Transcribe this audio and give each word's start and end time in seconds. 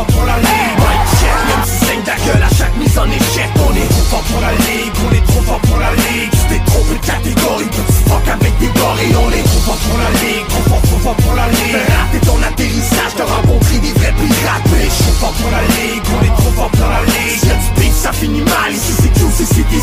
fort 0.00 0.06
pour 0.06 0.24
la 0.24 0.36
ligue 0.38 0.80
même 1.48 1.64
si 1.64 1.84
saigne 1.84 2.02
ta 2.02 2.16
gueule 2.16 2.42
à 2.42 2.54
chaque 2.54 2.76
mise 2.76 2.98
en 2.98 3.06
échec 3.06 3.50
On 3.56 3.74
est 3.74 3.88
trop 3.88 4.06
fort 4.10 4.22
pour 4.22 4.40
la 4.40 4.52
ligue, 4.52 4.92
on 5.06 5.12
est 5.14 5.26
trop 5.26 5.42
fort 5.42 5.60
pour 5.60 5.78
la 5.78 5.92
ligue. 5.94 6.30
Tu 6.30 6.44
t'es 6.48 6.60
trompé 6.64 6.94
de 6.94 7.06
catégorie, 7.06 7.70
fuck 8.08 8.28
avec 8.28 8.58
des 8.58 8.66
gorilles 8.66 9.16
On 9.16 9.30
est 9.30 9.42
trop 9.42 9.62
fort 9.66 9.80
pour 9.84 9.98
la 9.98 10.10
ligue, 10.22 10.46
trop 10.48 10.62
fort, 10.70 10.82
trop 10.82 10.98
fort 10.98 11.16
pour 11.16 11.34
la 11.34 11.48
ligue. 11.48 11.76
Rater 11.76 12.26
ton 12.26 12.42
atterrissage, 12.42 13.14
t'as 13.16 13.24
rencontré 13.24 13.78
des 13.78 13.92
vrais 13.92 14.12
pirates 14.12 14.66
Mais 14.72 14.84
je 14.84 15.02
suis 15.02 15.16
fort 15.20 15.32
pour 15.32 15.50
la 15.50 15.62
ligue, 15.62 16.04
on 16.16 16.24
est 16.24 16.36
trop 16.40 16.52
fort 16.52 16.70
pour 16.70 16.88
la 16.88 17.02
ligue. 17.04 17.44
Y'a 17.44 17.82
du 17.82 17.90
ça 17.90 18.12
finit 18.12 18.42
mal, 18.42 18.72
ici 18.72 18.92
c'est 19.00 19.20
tout, 19.20 19.30
c'est 19.34 19.68
des 19.68 19.82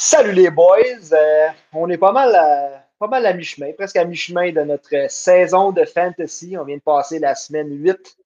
Salut 0.00 0.32
les 0.32 0.50
boys, 0.50 1.12
euh, 1.12 1.48
on 1.74 1.88
est 1.90 1.98
pas 1.98 2.12
mal 2.12 2.34
à, 2.34 2.87
pas 2.98 3.06
mal 3.06 3.26
à 3.26 3.32
mi-chemin, 3.32 3.72
presque 3.72 3.96
à 3.96 4.04
mi-chemin 4.04 4.52
de 4.52 4.60
notre 4.62 5.06
saison 5.10 5.70
de 5.72 5.84
fantasy. 5.84 6.56
On 6.58 6.64
vient 6.64 6.76
de 6.76 6.82
passer 6.82 7.18
la 7.18 7.34
semaine 7.34 7.70
8. 7.70 8.16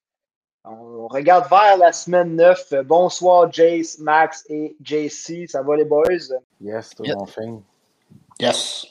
On 0.64 1.08
regarde 1.08 1.48
vers 1.50 1.76
la 1.76 1.92
semaine 1.92 2.36
9. 2.36 2.74
Bonsoir 2.84 3.52
Jace, 3.52 3.98
Max 3.98 4.44
et 4.48 4.76
JC. 4.82 5.46
Ça 5.48 5.62
va 5.62 5.76
les 5.76 5.84
boys? 5.84 6.04
Yes, 6.60 6.90
tout 6.90 7.04
Yep. 7.04 7.16
mon 7.18 7.26
fin. 7.26 7.60
Yes. 8.40 8.86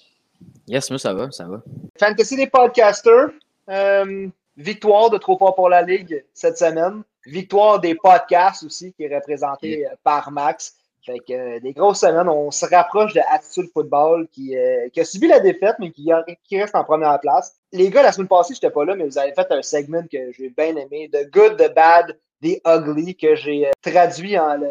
Yes, 0.68 0.90
moi, 0.90 1.00
ça 1.00 1.14
va, 1.14 1.32
ça 1.32 1.46
va. 1.46 1.62
Fantasy 1.98 2.36
des 2.36 2.48
podcasters. 2.48 3.30
Euh, 3.70 4.28
victoire 4.58 5.10
de 5.10 5.18
Trop 5.18 5.38
fort 5.38 5.56
pour 5.56 5.70
la 5.70 5.82
Ligue 5.82 6.24
cette 6.34 6.58
semaine. 6.58 7.04
Victoire 7.26 7.80
des 7.80 7.96
podcasts 7.96 8.64
aussi, 8.64 8.92
qui 8.94 9.04
est 9.04 9.16
représentée 9.16 9.88
euh, 9.88 9.92
par 10.04 10.30
Max. 10.32 10.76
Fait 11.06 11.18
que 11.20 11.34
euh, 11.34 11.60
des 11.60 11.74
grosses 11.74 12.02
semaines, 12.02 12.30
on 12.30 12.52
se 12.52 12.66
rapproche 12.66 13.14
de 13.14 13.22
Attitude 13.32 13.72
Football 13.74 14.28
qui, 14.32 14.56
euh, 14.56 14.88
qui 14.90 15.00
a 15.00 15.06
subi 15.06 15.28
la 15.28 15.40
défaite, 15.40 15.76
mais 15.80 15.92
qui, 15.92 16.12
reste 16.52 16.76
en 16.76 16.84
première 16.84 17.20
place. 17.20 17.56
Les 17.72 17.90
gars, 17.90 18.04
la 18.04 18.12
semaine 18.12 18.28
passée, 18.28 18.54
j'étais 18.54 18.70
pas 18.70 18.86
là, 18.86 18.96
mais 18.96 19.06
vous 19.06 19.18
avez 19.18 19.34
fait 19.34 19.52
un 19.52 19.64
segment 19.64 20.04
que 20.12 20.32
j'ai 20.32 20.50
bien 20.50 20.76
aimé, 20.76 21.10
The 21.12 21.32
Good, 21.32 21.58
The 21.58 21.74
Bad, 21.74 22.20
The 22.44 22.62
Ugly, 22.68 23.16
que 23.16 23.36
j'ai 23.36 23.68
euh, 23.68 23.72
traduit 23.82 24.38
en 24.38 24.58
le, 24.58 24.70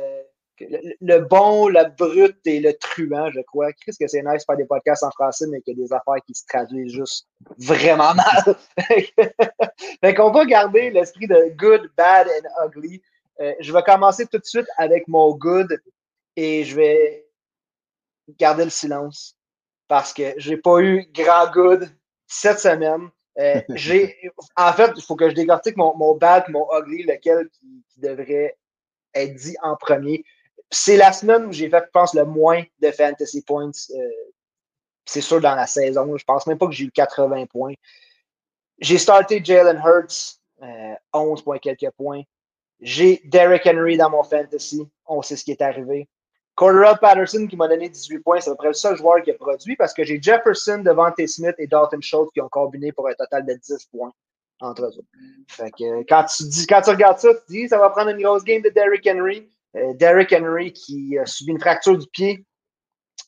le, 1.00 1.18
bon, 1.18 1.68
le 1.68 1.84
brut 1.96 2.36
et 2.44 2.60
le 2.60 2.74
truand, 2.74 3.30
je 3.30 3.40
crois. 3.40 3.72
Qu'est-ce 3.72 3.98
que 3.98 4.06
c'est 4.06 4.22
nice 4.22 4.44
faire 4.46 4.56
des 4.56 4.66
podcasts 4.66 5.02
en 5.02 5.10
français, 5.10 5.46
mais 5.50 5.60
qu'il 5.62 5.78
y 5.78 5.82
a 5.82 5.84
des 5.84 5.92
affaires 5.92 6.22
qui 6.24 6.34
se 6.34 6.44
traduisent 6.46 6.92
juste 6.92 7.26
vraiment 7.58 8.14
mal. 8.14 8.56
fait 10.00 10.14
qu'on 10.14 10.30
va 10.30 10.44
garder 10.44 10.90
l'esprit 10.90 11.26
de 11.26 11.52
good, 11.56 11.90
bad 11.96 12.28
and 12.28 12.66
ugly. 12.66 13.02
Euh, 13.40 13.54
je 13.58 13.72
vais 13.72 13.82
commencer 13.82 14.26
tout 14.26 14.38
de 14.38 14.44
suite 14.44 14.66
avec 14.76 15.08
mon 15.08 15.34
good 15.34 15.80
et 16.36 16.64
je 16.64 16.76
vais 16.76 17.26
garder 18.38 18.64
le 18.64 18.70
silence 18.70 19.36
parce 19.88 20.12
que 20.12 20.34
j'ai 20.36 20.56
pas 20.56 20.80
eu 20.80 21.06
grand 21.12 21.50
good 21.50 21.90
cette 22.26 22.60
semaine. 22.60 23.10
Euh, 23.38 23.60
j'ai, 23.74 24.16
en 24.56 24.72
fait, 24.72 24.92
il 24.96 25.02
faut 25.02 25.16
que 25.16 25.28
je 25.28 25.34
décortique 25.34 25.76
mon, 25.76 25.96
mon 25.96 26.14
bad, 26.14 26.44
mon 26.48 26.66
ugly, 26.78 27.02
lequel 27.02 27.48
qui, 27.50 27.84
qui 27.92 28.00
devrait 28.00 28.56
être 29.14 29.34
dit 29.34 29.56
en 29.62 29.76
premier. 29.76 30.24
C'est 30.70 30.96
la 30.96 31.12
semaine 31.12 31.46
où 31.46 31.52
j'ai 31.52 31.68
fait, 31.68 31.82
je 31.84 31.90
pense, 31.90 32.14
le 32.14 32.24
moins 32.24 32.62
de 32.80 32.90
fantasy 32.92 33.42
points. 33.42 33.72
euh, 33.94 34.10
c'est 35.04 35.20
sûr 35.20 35.40
dans 35.40 35.56
la 35.56 35.66
saison. 35.66 36.16
Je 36.16 36.24
pense 36.24 36.46
même 36.46 36.58
pas 36.58 36.66
que 36.66 36.72
j'ai 36.72 36.84
eu 36.84 36.90
80 36.92 37.46
points. 37.46 37.74
J'ai 38.78 38.98
starté 38.98 39.44
Jalen 39.44 39.82
Hurts, 39.84 40.38
euh, 40.62 40.94
11 41.12 41.42
points 41.42 41.58
quelques 41.58 41.90
points. 41.96 42.22
J'ai 42.80 43.20
Derrick 43.24 43.66
Henry 43.66 43.96
dans 43.96 44.10
mon 44.10 44.22
fantasy. 44.22 44.88
On 45.06 45.20
sait 45.20 45.36
ce 45.36 45.44
qui 45.44 45.50
est 45.50 45.62
arrivé. 45.62 46.08
Cordero 46.60 46.94
Patterson 47.00 47.46
qui 47.46 47.56
m'a 47.56 47.68
donné 47.68 47.88
18 47.88 48.18
points, 48.18 48.38
c'est 48.38 48.50
à 48.50 48.52
peu 48.52 48.58
près 48.58 48.68
le 48.68 48.74
seul 48.74 48.94
joueur 48.94 49.22
qui 49.22 49.30
a 49.30 49.34
produit 49.34 49.76
parce 49.76 49.94
que 49.94 50.04
j'ai 50.04 50.20
Jefferson, 50.20 50.82
Devante 50.84 51.26
Smith 51.26 51.54
et 51.56 51.66
Dalton 51.66 52.02
Schultz 52.02 52.30
qui 52.34 52.42
ont 52.42 52.50
combiné 52.50 52.92
pour 52.92 53.08
un 53.08 53.14
total 53.14 53.46
de 53.46 53.54
10 53.54 53.86
points 53.86 54.12
entre 54.60 54.84
eux. 54.84 55.04
Fait 55.48 55.70
que 55.70 56.02
quand 56.06 56.24
tu 56.24 56.42
dis, 56.44 56.66
quand 56.66 56.82
tu 56.82 56.90
regardes 56.90 57.18
ça, 57.18 57.30
tu 57.32 57.40
dis 57.48 57.68
ça 57.70 57.78
va 57.78 57.88
prendre 57.88 58.10
une 58.10 58.20
grosse 58.20 58.44
game 58.44 58.60
de 58.60 58.68
Derrick 58.68 59.08
Henry. 59.10 59.48
Euh, 59.74 59.94
Derrick 59.94 60.34
Henry 60.34 60.74
qui 60.74 61.16
a 61.16 61.24
subi 61.24 61.52
une 61.52 61.60
fracture 61.60 61.96
du 61.96 62.06
pied 62.08 62.44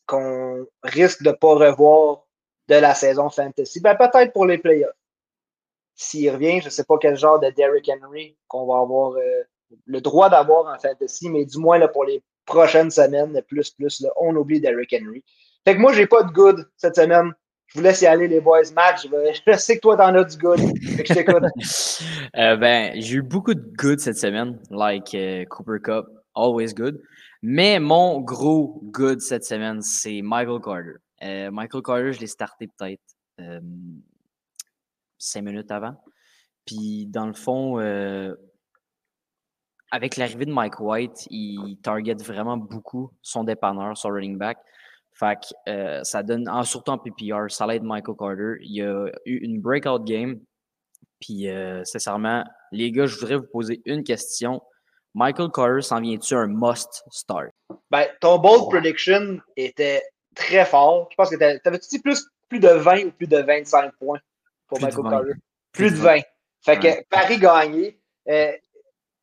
qu'on 0.05 0.67
risque 0.83 1.23
de 1.23 1.31
ne 1.31 1.35
pas 1.35 1.55
revoir 1.55 2.27
de 2.69 2.75
la 2.75 2.95
saison 2.95 3.31
fantasy. 3.31 3.81
Ben, 3.81 3.95
peut-être 3.95 4.35
pour 4.35 4.45
les 4.45 4.59
playoffs. 4.59 4.93
S'il 5.95 6.29
revient, 6.31 6.61
je 6.61 6.67
ne 6.67 6.71
sais 6.71 6.85
pas 6.85 6.99
quel 7.01 7.17
genre 7.17 7.41
de 7.41 7.49
Derrick 7.49 7.89
Henry 7.89 8.37
qu'on 8.47 8.67
va 8.67 8.81
avoir 8.83 9.12
euh, 9.12 9.43
le 9.87 10.03
droit 10.03 10.29
d'avoir 10.29 10.67
en 10.67 10.79
fantasy, 10.79 11.31
mais 11.31 11.47
du 11.47 11.56
moins 11.56 11.79
là, 11.79 11.89
pour 11.89 12.05
les 12.05 12.23
prochaines 12.47 12.91
semaines, 12.91 13.41
plus, 13.49 13.71
plus, 13.71 14.01
là, 14.01 14.11
on 14.21 14.35
oublie 14.37 14.61
Derrick 14.61 14.95
Henry. 14.95 15.23
Fait 15.65 15.75
que 15.75 15.81
moi, 15.81 15.93
j'ai 15.93 16.07
pas 16.07 16.23
de 16.23 16.33
good 16.33 16.69
cette 16.77 16.97
semaine. 16.97 17.33
Je 17.67 17.79
vous 17.79 17.85
laisse 17.85 18.03
y 18.03 18.07
aller, 18.07 18.29
les 18.29 18.41
boys. 18.41 18.63
Max, 18.75 19.07
je, 19.07 19.53
sais 19.57 19.77
que 19.77 19.81
toi, 19.81 19.97
t'en 19.97 20.15
as 20.15 20.25
du 20.25 20.37
good. 20.37 20.59
Fait 20.59 21.03
que 21.03 21.09
je 21.09 21.15
t'écoute. 21.15 21.45
Euh, 22.39 22.57
ben, 22.57 22.99
j'ai 22.99 23.17
eu 23.17 23.23
beaucoup 23.23 23.53
de 23.53 23.61
good 23.77 24.01
cette 24.01 24.17
semaine, 24.17 24.59
like 24.71 25.15
euh, 25.15 25.45
Cooper 25.51 25.79
Cup, 25.83 26.07
always 26.35 26.73
good. 26.73 26.99
Mais 27.43 27.79
mon 27.79 28.21
gros 28.21 28.81
good 28.85 29.21
cette 29.21 29.45
semaine, 29.45 29.83
c'est 29.83 30.23
Michael 30.23 30.61
Carter. 30.63 30.95
Euh, 31.23 31.51
Michael 31.51 31.83
Carter, 31.83 32.13
je 32.13 32.21
l'ai 32.21 32.27
starté 32.27 32.69
peut-être 32.69 33.03
cinq 35.19 35.43
minutes 35.43 35.71
avant. 35.71 35.95
Puis, 36.65 37.07
dans 37.07 37.27
le 37.27 37.35
fond, 37.35 37.79
avec 39.93 40.17
l'arrivée 40.17 40.47
de 40.47 40.53
Mike 40.53 40.81
White, 40.81 41.27
il 41.31 41.77
target 41.83 42.15
vraiment 42.15 42.57
beaucoup 42.57 43.11
son 43.23 43.45
dépanneur, 43.45 43.97
son 43.97 44.09
running 44.09 44.37
back. 44.39 44.59
Fait 45.13 45.37
que 45.37 45.71
euh, 45.71 46.03
ça 46.03 46.23
donne, 46.23 46.49
en, 46.49 46.63
surtout 46.65 46.91
en 46.93 46.99
PPR, 46.99 47.51
ça 47.51 47.67
l'aide 47.67 47.83
Michael 47.85 48.17
Carter. 48.19 48.55
Il 48.63 48.73
y 48.75 48.83
a 48.83 49.07
eu 49.27 49.37
une 49.37 49.61
breakout 49.61 50.03
game. 50.05 50.41
Puis, 51.21 51.49
euh, 51.49 51.85
sincèrement, 51.85 52.43
les 52.73 52.91
gars, 52.91 53.07
je 53.07 53.17
voudrais 53.19 53.37
vous 53.37 53.47
poser 53.53 53.83
une 53.85 54.03
question. 54.03 54.61
Michael 55.15 55.51
Carter 55.55 55.83
s'en 55.83 56.01
vient-tu 56.01 56.35
un 56.35 56.47
must 56.49 57.05
start? 57.11 57.51
Ben, 57.91 58.07
ton 58.21 58.39
bold 58.39 58.71
prediction 58.71 59.39
était 59.57 60.03
très 60.35 60.65
fort. 60.65 61.09
Je 61.11 61.17
pense 61.17 61.29
que 61.29 61.37
t'a- 61.37 61.59
t'avais-tu 61.59 61.89
dit 61.91 61.99
plus, 62.01 62.27
plus 62.49 62.59
de 62.61 62.69
20 62.69 63.05
ou 63.05 63.11
plus 63.13 63.27
de 63.29 63.37
25 63.37 63.93
points 63.97 64.19
pour 64.67 64.79
Plus 64.79 64.87
Michael 64.87 65.05
20. 65.05 65.11
Carter? 65.11 65.33
Plus 65.73 65.91
de 65.91 65.97
20. 65.97 66.21
Fait 66.65 66.79
que 66.79 66.87
Ouais. 66.87 67.07
Paris 67.11 67.39
gagné. 67.39 68.01
Euh, 68.29 68.53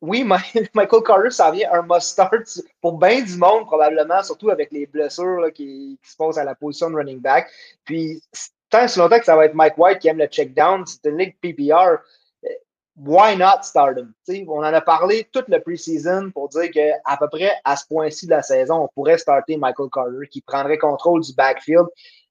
oui, 0.00 0.24
Michael 0.74 1.02
Carter, 1.02 1.30
ça 1.30 1.50
vient 1.50 1.72
un 1.72 1.82
must-start 1.82 2.60
pour 2.80 2.98
bien 2.98 3.22
du 3.22 3.36
monde, 3.36 3.66
probablement, 3.66 4.22
surtout 4.22 4.50
avec 4.50 4.72
les 4.72 4.86
blessures 4.86 5.40
là, 5.40 5.50
qui, 5.50 5.98
se 6.02 6.16
posent 6.16 6.38
à 6.38 6.44
la 6.44 6.54
position 6.54 6.90
de 6.90 6.96
running 6.96 7.20
back. 7.20 7.48
Puis, 7.84 8.22
tant 8.70 8.88
si 8.88 8.98
longtemps 8.98 9.18
que 9.18 9.24
ça 9.24 9.36
va 9.36 9.44
être 9.44 9.54
Mike 9.54 9.76
White 9.76 9.98
qui 9.98 10.08
aime 10.08 10.18
le 10.18 10.26
check 10.26 10.54
down, 10.54 10.86
c'est 10.86 11.08
une 11.08 11.18
ligue 11.18 11.36
PPR. 11.40 11.98
euh, 12.44 12.48
Why 12.96 13.36
not 13.36 13.62
start 13.62 13.98
him? 13.98 14.14
On 14.48 14.58
en 14.58 14.62
a 14.62 14.80
parlé 14.80 15.28
toute 15.32 15.48
le 15.48 15.60
preseason 15.60 16.30
pour 16.30 16.48
dire 16.48 16.70
qu'à 16.70 17.16
peu 17.18 17.28
près 17.28 17.52
à 17.64 17.76
ce 17.76 17.86
point-ci 17.86 18.26
de 18.26 18.30
la 18.30 18.42
saison, 18.42 18.84
on 18.84 18.88
pourrait 18.88 19.18
starter 19.18 19.56
Michael 19.56 19.88
Carter 19.92 20.28
qui 20.30 20.40
prendrait 20.40 20.78
contrôle 20.78 21.22
du 21.22 21.34
backfield. 21.34 21.86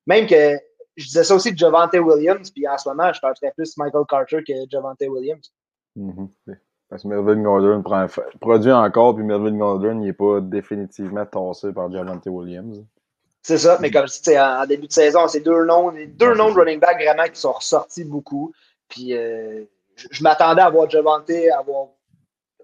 Même 0.08 0.25
que 0.25 0.58
je 0.96 1.06
disais 1.06 1.24
ça 1.24 1.35
aussi 1.35 1.52
de 1.52 1.58
Javante 1.58 1.94
Williams, 1.94 2.52
puis 2.52 2.68
en 2.68 2.78
ce 2.78 2.90
moment, 2.90 3.12
je 3.13 3.18
starterais 3.18 3.53
plus 3.56 3.78
Michael 3.78 4.03
Carter 4.09 4.44
que 4.46 4.53
Javante 4.69 5.02
Williams. 5.02 5.52
Mhm. 5.96 6.29
Parce 6.90 7.04
que 7.04 7.08
Melvin 7.08 7.42
Gordon 7.44 7.84
prend, 7.84 8.08
produit 8.42 8.72
encore, 8.72 9.16
puis 9.16 9.24
Melvin 9.24 9.56
Gordon, 9.58 9.96
n'est 9.96 10.14
pas 10.14 10.42
définitivement 10.42 11.26
tassé 11.26 11.72
par 11.72 11.92
Javante 11.92 12.26
Williams. 12.26 12.84
C'est 13.42 13.60
ça, 13.60 13.78
mais 13.80 13.92
comme 13.92 14.08
sais, 14.08 14.40
en 14.40 14.64
en 14.64 14.66
début 14.66 14.88
de 14.88 14.92
saison, 14.92 15.28
c'est 15.28 15.40
deux 15.40 15.66
noms, 15.66 15.94
deux 16.08 16.34
noms 16.34 16.52
de 16.52 16.60
running 16.60 16.80
back 16.80 17.02
vraiment 17.02 17.24
qui 17.32 17.40
sont 17.40 17.54
ressortis 17.54 18.04
beaucoup. 18.04 18.52
Puis 18.90 19.16
euh, 19.16 19.64
je, 19.96 20.08
je 20.12 20.24
m'attendais 20.24 20.62
à 20.62 20.70
voir 20.70 20.90
Javante 20.90 21.32
avoir 21.58 21.88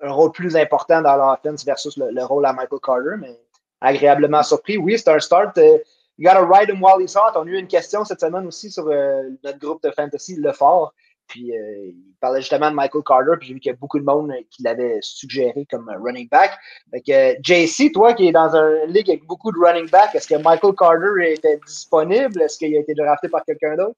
un 0.01 0.11
rôle 0.11 0.31
plus 0.31 0.55
important 0.57 1.01
dans 1.01 1.15
l'offense 1.15 1.63
versus 1.63 1.95
le, 1.95 2.11
le 2.11 2.23
rôle 2.25 2.45
à 2.45 2.53
Michael 2.53 2.79
Carter, 2.83 3.15
mais 3.19 3.39
agréablement 3.79 4.43
surpris. 4.43 4.77
Oui, 4.77 4.97
c'est 4.97 5.09
un 5.09 5.19
start. 5.19 5.57
euh, 5.57 5.77
you 6.17 6.27
gotta 6.27 6.45
ride 6.45 6.69
him 6.69 6.81
while 6.81 6.99
he's 6.99 7.15
hot. 7.15 7.35
On 7.35 7.43
a 7.43 7.49
eu 7.49 7.57
une 7.57 7.67
question 7.67 8.03
cette 8.03 8.19
semaine 8.21 8.45
aussi 8.47 8.71
sur 8.71 8.87
euh, 8.87 9.23
notre 9.43 9.59
groupe 9.59 9.83
de 9.83 9.91
fantasy, 9.91 10.35
Le 10.35 10.51
Fort. 10.51 10.93
Puis 11.27 11.51
euh, 11.57 11.87
il 11.87 12.13
parlait 12.19 12.41
justement 12.41 12.69
de 12.69 12.75
Michael 12.75 13.01
Carter, 13.05 13.31
puis 13.39 13.47
j'ai 13.47 13.53
vu 13.55 13.59
qu'il 13.59 13.71
y 13.71 13.73
a 13.73 13.77
beaucoup 13.77 13.99
de 13.99 14.03
monde 14.05 14.31
euh, 14.31 14.41
qui 14.51 14.63
l'avait 14.63 14.99
suggéré 15.01 15.65
comme 15.69 15.89
euh, 15.89 15.97
running 15.99 16.29
back. 16.29 16.51
Fait 16.91 17.01
que 17.01 17.35
JC, 17.41 17.91
toi 17.91 18.13
qui 18.13 18.27
es 18.27 18.31
dans 18.31 18.55
un 18.55 18.85
ligue 18.85 19.09
avec 19.09 19.25
beaucoup 19.25 19.51
de 19.51 19.57
running 19.57 19.89
back, 19.89 20.13
est-ce 20.13 20.27
que 20.27 20.35
Michael 20.35 20.73
Carter 20.75 21.31
était 21.33 21.59
disponible? 21.65 22.41
Est-ce 22.41 22.57
qu'il 22.57 22.75
a 22.75 22.79
été 22.79 22.93
drafté 22.93 23.27
par 23.29 23.43
quelqu'un 23.43 23.75
d'autre? 23.75 23.97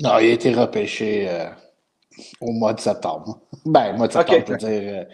Non, 0.00 0.18
il 0.18 0.30
a 0.30 0.32
été 0.32 0.52
repêché 0.52 1.28
euh, 1.28 1.48
au 2.40 2.52
mois 2.52 2.72
de 2.74 2.80
septembre. 2.80 3.40
Ben, 3.64 3.96
mois 3.96 4.08
de 4.08 4.12
septembre, 4.12 4.38
Ok. 4.38 4.44
je 4.46 4.52
veux 4.52 4.58
dire. 4.58 4.94
euh, 5.00 5.04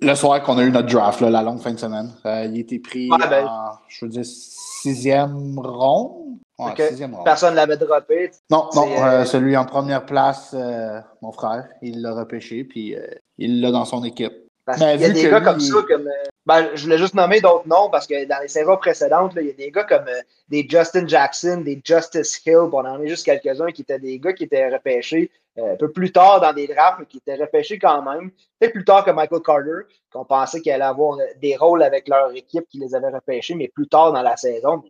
le 0.00 0.14
soir 0.14 0.42
qu'on 0.42 0.58
a 0.58 0.62
eu 0.62 0.70
notre 0.70 0.88
draft, 0.88 1.20
là, 1.20 1.30
la 1.30 1.42
longue 1.42 1.60
fin 1.60 1.72
de 1.72 1.78
semaine. 1.78 2.10
Euh, 2.26 2.44
il 2.44 2.56
a 2.56 2.60
été 2.60 2.78
pris 2.78 3.10
Ouais, 3.10 3.18
ben- 3.28 3.46
en, 3.46 3.72
je 3.88 4.04
veux 4.04 4.10
dire, 4.10 4.24
sixième 4.24 5.58
ronde? 5.58 6.38
Ouais, 6.58 6.70
Ok. 6.70 6.82
sixième 6.88 7.14
ronde. 7.14 7.24
Personne 7.24 7.50
ne 7.50 7.56
l'avait 7.56 7.76
droppé. 7.76 8.30
Non, 8.50 8.68
non, 8.74 8.86
euh, 8.88 9.04
euh, 9.04 9.24
celui 9.24 9.56
en 9.56 9.64
première 9.64 10.06
place, 10.06 10.54
euh, 10.54 11.00
mon 11.20 11.32
frère, 11.32 11.68
il 11.82 12.00
l'a 12.00 12.14
repêché, 12.14 12.64
puis 12.64 12.96
il 13.38 13.60
l'a 13.60 13.70
dans 13.70 13.84
son 13.84 14.04
équipe. 14.04 14.32
Parce 14.66 14.78
qu'il 14.78 15.00
y 15.00 15.04
a 15.04 15.10
des 15.10 15.22
gars 15.28 15.38
lui, 15.40 15.44
comme 15.44 15.58
il- 15.58 15.66
ça, 15.66 15.76
comme. 15.86 16.08
ben, 16.46 16.68
je 16.74 16.84
voulais 16.84 16.96
juste 16.96 17.12
nommer 17.14 17.38
d'autres 17.42 17.68
noms 17.68 17.90
parce 17.90 18.06
que 18.06 18.24
dans 18.26 18.40
les 18.40 18.48
saisons 18.48 18.78
précédentes, 18.78 19.34
là, 19.34 19.42
il 19.42 19.48
y 19.48 19.50
a 19.50 19.54
des 19.54 19.70
gars 19.70 19.84
comme 19.84 20.06
euh, 20.08 20.22
des 20.48 20.66
Justin 20.66 21.06
Jackson, 21.06 21.60
des 21.62 21.82
Justice 21.84 22.40
Hill, 22.46 22.68
pour 22.70 22.78
en 22.78 22.84
nommer 22.84 23.08
juste 23.08 23.26
quelques-uns, 23.26 23.70
qui 23.72 23.82
étaient 23.82 23.98
des 23.98 24.18
gars 24.18 24.32
qui 24.32 24.44
étaient 24.44 24.70
repêchés 24.72 25.30
un 25.56 25.76
peu 25.76 25.92
plus 25.92 26.12
tard 26.12 26.40
dans 26.40 26.52
des 26.52 26.66
drafts, 26.66 26.98
mais 26.98 27.06
qui 27.06 27.18
étaient 27.18 27.36
repêchés 27.36 27.78
quand 27.78 28.02
même. 28.02 28.30
Peut-être 28.58 28.72
plus 28.72 28.84
tard 28.84 29.04
que 29.04 29.10
Michael 29.10 29.42
Carter, 29.42 29.94
qu'on 30.12 30.24
pensait 30.24 30.60
qu'il 30.60 30.72
allait 30.72 30.84
avoir 30.84 31.18
euh, 31.18 31.24
des 31.40 31.56
rôles 31.56 31.82
avec 31.82 32.08
leur 32.08 32.32
équipe 32.34 32.66
qui 32.68 32.78
les 32.78 32.94
avait 32.94 33.10
repêchés, 33.10 33.54
mais 33.54 33.68
plus 33.68 33.88
tard 33.88 34.12
dans 34.12 34.22
la 34.22 34.36
saison. 34.36 34.82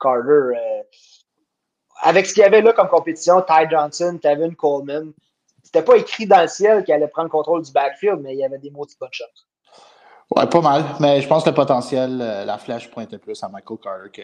Carter, 0.00 0.30
euh, 0.30 0.82
avec 2.02 2.26
ce 2.26 2.34
qu'il 2.34 2.42
y 2.42 2.46
avait 2.46 2.62
là 2.62 2.72
comme 2.72 2.88
compétition, 2.88 3.42
Ty 3.42 3.68
Johnson, 3.70 4.18
Tevin 4.22 4.54
Coleman, 4.54 5.12
c'était 5.62 5.82
pas 5.82 5.96
écrit 5.96 6.26
dans 6.26 6.42
le 6.42 6.48
ciel 6.48 6.84
qu'il 6.84 6.94
allait 6.94 7.08
prendre 7.08 7.26
le 7.26 7.30
contrôle 7.30 7.62
du 7.62 7.72
backfield, 7.72 8.20
mais 8.20 8.34
il 8.34 8.38
y 8.38 8.44
avait 8.44 8.58
des 8.58 8.70
mots 8.70 8.86
de 8.86 8.92
bonne 9.00 9.08
chance. 9.12 9.46
Ouais, 10.34 10.46
pas 10.46 10.60
mal. 10.60 10.84
Mais 11.00 11.20
je 11.20 11.28
pense 11.28 11.44
que 11.44 11.50
le 11.50 11.54
potentiel, 11.54 12.18
euh, 12.20 12.44
la 12.44 12.58
flèche 12.58 12.90
pointait 12.90 13.18
plus 13.18 13.42
à 13.42 13.48
Michael 13.48 13.78
Carter 13.78 14.22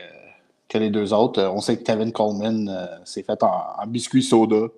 que, 0.69 0.79
les 0.79 0.91
deux 0.91 1.13
autres. 1.13 1.41
Euh, 1.41 1.51
On 1.51 1.61
sait 1.61 1.77
que 1.77 1.83
Tevin 1.83 2.11
Coleman 2.11 2.69
euh, 2.69 2.87
s'est 3.05 3.23
fait 3.23 3.43
en, 3.43 3.63
en 3.79 3.87
biscuit 3.87 4.23
soda. 4.23 4.69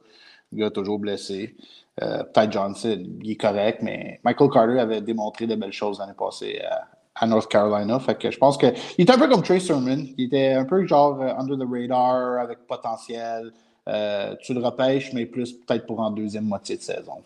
Le 0.54 0.60
gars 0.60 0.70
toujours 0.70 0.98
blessé. 0.98 1.54
Euh, 2.02 2.22
Ty 2.32 2.50
Johnson, 2.50 3.04
il 3.22 3.30
est 3.30 3.36
correct, 3.36 3.78
mais 3.82 4.20
Michael 4.24 4.50
Carter 4.50 4.78
avait 4.80 5.00
démontré 5.00 5.46
de 5.46 5.54
belles 5.54 5.72
choses 5.72 5.98
l'année 5.98 6.12
passée 6.18 6.60
à, 6.60 6.88
à 7.14 7.26
North 7.26 7.48
Carolina. 7.48 7.98
Fait 8.00 8.16
que 8.18 8.30
je 8.30 8.38
pense 8.38 8.56
que 8.56 8.66
il 8.98 9.02
était 9.02 9.12
un 9.12 9.18
peu 9.18 9.28
comme 9.28 9.42
Trey 9.42 9.60
Sermon. 9.60 9.98
Il 10.18 10.26
était 10.26 10.52
un 10.54 10.64
peu 10.64 10.84
genre 10.86 11.20
euh, 11.20 11.32
under 11.38 11.56
the 11.56 11.68
radar, 11.70 12.40
avec 12.40 12.58
potentiel. 12.66 13.52
Euh, 13.86 14.34
tu 14.40 14.54
le 14.54 14.60
repêches, 14.60 15.12
mais 15.12 15.26
plus 15.26 15.52
peut-être 15.52 15.86
pour 15.86 16.00
en 16.00 16.10
deuxième 16.10 16.44
moitié 16.44 16.76
de 16.76 16.82
saison. 16.82 17.22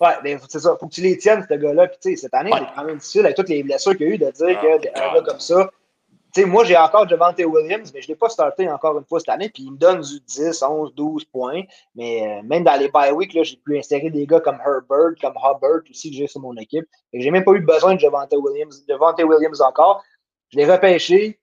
Ouais, 0.00 0.14
mais 0.22 0.36
c'est 0.48 0.60
ça. 0.60 0.76
Faut 0.78 0.86
que 0.86 0.94
tu 0.94 1.00
les 1.00 1.18
tiennes, 1.18 1.44
ce 1.48 1.54
gars-là. 1.54 1.88
Puis, 1.88 1.98
tu 2.00 2.10
sais, 2.10 2.16
cette 2.16 2.34
année, 2.34 2.52
Ouais. 2.52 2.60
c'est 2.60 2.74
quand 2.76 2.84
même 2.84 2.96
difficile 2.98 3.24
avec 3.24 3.36
toutes 3.36 3.48
les 3.48 3.62
blessures 3.64 3.96
qu'il 3.96 4.06
y 4.06 4.10
a 4.10 4.14
eu 4.14 4.18
de 4.18 4.30
dire 4.30 4.58
Ah, 4.60 4.78
que 4.78 4.88
un 5.00 5.14
gars 5.14 5.22
comme 5.26 5.40
ça. 5.40 5.70
Sais, 6.34 6.44
moi, 6.44 6.64
j'ai 6.64 6.76
encore 6.76 7.08
Javante 7.08 7.38
Williams, 7.38 7.90
mais 7.94 8.02
je 8.02 8.06
ne 8.06 8.12
l'ai 8.12 8.16
pas 8.16 8.28
starté 8.28 8.68
encore 8.70 8.98
une 8.98 9.04
fois 9.04 9.18
cette 9.18 9.30
année. 9.30 9.48
Puis, 9.48 9.62
il 9.64 9.72
me 9.72 9.78
donne 9.78 10.00
du 10.02 10.20
10, 10.20 10.62
11, 10.62 10.94
12 10.94 11.24
points. 11.24 11.62
Mais 11.94 12.22
euh, 12.26 12.42
même 12.42 12.64
dans 12.64 12.78
les 12.78 12.88
bye 12.90 13.12
week, 13.12 13.32
j'ai 13.42 13.56
pu 13.56 13.78
insérer 13.78 14.10
des 14.10 14.26
gars 14.26 14.40
comme 14.40 14.58
Herbert, 14.64 15.14
comme 15.20 15.32
Hubbard 15.36 15.80
aussi 15.90 16.10
que 16.10 16.16
j'ai 16.16 16.26
sur 16.26 16.40
mon 16.42 16.54
équipe. 16.56 16.84
Et 17.12 17.20
j'ai 17.22 17.30
même 17.30 17.44
pas 17.44 17.52
eu 17.52 17.60
besoin 17.60 17.94
de 17.94 18.00
Javante 18.00 18.32
Williams, 18.34 18.84
Williams 18.88 19.60
encore. 19.62 20.04
Je 20.50 20.58
l'ai 20.58 20.66
repêché. 20.70 21.40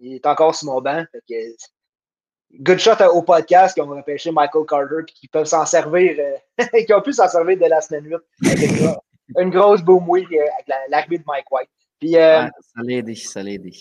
Il 0.00 0.14
est 0.16 0.26
encore 0.26 0.54
sur 0.54 0.66
mon 0.72 0.80
banc. 0.80 1.04
Fait 1.12 1.22
que, 1.28 2.62
good 2.62 2.78
shot 2.78 3.02
au 3.12 3.22
podcast 3.22 3.74
qui 3.74 3.80
ont 3.80 3.86
repêché 3.88 4.30
Michael 4.32 4.66
Carter 4.66 5.02
puis 5.06 5.14
qui 5.14 5.28
peuvent 5.28 5.46
s'en 5.46 5.64
servir, 5.66 6.16
euh, 6.18 6.64
qui 6.86 6.92
ont 6.92 7.00
pu 7.00 7.12
s'en 7.12 7.28
servir 7.28 7.56
de 7.56 7.64
la 7.66 7.80
semaine 7.80 8.04
8 8.06 8.16
avec 8.46 8.70
une, 8.70 8.76
gro- 8.76 9.00
une 9.38 9.50
grosse 9.50 9.82
boom 9.82 10.08
week 10.08 10.30
euh, 10.32 10.40
avec 10.40 10.66
la- 10.68 10.88
l'arrivée 10.88 11.18
de 11.18 11.24
Mike 11.26 11.50
White. 11.50 11.70
Puis 12.00 12.16
euh, 12.16 12.42
ça 12.42 12.82
l'a 12.82 12.92
ça 13.16 13.42
l'a 13.42 13.50
aidé. 13.52 13.72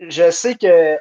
Je 0.00 0.30
sais 0.30 0.54
que 0.54 0.96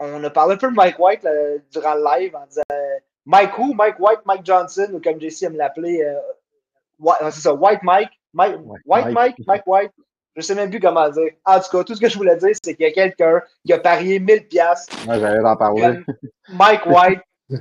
on 0.00 0.22
a 0.24 0.30
parlé 0.30 0.54
un 0.54 0.58
peu 0.58 0.68
de 0.70 0.74
Mike 0.74 0.98
White 0.98 1.22
là, 1.22 1.30
durant 1.72 1.94
le 1.94 2.04
live 2.18 2.34
en 2.34 2.46
disant 2.46 2.62
euh, 2.72 2.98
Mike 3.26 3.56
who, 3.58 3.74
Mike 3.74 3.98
White, 3.98 4.20
Mike 4.26 4.44
Johnson, 4.44 4.88
ou 4.92 5.00
comme 5.00 5.20
JC 5.20 5.44
aime 5.44 5.56
l'appeler, 5.56 6.02
euh, 6.02 7.20
c'est 7.30 7.40
ça, 7.40 7.54
White 7.54 7.82
Mike, 7.82 8.10
Mike 8.32 8.56
White 8.84 9.06
Mike. 9.06 9.14
Mike, 9.14 9.36
Mike 9.46 9.66
White. 9.66 9.92
Je 10.36 10.42
sais 10.42 10.54
même 10.56 10.68
plus 10.68 10.80
comment 10.80 11.08
dire. 11.10 11.30
En 11.44 11.60
tout 11.60 11.70
cas, 11.70 11.84
tout 11.84 11.94
ce 11.94 12.00
que 12.00 12.08
je 12.08 12.16
voulais 12.16 12.36
dire, 12.36 12.50
c'est 12.60 12.74
qu'il 12.74 12.84
y 12.84 12.88
a 12.88 12.92
quelqu'un 12.92 13.40
qui 13.64 13.72
a 13.72 13.78
parié 13.78 14.18
1000 14.18 14.48
pièces 14.48 14.88
Moi, 15.06 15.18
j'allais 15.20 15.38
en 15.44 15.56
parler. 15.56 16.00
Mike 16.48 16.86
White 16.86 17.20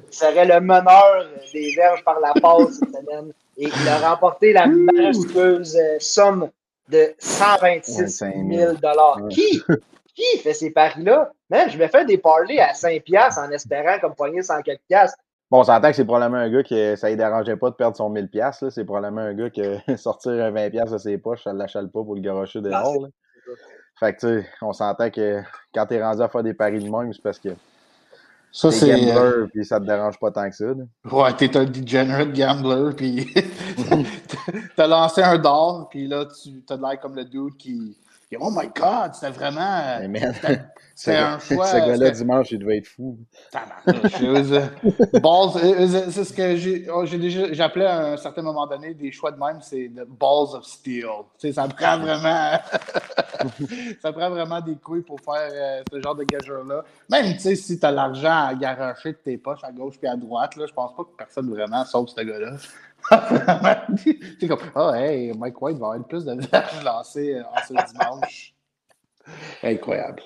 serait 0.09 0.45
le 0.45 0.59
meneur 0.59 1.27
des 1.53 1.75
verges 1.75 2.03
par 2.03 2.19
la 2.19 2.33
passe 2.33 2.79
cette 2.79 2.89
semaine. 2.89 3.31
Et 3.57 3.67
il 3.67 3.87
a 3.87 4.09
remporté 4.09 4.53
la 4.53 4.65
majestueuse 4.65 5.77
euh, 5.77 5.97
somme 5.99 6.49
de 6.89 7.13
126 7.19 8.07
000 8.07 8.33
Ouais. 8.49 9.29
Qui? 9.29 9.61
Qui 10.15 10.37
fait 10.39 10.53
ces 10.53 10.71
paris-là? 10.71 11.31
Man, 11.49 11.69
je 11.69 11.77
me 11.77 11.87
fais 11.87 12.05
des 12.05 12.17
parlays 12.17 12.59
à 12.59 12.73
5 12.73 13.01
piastres 13.03 13.41
en 13.41 13.49
espérant 13.51 13.97
comme 13.99 14.13
poigner 14.15 14.41
100 14.43 14.61
quelques 14.61 14.81
piastres. 14.87 15.17
Bon, 15.49 15.59
on 15.59 15.63
s'entend 15.63 15.89
que 15.89 15.95
c'est 15.95 16.05
probablement 16.05 16.37
un 16.41 16.49
gars 16.49 16.63
qui 16.63 16.75
ça 16.97 17.09
ne 17.09 17.15
dérangeait 17.15 17.55
pas 17.57 17.69
de 17.69 17.75
perdre 17.75 17.95
son 17.97 18.11
1000$. 18.11 18.27
piastres, 18.27 18.65
là. 18.65 18.71
C'est 18.71 18.85
probablement 18.85 19.21
un 19.21 19.33
gars 19.33 19.49
qui 19.49 19.61
sortir 19.97 20.31
un 20.33 20.51
20$ 20.51 20.69
piastres 20.71 20.93
de 20.93 20.97
ses 20.97 21.17
poches, 21.17 21.43
ça 21.43 21.53
ne 21.53 21.57
l'achale 21.59 21.85
pas 21.89 22.03
pour 22.03 22.15
le 22.15 22.21
garocher 22.21 22.61
dehors. 22.61 23.01
là. 23.01 23.07
Fait 23.99 24.13
que, 24.15 24.19
tu 24.19 24.41
sais, 24.41 24.49
on 24.61 24.73
s'entend 24.73 25.09
que 25.11 25.41
quand 25.73 25.85
t'es 25.85 26.01
rendu 26.03 26.21
à 26.21 26.27
faire 26.29 26.43
des 26.43 26.53
paris 26.55 26.83
de 26.83 26.89
même, 26.89 27.13
c'est 27.13 27.21
parce 27.21 27.37
que 27.39 27.49
Ça, 28.51 28.69
t'es 28.69 28.75
c'est. 28.75 28.91
euh, 28.91 29.13
gambler 29.13 29.47
puis 29.53 29.65
ça 29.65 29.79
te 29.79 29.85
dérange 29.85 30.17
pas 30.19 30.31
tant 30.31 30.49
que 30.49 30.55
ça. 30.55 30.65
là. 30.65 30.83
Ouais, 31.11 31.33
t'es 31.33 31.55
un 31.55 31.65
degenerate 31.65 32.33
gambler, 32.33 32.95
puis 32.95 33.31
t'as 34.75 34.87
lancé 34.87 35.21
un 35.21 35.37
d'or, 35.37 35.87
puis 35.89 36.07
là, 36.07 36.25
tu 36.25 36.61
t'as 36.63 36.77
l'air 36.77 36.99
comme 36.99 37.15
le 37.15 37.25
dude 37.25 37.55
qui. 37.57 37.95
Oh 38.39 38.49
my 38.51 38.67
god, 38.75 39.13
c'était 39.13 39.31
vraiment. 39.31 39.99
Mais 40.01 40.07
man, 40.07 40.33
C'était 40.33 40.59
ce 40.95 41.11
un 41.11 41.39
choix. 41.55 41.67
ce 41.67 41.77
gars-là, 41.77 42.09
dimanche, 42.11 42.51
il 42.51 42.59
devait 42.59 42.77
être 42.77 42.87
fou. 42.87 43.17
Uh, 43.53 43.57
it 43.91 44.29
was- 44.29 46.11
c'est 46.11 46.23
ce 46.23 46.33
que 46.33 46.55
j'ai 46.55 46.87
oh, 46.93 47.05
j'ai 47.05 47.17
déjà 47.17 47.51
j'appelais 47.53 47.85
à 47.87 48.13
un 48.13 48.17
certain 48.17 48.41
moment 48.41 48.67
donné 48.67 48.93
des 48.93 49.11
choix 49.11 49.31
de 49.31 49.39
même, 49.39 49.59
c'est 49.61 49.89
the 49.95 50.05
balls 50.07 50.55
of 50.55 50.65
steel. 50.65 51.05
Tu 51.39 51.47
sais, 51.47 51.53
ça 51.53 51.67
prend 51.67 51.97
vraiment 51.99 52.59
ça 54.01 54.11
prend 54.13 54.29
vraiment 54.29 54.61
des 54.61 54.75
couilles 54.75 55.01
pour 55.01 55.19
faire 55.19 55.49
euh, 55.51 55.83
ce 55.91 56.01
genre 56.01 56.15
de 56.15 56.23
gageure-là. 56.23 56.83
Même 57.09 57.33
tu 57.33 57.39
sais, 57.39 57.55
si 57.55 57.79
tu 57.79 57.85
as 57.85 57.91
l'argent 57.91 58.47
à 58.47 58.53
garocher 58.55 59.11
de 59.13 59.17
tes 59.17 59.37
poches 59.37 59.63
à 59.63 59.71
gauche 59.71 59.97
puis 59.97 60.07
à 60.07 60.15
droite, 60.15 60.55
là, 60.55 60.65
je 60.67 60.73
pense 60.73 60.95
pas 60.95 61.03
que 61.03 61.15
personne 61.17 61.49
vraiment 61.49 61.83
sauve 61.85 62.07
ce 62.07 62.21
gars-là. 62.21 62.51
C'est 64.39 64.47
comme 64.47 64.59
Oh 64.75 64.91
hey, 64.93 65.33
Mike 65.37 65.61
White 65.61 65.77
va 65.77 65.87
avoir 65.93 66.07
plus 66.07 66.25
de 66.25 66.33
verges 66.49 66.83
lancés 66.83 67.35
euh, 67.35 67.43
en 67.43 67.61
ce 67.61 67.73
dimanche. 67.91 68.53
Incroyable. 69.63 70.23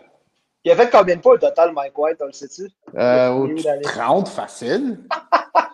Il 0.64 0.72
a 0.72 0.76
fait 0.76 0.90
combien 0.90 1.16
de 1.16 1.22
points 1.22 1.36
au 1.36 1.38
total, 1.38 1.72
Mike 1.74 1.98
White, 1.98 2.18
on 2.22 2.26
le 2.26 2.32
sait-tu? 2.34 2.64
Euh, 2.64 2.68
Il 2.98 3.50
est 3.50 3.54
au- 3.56 3.60
où 3.60 3.62
d'aller? 3.64 3.82
30 3.84 4.28
facile. 4.30 5.00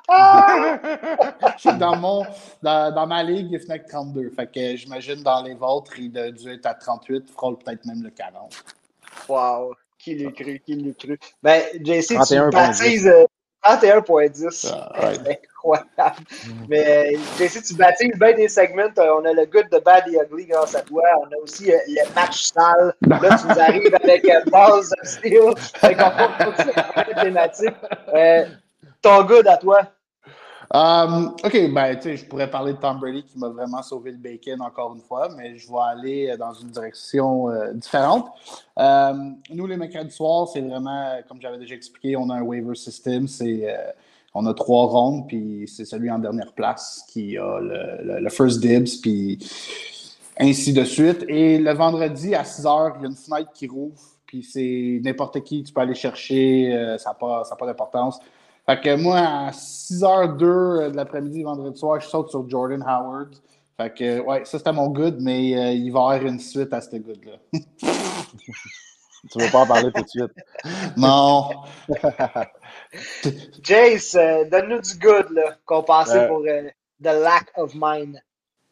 Je 0.10 1.70
que 1.70 1.78
dans, 1.80 1.96
mon, 1.96 2.24
dans, 2.62 2.94
dans 2.94 3.08
ma 3.08 3.24
ligue, 3.24 3.48
il 3.52 3.72
avec 3.72 3.88
32. 3.88 4.30
Fait 4.32 4.46
que 4.52 4.76
j'imagine 4.76 5.24
dans 5.24 5.42
les 5.42 5.56
vôtres, 5.56 5.98
il 5.98 6.16
a 6.18 6.30
dû 6.32 6.52
être 6.52 6.66
à 6.68 6.74
38, 6.76 7.32
frôle 7.32 7.58
peut-être 7.58 7.84
même 7.86 8.04
le 8.04 8.10
40. 8.12 8.64
Wow! 9.30 9.74
Qui 9.98 10.16
l'a 10.16 10.32
cru? 10.32 10.60
Qui 10.60 10.76
l'a 10.76 10.94
cru? 10.94 11.18
Ben, 11.42 11.62
JC, 11.84 12.08
tu 12.10 12.16
31,10. 12.16 12.52
baptises 12.52 13.08
euh, 13.08 13.26
31.10. 13.63 14.71
Ah, 14.74 14.92
right. 15.00 15.21
C'est 15.25 15.42
incroyable. 15.42 16.25
Mais 16.68 17.15
euh, 17.15 17.18
JC, 17.38 17.63
tu 17.63 17.75
baptises 17.75 18.18
bien 18.19 18.33
des 18.33 18.48
segments. 18.50 18.92
Euh, 18.98 19.15
On 19.19 19.25
a 19.25 19.33
le 19.33 19.45
good, 19.45 19.68
the 19.71 19.83
bad 19.83 20.04
et 20.07 20.18
ugly 20.18 20.45
grâce 20.45 20.75
à 20.75 20.81
toi. 20.81 21.04
On 21.21 21.25
a 21.25 21.42
aussi 21.42 21.71
euh, 21.71 21.77
le 21.88 22.13
match 22.13 22.44
sale. 22.44 22.94
Là, 23.07 23.38
tu 23.39 23.48
nous 23.48 23.60
arrives 23.60 23.95
avec 23.95 24.25
euh, 24.25 24.42
Balls 24.51 24.80
of 24.80 25.07
Steel. 25.07 25.54
Fait 25.80 25.95
qu'on 25.95 27.21
thématique. 27.21 27.75
Euh, 28.13 28.46
ton 29.01 29.24
good 29.24 29.48
à 29.48 29.58
toi. 29.58 29.82
Um, 30.75 31.36
OK, 31.44 31.72
ben, 31.72 31.96
tu 31.98 32.01
sais, 32.01 32.18
je 32.18 32.25
pourrais 32.25 32.50
parler 32.50 32.74
de 32.74 32.80
Tom 32.80 32.98
Brady 33.00 33.22
qui 33.22 33.38
m'a 33.38 33.50
vraiment 33.50 33.84
sauvé 33.84 34.10
le 34.10 34.18
bacon 34.18 34.60
encore 34.60 34.96
une 34.96 35.01
fois, 35.01 35.30
mais 35.38 35.56
je 35.56 35.70
vais 35.70 35.77
aller 35.88 36.30
euh, 36.32 36.38
dans 36.38 36.51
une 36.53 36.70
direction 36.70 37.48
euh, 37.50 37.74
différente. 37.74 38.32
Nous, 39.51 39.68
les 39.68 39.77
mercredis 39.77 40.10
soirs, 40.10 40.48
c'est 40.48 40.62
vraiment, 40.62 41.20
comme 41.27 41.39
j'avais 41.39 41.60
déjà 41.60 41.75
expliqué, 41.75 42.15
on 42.15 42.27
a 42.32 42.38
un 42.38 42.42
waiver 42.42 42.74
system. 42.74 43.27
C'est, 43.27 43.72
on 44.34 44.48
a 44.48 44.53
trois 44.56 44.88
rondes, 44.88 45.27
puis 45.27 45.65
c'est 45.68 45.86
celui 45.86 46.10
en 46.10 46.18
dernière 46.18 46.53
place 46.53 47.06
qui 47.08 47.38
a 47.38 47.60
le, 47.60 48.30
first 48.30 48.60
dibs, 48.60 49.00
puis 49.00 49.38
ainsi 50.39 50.74
de 50.74 50.84
suite. 50.84 51.24
Et 51.27 51.60
le 51.60 51.74
vendredi 51.74 52.34
à 52.34 52.44
6 52.44 52.63
h, 52.63 52.94
il 52.98 53.01
y 53.03 53.06
a 53.06 53.10
une 53.10 53.15
fenêtre 53.15 53.51
qui 53.53 53.68
rouvre, 53.68 54.01
puis 54.25 54.42
c'est 54.42 55.00
n'importe 55.03 55.44
qui, 55.44 55.62
tu 55.62 55.72
peux 55.72 55.82
aller 55.82 55.94
chercher, 55.94 56.96
ça 56.98 57.12
n'a 57.12 57.13
pas, 57.13 57.44
pas 57.44 57.65
d'importance. 57.68 58.20
Fait 58.65 58.79
que 58.82 58.96
moi, 58.96 59.17
à 59.20 59.51
6h02 59.51 60.91
de 60.91 60.96
l'après-midi, 60.96 61.43
vendredi 61.43 61.77
soir, 61.77 62.00
je 62.00 62.08
saute 62.08 62.29
sur 62.29 62.48
Jordan 62.50 62.82
Howard. 62.88 63.36
Fait 63.77 63.93
que, 63.93 64.20
ouais, 64.22 64.46
ça 64.46 64.58
c'était 64.58 64.72
mon 64.72 64.88
good, 64.89 65.17
mais 65.20 65.55
euh, 65.58 65.72
il 65.72 65.91
va 65.91 66.00
y 66.00 66.03
avoir 66.15 66.22
une 66.22 66.39
suite 66.39 66.72
à 66.74 66.79
ce 66.82 66.96
good-là. 66.96 67.38
Tu 69.32 69.39
veux 69.39 69.50
pas 69.50 69.60
en 69.62 69.65
parler 69.67 69.89
tout 69.93 70.03
de 70.03 70.08
suite? 70.10 70.34
non. 70.98 71.50
Jace, 73.63 74.15
euh, 74.15 74.43
donne-nous 74.50 74.82
du 74.82 74.98
good, 75.00 75.29
là, 75.32 75.55
qu'on 75.65 75.82
pensait 75.84 76.25
Euh. 76.25 76.27
pour 76.27 76.39
euh, 76.39 76.63
The 77.01 77.22
Lack 77.24 77.51
of 77.55 77.74
Mine. 77.74 78.22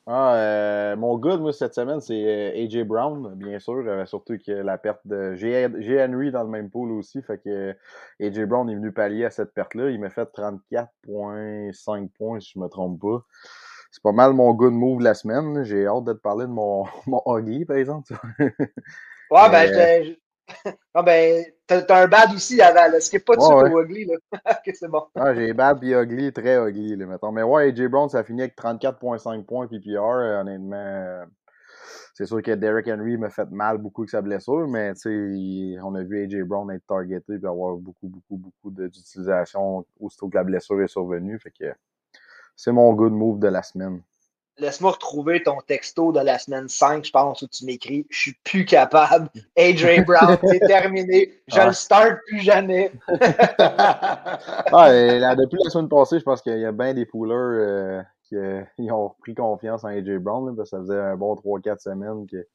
Ah, 0.08 0.36
euh, 0.36 0.96
mon 0.96 1.17
good, 1.17 1.41
moi, 1.41 1.53
cette 1.53 1.75
semaine, 1.75 2.01
c'est 2.01 2.25
euh, 2.25 2.63
AJ 2.65 2.84
Brown, 2.84 3.36
bien 3.36 3.60
sûr. 3.60 3.74
euh, 3.86 4.05
surtout 4.05 4.36
que 4.43 4.51
la 4.51 4.77
perte 4.79 5.00
de. 5.05 5.36
J'ai 5.36 5.67
j'ai 5.79 6.03
Henry 6.03 6.31
dans 6.31 6.43
le 6.43 6.50
même 6.50 6.70
pool 6.72 6.91
aussi. 6.91 7.22
Fait 7.22 7.38
que 7.38 7.50
euh, 7.50 7.74
AJ 8.20 8.46
Brown 8.46 8.67
est 8.70 8.75
venu 8.75 8.91
pallier 8.91 9.25
à 9.25 9.29
cette 9.29 9.53
perte-là. 9.53 9.89
Il 9.91 10.00
m'a 10.00 10.10
fait 10.10 10.25
34,5 10.34 12.10
points, 12.17 12.39
si 12.39 12.53
je 12.55 12.60
me 12.60 12.67
trompe 12.67 13.00
pas. 13.00 13.24
C'est 13.91 14.01
pas 14.03 14.12
mal 14.12 14.34
mon 14.34 14.53
good 14.53 14.74
move 14.74 15.00
de 15.00 15.03
la 15.03 15.13
semaine. 15.13 15.63
J'ai 15.63 15.86
hâte 15.86 16.05
de 16.05 16.13
te 16.13 16.20
parler 16.20 16.46
de 16.48 16.51
mon, 16.51 16.86
mon 17.08 17.22
Huggy, 17.27 17.65
par 17.65 17.77
exemple. 17.77 18.13
Ouais, 19.29 19.50
ben, 19.50 19.72
Euh, 19.74 20.15
Ah 20.93 21.03
ben, 21.03 21.46
t'as 21.67 22.03
un 22.03 22.08
bad 22.08 22.34
aussi 22.34 22.62
avant, 22.62 23.00
Ce 23.00 23.10
qui 23.10 23.15
n'est 23.15 23.22
pas 23.22 23.38
du 23.38 23.46
ouais, 23.46 23.70
tout 23.70 23.79
ugly, 23.79 24.05
là. 24.05 24.15
ok, 24.51 24.74
c'est 24.74 24.89
bon. 24.89 25.03
Ah, 25.15 25.34
j'ai 25.34 25.53
bad 25.53 25.81
et 25.84 25.93
ugly, 25.93 26.34
très 26.34 26.58
ugly, 26.58 26.98
là, 26.98 27.05
mettons. 27.05 27.31
Mais 27.31 27.43
ouais, 27.43 27.70
AJ 27.70 27.88
Brown, 27.88 28.10
ça 28.10 28.25
finit 28.25 28.41
avec 28.41 28.58
34,5 28.58 29.46
points 29.46 29.67
PPR. 29.67 30.41
Honnêtement, 30.41 30.75
euh, 30.75 31.25
c'est 32.13 32.25
sûr 32.25 32.41
que 32.41 32.51
Derrick 32.51 32.88
Henry 32.88 33.17
m'a 33.17 33.29
fait 33.29 33.50
mal 33.51 33.77
beaucoup 33.77 34.01
avec 34.01 34.10
sa 34.10 34.22
blessure, 34.22 34.67
mais 34.67 34.91
on 35.81 35.96
a 35.96 36.03
vu 36.03 36.24
AJ 36.24 36.43
Brown 36.43 36.70
être 36.72 36.86
targeté 36.86 37.34
et 37.41 37.46
avoir 37.46 37.75
beaucoup, 37.77 38.08
beaucoup, 38.08 38.36
beaucoup 38.36 38.72
d'utilisation 38.72 39.86
aussitôt 40.00 40.27
que 40.27 40.36
la 40.36 40.43
blessure 40.43 40.81
est 40.81 40.88
survenue. 40.88 41.39
Fait 41.39 41.51
que 41.51 41.74
c'est 42.55 42.74
mon 42.74 42.93
good 42.93 43.13
move 43.13 43.39
de 43.39 43.48
la 43.48 43.63
semaine. 43.63 44.01
Laisse-moi 44.62 44.91
retrouver 44.91 45.41
ton 45.41 45.58
texto 45.65 46.12
de 46.12 46.20
la 46.20 46.38
semaine 46.38 46.68
5, 46.68 47.03
je 47.03 47.10
pense, 47.10 47.41
où 47.41 47.48
tu 47.48 47.65
m'écris 47.65 48.06
Je 48.12 48.20
suis 48.20 48.36
plus 48.44 48.63
capable. 48.63 49.27
AJ 49.58 50.06
Brown, 50.06 50.38
c'est 50.44 50.60
terminé. 50.60 51.34
Je 51.48 51.60
ne 51.60 51.65
le 51.65 51.74
start 51.74 52.20
plus 52.27 52.41
jamais. 52.41 52.91
ah, 53.10 54.91
depuis 55.36 55.58
la 55.63 55.72
semaine 55.72 55.89
passée, 55.89 56.20
je 56.20 56.24
pense 56.24 56.44
qu'il 56.44 56.60
y 56.60 56.65
a 56.65 56.72
bien 56.72 56.94
des 56.94 57.08
poolers 57.08 57.34
euh, 57.34 58.01
qui 58.22 58.36
euh, 58.36 58.62
ont 58.91 59.15
pris 59.20 59.34
confiance 59.34 59.84
en 59.84 59.88
AJ 59.88 60.20
Brown. 60.20 60.56
parce 60.56 60.70
que 60.70 60.77
ça 60.77 60.84
faisait 60.84 61.00
un 61.00 61.15
bon 61.15 61.34
3-4 61.34 61.80
semaines. 61.80 62.27
Que... 62.27 62.46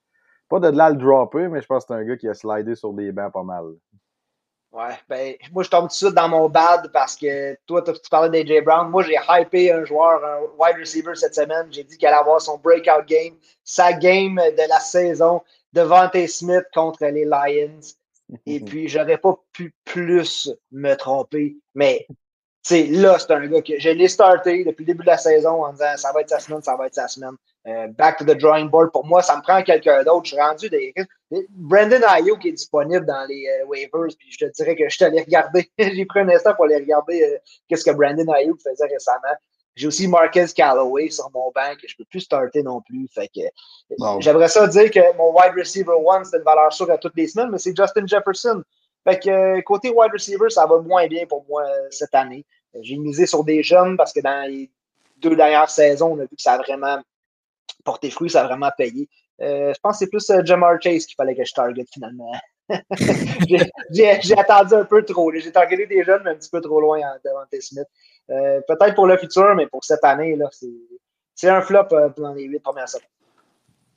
Pas 0.48 0.60
de 0.60 0.68
là 0.68 0.90
le 0.90 0.96
dropper, 0.96 1.48
mais 1.48 1.60
je 1.60 1.66
pense 1.66 1.86
que 1.86 1.88
c'est 1.92 2.00
un 2.00 2.04
gars 2.04 2.16
qui 2.16 2.28
a 2.28 2.34
slidé 2.34 2.76
sur 2.76 2.92
des 2.92 3.10
bancs 3.10 3.32
pas 3.32 3.42
mal. 3.42 3.64
Ouais, 4.76 4.94
ben, 5.08 5.34
moi, 5.52 5.62
je 5.62 5.70
tombe 5.70 5.84
tout 5.84 5.86
de 5.86 5.92
suite 5.92 6.12
dans 6.12 6.28
mon 6.28 6.50
bad 6.50 6.92
parce 6.92 7.16
que 7.16 7.56
toi, 7.64 7.80
tu 7.80 8.10
parlais 8.10 8.44
d'AJ 8.44 8.62
Brown. 8.62 8.90
Moi, 8.90 9.04
j'ai 9.04 9.16
hypé 9.26 9.72
un 9.72 9.86
joueur, 9.86 10.22
un 10.22 10.40
wide 10.58 10.76
receiver 10.78 11.14
cette 11.14 11.34
semaine. 11.34 11.66
J'ai 11.70 11.82
dit 11.82 11.96
qu'il 11.96 12.06
allait 12.06 12.18
avoir 12.18 12.42
son 12.42 12.58
breakout 12.58 13.06
game, 13.06 13.34
sa 13.64 13.94
game 13.94 14.34
de 14.34 14.68
la 14.68 14.78
saison 14.78 15.40
devant 15.72 16.06
T. 16.10 16.26
Smith 16.26 16.64
contre 16.74 17.06
les 17.06 17.24
Lions. 17.24 17.80
Et 18.44 18.60
puis, 18.64 18.86
j'aurais 18.86 19.16
pas 19.16 19.34
pu 19.50 19.74
plus 19.86 20.50
me 20.70 20.94
tromper. 20.94 21.56
Mais, 21.74 22.06
tu 22.62 22.84
là, 22.88 23.18
c'est 23.18 23.30
un 23.30 23.46
gars 23.46 23.62
que 23.62 23.78
je 23.78 23.88
l'ai 23.88 24.08
starté 24.08 24.62
depuis 24.62 24.82
le 24.82 24.88
début 24.88 25.04
de 25.04 25.10
la 25.10 25.16
saison 25.16 25.64
en 25.64 25.72
disant 25.72 25.96
ça 25.96 26.12
va 26.12 26.20
être 26.20 26.28
sa 26.28 26.38
semaine, 26.38 26.60
ça 26.60 26.76
va 26.76 26.88
être 26.88 26.94
sa 26.96 27.08
semaine. 27.08 27.36
Euh, 27.66 27.88
back 27.88 28.16
to 28.18 28.24
the 28.24 28.36
drawing 28.36 28.68
board. 28.68 28.92
Pour 28.92 29.04
moi, 29.04 29.22
ça 29.22 29.36
me 29.36 29.42
prend 29.42 29.60
quelqu'un 29.60 30.04
d'autre. 30.04 30.24
Je 30.24 30.34
suis 30.34 30.40
rendu 30.40 30.70
des. 30.70 30.94
Brandon 31.50 32.00
Ayuk 32.06 32.38
qui 32.40 32.48
est 32.48 32.52
disponible 32.52 33.04
dans 33.04 33.26
les 33.28 33.44
euh, 33.48 33.66
waivers, 33.66 34.14
puis 34.16 34.30
je 34.30 34.38
te 34.38 34.52
dirais 34.52 34.76
que 34.76 34.88
je 34.88 34.94
suis 34.94 35.04
allé 35.04 35.20
regarder. 35.20 35.68
J'ai 35.78 36.04
pris 36.06 36.20
un 36.20 36.28
instant 36.28 36.54
pour 36.54 36.66
aller 36.66 36.76
regarder 36.76 37.24
euh, 37.24 37.38
qu'est-ce 37.68 37.84
que 37.84 37.90
Brandon 37.90 38.32
Ayuk 38.34 38.60
faisait 38.60 38.86
récemment. 38.86 39.34
J'ai 39.74 39.88
aussi 39.88 40.06
Marquez 40.06 40.46
Callaway 40.54 41.10
sur 41.10 41.28
mon 41.34 41.50
banc 41.52 41.74
que 41.80 41.88
je 41.88 41.96
peux 41.96 42.04
plus 42.04 42.20
starter 42.20 42.62
non 42.62 42.80
plus. 42.82 43.08
Fait 43.12 43.28
que 43.28 43.40
j'aimerais 44.20 44.48
ça 44.48 44.68
dire 44.68 44.90
que 44.90 45.16
mon 45.16 45.32
wide 45.32 45.52
receiver 45.58 45.92
one, 45.92 46.24
c'est 46.24 46.38
une 46.38 46.44
valeur 46.44 46.72
sûre 46.72 46.90
à 46.90 46.98
toutes 46.98 47.16
les 47.16 47.26
semaines, 47.26 47.50
mais 47.50 47.58
c'est 47.58 47.76
Justin 47.76 48.06
Jefferson. 48.06 48.62
Fait 49.04 49.18
que 49.18 49.60
côté 49.62 49.90
wide 49.90 50.12
receiver, 50.12 50.48
ça 50.50 50.66
va 50.66 50.78
moins 50.78 51.06
bien 51.08 51.26
pour 51.26 51.44
moi 51.48 51.64
cette 51.90 52.14
année. 52.14 52.46
J'ai 52.80 52.96
misé 52.96 53.26
sur 53.26 53.42
des 53.42 53.62
jeunes 53.62 53.96
parce 53.96 54.12
que 54.12 54.20
dans 54.20 54.48
les 54.48 54.70
deux 55.16 55.34
dernières 55.34 55.68
saisons, 55.68 56.12
on 56.12 56.20
a 56.20 56.22
vu 56.22 56.36
que 56.36 56.42
ça 56.42 56.52
a 56.52 56.58
vraiment 56.58 57.02
porter 57.86 58.10
fruit, 58.10 58.28
ça 58.28 58.42
a 58.42 58.46
vraiment 58.46 58.70
payé. 58.76 59.08
Euh, 59.40 59.72
je 59.74 59.80
pense 59.80 59.94
que 59.94 59.98
c'est 60.00 60.10
plus 60.10 60.28
euh, 60.30 60.44
Jamar 60.44 60.80
Chase 60.82 61.06
qu'il 61.06 61.14
fallait 61.14 61.34
que 61.34 61.44
je 61.44 61.52
target 61.52 61.84
finalement. 61.92 62.32
j'ai 63.90 64.38
attendu 64.38 64.74
un 64.74 64.84
peu 64.84 65.04
trop. 65.04 65.32
J'ai 65.32 65.52
targeté 65.52 65.86
des 65.86 66.02
jeunes, 66.02 66.22
mais 66.24 66.30
un 66.30 66.34
petit 66.34 66.50
peu 66.50 66.60
trop 66.60 66.80
loin 66.80 66.98
devant 67.24 67.44
T. 67.50 67.60
Smith. 67.60 67.86
Euh, 68.30 68.60
peut-être 68.66 68.94
pour 68.94 69.06
le 69.06 69.16
futur, 69.16 69.54
mais 69.54 69.66
pour 69.66 69.84
cette 69.84 70.02
année, 70.04 70.36
c'est 71.34 71.48
un 71.48 71.60
flop 71.60 71.88
dans 72.16 72.32
les 72.34 72.44
huit 72.44 72.60
premières 72.60 72.88
semaines. 72.88 73.06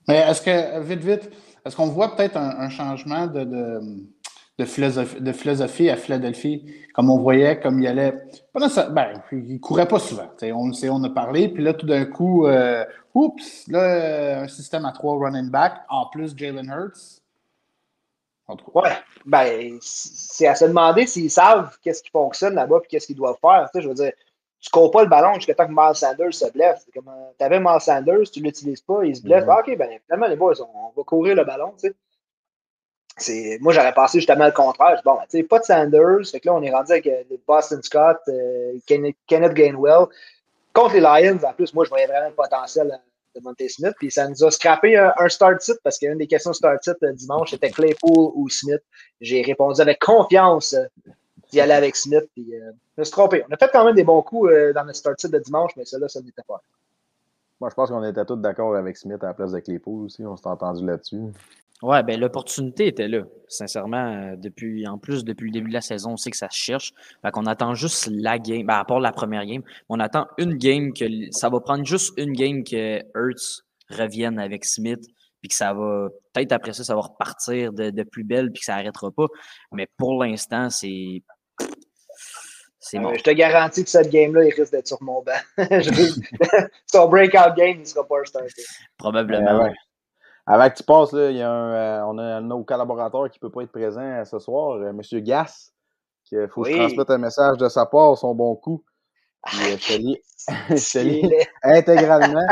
Mais 0.07 0.17
est-ce 0.17 0.41
que, 0.41 0.79
vite, 0.81 1.03
vite, 1.03 1.31
est-ce 1.65 1.75
qu'on 1.75 1.87
voit 1.87 2.15
peut-être 2.15 2.37
un, 2.37 2.69
changement 2.69 3.25
de 3.27 4.65
philosophie, 4.65 5.89
à 5.89 5.95
Philadelphie, 5.95 6.71
comme 6.93 7.09
on 7.09 7.17
voyait, 7.17 7.59
comme 7.59 7.79
il 7.79 7.87
allait. 7.87 8.13
Ben, 8.53 9.13
il 9.31 9.59
courait 9.59 9.87
pas 9.87 9.99
souvent. 9.99 10.29
On 10.43 10.71
on 10.71 11.03
a 11.03 11.09
parlé, 11.09 11.47
puis 11.49 11.63
là, 11.63 11.73
tout 11.73 11.87
d'un 11.87 12.05
coup, 12.05 12.47
oups, 13.13 13.67
là, 13.67 14.41
un 14.41 14.47
système 14.47 14.85
à 14.85 14.91
trois 14.91 15.17
running 15.17 15.49
back, 15.49 15.81
en 15.89 16.07
plus 16.07 16.35
Jalen 16.35 16.69
Hurts. 16.69 17.21
Ouais, 18.73 18.89
ben, 19.25 19.77
c'est 19.79 20.47
à 20.47 20.55
se 20.55 20.65
demander 20.65 21.05
s'ils 21.05 21.29
savent 21.29 21.77
qu'est-ce 21.83 22.01
qui 22.01 22.09
fonctionne 22.09 22.55
là-bas 22.55 22.79
puis 22.79 22.89
qu'est-ce 22.89 23.05
qu'ils 23.05 23.15
doivent 23.15 23.37
faire. 23.39 23.69
je 23.75 23.87
veux 23.87 23.93
dire, 23.93 24.11
tu 24.59 24.71
cours 24.71 24.89
pas 24.89 25.03
le 25.03 25.07
ballon 25.09 25.35
jusqu'à 25.35 25.53
temps 25.53 25.67
que 25.67 25.71
Miles 25.71 25.95
Sanders 25.95 26.33
se 26.33 26.51
blesse. 26.51 26.87
Tu 26.91 26.99
avais 27.45 27.59
Miles 27.59 27.79
Sanders, 27.79 28.31
tu 28.31 28.41
l'utilises 28.41 28.81
pas, 28.81 29.05
il 29.05 29.15
se 29.15 29.21
blesse. 29.21 29.43
Mm-hmm. 29.43 29.55
Ah, 29.55 29.59
ok, 29.59 29.77
ben, 29.77 29.99
finalement, 30.05 30.27
les 30.27 30.35
boys, 30.35 30.55
on, 30.61 30.89
va 30.97 31.03
courir 31.03 31.35
le 31.35 31.43
ballon, 31.43 31.73
tu 31.79 31.89
sais 31.89 31.95
moi, 33.59 33.73
j'aurais 33.73 33.93
pensé 33.93 34.19
justement 34.19 34.45
le 34.45 34.51
contraire. 34.51 35.01
Bon, 35.03 35.17
tu 35.29 35.37
sais, 35.37 35.43
pas 35.43 35.59
de 35.59 35.65
Sanders. 35.65 36.25
Fait 36.31 36.39
que 36.39 36.47
là, 36.47 36.55
on 36.55 36.61
est 36.61 36.71
rendu 36.71 36.91
avec 36.91 37.07
euh, 37.07 37.23
Boston 37.47 37.81
Scott, 37.83 38.17
euh, 38.27 38.77
Kenneth, 38.85 39.17
Gainwell. 39.27 40.07
Contre 40.79 40.93
les 40.93 41.01
Lions, 41.01 41.39
en 41.43 41.51
plus, 41.51 41.73
moi, 41.73 41.83
je 41.83 41.89
voyais 41.89 42.07
vraiment 42.07 42.29
le 42.29 42.33
potentiel 42.33 42.97
de 43.35 43.41
Monte 43.41 43.67
Smith. 43.67 43.93
Puis 43.99 44.11
ça 44.11 44.29
nous 44.29 44.41
a 44.45 44.49
scrappé 44.49 44.95
un, 44.95 45.27
start 45.27 45.61
sit 45.61 45.75
parce 45.83 45.99
qu'une 45.99 46.17
des 46.17 46.27
questions 46.27 46.53
start 46.53 46.81
sit 46.81 46.95
euh, 47.03 47.11
dimanche, 47.11 47.51
c'était 47.51 47.69
Claypool 47.69 48.31
ou 48.33 48.47
Smith. 48.47 48.81
J'ai 49.19 49.41
répondu 49.41 49.81
avec 49.81 49.99
confiance 49.99 50.73
d'y 51.51 51.59
aller 51.59 51.73
avec 51.73 51.97
Smith. 51.97 52.23
Puis 52.33 52.53
je 52.97 53.01
me 53.01 53.05
trompé. 53.05 53.43
On 53.49 53.53
a 53.53 53.57
fait 53.57 53.69
quand 53.73 53.83
même 53.83 53.95
des 53.95 54.05
bons 54.05 54.21
coups 54.21 54.51
dans 54.73 54.83
le 54.83 54.93
start 54.93 55.19
sit 55.19 55.29
de 55.29 55.39
dimanche, 55.39 55.71
mais 55.75 55.83
celui-là, 55.83 56.07
ça 56.07 56.21
n'était 56.21 56.43
pas. 56.47 56.61
Moi, 57.59 57.69
je 57.69 57.75
pense 57.75 57.89
qu'on 57.89 58.03
était 58.05 58.23
tous 58.23 58.37
d'accord 58.37 58.73
avec 58.77 58.95
Smith 58.95 59.21
à 59.21 59.27
la 59.27 59.33
place 59.33 59.51
de 59.51 59.59
Claypool 59.59 60.05
aussi. 60.05 60.25
On 60.25 60.37
s'est 60.37 60.47
entendu 60.47 60.85
là-dessus. 60.85 61.23
Ouais, 61.81 62.03
ben 62.03 62.19
l'opportunité 62.19 62.87
était 62.87 63.07
là. 63.07 63.23
Sincèrement, 63.47 64.13
euh, 64.13 64.35
depuis, 64.35 64.85
en 64.85 64.97
plus, 64.97 65.23
depuis 65.23 65.45
le 65.45 65.53
début 65.53 65.69
de 65.69 65.73
la 65.73 65.81
saison, 65.81 66.11
on 66.11 66.17
sait 66.17 66.29
que 66.29 66.37
ça 66.37 66.49
se 66.49 66.57
cherche. 66.57 66.93
Fait 67.21 67.31
qu'on 67.31 67.45
attend 67.45 67.73
juste 67.73 68.09
la 68.11 68.37
game, 68.37 68.65
ben, 68.65 68.75
à 68.75 68.83
part 68.83 68.99
la 68.99 69.13
première 69.13 69.45
game, 69.45 69.63
on 69.87 69.99
attend 69.99 70.27
une 70.37 70.55
game 70.55 70.93
que 70.93 71.05
ça 71.31 71.49
va 71.49 71.61
prendre 71.61 71.85
juste 71.85 72.13
une 72.17 72.33
game 72.33 72.65
que 72.65 72.99
Hurts 73.15 73.63
revienne 73.89 74.39
avec 74.39 74.65
Smith, 74.65 75.05
puis 75.39 75.47
que 75.47 75.55
ça 75.55 75.73
va, 75.73 76.09
peut-être 76.33 76.51
après 76.51 76.73
ça, 76.73 76.83
ça 76.83 76.95
va 76.95 77.01
repartir 77.01 77.71
de, 77.71 78.03
plus 78.03 78.25
belle, 78.25 78.51
puis 78.51 78.59
que 78.59 78.65
ça 78.65 78.75
n'arrêtera 78.75 79.09
pas. 79.11 79.27
Mais 79.71 79.87
pour 79.97 80.21
l'instant, 80.21 80.69
c'est. 80.69 81.23
C'est 82.81 82.97
euh, 82.97 83.13
je 83.15 83.23
te 83.23 83.31
garantis 83.31 83.83
que 83.83 83.89
cette 83.89 84.09
game-là, 84.09 84.45
il 84.45 84.53
risque 84.53 84.71
d'être 84.71 84.87
sur 84.87 85.01
mon 85.01 85.21
banc. 85.21 85.31
Son 86.91 87.07
breakout 87.07 87.55
game, 87.55 87.75
il 87.75 87.79
ne 87.79 87.85
sera 87.85 88.05
pas 88.05 88.23
starté. 88.25 88.63
Probablement. 88.97 89.63
ouais. 89.63 89.73
Avant 90.51 90.67
que 90.67 90.77
tu 90.77 90.83
passes, 90.83 91.11
là, 91.13 91.29
il 91.29 91.37
y 91.37 91.43
a 91.43 91.51
un, 91.51 91.73
euh, 91.73 92.03
on 92.07 92.17
a 92.17 92.23
un 92.23 92.41
de 92.41 92.47
nos 92.47 92.63
collaborateurs 92.63 93.29
qui 93.29 93.37
ne 93.37 93.47
peut 93.47 93.51
pas 93.51 93.61
être 93.61 93.71
présent 93.71 94.01
euh, 94.01 94.25
ce 94.25 94.39
soir, 94.39 94.77
euh, 94.77 94.89
M. 94.89 95.01
Gass, 95.21 95.71
qu'il 96.25 96.47
faut 96.49 96.63
que 96.63 96.71
je 96.71 96.75
transmette 96.75 97.11
un 97.11 97.19
message 97.19 97.57
de 97.57 97.69
sa 97.69 97.85
part, 97.85 98.17
son 98.17 98.33
bon 98.33 98.55
coup. 98.55 98.83
Puis, 99.45 99.57
je 99.59 99.87
te 100.91 100.99
lis, 100.99 101.31
intégralement. 101.63 102.47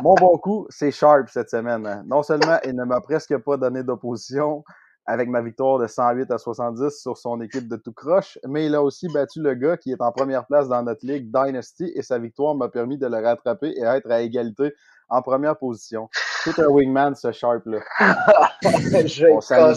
Mon 0.00 0.14
bon 0.14 0.38
coup, 0.38 0.68
c'est 0.70 0.92
Sharp 0.92 1.28
cette 1.28 1.50
semaine. 1.50 2.04
Non 2.06 2.22
seulement 2.22 2.58
il 2.64 2.76
ne 2.76 2.84
m'a 2.84 3.00
presque 3.00 3.36
pas 3.38 3.56
donné 3.56 3.82
d'opposition 3.82 4.62
avec 5.06 5.28
ma 5.28 5.42
victoire 5.42 5.80
de 5.80 5.88
108 5.88 6.30
à 6.30 6.38
70 6.38 6.90
sur 6.90 7.18
son 7.18 7.40
équipe 7.40 7.68
de 7.68 7.76
tout 7.76 7.92
croche, 7.92 8.38
mais 8.46 8.66
il 8.66 8.74
a 8.74 8.82
aussi 8.82 9.08
battu 9.12 9.42
le 9.42 9.54
gars 9.54 9.76
qui 9.76 9.90
est 9.90 10.00
en 10.00 10.12
première 10.12 10.46
place 10.46 10.68
dans 10.68 10.82
notre 10.82 11.04
ligue 11.04 11.30
Dynasty 11.30 11.92
et 11.94 12.02
sa 12.02 12.18
victoire 12.18 12.54
m'a 12.54 12.68
permis 12.68 12.96
de 12.96 13.06
le 13.06 13.18
rattraper 13.18 13.74
et 13.76 13.82
être 13.82 14.10
à 14.10 14.22
égalité 14.22 14.72
en 15.08 15.22
première 15.22 15.56
position. 15.56 16.08
Tout 16.44 16.54
un 16.58 16.66
wingman, 16.66 17.14
ce 17.14 17.32
Sharp-là. 17.32 17.78
Je 18.62 19.26
vais 19.26 19.38
ça 19.40 19.72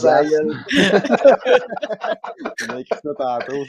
tantôt. 3.17 3.63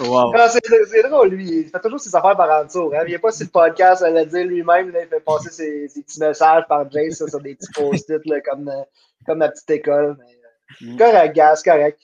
Wow. 0.00 0.32
C'est 0.48 1.08
drôle, 1.08 1.28
lui. 1.28 1.60
Il 1.60 1.68
fait 1.68 1.80
toujours 1.80 2.00
ses 2.00 2.14
affaires 2.14 2.36
par 2.36 2.50
en 2.50 2.64
dessous. 2.64 2.90
Hein. 2.94 3.00
Il 3.02 3.08
vient 3.08 3.18
pas 3.18 3.32
sur 3.32 3.46
le 3.46 3.50
podcast 3.50 4.02
à 4.02 4.10
le 4.10 4.26
dire 4.26 4.46
lui-même. 4.46 4.88
Il 4.94 5.08
fait 5.08 5.20
passer 5.20 5.50
ses, 5.50 5.88
ses, 5.88 6.02
petits 6.02 6.20
messages 6.20 6.64
par 6.68 6.90
Jace 6.90 7.24
sur 7.26 7.40
des 7.40 7.54
petits 7.54 7.72
post-it 7.72 8.22
comme, 8.44 8.68
euh, 8.68 8.82
comme 9.26 9.38
la 9.38 9.48
petite 9.48 9.70
école. 9.70 10.16
Mais, 10.18 10.86
euh, 10.88 10.92
mm. 10.92 10.98
Correct, 10.98 11.34
Gaz, 11.34 11.62
correct. 11.62 11.98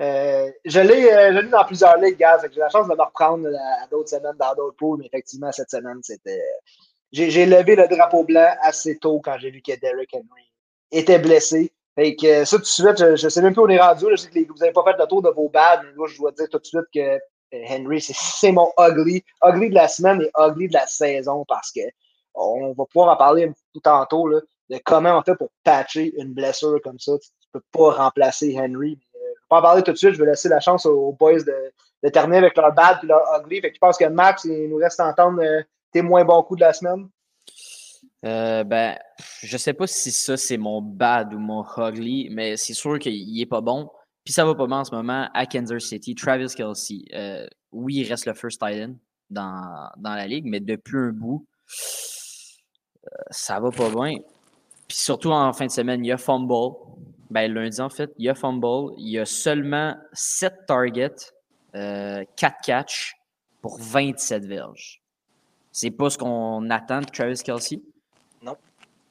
Euh, 0.00 0.50
je 0.64 0.80
l'ai 0.80 1.48
dans 1.48 1.64
plusieurs 1.64 1.96
ligues, 1.98 2.18
Gaz. 2.18 2.46
J'ai 2.52 2.60
la 2.60 2.68
chance 2.68 2.88
de 2.88 2.94
me 2.94 3.00
reprendre 3.00 3.48
à, 3.48 3.86
d'autres 3.88 4.10
semaines 4.10 4.36
dans 4.38 4.54
d'autres 4.54 4.76
pools, 4.76 4.98
mais 4.98 5.06
effectivement, 5.06 5.52
cette 5.52 5.70
semaine, 5.70 6.00
c'était 6.02 6.42
j'ai 7.14 7.46
levé 7.46 7.76
le 7.76 7.86
drapeau 7.88 8.24
blanc 8.24 8.54
assez 8.62 8.98
tôt 8.98 9.20
quand 9.22 9.38
j'ai 9.38 9.50
vu 9.50 9.62
que 9.62 9.78
Derrick 9.78 10.10
Henry 10.14 10.50
était 10.90 11.18
blessé. 11.18 11.72
Fait 11.94 12.16
que 12.16 12.44
ça, 12.44 12.56
tout 12.56 12.62
de 12.62 12.66
suite, 12.66 12.98
je, 12.98 13.24
ne 13.24 13.28
sais 13.28 13.40
même 13.40 13.52
plus 13.52 13.62
où 13.62 13.66
on 13.66 13.68
est 13.68 13.80
rendu. 13.80 14.06
je 14.10 14.16
sais 14.16 14.28
que 14.28 14.52
vous 14.52 14.58
n'avez 14.58 14.72
pas 14.72 14.82
fait 14.82 14.98
le 14.98 15.06
tour 15.06 15.22
de 15.22 15.30
vos 15.30 15.48
bads, 15.48 15.82
mais 15.84 15.90
là, 15.96 16.08
je 16.08 16.18
dois 16.18 16.32
dire 16.32 16.48
tout 16.48 16.58
de 16.58 16.66
suite 16.66 16.86
que 16.92 17.00
euh, 17.00 17.18
Henry, 17.68 18.00
c'est 18.00 18.50
mon 18.50 18.68
ugly. 18.78 19.22
Ugly 19.44 19.70
de 19.70 19.74
la 19.74 19.86
semaine 19.86 20.22
et 20.22 20.30
ugly 20.36 20.66
de 20.68 20.74
la 20.74 20.86
saison 20.88 21.44
parce 21.48 21.70
que 21.70 21.82
on 22.34 22.72
va 22.72 22.84
pouvoir 22.86 23.14
en 23.14 23.16
parler 23.16 23.44
un 23.44 23.52
peu 23.52 23.80
tantôt 23.80 24.28
de 24.28 24.78
comment 24.84 25.16
on 25.16 25.22
fait 25.22 25.36
pour 25.36 25.50
patcher 25.62 26.12
une 26.18 26.34
blessure 26.34 26.80
comme 26.82 26.98
ça. 26.98 27.12
Tu, 27.18 27.30
ne 27.54 27.60
peux 27.60 27.64
pas 27.70 27.92
remplacer 27.92 28.56
Henry. 28.58 28.98
Euh, 29.14 29.18
je 29.18 29.18
vais 29.18 29.48
pas 29.48 29.58
en 29.58 29.62
parler 29.62 29.82
tout 29.84 29.92
de 29.92 29.96
suite. 29.96 30.14
Je 30.14 30.18
vais 30.18 30.26
laisser 30.28 30.48
la 30.48 30.58
chance 30.58 30.84
aux, 30.84 31.12
boys 31.12 31.42
de, 31.42 32.08
terminer 32.08 32.38
avec 32.38 32.56
leur 32.56 32.72
bad 32.72 32.98
et 33.04 33.06
leur 33.06 33.22
ugly. 33.38 33.60
Fait 33.60 33.68
que 33.68 33.76
je 33.76 33.80
pense 33.80 33.96
que 33.96 34.06
Max, 34.06 34.44
il 34.44 34.68
nous 34.68 34.78
reste 34.78 34.98
à 34.98 35.06
entendre 35.06 35.40
euh, 35.40 35.62
tes 35.94 36.02
moins 36.02 36.24
bons 36.24 36.42
coups 36.42 36.60
de 36.60 36.66
la 36.66 36.72
semaine? 36.72 37.08
Euh, 38.24 38.64
ben, 38.64 38.98
je 39.42 39.56
sais 39.56 39.72
pas 39.72 39.86
si 39.86 40.10
ça 40.10 40.36
c'est 40.36 40.56
mon 40.56 40.82
bad 40.82 41.32
ou 41.32 41.38
mon 41.38 41.64
ugly, 41.76 42.28
mais 42.30 42.56
c'est 42.56 42.74
sûr 42.74 42.98
qu'il 42.98 43.40
est 43.40 43.46
pas 43.46 43.60
bon. 43.60 43.88
Puis 44.24 44.32
ça 44.32 44.44
va 44.44 44.54
pas 44.54 44.66
bien 44.66 44.78
en 44.78 44.84
ce 44.84 44.94
moment 44.94 45.28
à 45.32 45.46
Kansas 45.46 45.84
City. 45.84 46.14
Travis 46.14 46.52
Kelsey, 46.54 47.04
euh, 47.14 47.46
oui, 47.72 47.96
il 47.96 48.08
reste 48.08 48.26
le 48.26 48.34
first 48.34 48.60
tight 48.60 48.90
dans, 49.30 49.88
dans 49.96 50.14
la 50.14 50.26
ligue, 50.26 50.46
mais 50.46 50.60
depuis 50.60 50.96
un 50.96 51.12
bout, 51.12 51.46
euh, 53.06 53.10
ça 53.30 53.60
va 53.60 53.70
pas 53.70 53.90
bien. 53.90 54.16
Puis 54.88 54.98
surtout 54.98 55.30
en 55.30 55.52
fin 55.52 55.66
de 55.66 55.70
semaine, 55.70 56.04
il 56.04 56.08
y 56.08 56.12
a 56.12 56.18
fumble. 56.18 56.76
Ben, 57.30 57.52
lundi, 57.52 57.80
en 57.80 57.90
fait, 57.90 58.10
il 58.18 58.24
y 58.24 58.28
a 58.28 58.34
fumble. 58.34 58.94
Il 58.98 59.10
y 59.10 59.18
a 59.18 59.26
seulement 59.26 59.96
7 60.12 60.66
targets, 60.66 61.32
4 61.72 62.26
catch 62.64 63.14
pour 63.60 63.78
27 63.78 64.44
verges. 64.46 65.03
C'est 65.74 65.90
pas 65.90 66.08
ce 66.08 66.16
qu'on 66.16 66.70
attend 66.70 67.00
de 67.00 67.06
Travis 67.06 67.42
Kelsey. 67.42 67.82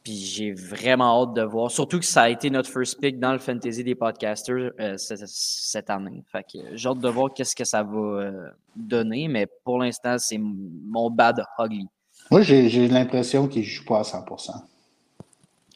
Puis 0.01 0.15
j'ai 0.15 0.53
vraiment 0.53 1.21
hâte 1.21 1.33
de 1.33 1.41
voir. 1.43 1.69
Surtout 1.71 1.99
que 1.99 2.05
ça 2.05 2.23
a 2.23 2.29
été 2.29 2.49
notre 2.49 2.69
first 2.69 2.99
pick 2.99 3.19
dans 3.19 3.31
le 3.31 3.39
fantasy 3.39 3.83
des 3.83 3.95
podcasters 3.95 4.71
euh, 4.79 4.95
cette 4.97 5.89
année. 5.89 6.23
Fait 6.29 6.43
que 6.43 6.75
j'ai 6.75 6.89
hâte 6.89 6.99
de 6.99 7.09
voir 7.09 7.33
qu'est-ce 7.33 7.55
que 7.55 7.63
ça 7.63 7.83
va 7.83 7.97
euh, 7.97 8.49
donner. 8.75 9.29
Mais 9.29 9.47
pour 9.63 9.77
l'instant, 9.77 10.17
c'est 10.17 10.37
mon 10.37 11.09
bad 11.09 11.43
ugly. 11.59 11.87
Moi, 12.31 12.41
j'ai 12.41 12.87
l'impression 12.87 13.47
qu'il 13.47 13.61
ne 13.61 13.67
joue 13.67 13.85
pas 13.85 13.99
à 13.99 14.03
100%. 14.03 14.51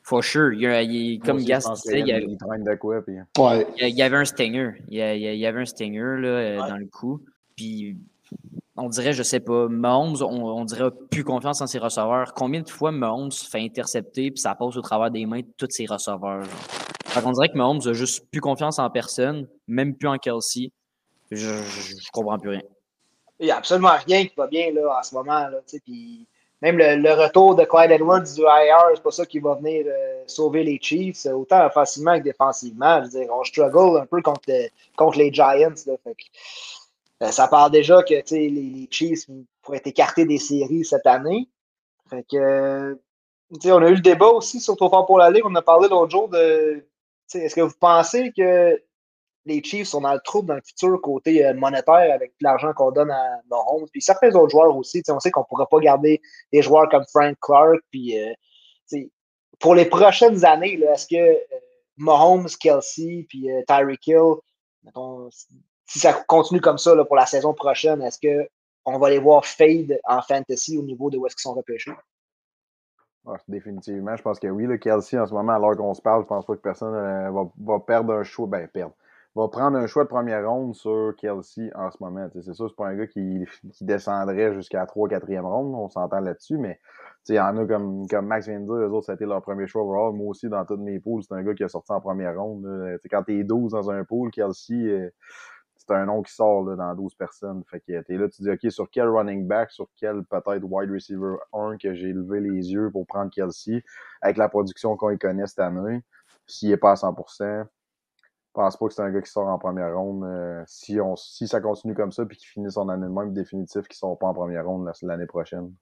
For 0.04 0.24
sure. 0.24 0.54
Il, 0.54 1.20
comme 1.20 1.44
Gas 1.44 1.70
disait, 1.76 2.00
il, 2.00 2.08
y 2.08 2.14
avait, 2.14 2.28
il 3.78 3.96
y 3.96 4.02
avait 4.02 4.18
un 4.18 4.26
stinger. 4.26 4.72
Il 4.90 4.98
y 4.98 5.46
avait 5.46 5.62
un 5.62 5.66
stinger 5.66 6.18
là, 6.20 6.28
euh, 6.28 6.58
dans 6.60 6.78
le 6.78 6.88
coup. 6.88 7.22
Puis 7.56 7.98
on 8.78 8.90
dirait, 8.90 9.14
je 9.14 9.24
sais 9.24 9.40
pas, 9.40 9.68
Mahomes, 9.68 10.22
on, 10.22 10.64
dirait 10.66 10.92
plus 11.10 11.24
confiance 11.24 11.62
en 11.62 11.68
ses 11.68 11.80
receveurs. 11.80 12.34
Combien 12.34 12.62
de 12.62 12.70
fois 12.70 12.92
Mahomes 12.92 13.32
fait 13.32 13.62
intercepter 13.62 14.32
puis 14.32 14.40
ça 14.40 14.56
passe 14.56 14.78
au 14.78 14.82
travers 14.82 15.10
des 15.12 15.26
mains 15.26 15.40
de 15.40 15.48
tous 15.58 15.68
ses 15.70 15.86
receveurs? 15.86 16.46
on 17.26 17.32
dirait 17.32 17.50
que 17.50 17.58
Mahomes 17.58 17.82
a 17.88 17.94
juste 17.94 18.30
plus 18.32 18.42
confiance 18.42 18.78
en 18.78 18.90
personne, 18.92 19.48
même 19.68 19.96
plus 19.96 20.08
en 20.08 20.18
Kelsey. 20.18 20.72
Je, 21.32 21.50
comprends 22.14 22.38
plus 22.38 22.52
rien. 22.52 22.62
Il 23.40 23.48
n'y 23.48 23.52
a 23.52 23.58
absolument 23.58 23.96
rien 24.06 24.26
qui 24.26 24.34
va 24.38 24.46
bien 24.46 24.72
là, 24.72 25.00
en 25.00 25.04
ce 25.04 25.16
moment. 25.16 25.48
Là, 25.48 25.60
même 26.62 26.78
le, 26.78 27.14
retour 27.14 27.56
de 27.56 27.66
Clyde 27.66 27.92
Edwards 27.92 28.24
du 28.24 28.42
IR, 28.42 28.92
c'est 28.96 29.04
pas 29.04 29.12
ça 29.12 29.26
qui 29.26 29.40
va 29.40 29.56
venir 29.56 29.86
euh, 29.88 30.24
sauver 30.26 30.64
les 30.64 30.80
Chiefs, 30.82 31.26
autant 31.28 31.70
facilement 31.70 32.18
que 32.18 32.24
défensivement. 32.24 33.00
Je 33.00 33.04
veux 33.04 33.20
dire, 33.22 33.30
on 33.32 33.44
struggle 33.44 34.00
un 34.00 34.06
peu 34.06 34.22
contre, 34.22 34.50
contre 34.96 35.20
les 35.20 35.32
Giants. 35.32 35.74
Là, 35.86 35.94
fait 36.04 36.16
ça 37.22 37.48
parle 37.48 37.72
déjà 37.72 38.04
que 38.04 38.14
les, 38.34 38.50
les 38.50 38.88
Chiefs 38.92 39.26
pourraient 39.62 39.78
être 39.78 39.88
écartés 39.88 40.26
des 40.26 40.38
séries 40.38 40.86
cette 40.86 41.08
année. 41.08 41.50
Fait 42.10 42.26
que, 42.30 43.00
on 43.52 43.82
a 43.82 43.90
eu 43.90 43.96
le 43.96 44.02
débat 44.02 44.28
aussi 44.28 44.60
sur 44.60 44.76
Trop 44.76 44.90
fort 44.90 45.06
pour 45.06 45.18
la 45.18 45.30
Ligue. 45.30 45.46
On 45.46 45.56
a 45.56 45.62
parlé 45.62 45.88
l'autre 45.90 46.12
jour 46.12 46.30
de. 46.30 46.86
Est-ce 47.34 47.56
que 47.56 47.62
vous 47.62 47.76
pensez 47.80 48.32
que 48.32 48.82
les 49.46 49.64
Chiefs 49.64 49.88
sont 49.88 50.02
dans 50.02 50.14
le 50.14 50.20
trouble 50.24 50.50
dans 50.50 50.56
le 50.56 50.62
futur 50.62 51.00
côté 51.02 51.46
euh, 51.46 51.54
monétaire 51.54 52.14
avec 52.14 52.34
l'argent 52.42 52.74
qu'on 52.74 52.92
donne 52.92 53.12
à 53.12 53.42
Mahomes? 53.50 53.88
Puis 53.92 54.02
certains 54.02 54.34
autres 54.36 54.52
joueurs 54.52 54.76
aussi. 54.76 55.02
On 55.10 55.20
sait 55.20 55.32
qu'on 55.32 55.42
ne 55.42 55.46
pourra 55.46 55.68
pas 55.68 55.80
garder 55.80 56.22
des 56.52 56.62
joueurs 56.62 56.90
comme 56.90 57.06
Frank 57.12 57.36
Clark. 57.42 57.80
Puis, 57.92 58.18
euh, 58.20 58.34
pour 59.60 59.76
les 59.76 59.86
prochaines 59.86 60.46
années, 60.46 60.80
est-ce 60.80 61.08
que 61.08 61.38
Mahomes, 61.98 62.48
Kelsey, 62.60 63.26
puis 63.28 63.50
Tyreek 63.68 64.06
Hill, 64.08 64.36
mettons, 64.84 65.30
si 65.88 66.00
ça 66.00 66.14
continue 66.14 66.62
comme 66.62 66.78
ça 66.78 66.94
pour 67.06 67.16
la 67.16 67.26
saison 67.26 67.54
prochaine, 67.54 68.02
est-ce 68.02 68.20
qu'on 68.20 69.00
va 69.00 69.10
les 69.10 69.20
voir 69.20 69.46
fade 69.46 70.00
en 70.04 70.22
fantasy 70.22 70.78
au 70.78 70.84
niveau 70.84 71.10
de 71.10 71.18
où 71.18 71.26
est-ce 71.26 71.36
qu'ils 71.36 71.42
sont 71.42 71.54
repêchés? 71.54 71.94
définitivement, 73.48 74.16
je 74.16 74.22
pense 74.22 74.40
que 74.40 74.48
oui. 74.48 74.66
Le 74.66 74.78
Kelsey, 74.78 75.20
en 75.20 75.26
ce 75.26 75.34
moment, 75.34 75.54
alors 75.54 75.76
qu'on 75.76 75.94
se 75.94 76.02
parle, 76.02 76.24
je 76.24 76.28
pense 76.28 76.46
pas 76.46 76.56
que 76.56 76.62
personne 76.62 76.96
euh, 76.96 77.30
va, 77.60 77.80
perdre 77.80 78.14
un 78.14 78.24
choix. 78.24 78.48
Ben, 78.48 78.68
perdre. 78.68 78.94
Va 79.36 79.48
prendre 79.50 79.78
un 79.78 79.86
choix 79.86 80.04
de 80.04 80.10
première 80.10 80.50
ronde 80.50 80.74
sur 80.74 81.14
Kelsey 81.18 81.70
en 81.76 81.92
ce 81.92 81.98
moment. 82.00 82.28
C'est 82.34 82.54
sûr, 82.54 82.70
c'est 82.70 82.76
pas 82.76 82.88
un 82.88 82.96
gars 82.96 83.06
qui, 83.06 83.46
descendrait 83.82 84.54
jusqu'à 84.54 84.86
3 84.86 85.10
4e 85.10 85.42
ronde. 85.42 85.76
On 85.76 85.90
s'entend 85.90 86.22
là-dessus, 86.22 86.58
mais 86.58 86.80
il 87.28 87.36
y 87.36 87.40
en 87.40 87.56
a 87.58 87.66
comme, 87.66 88.08
Max 88.24 88.48
vient 88.48 88.62
de 88.62 88.66
dire, 88.66 88.74
eux 88.74 88.90
autres, 88.90 89.08
ça 89.08 89.12
a 89.12 89.16
été 89.16 89.26
leur 89.26 89.42
premier 89.42 89.68
choix 89.68 89.84
overall. 89.84 90.14
Moi 90.14 90.28
aussi, 90.28 90.50
dans 90.50 90.66
toutes 90.66 90.80
mes 90.80 91.00
poules, 91.00 91.22
c'est 91.24 91.36
un 91.36 91.44
gars 91.44 91.54
qui 91.54 91.64
a 91.64 91.68
sorti 91.68 91.92
en 91.92 92.00
première 92.00 92.40
ronde. 92.40 93.00
Quand 93.12 93.24
tu 93.24 93.40
es 93.40 93.44
12 93.44 93.74
dans 93.74 93.92
un 93.92 94.04
pool, 94.06 94.32
Kelsey. 94.32 94.76
Euh, 94.76 95.14
c'est 95.88 95.96
un 95.96 96.06
nom 96.06 96.22
qui 96.22 96.34
sort 96.34 96.64
là, 96.64 96.76
dans 96.76 96.94
12 96.96 97.16
personnes. 97.16 97.64
Fait 97.70 97.80
que 97.80 98.02
t'es 98.02 98.18
là, 98.18 98.28
tu 98.28 98.42
dis, 98.42 98.50
OK, 98.50 98.72
sur 98.72 98.90
quel 98.90 99.08
running 99.08 99.48
back, 99.48 99.72
sur 99.72 99.88
quel 99.96 100.24
peut-être 100.24 100.64
wide 100.64 100.92
receiver 100.92 101.36
1 101.54 101.78
que 101.78 101.94
j'ai 101.94 102.12
levé 102.14 102.40
les 102.42 102.72
yeux 102.72 102.90
pour 102.92 103.08
prendre 103.08 103.32
Kelsey, 103.32 103.84
avec 104.22 104.38
la 104.38 104.50
production 104.50 104.98
qu'on 104.98 105.12
y 105.12 105.18
connaît 105.18 105.48
cette 105.48 105.60
année, 105.60 106.04
s'il 106.46 106.70
n'est 106.70 106.78
pas 106.78 106.92
à 106.92 106.96
100%, 106.96 107.66
je 108.58 108.64
pense 108.64 108.78
pas 108.78 108.88
que 108.88 108.94
c'est 108.94 109.02
un 109.04 109.12
gars 109.12 109.22
qui 109.22 109.32
sort 109.32 109.48
en 109.48 109.60
première 109.60 109.96
ronde. 109.96 110.24
Euh, 110.24 110.64
si, 110.66 111.00
on, 111.00 111.16
si 111.16 111.48
ça 111.48 111.62
continue 111.62 111.94
comme 111.94 112.12
ça, 112.12 112.26
puis 112.26 112.38
qu'il 112.38 112.48
finit 112.48 112.72
son 112.72 112.90
année 112.90 113.06
de 113.06 113.12
même 113.12 113.32
définitif, 113.32 113.88
qu'il 113.88 113.96
ne 113.96 113.98
sort 113.98 114.18
pas 114.18 114.28
en 114.28 114.34
première 114.34 114.66
ronde 114.66 114.92
l'année 115.04 115.28
prochaine. 115.28 115.74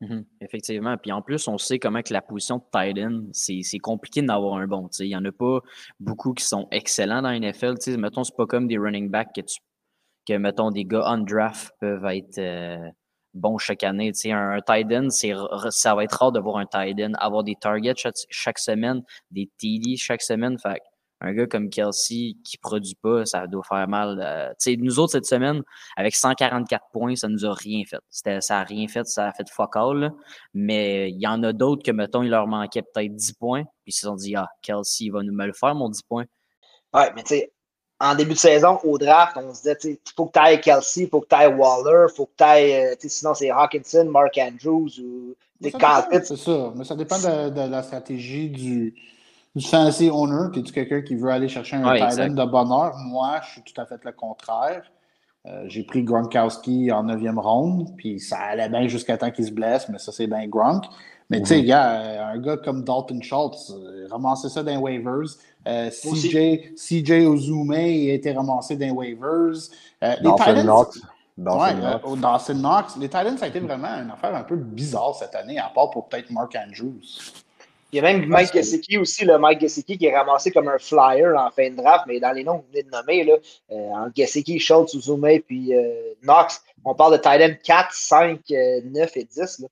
Mhm. 0.00 0.26
Effectivement. 0.40 0.96
Puis 0.98 1.10
en 1.10 1.22
plus, 1.22 1.48
on 1.48 1.56
sait 1.56 1.78
comment 1.78 2.02
que 2.02 2.12
la 2.12 2.20
position 2.20 2.58
de 2.58 2.62
tight 2.70 2.98
end, 2.98 3.28
c'est 3.32 3.78
compliqué 3.78 4.20
d'avoir 4.22 4.58
un 4.58 4.66
bon. 4.66 4.88
Il 4.98 5.08
n'y 5.08 5.16
en 5.16 5.24
a 5.24 5.32
pas 5.32 5.60
beaucoup 6.00 6.34
qui 6.34 6.44
sont 6.44 6.68
excellents 6.70 7.22
dans 7.22 7.30
la 7.30 7.38
NFL. 7.38 7.78
T'sais. 7.78 7.96
Mettons, 7.96 8.24
c'est 8.24 8.36
pas 8.36 8.46
comme 8.46 8.68
des 8.68 8.76
running 8.76 9.10
backs 9.10 9.34
que, 9.34 9.40
que 10.28 10.36
mettons, 10.36 10.70
des 10.70 10.84
gars 10.84 11.04
on 11.06 11.18
draft 11.18 11.72
peuvent 11.80 12.04
être 12.06 12.38
euh, 12.38 12.90
bons 13.32 13.56
chaque 13.56 13.84
année. 13.84 14.12
Un, 14.26 14.50
un 14.50 14.60
tight 14.60 14.92
end, 14.92 15.08
ça 15.10 15.94
va 15.94 16.04
être 16.04 16.18
rare 16.18 16.32
de 16.32 16.40
voir 16.40 16.58
un 16.58 16.66
tight 16.66 17.00
end 17.00 17.14
avoir 17.18 17.42
des 17.42 17.54
targets 17.54 17.94
chaque, 17.96 18.16
chaque 18.28 18.58
semaine, 18.58 19.02
des 19.30 19.50
TD 19.58 19.96
chaque 19.96 20.22
semaine. 20.22 20.58
Fait 20.58 20.80
un 21.20 21.32
gars 21.32 21.46
comme 21.46 21.70
Kelsey 21.70 22.36
qui 22.44 22.58
produit 22.58 22.96
pas, 23.00 23.24
ça 23.24 23.46
doit 23.46 23.62
faire 23.64 23.88
mal. 23.88 24.20
Euh, 24.22 24.76
nous 24.78 24.98
autres, 24.98 25.12
cette 25.12 25.26
semaine, 25.26 25.62
avec 25.96 26.14
144 26.14 26.84
points, 26.92 27.16
ça 27.16 27.28
nous 27.28 27.46
a 27.46 27.54
rien 27.54 27.82
fait. 27.84 28.40
Ça 28.40 28.60
a 28.60 28.64
rien 28.64 28.86
fait, 28.88 29.06
ça 29.06 29.28
a 29.28 29.32
fait 29.32 29.48
fuck 29.50 29.76
all. 29.76 30.12
Mais 30.52 31.10
il 31.10 31.20
y 31.20 31.26
en 31.26 31.42
a 31.42 31.52
d'autres 31.52 31.82
que, 31.82 31.90
mettons, 31.90 32.22
il 32.22 32.30
leur 32.30 32.46
manquait 32.46 32.82
peut-être 32.82 33.14
10 33.14 33.32
points. 33.34 33.62
Puis 33.62 33.88
ils 33.88 33.92
se 33.92 34.06
sont 34.06 34.16
dit, 34.16 34.36
ah, 34.36 34.46
Kelsey, 34.62 35.06
il 35.06 35.10
va 35.10 35.22
nous 35.22 35.32
me 35.32 35.46
le 35.46 35.52
faire, 35.52 35.74
mon 35.74 35.88
10 35.88 36.02
points. 36.02 36.24
Ouais, 36.92 37.10
mais 37.14 37.22
tu 37.22 37.36
sais, 37.36 37.52
en 37.98 38.14
début 38.14 38.34
de 38.34 38.38
saison, 38.38 38.78
au 38.84 38.98
draft, 38.98 39.36
on 39.36 39.54
se 39.54 39.62
disait, 39.62 39.78
il 39.84 39.98
faut 40.14 40.26
que 40.26 40.32
tu 40.32 40.38
ailles 40.38 40.60
Kelsey, 40.60 41.04
il 41.04 41.08
faut 41.08 41.22
que 41.22 41.28
tu 41.28 41.34
ailles 41.34 41.54
Waller, 41.54 42.06
il 42.10 42.14
faut 42.14 42.26
que 42.26 42.36
tu 42.36 42.44
ailles, 42.44 42.74
euh, 42.74 42.94
sinon 42.98 43.32
c'est 43.32 43.50
Hawkinson, 43.50 44.04
Mark 44.10 44.38
Andrews 44.38 45.00
ou 45.00 45.34
des 45.60 45.70
C'est 45.70 46.36
ça, 46.36 46.72
mais 46.76 46.84
ça 46.84 46.94
dépend 46.94 47.18
de 47.18 47.70
la 47.70 47.82
stratégie 47.82 48.50
du 48.50 48.94
du 49.56 49.66
fantasy 49.66 50.10
owner, 50.10 50.50
puis 50.52 50.62
tu 50.62 50.72
quelqu'un 50.72 51.00
qui 51.00 51.14
veut 51.14 51.30
aller 51.30 51.48
chercher 51.48 51.76
un 51.76 51.98
talent 51.98 52.34
de 52.34 52.44
bonheur? 52.44 52.94
Moi, 52.98 53.40
je 53.42 53.52
suis 53.52 53.62
tout 53.62 53.80
à 53.80 53.86
fait 53.86 54.04
le 54.04 54.12
contraire. 54.12 54.82
Euh, 55.46 55.64
j'ai 55.66 55.82
pris 55.82 56.02
Gronkowski 56.02 56.92
en 56.92 57.04
9e 57.04 57.38
ronde, 57.38 57.88
puis 57.96 58.20
ça 58.20 58.36
allait 58.36 58.68
bien 58.68 58.86
jusqu'à 58.86 59.16
temps 59.16 59.30
qu'il 59.30 59.46
se 59.46 59.52
blesse, 59.52 59.88
mais 59.88 59.98
ça, 59.98 60.12
c'est 60.12 60.26
bien 60.26 60.46
Gronk. 60.46 60.84
Mais 61.30 61.40
tu 61.40 61.46
sais, 61.46 61.58
mhm. 61.58 61.66
gars, 61.66 62.28
un 62.28 62.38
gars 62.38 62.58
comme 62.58 62.84
Dalton 62.84 63.22
Schultz, 63.22 63.72
euh, 63.72 64.06
ramasser 64.10 64.48
ça 64.50 64.62
dans 64.62 64.72
les 64.72 64.76
waivers. 64.76 65.30
Euh, 65.66 65.90
CJ, 65.90 66.74
CJ 66.76 67.26
Ozume 67.26 67.72
a 67.72 68.12
été 68.12 68.32
ramassé 68.32 68.76
dans 68.76 68.86
les 68.86 68.92
waivers. 68.92 69.54
les 70.02 70.16
Dawson 70.22 70.62
Knox. 70.62 71.00
Dawson, 71.38 72.54
Knox. 72.54 72.96
Les 72.96 73.08
Titans, 73.08 73.38
ça 73.38 73.46
a 73.46 73.48
été 73.48 73.60
vraiment 73.60 73.88
une 73.88 74.10
affaire 74.10 74.34
un 74.34 74.44
peu 74.44 74.56
bizarre 74.56 75.14
cette 75.14 75.34
année, 75.34 75.58
à 75.58 75.70
part 75.74 75.90
pour 75.90 76.08
peut-être 76.08 76.30
Mark 76.30 76.54
Andrews. 76.56 77.00
Il 77.92 77.96
y 77.96 77.98
a 78.00 78.02
même 78.02 78.26
Mike 78.26 78.52
Gesicki 78.52 78.98
aussi, 78.98 79.24
le 79.24 79.38
Mike 79.38 79.60
Gesicki 79.60 79.96
qui 79.96 80.06
est 80.06 80.16
ramassé 80.16 80.50
comme 80.50 80.68
un 80.68 80.78
flyer 80.78 81.36
en 81.36 81.50
fin 81.50 81.70
de 81.70 81.76
draft, 81.76 82.04
mais 82.08 82.18
dans 82.18 82.32
les 82.32 82.42
noms 82.42 82.58
que 82.58 82.64
vous 82.64 82.72
venez 82.72 82.82
de 82.82 82.90
nommer, 82.90 83.24
là, 83.24 83.34
euh, 83.70 83.74
en 83.74 84.10
Gesicki, 84.14 84.58
Schultz, 84.58 84.94
Uzume, 84.94 85.40
puis 85.46 85.74
euh, 85.74 86.14
Knox, 86.22 86.62
on 86.84 86.94
parle 86.94 87.12
de 87.12 87.18
Titan 87.18 87.54
4, 87.62 87.92
5, 87.92 88.40
9 88.48 89.16
et 89.16 89.24
10. 89.24 89.60
Là. 89.60 89.68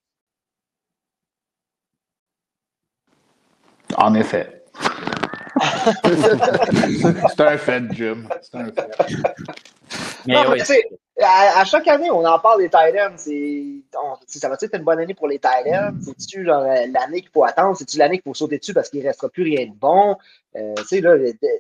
En 3.97 4.15
effet. 4.15 4.63
c'est 7.31 7.41
un 7.41 7.59
fait, 7.59 7.83
Jim. 7.93 8.25
C'est 8.43 8.57
un 8.57 8.67
fait. 8.67 8.91
Mais 10.27 10.35
non, 10.35 10.53
oui. 10.53 10.61
À, 11.23 11.65
chaque 11.65 11.87
année, 11.87 12.11
on 12.11 12.25
en 12.25 12.39
parle 12.41 12.59
des 12.59 12.69
Titans. 12.69 13.17
Ça 14.27 14.49
va 14.49 14.57
être 14.61 14.75
une 14.77 14.83
bonne 14.83 14.99
année 14.99 15.15
pour 15.15 15.29
les 15.29 15.39
Titans? 15.39 15.97
C'est-tu 16.03 16.43
l'année 16.43 17.21
qu'il 17.21 17.31
faut 17.31 17.45
attendre? 17.45 17.77
C'est-tu 17.77 17.99
l'année 17.99 18.17
qu'il 18.17 18.25
faut 18.25 18.35
sauter 18.35 18.59
dessus 18.59 18.75
parce 18.75 18.91
qu'il 18.91 19.01
ne 19.01 19.07
restera 19.07 19.29
plus 19.29 19.45
rien 19.45 19.67
de 19.67 19.73
bon? 19.73 20.17
Euh, 20.57 20.75
tu 20.79 20.85
sais, 20.85 21.01
là, 21.01 21.17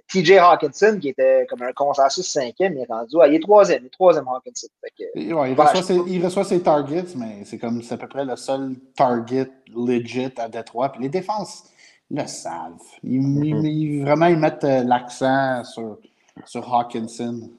TJ 0.08 0.38
Hawkinson, 0.38 0.98
qui 1.00 1.10
était 1.10 1.46
comme 1.48 1.62
un 1.62 1.72
consensus 1.72 2.26
cinquième, 2.26 2.74
il 2.74 2.82
est 2.82 2.86
rendu. 2.88 3.16
il 3.28 3.34
est 3.34 3.40
troisième, 3.40 3.82
il 3.82 3.86
est 3.86 3.90
troisième 3.90 4.26
Hawkinson. 4.26 4.68
il, 5.14 5.34
reçoit 5.34 5.82
ses, 5.82 5.94
il, 6.06 6.24
reçoit 6.24 6.44
ses, 6.44 6.60
targets, 6.60 7.14
mais 7.16 7.44
c'est 7.44 7.58
comme 7.58 7.80
c'est 7.82 7.94
à 7.94 7.98
peu 7.98 8.08
près 8.08 8.24
le 8.24 8.36
seul 8.36 8.74
target 8.96 9.50
legit 9.74 10.32
à 10.36 10.48
Détroit. 10.48 10.90
Puis 10.90 11.02
les 11.02 11.08
défenses 11.08 11.64
le 12.10 12.26
savent. 12.26 12.72
Ils, 13.02 14.02
vraiment, 14.02 14.26
ils 14.26 14.38
mettent 14.38 14.64
euh, 14.64 14.82
l'accent 14.84 15.64
sur, 15.64 15.98
sur 16.44 16.72
Hawkinson. 16.74 17.50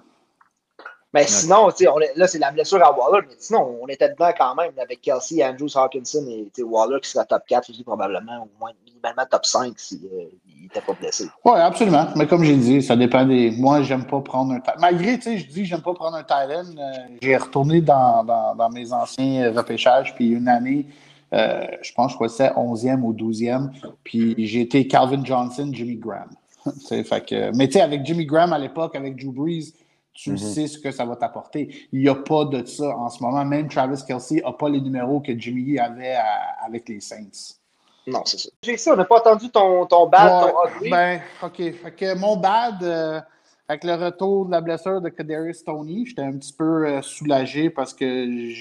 Mais 1.16 1.28
sinon, 1.28 1.70
on 1.70 2.00
est, 2.02 2.18
là, 2.18 2.28
c'est 2.28 2.40
la 2.40 2.52
blessure 2.52 2.84
à 2.86 2.92
Waller, 2.92 3.26
mais 3.30 3.36
sinon, 3.40 3.78
on 3.82 3.88
était 3.88 4.10
dedans 4.10 4.32
quand 4.38 4.54
même 4.54 4.74
avec 4.78 5.00
Kelsey, 5.00 5.42
Andrews, 5.42 5.70
Hawkinson 5.74 6.28
et 6.28 6.62
Waller 6.62 7.00
qui 7.02 7.10
sera 7.10 7.24
top 7.24 7.44
4 7.48 7.70
aussi, 7.70 7.86
probablement, 7.86 8.44
au 8.44 8.50
moins 8.60 8.72
minimalement 8.86 9.24
top 9.32 9.46
5 9.46 9.80
s'il 9.80 10.02
n'était 10.62 10.82
pas 10.82 10.92
blessé. 10.92 11.28
Oui, 11.46 11.54
absolument. 11.56 12.08
Mais 12.18 12.28
comme 12.28 12.44
j'ai 12.44 12.58
dit, 12.58 12.82
ça 12.82 12.98
dépend 12.98 13.26
des. 13.26 13.52
Moi, 13.52 13.82
j'aime 13.84 14.04
pas 14.04 14.20
prendre 14.20 14.56
un. 14.56 14.60
Malgré, 14.78 15.16
tu 15.16 15.22
sais, 15.22 15.38
je 15.38 15.48
dis 15.48 15.64
j'aime 15.64 15.82
pas 15.82 15.94
prendre 15.94 16.18
un 16.18 16.24
Thailand, 16.24 16.78
euh, 16.78 16.92
j'ai 17.22 17.38
retourné 17.38 17.80
dans, 17.80 18.26
dans, 18.26 18.54
dans, 18.54 18.70
mes 18.70 18.92
anciens 18.92 19.54
repêchages, 19.56 20.14
puis 20.16 20.32
une 20.32 20.50
année. 20.50 20.86
Euh, 21.32 21.66
je 21.82 21.94
pense 21.94 22.14
que 22.18 22.28
c'était 22.28 22.50
11e 22.50 23.00
ou 23.04 23.14
12e. 23.14 23.70
Puis 24.04 24.36
j'ai 24.38 24.60
été 24.60 24.86
Calvin 24.86 25.24
Johnson, 25.24 25.70
Jimmy 25.72 25.96
Graham. 25.96 26.30
fait 26.90 27.26
que, 27.26 27.56
mais 27.56 27.68
tu 27.68 27.74
sais, 27.74 27.82
avec 27.82 28.06
Jimmy 28.06 28.26
Graham 28.26 28.52
à 28.52 28.60
l'époque, 28.60 28.98
avec 28.98 29.16
Drew 29.16 29.32
Brees, 29.32 29.72
tu 30.16 30.32
mm-hmm. 30.32 30.38
sais 30.38 30.68
ce 30.68 30.80
que 30.80 30.92
ça 30.92 31.06
va 31.06 31.18
t'apporter. 31.18 31.88
Il 31.92 32.00
n'y 32.00 32.10
a 32.10 32.16
pas 32.16 32.46
de 32.46 32.66
ça 32.66 32.98
en 32.98 33.10
ce 33.10 33.22
moment. 33.22 33.44
Même 33.44 33.68
Travis 33.68 34.02
Kelsey 34.08 34.42
n'a 34.42 34.54
pas 34.54 34.70
les 34.70 34.80
numéros 34.80 35.20
que 35.20 35.38
Jimmy 35.38 35.78
avait 35.78 36.18
avec 36.66 36.88
les 36.88 37.02
Saints. 37.02 37.58
Non, 38.08 38.22
c'est 38.24 38.40
ça. 38.40 38.50
J'ai 38.64 38.78
ça, 38.78 38.94
on 38.94 38.96
n'a 38.96 39.04
pas 39.04 39.18
entendu 39.18 39.50
ton, 39.50 39.86
ton 39.86 40.08
bad, 40.08 40.50
ton 40.50 40.78
ugly. 40.78 40.90
Ben, 40.90 41.22
OK. 41.44 41.58
Fait 41.58 41.92
que 41.92 42.18
mon 42.18 42.38
bad, 42.38 42.82
euh, 42.82 43.20
avec 43.68 43.84
le 43.84 43.96
retour 43.96 44.46
de 44.46 44.52
la 44.52 44.62
blessure 44.62 45.02
de 45.02 45.10
Kadarius 45.10 45.64
Tony, 45.64 46.06
j'étais 46.06 46.22
un 46.22 46.38
petit 46.38 46.54
peu 46.54 46.88
euh, 46.88 47.02
soulagé 47.02 47.70
parce 47.70 47.94
que, 47.94 48.52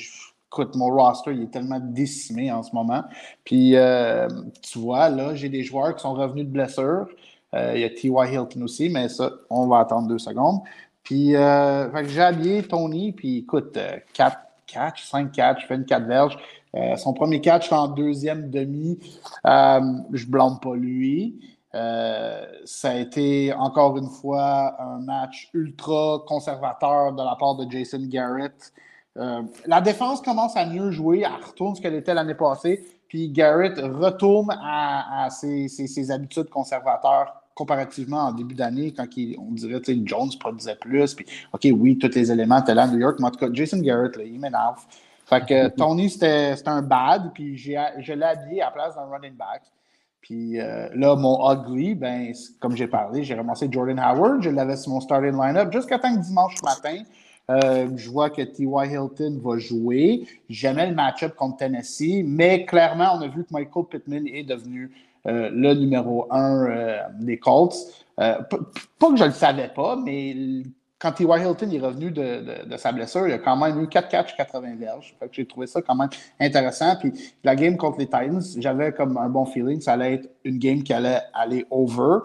écoute, 0.48 0.74
mon 0.74 0.88
roster, 0.88 1.32
il 1.32 1.42
est 1.42 1.52
tellement 1.52 1.80
décimé 1.80 2.50
en 2.50 2.64
ce 2.64 2.74
moment. 2.74 3.04
Puis, 3.44 3.76
euh, 3.76 4.28
tu 4.60 4.80
vois, 4.80 5.08
là, 5.08 5.36
j'ai 5.36 5.50
des 5.50 5.62
joueurs 5.62 5.94
qui 5.94 6.02
sont 6.02 6.14
revenus 6.14 6.46
de 6.46 6.50
blessure. 6.50 7.06
Il 7.56 7.78
y 7.78 7.84
a 7.84 7.88
T.Y. 7.88 8.32
Hilton 8.32 8.62
aussi, 8.62 8.88
mais 8.88 9.08
ça, 9.08 9.30
on 9.48 9.68
va 9.68 9.78
attendre 9.78 10.08
deux 10.08 10.18
secondes. 10.18 10.58
Puis, 11.04 11.36
euh, 11.36 12.06
j'ai 12.06 12.22
habillé 12.22 12.62
Tony, 12.62 13.12
puis 13.12 13.38
écoute, 13.38 13.78
4 14.14 14.38
catch, 14.66 15.04
5 15.04 15.32
catch, 15.32 15.66
fait 15.66 15.76
une 15.76 15.84
4 15.84 16.06
verges. 16.06 16.38
Euh, 16.74 16.96
son 16.96 17.12
premier 17.12 17.40
catch 17.40 17.70
en 17.72 17.88
deuxième 17.88 18.50
demi. 18.50 18.98
Euh, 19.46 19.80
je 20.12 20.26
blâme 20.26 20.58
pas 20.60 20.74
lui. 20.74 21.40
Euh, 21.74 22.44
ça 22.64 22.90
a 22.90 22.94
été 22.94 23.52
encore 23.52 23.96
une 23.96 24.08
fois 24.08 24.80
un 24.80 24.98
match 25.00 25.50
ultra 25.54 26.22
conservateur 26.26 27.12
de 27.12 27.22
la 27.22 27.36
part 27.36 27.56
de 27.56 27.70
Jason 27.70 28.02
Garrett. 28.02 28.72
la 29.16 29.80
défense 29.80 30.20
commence 30.20 30.56
à 30.56 30.66
mieux 30.66 30.90
jouer, 30.90 31.24
elle 31.24 31.44
retourne 31.44 31.74
ce 31.74 31.80
qu'elle 31.80 31.94
était 31.94 32.14
l'année 32.14 32.34
passée, 32.34 32.84
puis 33.08 33.28
Garrett 33.28 33.78
retourne 33.78 34.50
à, 34.60 35.28
ses, 35.30 35.68
ses, 35.68 36.10
habitudes 36.10 36.48
conservateurs 36.48 37.43
comparativement 37.54 38.24
en 38.26 38.32
début 38.32 38.54
d'année, 38.54 38.92
quand 38.92 39.06
on 39.38 39.52
dirait 39.52 39.80
que 39.80 39.92
Jones 40.04 40.30
produisait 40.38 40.76
plus, 40.76 41.14
puis 41.14 41.26
OK, 41.52 41.66
oui, 41.72 41.98
tous 41.98 42.14
les 42.14 42.30
éléments 42.30 42.60
étaient 42.60 42.74
là 42.74 42.82
à 42.82 42.88
New 42.88 42.98
York, 42.98 43.16
mais 43.20 43.26
en 43.26 43.30
tout 43.30 43.38
cas, 43.38 43.48
Jason 43.52 43.78
Garrett, 43.80 44.16
là, 44.16 44.24
il 44.24 44.40
m'énerve. 44.40 44.80
Fait 45.26 45.44
que 45.46 45.68
Tony, 45.76 46.10
c'était 46.10 46.54
un 46.66 46.82
bad, 46.82 47.32
puis 47.32 47.56
je 47.56 47.70
l'ai 48.12 48.24
habillé 48.24 48.62
à 48.62 48.66
la 48.66 48.70
place 48.72 48.94
d'un 48.94 49.06
running 49.06 49.36
back. 49.36 49.62
Puis 50.20 50.58
euh, 50.58 50.88
là, 50.94 51.16
mon 51.16 51.52
ugly, 51.52 51.94
ben, 51.94 52.32
comme 52.58 52.74
j'ai 52.76 52.86
parlé, 52.86 53.24
j'ai 53.24 53.34
ramassé 53.34 53.68
Jordan 53.70 53.98
Howard, 53.98 54.42
je 54.42 54.48
l'avais 54.48 54.76
sur 54.76 54.90
mon 54.92 55.00
starting 55.00 55.32
lineup 55.32 55.70
jusqu'à 55.70 55.98
temps 55.98 56.14
que 56.14 56.20
dimanche 56.20 56.54
matin, 56.62 57.02
euh, 57.50 57.88
je 57.94 58.10
vois 58.10 58.30
que 58.30 58.40
T.Y. 58.40 58.90
Hilton 58.90 59.38
va 59.44 59.58
jouer. 59.58 60.26
J'aimais 60.48 60.88
le 60.88 60.94
match-up 60.94 61.34
contre 61.34 61.58
Tennessee, 61.58 62.24
mais 62.26 62.64
clairement, 62.64 63.16
on 63.18 63.20
a 63.20 63.28
vu 63.28 63.44
que 63.44 63.52
Michael 63.52 63.84
Pittman 63.90 64.26
est 64.26 64.44
devenu 64.44 64.90
le 65.24 65.74
numéro 65.74 66.26
un 66.30 67.08
des 67.20 67.38
Colts. 67.38 67.74
pas 68.16 68.46
que 68.48 69.16
je 69.16 69.22
ne 69.22 69.28
le 69.28 69.34
savais 69.34 69.68
pas, 69.68 69.96
mais 69.96 70.62
quand 71.04 71.12
T.Y. 71.12 71.42
Hilton 71.42 71.70
est 71.70 71.80
revenu 71.80 72.10
de, 72.10 72.76
sa 72.78 72.90
blessure, 72.90 73.28
il 73.28 73.34
a 73.34 73.38
quand 73.38 73.56
même 73.56 73.78
eu 73.78 73.88
4 73.88 74.08
catchs, 74.08 74.34
80 74.36 74.76
verges. 74.76 75.14
j'ai 75.32 75.46
trouvé 75.46 75.66
ça 75.66 75.82
quand 75.82 75.94
même 75.94 76.08
intéressant. 76.40 76.96
Puis 76.96 77.12
la 77.44 77.54
game 77.54 77.76
contre 77.76 77.98
les 77.98 78.06
Titans, 78.06 78.40
j'avais 78.56 78.90
comme 78.92 79.18
un 79.18 79.28
bon 79.28 79.44
feeling. 79.44 79.82
Ça 79.82 79.92
allait 79.92 80.14
être 80.14 80.30
une 80.44 80.58
game 80.58 80.82
qui 80.82 80.94
allait 80.94 81.20
aller 81.34 81.66
over. 81.70 82.20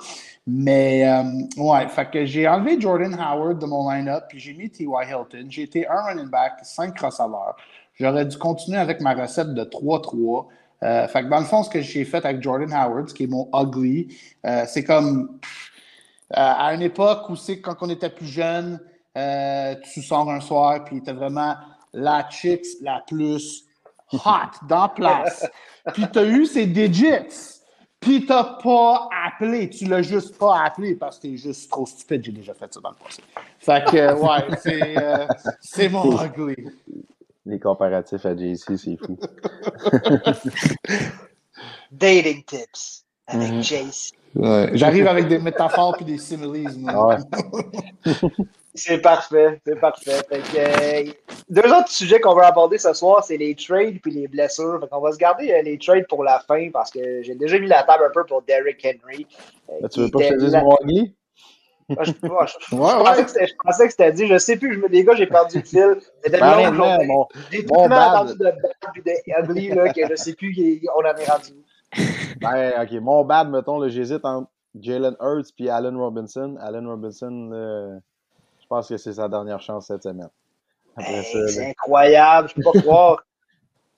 Mais 0.48 1.06
euh, 1.06 1.24
ouais, 1.58 1.90
fait 1.90 2.10
que 2.10 2.26
j'ai 2.26 2.48
enlevé 2.48 2.80
Jordan 2.80 3.18
Howard 3.20 3.60
de 3.60 3.66
mon 3.66 3.92
line-up, 3.92 4.24
puis 4.30 4.40
j'ai 4.40 4.54
mis 4.54 4.70
T.Y. 4.70 5.10
Hilton. 5.10 5.48
J'ai 5.50 5.64
été 5.64 5.86
un 5.86 6.02
running 6.02 6.30
back, 6.30 6.60
5 6.64 6.98
receveurs. 7.00 7.58
J'aurais 7.96 8.26
dû 8.26 8.38
continuer 8.38 8.78
avec 8.78 9.02
ma 9.02 9.14
recette 9.14 9.54
de 9.54 9.64
3-3. 9.66 10.46
Euh, 10.84 11.08
fait 11.08 11.24
que 11.24 11.30
dans 11.30 11.39
le 11.39 11.46
fond, 11.46 11.63
ce 11.63 11.70
que 11.70 11.82
j'ai 11.82 12.06
fait 12.06 12.24
avec 12.26 12.42
Jordan 12.42 12.72
Howard, 12.72 13.10
ce 13.10 13.13
qui 13.13 13.24
est 13.24 13.28
mon 13.28 13.50
ugly, 13.54 14.15
euh, 14.46 14.63
c'est 14.68 14.84
comme 14.84 15.39
euh, 16.32 16.36
à 16.36 16.74
une 16.74 16.82
époque 16.82 17.30
où 17.30 17.36
c'est 17.36 17.60
quand 17.60 17.76
on 17.82 17.89
était 17.89 18.10
plus 18.10 18.28
jeune, 18.28 18.80
tu 19.94 20.02
sors 20.02 20.32
un 20.32 20.39
soir 20.39 20.86
puis 20.86 21.02
tu 21.02 21.12
vraiment 21.12 21.56
la 21.94 22.30
chicks 22.30 22.65
la 22.82 23.04
plus 23.06 23.65
hot 24.13 24.20
dans 24.70 24.88
place. 24.88 25.46
puis 25.94 26.06
tu 26.10 26.20
as 26.20 26.26
eu 26.26 26.46
ses 26.46 26.65
digits. 26.65 27.58
Puis 28.00 28.26
t'as 28.26 28.58
pas 28.63 29.10
appelé. 29.28 29.70
Tu 29.70 29.84
l'as 29.84 30.02
juste 30.02 30.38
pas 30.38 30.63
appelé 30.63 30.96
parce 30.96 31.18
que 31.18 31.24
t'es 31.24 31.36
juste 31.36 31.70
trop 31.70 31.86
stupide. 31.86 32.24
J'ai 32.24 32.32
déjà 32.32 32.54
fait 32.54 32.74
ça 32.74 32.80
dans 32.80 32.92
le 32.92 32.96
passé. 32.96 33.22
Fait 33.60 33.84
que, 33.84 34.13
ouais, 34.13 34.58
c'est, 34.62 34.96
c'est 35.60 35.89
mon 35.89 36.24
ugly. 36.24 36.56
Les 37.50 37.60
comparatifs 37.60 38.26
à 38.28 38.36
JC, 38.36 38.78
c'est 38.78 38.96
fou. 38.98 39.18
Dating 41.92 42.44
tips 42.46 43.06
avec 43.26 43.52
mm 43.52 43.62
JC. 43.64 44.14
J'arrive 44.74 45.08
avec 45.08 45.28
des 45.28 45.40
métaphores 45.40 45.98
et 46.00 46.04
des 46.04 46.20
similes. 46.20 46.70
c'est 48.76 49.00
parfait, 49.00 49.60
c'est 49.66 49.80
parfait. 49.80 50.22
Euh, 50.32 51.12
deux 51.50 51.74
autres 51.74 51.90
sujets 51.90 52.20
qu'on 52.20 52.36
va 52.36 52.46
aborder 52.46 52.78
ce 52.78 52.94
soir, 52.94 53.24
c'est 53.24 53.38
les 53.38 53.56
trades 53.56 54.00
puis 54.00 54.12
les 54.12 54.28
blessures. 54.28 54.88
on 54.92 55.00
va 55.00 55.12
se 55.12 55.18
garder 55.18 55.52
euh, 55.52 55.64
les 55.64 55.80
trades 55.80 56.08
pour 56.08 56.24
la 56.24 56.40
fin 56.42 56.70
parce 56.72 56.92
que 56.92 57.24
j'ai 57.24 57.34
déjà 57.34 57.58
mis 57.58 57.68
la 57.68 57.82
table 57.82 58.04
un 58.08 58.12
peu 58.14 58.26
pour 58.26 58.44
Derrick 58.44 58.86
Henry. 58.86 59.26
Euh, 59.70 59.88
tu 59.88 60.02
veux 60.02 60.12
pas 60.12 60.20
que 60.20 60.26
je 60.26 60.34
te 60.34 60.40
dise 60.40 60.56
mon 60.56 60.78
ugly? 61.89 62.15
je, 62.69 63.54
pensais 63.63 63.86
que 63.86 63.91
c'était 63.91 64.12
dit. 64.12 64.28
Je 64.28 64.38
sais 64.38 64.58
plus. 64.58 64.75
Je 64.75 64.80
me, 64.80 64.88
les 64.88 65.04
gars, 65.04 65.15
j'ai 65.15 65.28
perdu 65.28 65.58
le 65.58 65.63
fil. 65.63 65.97
C'était 66.23 66.39
ben, 66.39 66.71
long, 66.71 67.28
J'ai 67.52 67.65
tellement 67.65 67.95
entendu 67.95 68.34
de 68.34 68.43
bad 68.43 68.56
et 68.95 69.02
de 69.02 69.43
ugly 69.43 69.69
là, 69.69 69.93
que 69.93 70.02
je 70.10 70.15
sais 70.15 70.34
plus 70.34 70.82
on 70.95 70.99
en 70.99 71.15
est 71.15 71.30
rendu. 71.30 71.52
ben, 72.41 72.84
ok, 72.84 72.91
mon 73.02 73.23
bad, 73.25 73.49
mettons, 73.49 73.88
j'hésite 73.88 74.23
entre 74.23 74.49
Jalen 74.80 75.15
Hurts 75.19 75.54
et 75.60 75.69
Allen 75.69 75.97
Robinson. 75.97 76.58
Allen 76.62 76.88
Robinson, 76.88 77.49
je 78.62 78.67
pense 78.67 78.88
que 78.88 78.97
c'est 78.97 79.13
sa 79.13 79.28
dernière 79.28 79.62
chance 79.62 79.88
cette 79.88 80.04
semaine. 80.04 80.30
c'est 80.97 81.69
incroyable, 81.69 82.49
je 82.49 82.56
peux 82.56 82.62
pas 82.62 82.80
croire. 82.82 83.23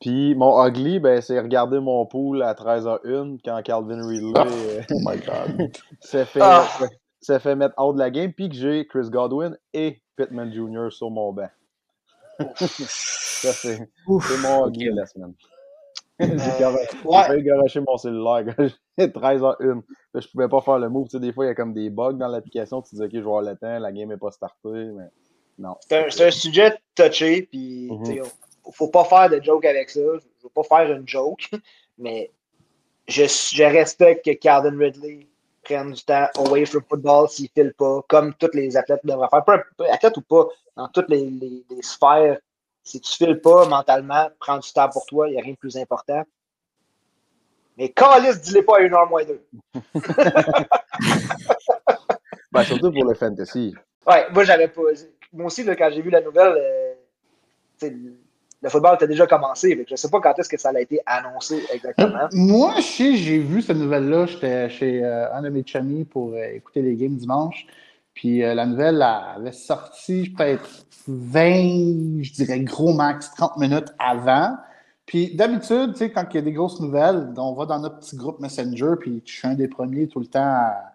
Puis 0.02 0.34
mon 0.34 0.66
ugly, 0.66 1.00
ben, 1.00 1.22
c'est 1.22 1.40
regarder 1.40 1.80
mon 1.80 2.06
pool 2.08 2.42
à 2.42 2.54
13h01 2.54 3.38
quand 3.46 3.62
Calvin 3.62 4.06
Ridley 4.06 4.34
oh, 4.92 5.00
my 5.06 5.18
God. 5.18 5.72
s'est 6.00 6.26
fait, 6.26 6.40
ah. 6.42 6.68
Fait 7.26 7.56
mettre 7.56 7.76
hors 7.78 7.94
de 7.94 8.00
la 8.00 8.10
game, 8.10 8.34
puis 8.34 8.50
que 8.50 8.56
j'ai 8.56 8.86
Chris 8.88 9.10
Godwin 9.10 9.58
et 9.74 10.02
Pittman 10.16 10.52
Jr. 10.52 10.92
sur 10.92 11.10
mon 11.10 11.32
banc. 11.34 11.50
Ça, 12.58 13.54
c'est 13.54 13.90
mon 14.42 14.68
ugly 14.68 14.92
de 14.92 14.96
la 14.96 15.06
semaine. 15.06 15.34
J'ai 16.20 16.64
euh, 16.64 16.78
failli 17.10 17.44
garocher 17.44 17.80
mon 17.80 17.98
cellulaire. 17.98 18.46
13h01. 19.00 19.82
je 20.14 20.28
pouvais 20.28 20.48
pas 20.48 20.62
faire 20.62 20.78
le 20.78 20.88
move. 20.88 21.08
Tu 21.08 21.12
sais, 21.12 21.20
des 21.20 21.34
fois, 21.34 21.46
il 21.46 21.48
y 21.48 21.52
a 21.52 21.56
comme 21.56 21.74
des 21.74 21.90
bugs 21.90 22.14
dans 22.14 22.28
l'application. 22.28 22.84
Tu 22.84 22.94
dis, 22.94 23.02
OK, 23.02 23.10
je 23.12 23.18
vais 23.18 23.22
avoir 23.22 23.42
le 23.42 23.56
temps, 23.56 23.80
la 23.80 23.92
game 23.92 24.10
n'est 24.10 24.18
pas 24.18 24.30
startée. 24.30 24.70
Mais 24.70 25.10
non. 25.58 25.76
C'est 25.88 26.24
un, 26.24 26.32
sujet 26.32 26.78
touché. 26.96 27.44
Puis, 27.44 27.90
mm 27.90 28.24
faut 28.74 28.90
pas 28.90 29.04
faire 29.04 29.30
de 29.30 29.44
joke 29.44 29.66
avec 29.66 29.90
ça. 29.90 30.00
Je 30.00 30.44
veux 30.44 30.50
pas 30.54 30.64
faire 30.64 30.96
une 30.96 31.08
joke. 31.08 31.50
Mais 31.98 32.30
je, 33.08 33.24
je 33.24 33.64
respecte 33.64 34.24
que 34.24 34.32
Calvin 34.32 34.78
Ridley 34.78 35.28
prenne 35.64 35.92
du 35.92 36.04
temps 36.04 36.28
away 36.36 36.66
from 36.66 36.84
football 36.90 37.30
s'il 37.30 37.50
file 37.50 37.74
pas, 37.78 38.02
comme 38.08 38.34
tous 38.36 38.52
les 38.54 38.78
athlètes 38.78 39.02
devraient 39.04 39.28
faire. 39.30 39.44
Peu, 39.78 39.86
athlète 39.90 40.18
ou 40.18 40.22
pas, 40.22 40.48
dans 40.76 40.88
toutes 40.90 41.10
les, 41.10 41.30
les, 41.30 41.66
les 41.70 41.82
sphères 41.82 42.38
si 42.84 43.00
tu 43.00 43.14
files 43.14 43.40
pas 43.40 43.68
mentalement, 43.68 44.30
prends 44.40 44.58
du 44.58 44.72
temps 44.72 44.90
pour 44.90 45.06
toi, 45.06 45.28
il 45.28 45.34
n'y 45.34 45.40
a 45.40 45.42
rien 45.42 45.54
de 45.54 45.58
plus 45.58 45.78
important. 45.78 46.24
Mais 47.78 47.90
Calis, 47.90 48.40
dis-les 48.40 48.64
pas 48.64 48.78
à 48.78 48.82
une 48.82 48.94
heure 48.94 49.10
moins 49.10 49.24
deux. 49.24 49.46
ben, 52.52 52.64
surtout 52.64 52.92
pour 52.92 53.06
le 53.06 53.14
fantasy. 53.14 53.74
Ouais, 54.06 54.28
moi, 54.32 54.44
j'avais 54.44 54.68
pas. 54.68 54.82
Moi 55.34 55.46
aussi, 55.46 55.64
là, 55.64 55.76
quand 55.76 55.90
j'ai 55.92 56.02
vu 56.02 56.10
la 56.10 56.22
nouvelle, 56.22 56.54
euh, 56.58 56.94
le 58.62 58.70
football 58.70 58.96
était 58.96 59.08
déjà 59.08 59.26
commencé. 59.26 59.72
je 59.88 59.94
ne 59.94 59.98
sais 59.98 60.10
pas 60.10 60.20
quand 60.20 60.38
est-ce 60.38 60.50
que 60.50 60.60
ça 60.60 60.70
a 60.70 60.80
été 60.80 61.00
annoncé 61.06 61.64
exactement. 61.74 62.28
Moi, 62.32 62.76
je 62.78 63.16
j'ai 63.16 63.40
vu 63.40 63.62
cette 63.62 63.78
nouvelle-là. 63.78 64.28
J'étais 64.28 64.70
chez 64.70 65.04
euh, 65.04 65.34
un 65.34 65.42
de 65.42 65.50
mes 65.50 65.66
chamis 65.66 66.06
pour 66.06 66.34
euh, 66.34 66.44
écouter 66.54 66.82
les 66.82 66.96
games 66.96 67.16
dimanche. 67.16 67.66
Puis 68.14 68.44
euh, 68.44 68.54
la 68.54 68.66
nouvelle 68.66 69.02
avait 69.02 69.52
sorti 69.52 70.34
peut-être 70.38 70.86
20, 71.08 72.22
je 72.22 72.34
dirais 72.34 72.60
gros 72.60 72.94
max, 72.94 73.32
30 73.36 73.58
minutes 73.58 73.90
avant. 73.98 74.56
Puis 75.08 75.36
d'habitude, 75.36 75.96
quand 76.14 76.26
il 76.32 76.36
y 76.36 76.38
a 76.38 76.42
des 76.42 76.54
grosses 76.54 76.80
nouvelles, 76.80 77.34
on 77.38 77.54
va 77.54 77.66
dans 77.66 77.80
notre 77.80 78.00
petit 78.00 78.16
groupe 78.16 78.40
Messenger, 78.40 78.94
puis 79.00 79.24
je 79.26 79.34
suis 79.34 79.48
un 79.48 79.56
des 79.56 79.68
premiers 79.68 80.08
tout 80.08 80.20
le 80.20 80.28
temps 80.28 80.40
à 80.40 80.91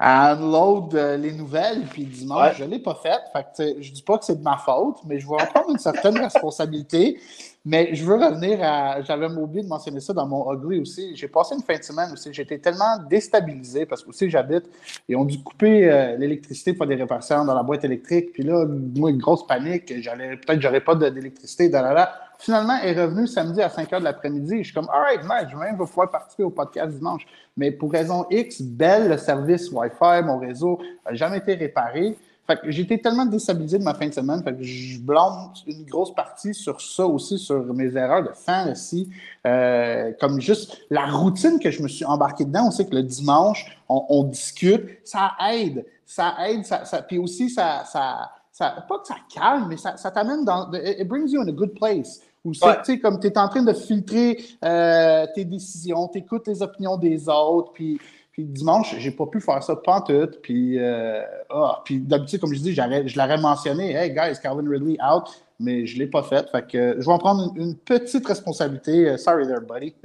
unload 0.00 0.94
euh, 0.94 1.16
les 1.18 1.32
nouvelles, 1.32 1.82
puis 1.90 2.04
dimanche, 2.04 2.40
Ouais. 2.40 2.54
je 2.58 2.64
ne 2.64 2.70
l'ai 2.70 2.78
pas 2.78 2.94
faite. 2.94 3.20
Fait 3.32 3.46
que, 3.74 3.82
je 3.82 3.92
dis 3.92 4.02
pas 4.02 4.16
que 4.18 4.24
c'est 4.24 4.36
de 4.38 4.42
ma 4.42 4.56
faute, 4.56 4.96
mais 5.06 5.18
je 5.20 5.26
vais 5.28 5.34
en 5.34 5.46
prendre 5.54 5.70
une 5.70 5.78
certaine 5.78 6.16
responsabilité. 6.18 7.20
Mais 7.66 7.94
je 7.94 8.02
veux 8.06 8.14
revenir 8.14 8.58
à. 8.62 9.02
J'avais 9.02 9.26
oublié 9.26 9.62
de 9.62 9.68
mentionner 9.68 10.00
ça 10.00 10.14
dans 10.14 10.26
mon 10.26 10.50
ugly 10.50 10.80
aussi. 10.80 11.14
J'ai 11.14 11.28
passé 11.28 11.54
une 11.54 11.62
fin 11.62 11.76
de 11.76 11.82
semaine 11.82 12.10
aussi. 12.14 12.32
J'étais 12.32 12.58
tellement 12.58 12.96
déstabilisé 13.10 13.84
parce 13.84 14.02
que 14.02 14.08
aussi 14.08 14.30
j'habite. 14.30 14.64
Ils 15.06 15.16
ont 15.16 15.26
dû 15.26 15.42
couper 15.42 15.90
euh, 15.92 16.16
l'électricité 16.16 16.72
pour 16.72 16.86
des 16.86 16.94
réparations 16.94 17.44
dans 17.44 17.52
la 17.54 17.62
boîte 17.62 17.84
électrique. 17.84 18.32
Puis 18.32 18.44
là, 18.44 18.64
moi, 18.96 19.10
une 19.10 19.18
grosse 19.18 19.46
panique. 19.46 19.92
J'allais, 20.00 20.36
peut-être 20.38 20.56
que 20.56 20.62
j'aurais 20.62 20.80
pas 20.80 20.94
d'électricité. 20.94 21.68
da, 21.68 21.82
da. 21.92 22.14
Finalement, 22.40 22.76
est 22.78 22.98
revenue 22.98 23.26
samedi 23.26 23.60
à 23.60 23.68
5 23.68 23.90
h 23.90 23.98
de 23.98 24.04
l'après-midi. 24.04 24.58
Je 24.58 24.62
suis 24.64 24.72
comme, 24.72 24.88
all 24.90 25.02
right, 25.02 25.22
man, 25.24 25.46
je 25.50 25.54
vais 25.54 25.66
même 25.66 25.76
pouvoir 25.76 26.10
participer 26.10 26.42
au 26.42 26.50
podcast 26.50 26.96
dimanche. 26.96 27.26
Mais 27.54 27.70
pour 27.70 27.92
raison 27.92 28.24
X, 28.30 28.62
belle, 28.62 29.10
le 29.10 29.18
service 29.18 29.70
Wi-Fi, 29.70 30.22
mon 30.24 30.38
réseau 30.38 30.80
n'a 31.04 31.14
jamais 31.14 31.36
été 31.36 31.54
réparé. 31.54 32.16
Fait 32.46 32.80
été 32.80 32.98
tellement 32.98 33.26
déstabilisé 33.26 33.78
de 33.78 33.84
ma 33.84 33.92
fin 33.92 34.08
de 34.08 34.14
semaine, 34.14 34.42
que 34.42 34.62
je 34.62 34.98
blâme 34.98 35.52
une 35.66 35.84
grosse 35.84 36.14
partie 36.14 36.54
sur 36.54 36.80
ça 36.80 37.06
aussi, 37.06 37.38
sur 37.38 37.62
mes 37.74 37.94
erreurs 37.94 38.22
de 38.22 38.32
fantasy, 38.34 39.10
euh, 39.46 40.10
comme 40.18 40.40
juste 40.40 40.78
la 40.88 41.06
routine 41.06 41.58
que 41.60 41.70
je 41.70 41.82
me 41.82 41.88
suis 41.88 42.06
embarqué 42.06 42.46
dedans. 42.46 42.68
On 42.68 42.70
sait 42.70 42.86
que 42.86 42.94
le 42.94 43.02
dimanche, 43.02 43.78
on, 43.88 44.24
discute, 44.24 44.98
ça 45.04 45.32
aide, 45.52 45.84
ça 46.06 46.34
aide, 46.48 46.64
puis 47.06 47.18
aussi 47.18 47.50
ça, 47.50 47.84
ça, 47.84 48.30
ça, 48.50 48.84
pas 48.88 48.98
que 48.98 49.06
ça 49.06 49.16
calme, 49.32 49.66
mais 49.68 49.76
ça, 49.76 49.96
ça 49.96 50.10
t'amène 50.10 50.44
dans, 50.44 50.72
it 50.72 51.06
brings 51.06 51.30
you 51.30 51.42
in 51.42 51.48
a 51.48 51.52
good 51.52 51.74
place. 51.74 52.20
Où 52.44 52.54
c'est, 52.54 52.66
Ouais. 52.66 52.76
tu 52.78 52.92
sais, 52.94 52.98
comme 52.98 53.20
tu 53.20 53.26
es 53.26 53.38
en 53.38 53.48
train 53.48 53.62
de 53.62 53.72
filtrer 53.72 54.38
euh, 54.64 55.26
tes 55.34 55.44
décisions, 55.44 56.08
tu 56.08 56.18
écoutes 56.18 56.46
les 56.48 56.62
opinions 56.62 56.96
des 56.96 57.28
autres, 57.28 57.72
puis 57.72 58.00
puis 58.32 58.44
dimanche, 58.44 58.94
j'ai 58.98 59.10
pas 59.10 59.26
pu 59.26 59.40
faire 59.40 59.62
ça 59.62 59.74
pantoute. 59.76 60.40
Puis, 60.40 60.78
euh, 60.78 61.22
ah, 61.50 61.82
puis 61.84 61.98
d'habitude, 61.98 62.40
comme 62.40 62.54
je 62.54 62.60
dis, 62.60 62.72
je 62.72 63.18
l'aurais 63.18 63.38
mentionné, 63.38 63.94
hey 63.94 64.12
guys, 64.14 64.38
Calvin 64.40 64.68
Ridley 64.70 64.96
out, 65.02 65.24
mais 65.58 65.84
je 65.84 65.98
l'ai 65.98 66.06
pas 66.06 66.22
fait. 66.22 66.48
Fait 66.48 66.66
que 66.66 66.78
euh, 66.78 66.94
je 67.00 67.06
vais 67.06 67.12
en 67.12 67.18
prendre 67.18 67.52
une, 67.56 67.62
une 67.62 67.76
petite 67.76 68.24
responsabilité. 68.26 69.08
Euh, 69.10 69.16
Sorry 69.16 69.46
there, 69.46 69.60
buddy. 69.60 69.94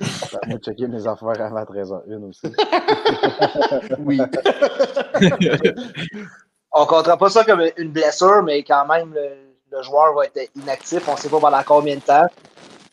Ça 0.00 0.38
checker 0.62 0.88
mes 0.88 1.06
affaires 1.06 1.40
avant 1.40 1.62
13h01 1.62 2.28
aussi. 2.28 2.46
oui. 4.00 4.20
On 6.72 6.82
ne 6.82 6.86
comptera 6.86 7.16
pas 7.16 7.30
ça 7.30 7.44
comme 7.44 7.62
une 7.78 7.90
blessure, 7.90 8.42
mais 8.42 8.62
quand 8.62 8.86
même, 8.86 9.14
le, 9.76 9.82
joueur 9.82 10.14
va 10.14 10.24
être 10.24 10.50
inactif. 10.56 11.08
On 11.08 11.12
ne 11.12 11.16
sait 11.18 11.28
pas 11.28 11.40
pendant 11.40 11.62
combien 11.62 11.96
de 11.96 12.00
temps. 12.00 12.26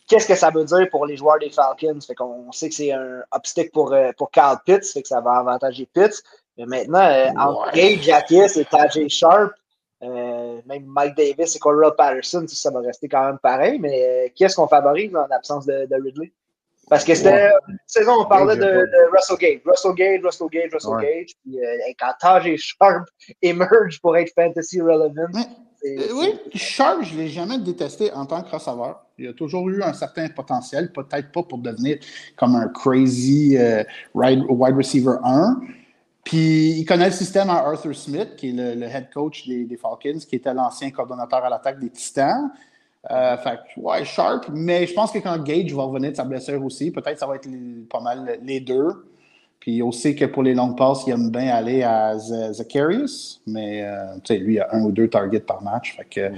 Qu'est-ce 0.07 0.27
que 0.27 0.35
ça 0.35 0.49
veut 0.49 0.65
dire 0.65 0.87
pour 0.91 1.05
les 1.05 1.15
joueurs 1.15 1.39
des 1.39 1.49
Falcons? 1.49 1.99
Fait 2.05 2.15
qu'on 2.15 2.51
sait 2.51 2.69
que 2.69 2.75
c'est 2.75 2.91
un 2.91 3.21
obstacle 3.31 3.71
pour, 3.71 3.93
euh, 3.93 4.11
pour 4.17 4.29
Carl 4.31 4.57
Pitts, 4.65 4.85
fait 4.85 5.01
que 5.01 5.07
ça 5.07 5.21
va 5.21 5.37
avantager 5.37 5.87
Pitts. 5.93 6.21
Mais 6.57 6.65
maintenant, 6.65 7.05
euh, 7.05 7.29
entre. 7.39 7.71
Gabe 7.73 7.99
Jacquis 7.99 8.59
et 8.59 8.65
Tajay 8.65 9.09
Sharp, 9.09 9.53
euh, 10.03 10.61
même 10.65 10.85
Mike 10.85 11.15
Davis 11.15 11.55
et 11.55 11.59
Cordell 11.59 11.93
Patterson, 11.97 12.45
ça 12.47 12.71
va 12.71 12.81
rester 12.81 13.07
quand 13.07 13.25
même 13.25 13.39
pareil. 13.39 13.79
Mais 13.79 14.25
euh, 14.25 14.29
qui 14.35 14.43
est-ce 14.43 14.55
qu'on 14.55 14.67
favorise 14.67 15.15
en 15.15 15.27
absence 15.33 15.65
de, 15.65 15.85
de 15.85 15.95
Ridley? 15.95 16.31
Parce 16.89 17.05
que 17.05 17.15
c'était 17.15 17.49
une 17.69 17.77
saison, 17.87 18.19
on 18.19 18.25
parlait 18.25 18.57
de, 18.57 18.61
de 18.61 19.11
Russell 19.15 19.37
Gage. 19.37 19.61
Russell 19.65 19.93
Gage, 19.93 20.21
Russell 20.21 20.47
Gage, 20.51 20.73
Russell 20.73 20.91
Ouais. 20.91 21.03
Gage. 21.03 21.35
Puis 21.41 21.59
euh, 21.59 21.93
quand 21.97 22.13
Tajay 22.19 22.57
Sharp 22.57 23.07
émerge 23.41 24.01
pour 24.01 24.17
être 24.17 24.33
fantasy 24.35 24.81
relevant, 24.81 25.31
oui, 26.13 26.39
Sharp, 26.53 27.03
je 27.03 27.13
ne 27.15 27.19
l'ai 27.21 27.27
jamais 27.29 27.57
détesté 27.59 28.11
en 28.13 28.25
tant 28.25 28.41
que 28.41 28.49
receveur. 28.49 29.05
Il 29.17 29.27
a 29.27 29.33
toujours 29.33 29.69
eu 29.69 29.83
un 29.83 29.93
certain 29.93 30.29
potentiel, 30.29 30.91
peut-être 30.91 31.31
pas 31.31 31.43
pour 31.43 31.57
devenir 31.57 31.97
comme 32.35 32.55
un 32.55 32.67
crazy 32.69 33.57
euh, 33.57 33.83
wide, 34.13 34.43
receiver 34.75 35.15
1. 35.23 35.61
Puis 36.23 36.71
il 36.79 36.85
connaît 36.85 37.07
le 37.07 37.11
système 37.11 37.49
à 37.49 37.55
Arthur 37.67 37.93
Smith, 37.95 38.35
qui 38.37 38.49
est 38.49 38.53
le, 38.53 38.79
le 38.79 38.85
head 38.87 39.09
coach 39.13 39.45
des, 39.47 39.65
des 39.65 39.75
Falcons, 39.77 40.19
qui 40.27 40.35
était 40.37 40.53
l'ancien 40.53 40.89
coordonnateur 40.89 41.43
à 41.43 41.49
l'attaque 41.49 41.79
des 41.79 41.89
Titans. 41.89 42.49
Euh, 43.11 43.35
fait 43.37 43.59
que, 43.75 43.81
ouais, 43.81 44.05
Sharp, 44.05 44.45
mais 44.53 44.87
je 44.87 44.93
pense 44.93 45.11
que 45.11 45.19
quand 45.19 45.37
Gage 45.43 45.73
va 45.73 45.83
revenir 45.83 46.11
de 46.11 46.15
sa 46.15 46.23
blessure 46.23 46.63
aussi, 46.63 46.89
peut-être 46.91 47.19
ça 47.19 47.27
va 47.27 47.35
être 47.35 47.45
les- 47.45 47.83
pas 47.89 47.99
mal 47.99 48.39
les 48.41 48.61
deux. 48.61 49.05
Puis 49.63 49.81
on 49.81 49.93
sait 49.93 50.13
que 50.13 50.25
pour 50.25 50.43
les 50.43 50.53
longues 50.53 50.75
passes, 50.77 51.03
il 51.07 51.11
aime 51.11 51.29
bien 51.31 51.47
aller 51.55 51.83
à 51.83 52.17
Zacharias, 52.17 53.39
mais 53.47 53.81
euh, 53.81 54.15
lui, 54.31 54.55
il 54.55 54.59
a 54.59 54.67
un 54.75 54.83
ou 54.83 54.91
deux 54.91 55.07
targets 55.09 55.39
par 55.39 55.61
match. 55.61 55.95
Fait 55.95 56.03
que 56.03 56.29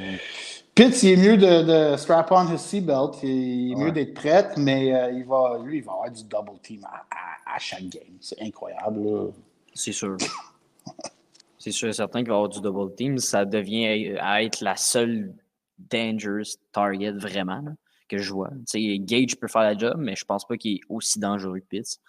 Pitts, 0.75 1.01
il 1.01 1.09
est 1.13 1.17
mieux 1.17 1.35
de, 1.35 1.91
de 1.93 1.97
strap 1.97 2.31
on 2.31 2.53
his 2.53 2.59
seatbelt, 2.59 3.23
il 3.23 3.71
est 3.71 3.75
mieux 3.75 3.91
d'être 3.91 4.13
prêt, 4.13 4.49
mais 4.57 4.93
euh, 4.93 5.11
il 5.11 5.25
va, 5.25 5.57
lui, 5.65 5.77
il 5.79 5.83
va 5.83 5.93
avoir 5.93 6.11
du 6.11 6.23
double 6.23 6.59
team 6.61 6.85
à, 6.85 6.97
à- 7.09 7.55
à 7.55 7.57
chaque 7.57 7.89
game. 7.89 8.03
C'est 8.21 8.39
incroyable. 8.43 9.31
C'est 9.73 9.91
sûr. 9.91 10.17
C'est 11.57 11.71
sûr 11.71 11.89
et 11.89 11.93
certain 11.93 12.19
qu'il 12.19 12.27
va 12.29 12.35
avoir 12.35 12.49
du 12.49 12.61
double 12.61 12.93
team. 12.93 13.17
Ça 13.17 13.43
devient 13.43 14.17
à 14.19 14.43
être 14.43 14.61
la 14.61 14.75
seule 14.75 15.33
dangerous 15.79 16.57
target 16.71 17.11
vraiment 17.13 17.61
là, 17.61 17.71
que 18.07 18.19
je 18.19 18.31
vois. 18.31 18.51
Gage 18.75 19.35
peut 19.37 19.47
faire 19.47 19.63
la 19.63 19.75
job, 19.75 19.95
mais 19.97 20.15
je 20.15 20.25
pense 20.25 20.45
pas 20.45 20.57
qu'il 20.57 20.75
est 20.75 20.81
aussi 20.89 21.17
dangereux 21.19 21.57
que 21.57 21.65
Pitts. 21.65 21.99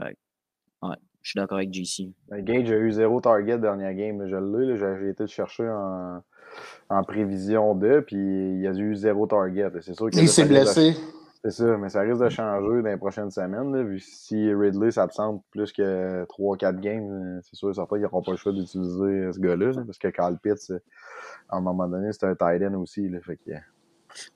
Fait 0.00 0.14
que, 0.14 0.18
ouais, 0.82 0.96
je 1.22 1.30
suis 1.30 1.38
d'accord 1.38 1.58
avec 1.58 1.72
JC. 1.72 2.12
Ben, 2.28 2.44
Gage 2.44 2.70
a 2.70 2.76
eu 2.76 2.90
zéro 2.92 3.20
target 3.20 3.58
dernière 3.58 3.94
game. 3.94 4.26
Je 4.26 4.36
l'ai, 4.36 4.76
là, 4.76 4.96
j'ai 5.00 5.08
été 5.10 5.24
le 5.24 5.28
chercher 5.28 5.68
en, 5.68 6.22
en 6.88 7.02
prévision 7.04 7.74
de, 7.74 8.00
puis 8.00 8.16
il 8.60 8.66
a 8.66 8.72
eu 8.72 8.94
zéro 8.94 9.26
target. 9.26 9.70
C'est 9.80 9.94
sûr 9.94 10.10
que 10.10 10.16
Il 10.16 10.28
s'est 10.28 10.44
de- 10.44 10.48
blessé. 10.48 10.94
C'est 11.44 11.50
ça, 11.52 11.76
mais 11.76 11.88
ça 11.90 12.00
risque 12.00 12.20
de 12.24 12.28
changer 12.28 12.82
dans 12.82 12.88
les 12.88 12.96
prochaines 12.96 13.30
semaines. 13.30 13.72
Là, 13.72 13.82
vu 13.84 14.00
si 14.00 14.52
Ridley 14.52 14.90
s'absente 14.90 15.44
plus 15.52 15.72
que 15.72 16.24
3-4 16.24 16.80
games, 16.80 17.08
euh, 17.08 17.40
c'est 17.42 17.54
sûr 17.54 17.70
et 17.70 17.74
certain 17.74 17.96
qu'ils 17.96 18.02
n'auront 18.02 18.22
pas 18.22 18.32
le 18.32 18.36
choix 18.36 18.52
d'utiliser 18.52 19.04
euh, 19.04 19.32
ce 19.32 19.38
gars-là. 19.38 19.70
là, 19.70 19.82
parce 19.86 19.98
que 19.98 20.08
Carl 20.08 20.36
Pitts, 20.42 20.70
euh, 20.72 20.78
à 21.48 21.58
un 21.58 21.60
moment 21.60 21.86
donné, 21.86 22.10
c'est 22.12 22.24
un 22.26 22.34
tight 22.34 22.62
end 22.64 22.74
aussi. 22.80 23.08
Là, 23.08 23.20
fait 23.20 23.36
que, 23.36 23.52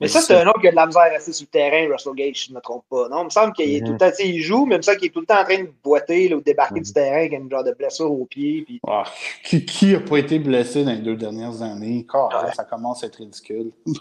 Mais 0.01 0.09
ça, 0.09 0.21
c'est 0.21 0.35
un 0.35 0.47
autre 0.47 0.61
qui 0.61 0.69
a 0.69 0.71
de 0.71 0.77
la 0.77 0.87
misère 0.87 1.03
à 1.03 1.07
rester 1.07 1.33
sur 1.33 1.47
le 1.47 1.51
terrain, 1.51 1.93
Russell 1.93 2.15
Gage, 2.15 2.37
si 2.37 2.47
je 2.47 2.51
ne 2.53 2.57
me 2.57 2.61
trompe 2.61 2.85
pas. 2.91 3.09
Non, 3.09 3.23
il 3.23 3.25
me 3.27 3.31
semble 3.31 3.53
qu'il 3.53 3.75
est 3.75 3.81
tout 3.85 3.93
le 3.93 3.99
temps, 3.99 4.11
tu 4.11 4.17
sais, 4.17 4.29
il 4.29 4.41
joue, 4.41 4.67
mais 4.67 4.77
il 4.77 4.79
me 4.79 4.83
semble 4.83 4.99
qu'il 4.99 5.09
est 5.09 5.13
tout 5.13 5.21
le 5.21 5.27
temps 5.27 5.41
en 5.41 5.45
train 5.45 5.63
de 5.63 5.71
boiter 5.83 6.29
là, 6.29 6.37
ou 6.37 6.41
de 6.41 6.45
débarquer 6.45 6.81
du 6.81 6.93
terrain 6.93 7.17
avec 7.19 7.33
une 7.33 7.51
genre 7.51 7.65
de 7.65 7.73
blessure 7.73 8.11
au 8.13 8.25
pied. 8.25 8.63
Puis... 8.67 8.81
Ah, 8.87 9.05
qui, 9.45 9.65
qui 9.65 9.95
a 9.95 10.01
pas 10.01 10.19
été 10.19 10.39
blessé 10.39 10.85
dans 10.85 10.93
les 10.93 10.99
deux 10.99 11.17
dernières 11.17 11.63
années? 11.63 12.07
Car, 12.11 12.29
Ouais. 12.45 12.53
Ça 12.55 12.65
commence 12.65 13.03
à 13.05 13.07
être 13.09 13.17
ridicule. 13.17 13.71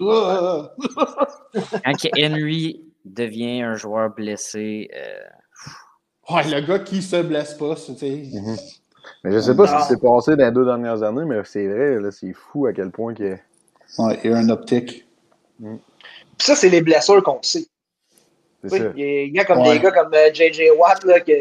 Quand 1.84 2.10
Henry 2.18 2.82
devient 3.06 3.62
un 3.62 3.76
joueur 3.76 4.10
blessé, 4.12 4.90
euh, 4.96 5.20
Ouais, 6.32 6.44
le 6.44 6.62
gars 6.62 6.80
qui 6.80 7.02
se 7.02 7.22
blesse 7.24 7.56
pas, 7.56 7.74
tu 7.76 7.96
sais. 7.96 8.24
Mhm. 8.32 8.56
Mais 9.24 9.32
je 9.32 9.40
sais 9.40 9.56
pas 9.56 9.64
Non. 9.66 9.80
ce 9.80 9.88
qui 9.88 9.94
s'est 9.94 10.00
passé 10.00 10.36
dans 10.36 10.46
les 10.46 10.52
deux 10.52 10.64
dernières 10.66 11.02
années, 11.02 11.26
mais 11.26 11.42
c'est 11.44 11.68
vrai, 11.68 12.00
là, 12.00 12.12
c'est 12.12 12.34
fou 12.34 12.68
à 12.68 12.74
quel 12.74 12.92
point 12.92 13.16
que. 13.16 13.36
Ouais, 13.98 14.20
il 14.24 14.30
y 14.30 14.34
a 14.34 14.38
un 14.38 14.50
optique. 14.50 15.08
Puis 15.60 16.48
ça, 16.48 16.56
c'est 16.56 16.70
les 16.70 16.82
blessures 16.82 17.22
qu'on 17.24 17.42
sait. 17.42 17.66
Tu 18.62 18.70
sais. 18.70 18.92
Il 18.98 19.34
y 19.34 19.40
a- 19.40 19.46
comme 19.46 19.60
Ouais. 19.60 19.76
des 19.76 19.80
gars 19.80 19.92
comme 19.92 20.14
euh, 20.14 20.34
JJ 20.34 20.64
Watt, 20.78 21.04
là, 21.06 21.22
que 21.22 21.32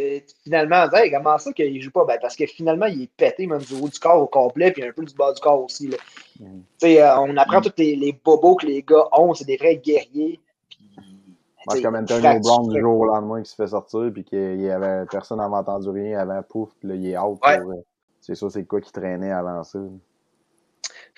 finalement, 0.44 0.84
on 0.84 0.88
dit, 0.88 1.02
Hey, 1.02 1.10
comment 1.10 1.36
ça 1.38 1.52
qu'il 1.52 1.80
joue 1.82 1.90
pas? 1.90 2.04
Ben, 2.04 2.16
parce 2.20 2.36
que 2.36 2.46
finalement, 2.46 2.86
il 2.86 3.02
est 3.02 3.10
pété, 3.16 3.46
même 3.48 3.58
du 3.60 3.74
haut 3.74 3.88
du 3.88 3.98
corps 3.98 4.22
au 4.22 4.26
complet, 4.28 4.70
puis 4.70 4.84
un 4.84 4.92
peu 4.92 5.04
du 5.04 5.14
bas 5.14 5.32
du 5.32 5.40
corps 5.40 5.64
aussi. 5.64 5.88
là. 5.88 5.96
Sais, 6.78 7.02
euh, 7.02 7.18
on 7.18 7.36
apprend 7.36 7.60
tous 7.60 7.72
les, 7.78 7.96
les 7.96 8.12
bobos 8.12 8.54
que 8.56 8.66
les 8.66 8.82
gars 8.82 9.08
ont, 9.12 9.34
c'est 9.34 9.44
des 9.46 9.56
vrais 9.56 9.76
guerriers. 9.76 10.38
Sais, 11.70 11.82
comme 11.82 11.96
Antonio 11.96 12.38
Brown 12.40 12.68
du 12.68 12.80
jour 12.80 13.00
au 13.00 13.04
lendemain 13.06 13.42
qui 13.42 13.50
se 13.50 13.56
fait 13.56 13.66
sortir, 13.66 14.10
puis 14.12 14.24
qu'il 14.24 14.60
y 14.60 14.70
avait 14.70 15.04
personne 15.10 15.38
n'avait 15.38 15.56
entendu 15.56 15.90
rien 15.90 16.18
avant, 16.20 16.40
pouf, 16.42 16.70
puis 16.78 16.88
là, 16.88 16.94
il 16.94 17.10
est 17.10 17.18
out. 17.18 17.38
Ouais. 17.44 17.58
euh, 17.58 17.82
c'est 18.20 18.36
ça, 18.36 18.48
c'est 18.48 18.64
quoi 18.64 18.80
qui 18.80 18.92
traînait 18.92 19.32
avant 19.32 19.64
ça. 19.64 19.78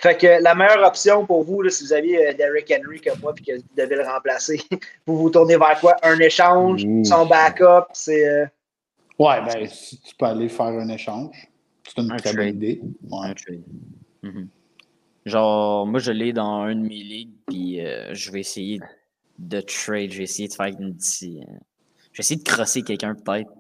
Fait 0.01 0.17
que 0.17 0.43
la 0.43 0.55
meilleure 0.55 0.87
option 0.87 1.27
pour 1.27 1.45
vous, 1.45 1.61
là, 1.63 1.71
si 1.71 1.85
vous 1.85 1.93
aviez 1.93 2.29
euh, 2.29 2.33
Derrick 2.33 2.73
Henry 2.75 3.01
comme 3.01 3.19
moi, 3.21 3.35
puis 3.35 3.45
que 3.45 3.57
vous 3.57 3.63
devez 3.77 3.97
le 3.97 4.05
remplacer, 4.05 4.61
vous 5.07 5.17
vous 5.19 5.31
tournez 5.31 5.57
vers 5.59 5.79
quoi? 5.81 5.97
Un 6.03 6.19
échange, 6.21 6.85
son 7.05 7.27
backup, 7.27 7.87
c'est. 7.93 8.27
euh, 8.29 8.47
Ouais, 9.19 9.43
ben, 9.45 9.67
si 9.69 10.01
tu 10.01 10.15
peux 10.17 10.25
aller 10.25 10.49
faire 10.49 10.67
un 10.67 10.89
échange, 10.89 11.37
c'est 11.87 12.01
une 12.01 12.11
Un 12.11 12.17
très 12.17 12.33
trade. 12.33 12.37
bonne 12.37 12.57
idée. 12.57 12.81
Ouais. 13.11 13.27
un 13.29 13.35
trade. 13.35 13.63
Mhm. 14.23 14.49
Genre, 15.27 15.87
moi, 15.87 16.01
je 16.01 16.13
l'ai 16.13 16.33
dans 16.33 16.67
une 16.69 16.83
de 16.85 16.89
mes 16.89 17.03
ligues, 17.03 17.35
puis 17.47 17.85
euh, 17.85 18.15
je 18.15 18.31
vais 18.33 18.41
essayer 18.41 18.81
de 19.39 19.61
trade. 19.61 20.11
Je 20.13 20.19
vais 20.19 20.25
essayer 20.25 20.49
de 20.49 20.55
faire 20.55 20.67
une 20.67 20.97
petite. 20.97 21.43
euh, 21.43 21.53
je 22.13 22.17
vais 22.19 22.21
essayer 22.21 22.41
de 22.41 22.49
crosser 22.49 22.81
quelqu'un, 22.83 23.15
peut-être. 23.15 23.51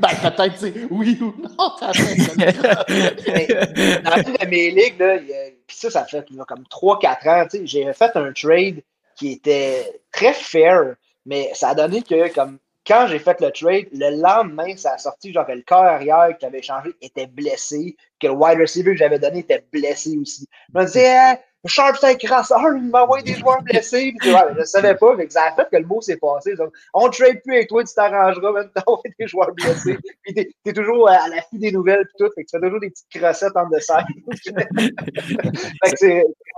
Ben, 0.00 0.08
peut-être, 0.22 0.56
c'est 0.58 0.74
oui 0.90 1.18
ou 1.20 1.34
non. 1.42 1.72
raison. 1.80 2.32
dans 4.04 4.16
une 4.16 4.36
de 4.36 4.46
mes 4.48 4.70
ligues, 4.70 4.98
là, 4.98 5.16
il 5.16 5.28
y 5.28 5.34
a- 5.34 5.50
puis 5.66 5.76
ça, 5.76 5.90
ça 5.90 6.04
fait 6.04 6.24
là, 6.30 6.44
comme 6.46 6.64
3-4 6.70 7.28
ans, 7.28 7.46
tu 7.50 7.58
sais, 7.58 7.66
j'ai 7.66 7.92
fait 7.92 8.10
un 8.16 8.32
trade 8.32 8.82
qui 9.16 9.32
était 9.32 10.00
très 10.12 10.32
fair, 10.32 10.94
mais 11.26 11.50
ça 11.54 11.70
a 11.70 11.74
donné 11.74 12.02
que 12.02 12.32
comme 12.34 12.58
quand 12.86 13.06
j'ai 13.08 13.18
fait 13.18 13.40
le 13.40 13.50
trade, 13.52 13.86
le 13.92 14.20
lendemain, 14.20 14.74
ça 14.76 14.94
a 14.94 14.98
sorti 14.98 15.32
genre 15.32 15.46
que 15.46 15.52
le 15.52 15.62
corps 15.62 15.84
arrière 15.84 16.30
que 16.30 16.38
j'avais 16.40 16.62
changé 16.62 16.90
était 17.02 17.26
blessé, 17.26 17.94
que 18.18 18.26
le 18.26 18.32
wide 18.32 18.58
receiver 18.58 18.92
que 18.92 18.96
j'avais 18.98 19.18
donné 19.18 19.40
était 19.40 19.64
blessé 19.72 20.16
aussi. 20.20 20.46
Je 20.74 20.78
me 20.80 20.84
disais, 20.86 21.14
Ah, 21.16 21.38
Sharp, 21.66 21.98
c'est 22.00 22.06
un 22.06 22.14
crasseur, 22.14 22.58
il 22.74 22.88
m'a 22.88 23.02
envoyé 23.02 23.22
des 23.22 23.34
joueurs 23.34 23.62
blessés. 23.62 24.14
Je 24.22 24.58
ne 24.58 24.64
savais 24.64 24.94
pas, 24.94 25.14
mais 25.14 25.28
ça 25.28 25.44
a 25.44 25.52
fait 25.54 25.68
que 25.70 25.76
le 25.76 25.86
mot 25.86 26.00
s'est 26.00 26.16
passé. 26.16 26.54
On 26.94 27.06
ne 27.06 27.12
trade 27.12 27.42
plus 27.42 27.56
avec 27.56 27.68
toi, 27.68 27.84
tu 27.84 27.94
t'arrangeras, 27.94 28.52
même 28.52 28.70
t'envoyer 28.74 29.14
des 29.18 29.26
joueurs 29.26 29.52
blessés. 29.52 29.98
Puis 30.22 30.34
t'es 30.34 30.50
es 30.64 30.72
toujours 30.72 31.08
à 31.10 31.28
la 31.28 31.42
fin 31.42 31.58
des 31.58 31.70
nouvelles, 31.70 32.06
puis 32.06 32.14
tout. 32.18 32.32
Fait 32.34 32.44
que 32.44 32.50
tu 32.50 32.56
fais 32.56 32.62
toujours 32.62 32.80
des 32.80 32.88
petites 32.88 33.10
crossettes 33.14 33.56
en 33.56 33.68
dessert. 33.68 34.06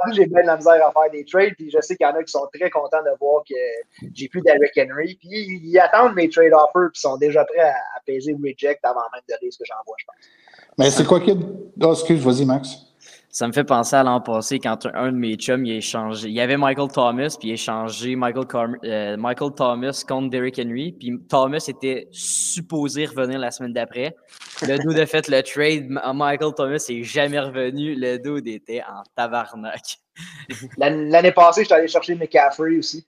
que 0.06 0.14
j'ai 0.14 0.26
bien 0.26 0.42
de 0.42 0.46
la 0.46 0.56
misère 0.56 0.86
à 0.86 0.92
faire 0.92 1.10
des 1.10 1.24
trades, 1.24 1.54
puis 1.56 1.70
je 1.70 1.80
sais 1.80 1.96
qu'il 1.96 2.06
y 2.06 2.10
en 2.10 2.14
a 2.14 2.22
qui 2.22 2.30
sont 2.30 2.48
très 2.54 2.70
contents 2.70 3.02
de 3.02 3.10
voir 3.20 3.42
que 3.48 3.54
j'ai 4.14 4.28
plus 4.28 4.40
d'Eric 4.42 4.78
Henry. 4.78 5.16
Puis 5.20 5.30
ils, 5.30 5.78
attendent 5.80 6.14
mes 6.14 6.28
trade 6.28 6.52
offers, 6.52 6.90
puis 6.92 7.00
sont 7.00 7.16
déjà 7.16 7.44
prêts 7.44 7.58
à, 7.58 7.74
peser 8.06 8.34
reject 8.34 8.84
avant 8.84 9.00
même 9.12 9.22
de 9.28 9.34
lire 9.42 9.52
ce 9.52 9.58
que 9.58 9.64
j'envoie, 9.64 9.96
je 9.98 10.04
pense. 10.04 10.16
Mais 10.78 10.90
c'est 10.90 11.04
quoi 11.04 11.20
qui. 11.20 11.36
Oh, 11.82 11.92
excuse, 11.92 12.24
vas-y, 12.24 12.44
Max. 12.44 12.91
Ça 13.34 13.48
me 13.48 13.52
fait 13.54 13.64
penser 13.64 13.96
à 13.96 14.02
l'an 14.02 14.20
passé 14.20 14.58
quand 14.58 14.84
un, 14.92 15.10
de 15.10 15.16
mes 15.16 15.36
chums 15.36 15.64
il 15.64 15.72
a 15.72 15.76
échangé. 15.76 16.28
Il 16.28 16.34
y 16.34 16.40
avait 16.42 16.58
Michael 16.58 16.88
Thomas, 16.92 17.34
puis 17.40 17.48
il 17.48 17.52
a 17.52 17.54
échangé 17.54 18.14
Michael, 18.14 18.46
euh, 18.84 19.16
Michael 19.16 19.54
Thomas 19.56 20.04
contre 20.06 20.28
Derrick 20.28 20.58
Henry. 20.58 20.92
Puis 20.92 21.18
Thomas 21.30 21.64
était 21.66 22.08
supposé 22.10 23.06
revenir 23.06 23.38
la 23.38 23.50
semaine 23.50 23.72
d'après. 23.72 24.14
Le 24.60 24.76
dude 24.76 24.98
a 24.98 25.06
fait 25.06 25.28
le 25.28 25.42
trade. 25.42 25.86
Michael 25.88 26.52
Thomas 26.54 26.84
n'est 26.90 27.02
jamais 27.02 27.40
revenu. 27.40 27.94
Le 27.94 28.18
dude 28.18 28.46
était 28.48 28.82
en 28.82 29.02
tabarnak. 29.16 29.96
L'année 30.76 31.32
passée, 31.32 31.62
j'étais 31.62 31.74
allé 31.74 31.88
chercher 31.88 32.14
McCaffrey 32.14 32.76
aussi. 32.76 33.06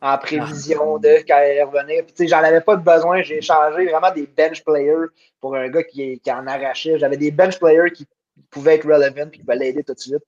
En 0.00 0.16
prévision 0.16 0.96
ah. 0.96 0.98
de 0.98 1.26
quand 1.28 1.42
il 1.42 1.62
revenait. 1.62 2.04
Puis, 2.04 2.26
j'en 2.26 2.38
avais 2.38 2.62
pas 2.62 2.76
de 2.76 2.82
besoin. 2.82 3.20
J'ai 3.20 3.38
échangé 3.38 3.84
vraiment 3.84 4.12
des 4.14 4.26
bench 4.26 4.64
players 4.64 5.08
pour 5.42 5.56
un 5.56 5.68
gars 5.68 5.82
qui, 5.82 6.18
qui 6.20 6.32
en 6.32 6.46
arrachait. 6.46 6.98
J'avais 6.98 7.18
des 7.18 7.30
bench 7.30 7.58
players 7.58 7.90
qui 7.90 8.06
pouvait 8.50 8.76
être 8.76 8.86
relevant 8.86 9.28
et 9.28 9.36
qui 9.38 9.42
va 9.42 9.54
l'aider 9.54 9.82
tout 9.84 9.94
de 9.94 9.98
suite. 9.98 10.24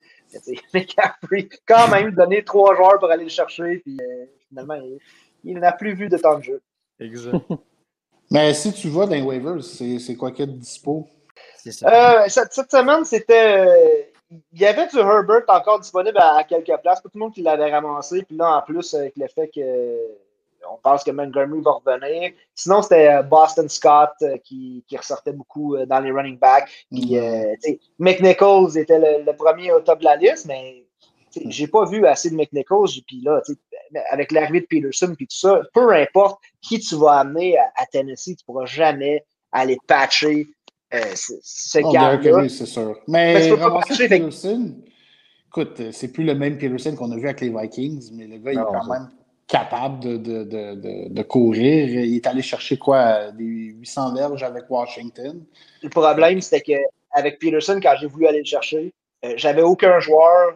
Mais 0.74 0.84
Capri, 0.86 1.48
quand 1.66 1.88
même, 1.88 2.10
donné 2.12 2.44
trois 2.44 2.74
joueurs 2.74 2.98
pour 2.98 3.10
aller 3.10 3.24
le 3.24 3.30
chercher, 3.30 3.78
puis 3.78 3.98
euh, 4.00 4.26
finalement, 4.48 4.78
il, 5.44 5.58
n'a 5.58 5.72
plus 5.72 5.94
vu 5.94 6.08
de 6.08 6.16
temps 6.16 6.38
de 6.38 6.44
jeu. 6.44 6.62
Exact. 6.98 7.36
Mais 8.30 8.54
si 8.54 8.72
tu 8.72 8.88
vas 8.88 9.06
dans 9.06 9.14
les 9.14 9.22
waivers, 9.22 9.62
c'est 9.62 10.14
quoi 10.16 10.30
qu'il 10.30 10.46
y 10.46 10.48
a 10.48 10.52
de 10.52 10.58
dispo? 10.58 11.08
Euh, 11.66 12.24
cette, 12.28 12.70
semaine, 12.70 13.04
c'était. 13.04 13.66
Euh, 13.66 14.02
il 14.52 14.60
y 14.60 14.66
avait 14.66 14.86
du 14.86 14.96
Herbert 14.98 15.42
encore 15.48 15.80
disponible 15.80 16.18
à, 16.18 16.44
quelques 16.44 16.80
places. 16.80 17.00
Pas 17.00 17.08
tout 17.08 17.18
le 17.18 17.20
monde 17.20 17.34
qui 17.34 17.42
l'avait 17.42 17.72
ramassé. 17.72 18.22
Puis 18.22 18.36
là, 18.36 18.58
en 18.58 18.62
plus, 18.62 18.94
avec 18.94 19.14
le 19.16 19.26
fait 19.26 19.48
que 19.48 19.60
on 20.72 20.78
pense 20.82 21.04
que 21.04 21.10
Montgomery 21.10 21.60
va 21.62 21.72
revenir. 21.72 22.32
Sinon, 22.54 22.82
c'était 22.82 23.08
euh, 23.08 23.22
Boston 23.22 23.68
Scott 23.68 24.10
euh, 24.22 24.36
qui, 24.44 24.84
ressortait 24.96 25.32
beaucoup 25.32 25.76
euh, 25.76 25.86
dans 25.86 26.00
les 26.00 26.10
running 26.10 26.38
backs. 26.38 26.68
Puis, 26.90 27.16
McNichols 27.98 28.76
était 28.78 28.98
le, 28.98 29.32
premier 29.32 29.72
au 29.72 29.80
top 29.80 30.00
de 30.00 30.04
la 30.04 30.16
liste, 30.16 30.46
mais 30.46 30.84
j'ai 31.46 31.66
pas 31.66 31.84
vu 31.84 32.06
assez 32.06 32.30
de 32.30 32.36
McNichols. 32.36 32.88
Puis 33.06 33.22
là, 33.22 33.40
avec 34.10 34.32
l'arrivée 34.32 34.60
de 34.60 34.66
Peterson 34.66 35.14
puis 35.16 35.26
tout 35.26 35.36
ça, 35.36 35.60
peu 35.72 35.92
importe 35.94 36.40
qui 36.60 36.78
tu 36.78 36.96
vas 36.96 37.20
amener 37.20 37.56
à, 37.58 37.86
Tennessee, 37.90 38.36
tu 38.36 38.44
pourras 38.44 38.66
jamais 38.66 39.24
aller 39.52 39.78
patcher 39.86 40.48
ce 40.92 41.78
oh, 41.82 41.92
gars-là. 41.92 42.48
c'est 42.48 42.66
sûr. 42.66 42.98
Mais, 43.06 43.48
Peterson, 43.96 44.74
écoute, 45.48 45.80
c'est 45.92 46.08
plus 46.08 46.24
le 46.24 46.34
même 46.34 46.58
Peterson 46.58 46.96
qu'on 46.96 47.10
a 47.12 47.16
vu 47.16 47.26
avec 47.26 47.40
les 47.40 47.48
Vikings, 47.48 48.10
mais 48.14 48.26
le 48.26 48.38
gars, 48.38 48.52
il 48.52 48.58
est 48.58 48.62
quand 48.62 48.86
même 48.86 49.08
capable 49.50 50.00
de, 50.00 50.16
de, 50.16 50.44
de, 50.44 51.08
de, 51.08 51.22
courir. 51.22 51.88
Il 51.88 52.16
est 52.16 52.26
allé 52.26 52.40
chercher 52.40 52.76
quoi, 52.78 53.32
des 53.32 53.44
800 53.44 54.14
verges 54.14 54.42
avec 54.42 54.64
Washington? 54.70 55.44
Le 55.82 55.88
problème, 55.88 56.40
c'était 56.40 56.60
qu'avec 56.60 57.38
Peterson, 57.38 57.80
quand 57.82 57.94
j'ai 58.00 58.06
voulu 58.06 58.26
aller 58.26 58.38
le 58.38 58.44
chercher, 58.44 58.92
euh, 59.24 59.34
j'avais 59.36 59.62
aucun 59.62 59.98
joueur. 60.00 60.54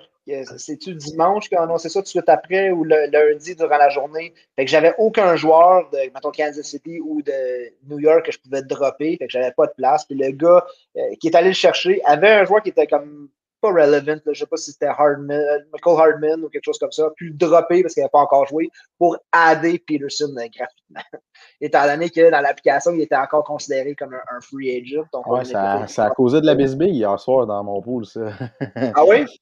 C'est-tu 0.57 0.95
dimanche 0.95 1.51
qui 1.51 1.55
a 1.55 1.65
annoncé 1.65 1.91
ça 1.91 2.01
tout 2.01 2.05
de 2.05 2.09
suite 2.09 2.29
après 2.31 2.71
ou 2.71 2.83
le, 2.83 3.11
lundi 3.11 3.55
durant 3.55 3.77
la 3.77 3.91
journée? 3.91 4.33
Fait 4.57 4.65
que 4.65 4.71
j'avais 4.71 4.95
aucun 4.97 5.37
joueur 5.37 5.91
de, 5.91 5.99
mettons, 6.15 6.31
Kansas 6.31 6.65
City 6.65 6.99
ou 6.99 7.21
de 7.21 7.75
New 7.91 7.99
York 7.99 8.25
que 8.25 8.33
je 8.33 8.39
pouvais 8.39 8.63
dropper. 8.63 9.19
Fait 9.19 9.27
que 9.27 9.33
j'avais 9.33 9.53
pas 9.53 9.67
de 9.67 9.73
place. 9.77 10.07
Puis 10.07 10.17
le 10.17 10.31
gars 10.31 10.65
euh, 10.97 11.01
qui 11.21 11.29
est 11.29 11.37
allé 11.37 11.49
le 11.49 11.55
chercher 11.55 12.01
avait 12.07 12.31
un 12.31 12.45
joueur 12.45 12.63
qui 12.63 12.71
était 12.71 12.87
comme 12.87 13.29
pas 13.65 13.73
relevant, 13.73 14.21
je 14.27 14.31
ne 14.31 14.35
sais 14.35 14.47
pas 14.47 14.57
si 14.57 14.73
c'était 14.73 14.87
Hardman, 14.87 15.65
Michael 15.73 16.01
Hardman 16.01 16.45
ou 16.45 16.49
quelque 16.51 16.65
chose 16.65 16.79
comme 16.79 16.93
ça, 16.93 17.11
puis 17.17 17.29
le 17.29 17.35
dropper 17.35 17.83
parce 17.83 17.95
qu'il 17.95 18.03
n'avait 18.03 18.11
pas 18.11 18.21
encore 18.21 18.47
joué 18.47 18.69
pour 18.99 19.17
aider 19.51 19.83
Peterson 19.87 20.35
euh, 20.37 20.47
gratuitement. 20.55 21.21
Étant 21.61 21.87
donné 21.87 22.11
que 22.11 22.31
dans 22.31 22.41
l'application, 22.41 22.93
il 22.93 23.03
était 23.03 23.17
encore 23.17 23.45
considéré 23.45 23.95
comme 23.95 24.15
un, 24.15 24.41
free 24.41 24.77
agent. 24.77 25.05
ouais, 25.27 25.45
ça, 25.45 25.87
ça, 25.87 26.07
a 26.07 26.11
causé 26.11 26.41
de 26.41 26.47
la 26.47 26.55
bisbille 26.55 26.91
hier 26.91 27.19
soir 27.19 27.47
dans 27.47 27.65
mon 27.65 27.81
pool, 27.81 28.05
ça. 28.05 28.33
ah 28.77 29.05
oui? 29.07 29.25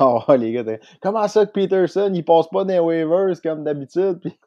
Oh, 0.00 0.20
les 0.36 0.52
gars, 0.52 0.64
comment 1.00 1.26
ça 1.28 1.46
que 1.46 1.52
Peterson, 1.52 2.10
il 2.12 2.22
passe 2.22 2.48
pas 2.48 2.64
des 2.64 2.78
waivers 2.78 3.40
comme 3.42 3.64
d'habitude? 3.64 4.18
Puis... 4.20 4.38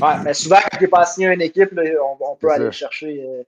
ouais, 0.00 0.18
mais 0.22 0.34
souvent, 0.34 0.58
quand 0.70 0.76
il 0.78 0.82
n'est 0.82 0.88
pas 0.88 1.04
signé 1.04 1.28
à 1.28 1.32
une 1.34 1.40
équipe, 1.40 1.70
on, 2.20 2.36
peut 2.36 2.50
aller 2.50 2.70
chercher. 2.70 3.26
Euh, 3.26 3.42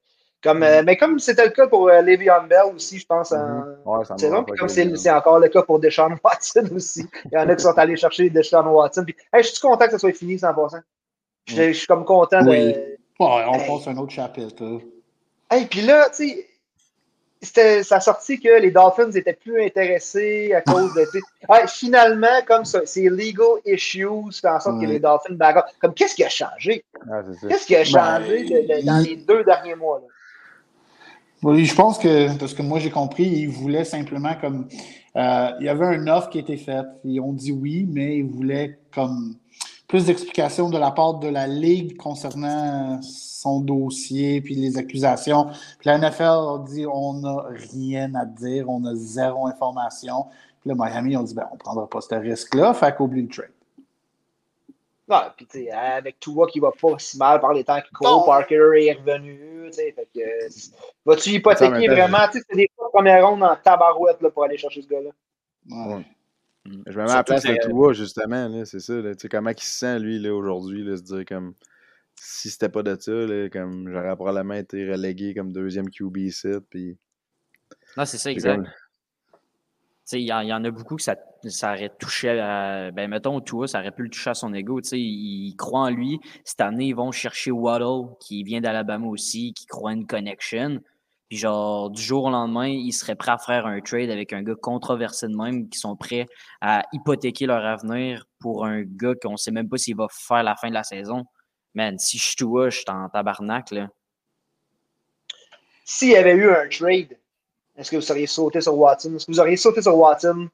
comme, 0.45 0.63
euh, 0.63 0.83
mais 0.85 0.99
comme 0.99 1.19
c'était 1.19 1.47
le 1.47 1.51
cas 1.53 1.67
pour 1.67 1.89
euh, 1.89 2.03
Le'Veon 2.03 2.47
Bell 2.47 2.75
aussi, 2.77 2.99
je 2.99 3.07
pense, 3.07 3.33
en 3.33 3.63
mm-hmm. 3.87 4.19
saison. 4.19 4.45
Puis 4.45 4.59
comme 4.59 4.69
c'est 4.69 5.11
encore 5.11 5.39
le 5.39 5.49
cas 5.49 5.63
pour 5.63 5.81
Deshaun 5.81 6.19
Watson 6.25 6.69
aussi. 6.77 7.07
Il 7.25 7.35
y 7.35 7.39
en 7.39 7.49
a 7.49 7.57
qui 7.57 7.63
sont 7.63 7.79
allés 7.79 7.97
chercher 7.97 8.29
Deshaun 8.29 8.67
Watson. 8.67 9.05
Puis, 9.05 9.17
hey, 9.33 9.43
je 9.43 9.49
suis 9.49 9.61
content 9.61 9.87
que 9.87 9.93
ça 9.93 9.99
soit 9.99 10.13
fini 10.13 10.37
100%. 10.37 10.81
Je, 11.47 11.55
je 11.55 11.73
suis 11.73 11.87
comme 11.87 12.05
content 12.05 12.43
de. 12.43 12.51
Oui. 12.51 12.75
on 13.19 13.59
passe 13.59 13.89
un 13.89 13.97
autre 13.97 14.13
chapitre. 14.13 14.81
Hey, 15.51 15.65
puis 15.65 15.81
là, 15.81 16.11
tu 16.15 16.45
sais, 17.41 17.83
ça 17.83 17.97
a 17.97 18.01
sorti 18.01 18.39
que 18.39 18.61
les 18.61 18.71
Dolphins 18.71 19.13
étaient 19.13 19.33
plus 19.33 19.63
intéressés 19.63 20.53
à 20.53 20.61
cause 20.61 20.93
de. 20.93 21.07
finalement, 21.69 22.43
comme 22.47 22.67
ça, 22.67 22.83
c'est 22.85 23.09
legal 23.09 23.61
issues 23.65 24.31
fait 24.31 24.49
en 24.49 24.61
sorte 24.61 24.79
que 24.79 24.87
les 24.87 25.01
Dolphins 25.01 25.37
bagarrent. 25.37 25.71
Comme 25.81 25.95
qu'est-ce 25.95 26.15
qui 26.15 26.25
a 26.25 26.29
changé? 26.29 26.85
qu'est-ce 27.49 27.67
qui 27.67 27.77
a 27.77 27.85
changé 27.85 28.67
ben, 28.69 28.85
dans 28.85 28.99
les 28.99 29.17
deux 29.17 29.43
derniers 29.43 29.75
mois? 29.75 30.01
Là? 30.01 30.09
Oui, 31.45 31.67
je 31.67 31.75
pense 31.75 31.99
que, 31.99 32.39
de 32.39 32.47
ce 32.47 32.55
que 32.55 32.63
moi 32.63 32.79
j'ai 32.79 32.89
compris, 32.89 33.25
ils 33.25 33.51
voulaient 33.51 33.85
simplement 33.85 34.33
comme. 34.41 34.67
Euh, 35.15 35.51
il 35.61 35.67
y 35.67 35.69
avait 35.69 35.85
un 35.85 36.07
offre 36.07 36.31
qui 36.31 36.39
était 36.39 36.57
faite. 36.57 36.87
Ils 37.05 37.21
ont 37.21 37.35
dit 37.35 37.53
oui, 37.53 37.87
mais 37.87 38.17
ils 38.17 38.25
voulaient 38.25 38.79
comme 38.95 39.37
plus 39.87 40.07
d'explications 40.07 40.71
de 40.71 40.79
la 40.79 40.91
part 40.91 41.19
de 41.19 41.29
la 41.29 41.47
Ligue 41.47 41.99
concernant 41.99 42.99
son 43.03 43.61
dossier 43.61 44.41
puis 44.41 44.55
les 44.55 44.79
accusations. 44.79 45.49
Puis 45.79 45.91
la 45.91 45.99
NFL 45.99 46.23
a 46.23 46.65
dit 46.67 46.87
on 46.91 47.21
n'a 47.21 47.45
rien 47.75 48.15
à 48.15 48.25
dire, 48.25 48.71
on 48.71 48.83
a 48.87 48.95
zéro 48.95 49.47
information. 49.47 50.25
Puis 50.63 50.71
le 50.71 50.77
Miami, 50.77 51.15
ont 51.15 51.25
dit 51.25 51.35
ben, 51.35 51.47
on 51.51 51.57
ne 51.57 51.59
prendra 51.59 51.87
pas 51.91 52.01
ce 52.01 52.15
risque-là, 52.15 52.73
fait 52.73 52.97
qu'oublie 52.97 53.21
le 53.21 53.29
trade. 53.29 53.51
Non, 55.07 55.21
puis 55.37 55.47
tu 55.47 55.65
sais, 55.65 55.71
avec 55.71 56.19
Tua 56.19 56.47
qui 56.47 56.61
va 56.61 56.71
pas 56.71 56.99
si 56.99 57.19
mal 57.19 57.39
par 57.39 57.53
les 57.53 57.63
temps 57.63 57.81
qui 57.81 57.93
courent, 57.93 58.25
Parker 58.25 58.71
est 58.77 58.95
revenu, 58.95 59.67
tu 59.67 59.73
sais, 59.75 59.93
fait 59.93 60.09
que 60.15 60.21
vas-tu 61.05 61.31
hypothéquer 61.31 61.89
vraiment, 61.89 62.27
tu 62.33 62.39
sais, 62.39 62.45
c'est 62.49 62.57
des 62.57 62.71
premières 62.93 63.29
rondes 63.29 63.43
en 63.43 63.55
tabarouette 63.55 64.23
là, 64.23 64.31
pour 64.31 64.45
aller 64.45 64.57
chercher 64.57 64.81
ce 64.81 64.89
gars-là? 64.89 65.11
Ouais. 65.71 66.07
Je 66.87 66.99
me 66.99 67.05
mets 67.05 67.11
à 67.11 67.17
la 67.17 67.25
place 67.25 67.43
de 67.43 67.55
Tua, 67.69 67.93
justement, 67.93 68.65
c'est 68.65 68.81
ça, 68.81 68.95
tu 69.03 69.15
sais, 69.19 69.29
comment 69.29 69.51
il 69.51 69.61
se 69.61 69.79
sent, 69.79 69.99
lui, 69.99 70.19
là, 70.19 70.35
aujourd'hui, 70.35 70.85
se 70.97 71.03
dire 71.03 71.25
comme, 71.27 71.53
si 72.15 72.49
c'était 72.49 72.71
pas 72.71 72.83
de 72.83 72.97
ça, 72.99 73.13
là, 73.13 73.51
comme, 73.51 73.91
j'aurais 73.93 74.17
probablement 74.17 74.55
été 74.55 74.91
relégué 74.91 75.35
comme 75.35 75.53
deuxième 75.53 75.91
QB 75.91 76.31
set, 76.31 76.63
puis... 76.71 76.97
Non, 77.99 78.07
c'est 78.07 78.17
ça, 78.17 78.31
exact. 78.31 78.67
Il 80.13 80.21
y, 80.21 80.33
en 80.33 80.65
a 80.65 80.71
beaucoup 80.71 80.97
que 80.97 81.03
ça, 81.03 81.17
ça 81.45 81.73
aurait 81.73 81.91
touché 81.99 82.39
à, 82.39 82.91
ben 82.91 83.09
mettons, 83.09 83.41
toi, 83.41 83.67
ça 83.67 83.81
aurait 83.81 83.91
pu 83.91 84.03
le 84.03 84.11
toucher 84.11 84.31
à 84.31 84.35
son 84.35 84.53
ego. 84.53 84.81
Il, 84.93 84.99
il 84.99 85.57
croit 85.57 85.81
en 85.81 85.91
lui. 85.91 86.21
Cette 86.45 86.61
année, 86.61 86.87
ils 86.87 86.95
vont 86.95 87.11
chercher 87.11 87.51
Waddle, 87.51 88.15
qui 88.21 88.43
vient 88.45 88.61
d'Alabama 88.61 89.07
aussi, 89.07 89.55
qui 89.55 89.67
croit 89.67 89.93
une 89.93 90.07
connection. 90.07 90.81
Puis 91.29 91.39
genre, 91.39 91.91
du 91.91 92.03
jour 92.03 92.25
au 92.25 92.31
lendemain, 92.31 92.67
ils 92.67 92.93
seraient 92.93 93.17
prêts 93.17 93.33
à 93.33 93.39
faire 93.39 93.67
un 93.67 93.81
trade 93.81 94.11
avec 94.11 94.33
un 94.35 94.43
gars 94.43 94.55
controversé 94.61 95.27
de 95.27 95.35
même, 95.35 95.69
qui 95.71 95.79
sont 95.79 95.97
prêts 95.97 96.27
à 96.61 96.83
hypothéquer 96.93 97.47
leur 97.47 97.65
avenir 97.65 98.27
pour 98.41 98.67
un 98.67 98.83
gars 98.83 99.15
qu'on 99.21 99.39
sait 99.39 99.51
même 99.51 99.69
pas 99.69 99.79
s'il 99.79 99.97
va 99.97 100.07
faire 100.11 100.43
la 100.43 100.55
fin 100.55 100.69
de 100.69 100.75
la 100.75 100.85
saison. 100.85 101.25
Man, 101.73 101.99
si 101.99 102.19
je 102.19 102.25
suis 102.25 102.37
toi, 102.37 102.69
je 102.69 102.77
suis 102.77 102.85
en 102.89 103.09
tabarnak. 103.09 103.75
S'il 105.85 106.11
y 106.11 106.17
avait 106.17 106.35
eu 106.35 106.51
un 106.51 106.69
trade, 106.69 107.19
est-ce 107.77 107.91
que 107.91 107.97
vous 107.97 108.03
seriez 108.03 108.27
sauté 108.27 108.61
sur 108.61 108.77
Watson? 108.77 109.15
Est-ce 109.17 109.27
que 109.27 109.33
vous 109.33 109.41
auriez 109.41 109.57
sauté 109.57 109.83
sur 109.83 109.97
Watson? 109.97 110.49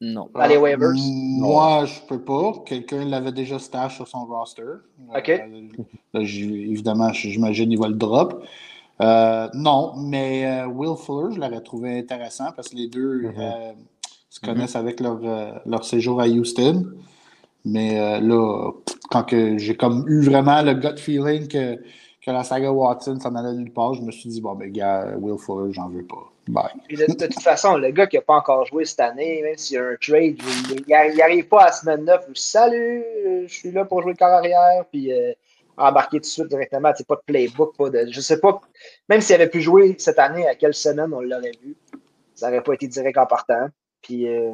Non. 0.00 0.28
Dans 0.34 0.46
les 0.46 0.56
waivers? 0.56 0.92
Moi, 0.94 1.84
je 1.84 2.00
peux 2.08 2.20
pas. 2.20 2.54
Quelqu'un 2.64 3.04
l'avait 3.04 3.32
déjà 3.32 3.58
stash 3.58 3.96
sur 3.96 4.08
son 4.08 4.24
roster. 4.24 4.62
OK. 5.14 5.28
Euh, 5.28 5.68
évidemment, 6.14 7.12
j'imagine 7.12 7.68
qu'il 7.68 7.78
va 7.78 7.88
le 7.88 7.94
drop. 7.94 8.44
Euh, 9.02 9.48
non, 9.54 9.94
mais 9.96 10.46
euh, 10.46 10.66
Will 10.66 10.96
Fuller, 10.96 11.34
je 11.34 11.40
l'aurais 11.40 11.62
trouvé 11.62 11.98
intéressant 11.98 12.52
parce 12.54 12.68
que 12.68 12.76
les 12.76 12.88
deux 12.88 13.22
mm-hmm. 13.22 13.74
se 14.28 14.40
connaissent 14.40 14.76
avec 14.76 15.00
leur, 15.00 15.20
leur, 15.66 15.84
séjour 15.84 16.20
à 16.20 16.26
Houston. 16.26 16.86
Mais 17.64 18.20
là, 18.20 18.72
quand 19.10 19.26
j'ai 19.56 19.76
comme 19.76 20.06
eu 20.08 20.22
vraiment 20.22 20.62
le 20.62 20.74
gut 20.74 20.98
feeling 20.98 21.46
que 21.46 21.78
que 22.24 22.30
la 22.30 22.44
saga 22.44 22.70
Watson 22.70 23.18
s'en 23.18 23.34
allait 23.34 23.56
nulle 23.56 23.72
part, 23.72 23.94
je 23.94 24.02
me 24.02 24.10
suis 24.10 24.28
dit, 24.28 24.40
bon, 24.40 24.54
ben, 24.54 24.70
gars, 24.70 25.14
Will 25.18 25.38
Fuller, 25.38 25.72
j'en 25.72 25.88
veux 25.88 26.04
pas. 26.04 26.30
Bye. 26.48 26.70
De, 26.90 27.06
toute 27.06 27.40
façon, 27.40 27.76
le 27.76 27.90
gars 27.90 28.06
qui 28.06 28.16
n'a 28.16 28.22
pas 28.22 28.34
encore 28.34 28.66
joué 28.66 28.84
cette 28.84 29.00
année, 29.00 29.40
même 29.42 29.56
s'il 29.56 29.76
y 29.76 29.78
a 29.78 29.84
un 29.84 29.96
trade, 30.00 30.36
il 30.86 31.16
n'arrive 31.16 31.48
pas 31.48 31.66
à 31.66 31.72
semaine 31.72 32.04
9. 32.04 32.28
Salut, 32.34 33.04
je 33.46 33.52
suis 33.52 33.70
là 33.70 33.84
pour 33.84 34.02
jouer 34.02 34.14
corps 34.14 34.28
arrière. 34.28 34.84
Puis 34.90 35.12
euh, 35.12 35.32
embarquer 35.76 36.18
tout 36.18 36.22
de 36.22 36.26
suite 36.26 36.48
directement. 36.48 36.92
C'est 36.96 37.06
pas 37.06 37.16
de 37.16 37.22
playbook, 37.26 37.76
pas 37.76 37.90
de. 37.90 38.06
Je 38.10 38.20
sais 38.20 38.40
pas. 38.40 38.60
Même 39.08 39.20
s'il 39.20 39.34
avait 39.34 39.48
pu 39.48 39.60
jouer 39.60 39.96
cette 39.98 40.18
année, 40.18 40.46
à 40.46 40.54
quelle 40.54 40.74
semaine 40.74 41.12
on 41.12 41.20
l'aurait 41.20 41.52
vu, 41.62 41.76
ça 42.34 42.50
n'aurait 42.50 42.62
pas 42.62 42.74
été 42.74 42.88
direct 42.88 43.18
en 43.18 43.26
partant. 43.26 43.68
Puis 44.02 44.28
euh, 44.28 44.52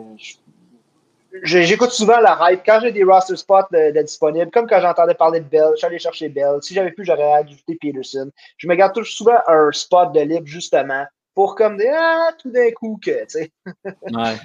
j'écoute 1.43 1.91
souvent 1.91 2.21
la 2.21 2.39
hype. 2.43 2.63
Quand 2.65 2.81
j'ai 2.81 2.93
des 2.93 3.05
roster 3.05 3.37
spots 3.37 3.69
de, 3.73 3.93
de 3.93 4.03
disponibles, 4.03 4.51
comme 4.51 4.67
quand 4.67 4.81
j'entendais 4.81 5.15
parler 5.15 5.41
de 5.41 5.45
Bell, 5.45 5.73
j'allais 5.79 5.99
chercher 5.99 6.29
Bell. 6.29 6.59
Si 6.63 6.75
j'avais 6.75 6.93
pu, 6.93 7.05
j'aurais 7.05 7.33
ajouté 7.33 7.79
Peterson. 7.81 8.31
Je 8.57 8.69
me 8.69 8.75
garde 8.75 8.95
toujours 8.95 9.13
souvent 9.13 9.39
un 9.47 9.71
spot 9.73 10.13
de 10.13 10.21
libre, 10.21 10.47
justement, 10.47 11.05
pour 11.35 11.55
comme 11.55 11.77
des 11.77 11.91
Ah, 11.93 12.31
tout 12.41 12.51
d'un 12.51 12.71
coup 12.71 12.99
que, 13.03 13.25
tu 13.25 13.29
sais. 13.29 13.53
Ouais. 13.85 14.37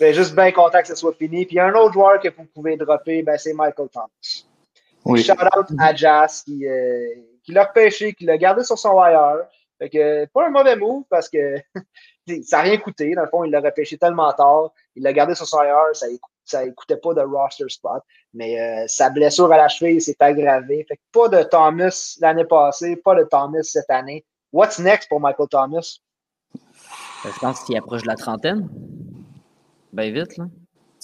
Ben, 0.00 0.12
juste 0.12 0.34
bien 0.34 0.50
content 0.50 0.80
que 0.80 0.88
ce 0.88 0.96
soit 0.96 1.14
fini. 1.14 1.46
Puis 1.46 1.60
un 1.60 1.72
autre 1.74 1.92
joueur 1.92 2.20
que 2.20 2.28
vous 2.28 2.46
pouvez 2.52 2.76
dropper, 2.76 3.22
ben, 3.22 3.38
c'est 3.38 3.52
Michael 3.52 3.88
Thomas. 3.92 4.08
Oui. 5.04 5.22
Shout 5.22 5.34
out 5.34 5.66
à 5.78 5.94
Jazz 5.94 6.42
qui, 6.42 6.66
euh, 6.66 7.06
qui 7.44 7.52
l'a 7.52 7.64
repêché, 7.64 8.12
qui 8.12 8.24
l'a 8.24 8.38
gardé 8.38 8.64
sur 8.64 8.78
son 8.78 8.94
wire. 8.94 9.44
Fait 9.78 9.88
que 9.88 10.26
pas 10.26 10.46
un 10.46 10.50
mauvais 10.50 10.76
move 10.76 11.04
parce 11.08 11.28
que 11.28 11.56
ça 12.42 12.58
n'a 12.58 12.62
rien 12.62 12.76
coûté. 12.78 13.14
Dans 13.14 13.22
le 13.22 13.28
fond, 13.28 13.44
il 13.44 13.50
l'a 13.50 13.60
repêché 13.60 13.98
tellement 13.98 14.32
tard. 14.32 14.72
Il 14.96 15.02
l'a 15.02 15.12
gardé 15.12 15.34
sur 15.34 15.46
son 15.46 15.58
wire, 15.58 15.76
ça 15.92 16.06
ça 16.46 16.68
coûtait 16.70 16.98
pas 16.98 17.14
de 17.14 17.22
roster 17.22 17.64
spot. 17.68 18.02
Mais 18.34 18.60
euh, 18.60 18.84
sa 18.86 19.08
blessure 19.10 19.50
à 19.52 19.56
la 19.56 19.68
cheville 19.68 20.00
s'est 20.00 20.16
aggravée. 20.20 20.84
Fait 20.86 20.96
que 20.96 21.02
pas 21.12 21.28
de 21.28 21.42
Thomas 21.42 22.16
l'année 22.20 22.44
passée, 22.44 22.96
pas 22.96 23.14
de 23.14 23.24
Thomas 23.24 23.62
cette 23.62 23.88
année. 23.88 24.24
What's 24.52 24.78
next 24.78 25.08
pour 25.08 25.20
Michael 25.20 25.48
Thomas? 25.48 25.98
Euh, 26.54 27.30
Je 27.34 27.38
pense 27.40 27.64
qu'il 27.64 27.76
approche 27.76 28.02
de 28.02 28.08
la 28.08 28.16
trentaine. 28.16 28.68
Ben 29.92 30.12
vite, 30.12 30.36
là. 30.36 30.44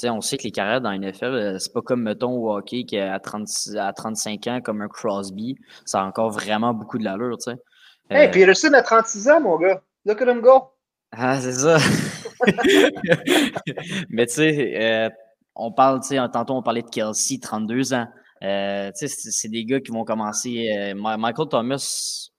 On 0.05 0.21
sait 0.23 0.39
que 0.39 0.45
les 0.45 0.51
carrières 0.51 0.81
dans 0.81 0.91
la 0.91 0.99
NFL, 0.99 1.25
euh, 1.27 1.59
c'est 1.59 1.73
pas 1.73 1.83
comme, 1.83 2.03
mettons, 2.03 2.33
au 2.33 2.57
hockey, 2.57 2.85
qu'à 2.85 3.19
36 3.19 3.77
à 3.77 3.93
35 3.93 4.47
ans, 4.47 4.61
comme 4.63 4.81
un 4.81 4.89
Crosby, 4.89 5.57
ça 5.85 6.01
a 6.01 6.05
encore 6.07 6.31
vraiment 6.31 6.73
beaucoup 6.73 6.99
de 6.99 7.05
l'allure, 7.05 7.37
tu 7.37 7.51
sais. 7.51 7.59
Hey, 8.09 8.29
Euh, 8.29 8.31
Peterson 8.31 8.73
a 8.73 8.83
36 8.83 9.29
ans, 9.29 9.41
mon 9.41 9.59
gars. 9.59 9.83
Look 10.07 10.23
at 10.23 10.27
him 10.27 10.41
go. 10.41 10.71
Ah, 11.13 11.41
c'est 11.41 11.53
ça. 11.53 11.79
Mais 14.11 14.27
tu 14.27 14.35
sais, 14.35 14.83
euh, 14.83 15.11
on 15.55 15.73
parle, 15.73 16.01
tu 16.01 16.09
sais, 16.09 16.17
tantôt 16.33 16.55
on 16.55 16.63
parlait 16.63 16.83
de 16.83 16.89
Kelsey, 16.89 17.39
32 17.39 17.93
ans. 17.95 18.07
Euh, 18.43 18.91
tu 18.99 19.09
sais, 19.09 19.31
c'est 19.31 19.49
des 19.49 19.65
gars 19.65 19.81
qui 19.81 19.91
vont 19.91 20.05
commencer. 20.05 20.71
euh, 20.77 20.95
Michael 20.95 21.49
Thomas, 21.49 22.31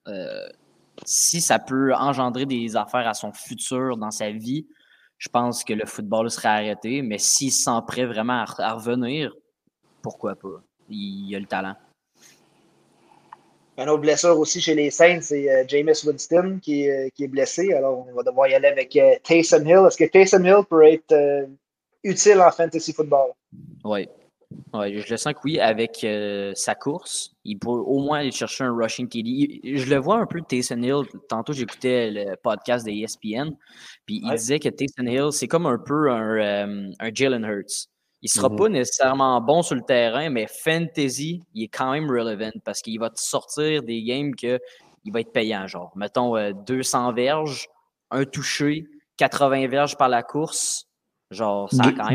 si 1.04 1.40
ça 1.40 1.58
peut 1.58 1.94
engendrer 1.94 2.46
des 2.46 2.76
affaires 2.76 3.06
à 3.08 3.14
son 3.14 3.32
futur 3.32 3.96
dans 3.96 4.10
sa 4.10 4.30
vie, 4.30 4.66
je 5.18 5.28
pense 5.28 5.64
que 5.64 5.72
le 5.72 5.86
football 5.86 6.30
serait 6.30 6.48
arrêté. 6.48 7.02
Mais 7.02 7.18
s'il 7.18 7.52
se 7.52 7.64
sent 7.64 7.80
prêt 7.86 8.04
vraiment 8.06 8.44
à 8.58 8.72
revenir, 8.74 9.32
pourquoi 10.02 10.36
pas? 10.36 10.62
Il, 10.88 11.28
il 11.30 11.36
a 11.36 11.40
le 11.40 11.46
talent. 11.46 11.76
Un 13.82 13.88
autre 13.88 14.00
blessure 14.02 14.38
aussi 14.38 14.60
chez 14.60 14.74
les 14.74 14.90
Saints, 14.90 15.20
c'est 15.22 15.50
euh, 15.50 15.64
Jameis 15.66 16.04
Winston 16.06 16.58
qui, 16.62 16.84
est- 16.86 17.10
qui 17.14 17.24
est 17.24 17.28
blessé. 17.28 17.72
Alors, 17.72 18.06
on 18.08 18.14
va 18.14 18.22
devoir 18.22 18.48
y 18.48 18.54
aller 18.54 18.68
avec 18.68 18.94
euh, 18.96 19.14
Taysom 19.24 19.66
Hill. 19.66 19.84
Est-ce 19.86 19.96
que 19.96 20.04
Taysom 20.10 20.44
Hill 20.44 20.64
peut 20.68 20.84
être 20.86 21.12
euh, 21.12 21.46
utile 22.04 22.40
en 22.40 22.50
fantasy 22.50 22.92
football? 22.92 23.32
Oui. 23.84 24.08
Ouais, 24.74 24.92
je 24.98 25.10
le 25.10 25.16
sens 25.16 25.32
que 25.32 25.38
oui, 25.44 25.58
avec 25.60 26.04
euh, 26.04 26.52
sa 26.54 26.74
course, 26.74 27.32
il 27.44 27.58
peut 27.58 27.70
au 27.70 28.00
moins 28.00 28.18
aller 28.18 28.30
chercher 28.30 28.64
un 28.64 28.74
rushing 28.74 29.08
TD. 29.08 29.60
Je 29.64 29.88
le 29.90 29.96
vois 29.96 30.16
un 30.18 30.26
peu 30.26 30.40
Taysom 30.42 30.82
Hill. 30.82 31.04
Tantôt, 31.28 31.52
j'écoutais 31.54 32.10
le 32.10 32.36
podcast 32.36 32.84
de 32.86 32.90
ESPN, 32.92 33.52
puis 34.04 34.20
il 34.22 34.28
Ouais. 34.28 34.36
disait 34.36 34.58
que 34.58 34.68
Taysom 34.68 35.06
Hill, 35.06 35.32
c'est 35.32 35.48
comme 35.48 35.64
un 35.66 35.78
peu 35.78 36.10
un, 36.10 36.36
euh, 36.38 36.90
un 37.00 37.10
Jalen 37.14 37.44
Hurts. 37.44 37.88
Il 38.22 38.28
sera 38.28 38.48
Mhm. 38.48 38.56
pas 38.56 38.68
nécessairement 38.68 39.40
bon 39.40 39.62
sur 39.62 39.74
le 39.74 39.82
terrain, 39.82 40.30
mais 40.30 40.46
fantasy, 40.46 41.42
il 41.54 41.64
est 41.64 41.68
quand 41.68 41.90
même 41.92 42.08
relevant 42.08 42.52
parce 42.64 42.80
qu'il 42.80 42.98
va 43.00 43.10
te 43.10 43.20
sortir 43.20 43.82
des 43.82 44.02
games 44.04 44.34
que 44.34 44.60
il 45.04 45.12
va 45.12 45.20
être 45.20 45.32
payant. 45.32 45.66
Genre, 45.66 45.90
mettons 45.96 46.36
euh, 46.36 46.52
200 46.52 47.12
verges, 47.12 47.68
un 48.12 48.24
touché, 48.24 48.86
80 49.16 49.66
verges 49.66 49.96
par 49.96 50.08
la 50.08 50.22
course. 50.22 50.86
Genre, 51.32 51.72
ça 51.72 51.84
a 51.84 51.92
quand 51.92 52.10
même 52.10 52.14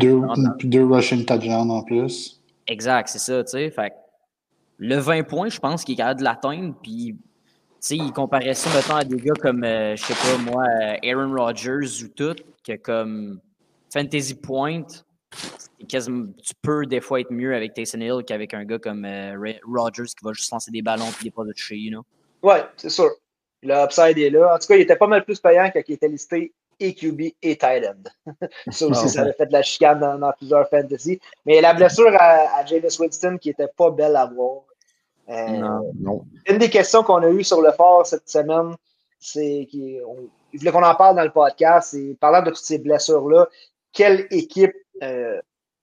deux, 0.60 0.68
deux 0.68 0.84
rushing 0.86 1.24
touchdowns 1.26 1.70
en 1.70 1.82
plus. 1.82 2.40
Exact, 2.66 3.08
c'est 3.08 3.18
ça, 3.18 3.44
tu 3.44 3.50
sais. 3.50 3.70
Fait 3.70 3.90
que 3.90 3.94
le 4.78 4.96
20 4.96 5.24
points, 5.24 5.48
je 5.50 5.58
pense 5.58 5.84
qu'il 5.84 5.94
est 5.94 5.96
capable 5.98 6.20
de 6.20 6.24
l'atteindre. 6.24 6.74
Puis, 6.82 7.16
tu 7.18 7.18
sais, 7.80 7.96
il 7.96 8.12
comparait 8.12 8.54
ça, 8.54 8.70
mettons, 8.74 8.94
à 8.96 9.04
des 9.04 9.16
gars 9.16 9.34
comme, 9.40 9.64
euh, 9.64 9.96
je 9.96 10.04
sais 10.04 10.14
pas, 10.14 10.38
moi, 10.50 10.64
euh, 10.64 10.96
Aaron 11.02 11.34
Rodgers 11.34 12.04
ou 12.04 12.08
tout, 12.08 12.36
que 12.64 12.76
comme 12.76 13.40
Fantasy 13.92 14.34
Point, 14.36 14.86
tu 15.88 16.54
peux 16.62 16.86
des 16.86 17.00
fois 17.00 17.20
être 17.20 17.30
mieux 17.32 17.54
avec 17.54 17.74
Taysom 17.74 18.00
Hill 18.00 18.24
qu'avec 18.26 18.54
un 18.54 18.64
gars 18.64 18.78
comme 18.78 19.04
euh, 19.04 19.54
Rodgers 19.66 20.04
qui 20.04 20.24
va 20.24 20.32
juste 20.32 20.50
lancer 20.50 20.70
des 20.70 20.82
ballons 20.82 21.10
puis 21.14 21.24
des 21.24 21.30
pas 21.30 21.44
de 21.44 21.52
toucher, 21.52 21.76
you 21.76 21.90
know? 21.90 22.02
Ouais, 22.42 22.64
c'est 22.76 22.90
sûr. 22.90 23.10
Le 23.62 23.74
upside 23.74 24.18
est 24.18 24.30
là. 24.30 24.54
En 24.54 24.58
tout 24.58 24.68
cas, 24.68 24.76
il 24.76 24.82
était 24.82 24.96
pas 24.96 25.06
mal 25.06 25.24
plus 25.24 25.40
payant 25.40 25.70
quand 25.72 25.82
il 25.86 25.94
était 25.94 26.08
listé 26.08 26.52
et 26.80 26.94
QB 26.94 27.20
et 27.42 27.56
tight 27.56 27.84
end. 27.84 28.26
ça 28.70 28.86
aussi, 28.86 29.02
Ah, 29.04 29.08
ça 29.08 29.20
avait 29.22 29.32
fait 29.32 29.46
de 29.46 29.52
la 29.52 29.62
chicane 29.62 29.98
dans, 29.98 30.18
dans 30.18 30.32
plusieurs 30.32 30.68
fantasy. 30.68 31.20
Mais 31.44 31.60
la 31.60 31.74
blessure 31.74 32.14
à, 32.18 32.60
à 32.60 32.64
Winston 33.00 33.36
qui 33.40 33.50
était 33.50 33.68
pas 33.76 33.90
belle 33.90 34.14
à 34.16 34.26
voir. 34.26 34.62
Euh, 35.28 35.46
Non. 35.48 35.92
Non. 35.98 36.24
Une 36.48 36.58
des 36.58 36.70
questions 36.70 37.02
qu'on 37.02 37.22
a 37.22 37.28
eues 37.28 37.44
sur 37.44 37.60
le 37.60 37.72
fort 37.72 38.06
cette 38.06 38.28
semaine, 38.28 38.74
c'est 39.18 39.66
qu'il 39.68 40.00
voulait 40.54 40.70
qu'on 40.70 40.84
en 40.84 40.94
parle 40.94 41.16
dans 41.16 41.24
le 41.24 41.32
podcast. 41.32 41.94
Et 41.94 42.14
parlant 42.14 42.42
de 42.42 42.50
toutes 42.50 42.58
ces 42.58 42.78
blessures-là, 42.78 43.48
quelle 43.92 44.26
équipe 44.30 44.74
euh, 45.02 45.40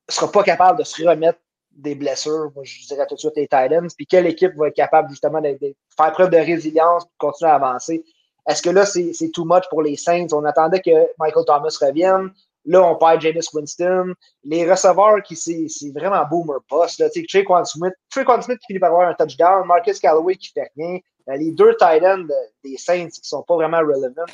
sera 0.09 0.31
pas 0.31 0.43
capable 0.43 0.79
de 0.79 0.83
se 0.83 1.03
remettre 1.07 1.39
des 1.71 1.95
blessures? 1.95 2.51
Moi, 2.55 2.63
je 2.63 2.85
dirais 2.87 3.05
tout 3.07 3.15
de 3.15 3.19
suite 3.19 3.35
les 3.35 3.43
Titans. 3.43 3.87
Puis 3.95 4.05
quelle 4.05 4.27
équipe 4.27 4.55
va 4.55 4.67
être 4.67 4.75
capable 4.75 5.09
justement 5.09 5.41
de, 5.41 5.57
faire 5.97 6.11
preuve 6.11 6.29
de 6.29 6.37
résilience 6.37 7.03
et 7.03 7.17
continuer 7.17 7.51
à 7.51 7.55
avancer? 7.55 8.03
Est-ce 8.47 8.61
que 8.61 8.69
là, 8.69 8.85
c'est 8.85 9.31
too 9.33 9.45
much 9.45 9.63
pour 9.69 9.81
les 9.81 9.95
Saints? 9.95 10.27
On 10.31 10.45
attendait 10.45 10.79
que 10.79 10.91
Michael 11.19 11.45
Thomas 11.45 11.77
revienne. 11.81 12.31
Là, 12.67 12.81
on 12.83 12.95
perd 12.95 13.21
Jameis 13.21 13.47
Winston. 13.53 14.13
Les 14.43 14.69
receveurs 14.69 15.21
qui 15.23 15.35
c'est 15.35 15.91
vraiment 15.93 16.23
boomer 16.29 16.59
boss. 16.69 16.97
Là, 16.99 17.09
sais, 17.09 17.25
Traquan 17.27 17.63
Smith, 17.65 17.93
Smith 18.11 18.59
qui 18.59 18.67
finit 18.67 18.79
par 18.79 18.89
avoir 18.91 19.07
un 19.07 19.13
touchdown, 19.13 19.65
Marcus 19.67 19.99
Callaway 19.99 20.35
qui 20.35 20.49
fait 20.49 20.71
rien. 20.75 20.99
Euh, 21.29 21.37
les 21.37 21.51
deux 21.51 21.73
de- 22.27 22.27
des 22.63 22.77
Saints 22.77 23.09
qui 23.09 23.19
sont 23.23 23.43
pas 23.43 23.55
vraiment 23.55 23.79
relevant. 23.79 24.25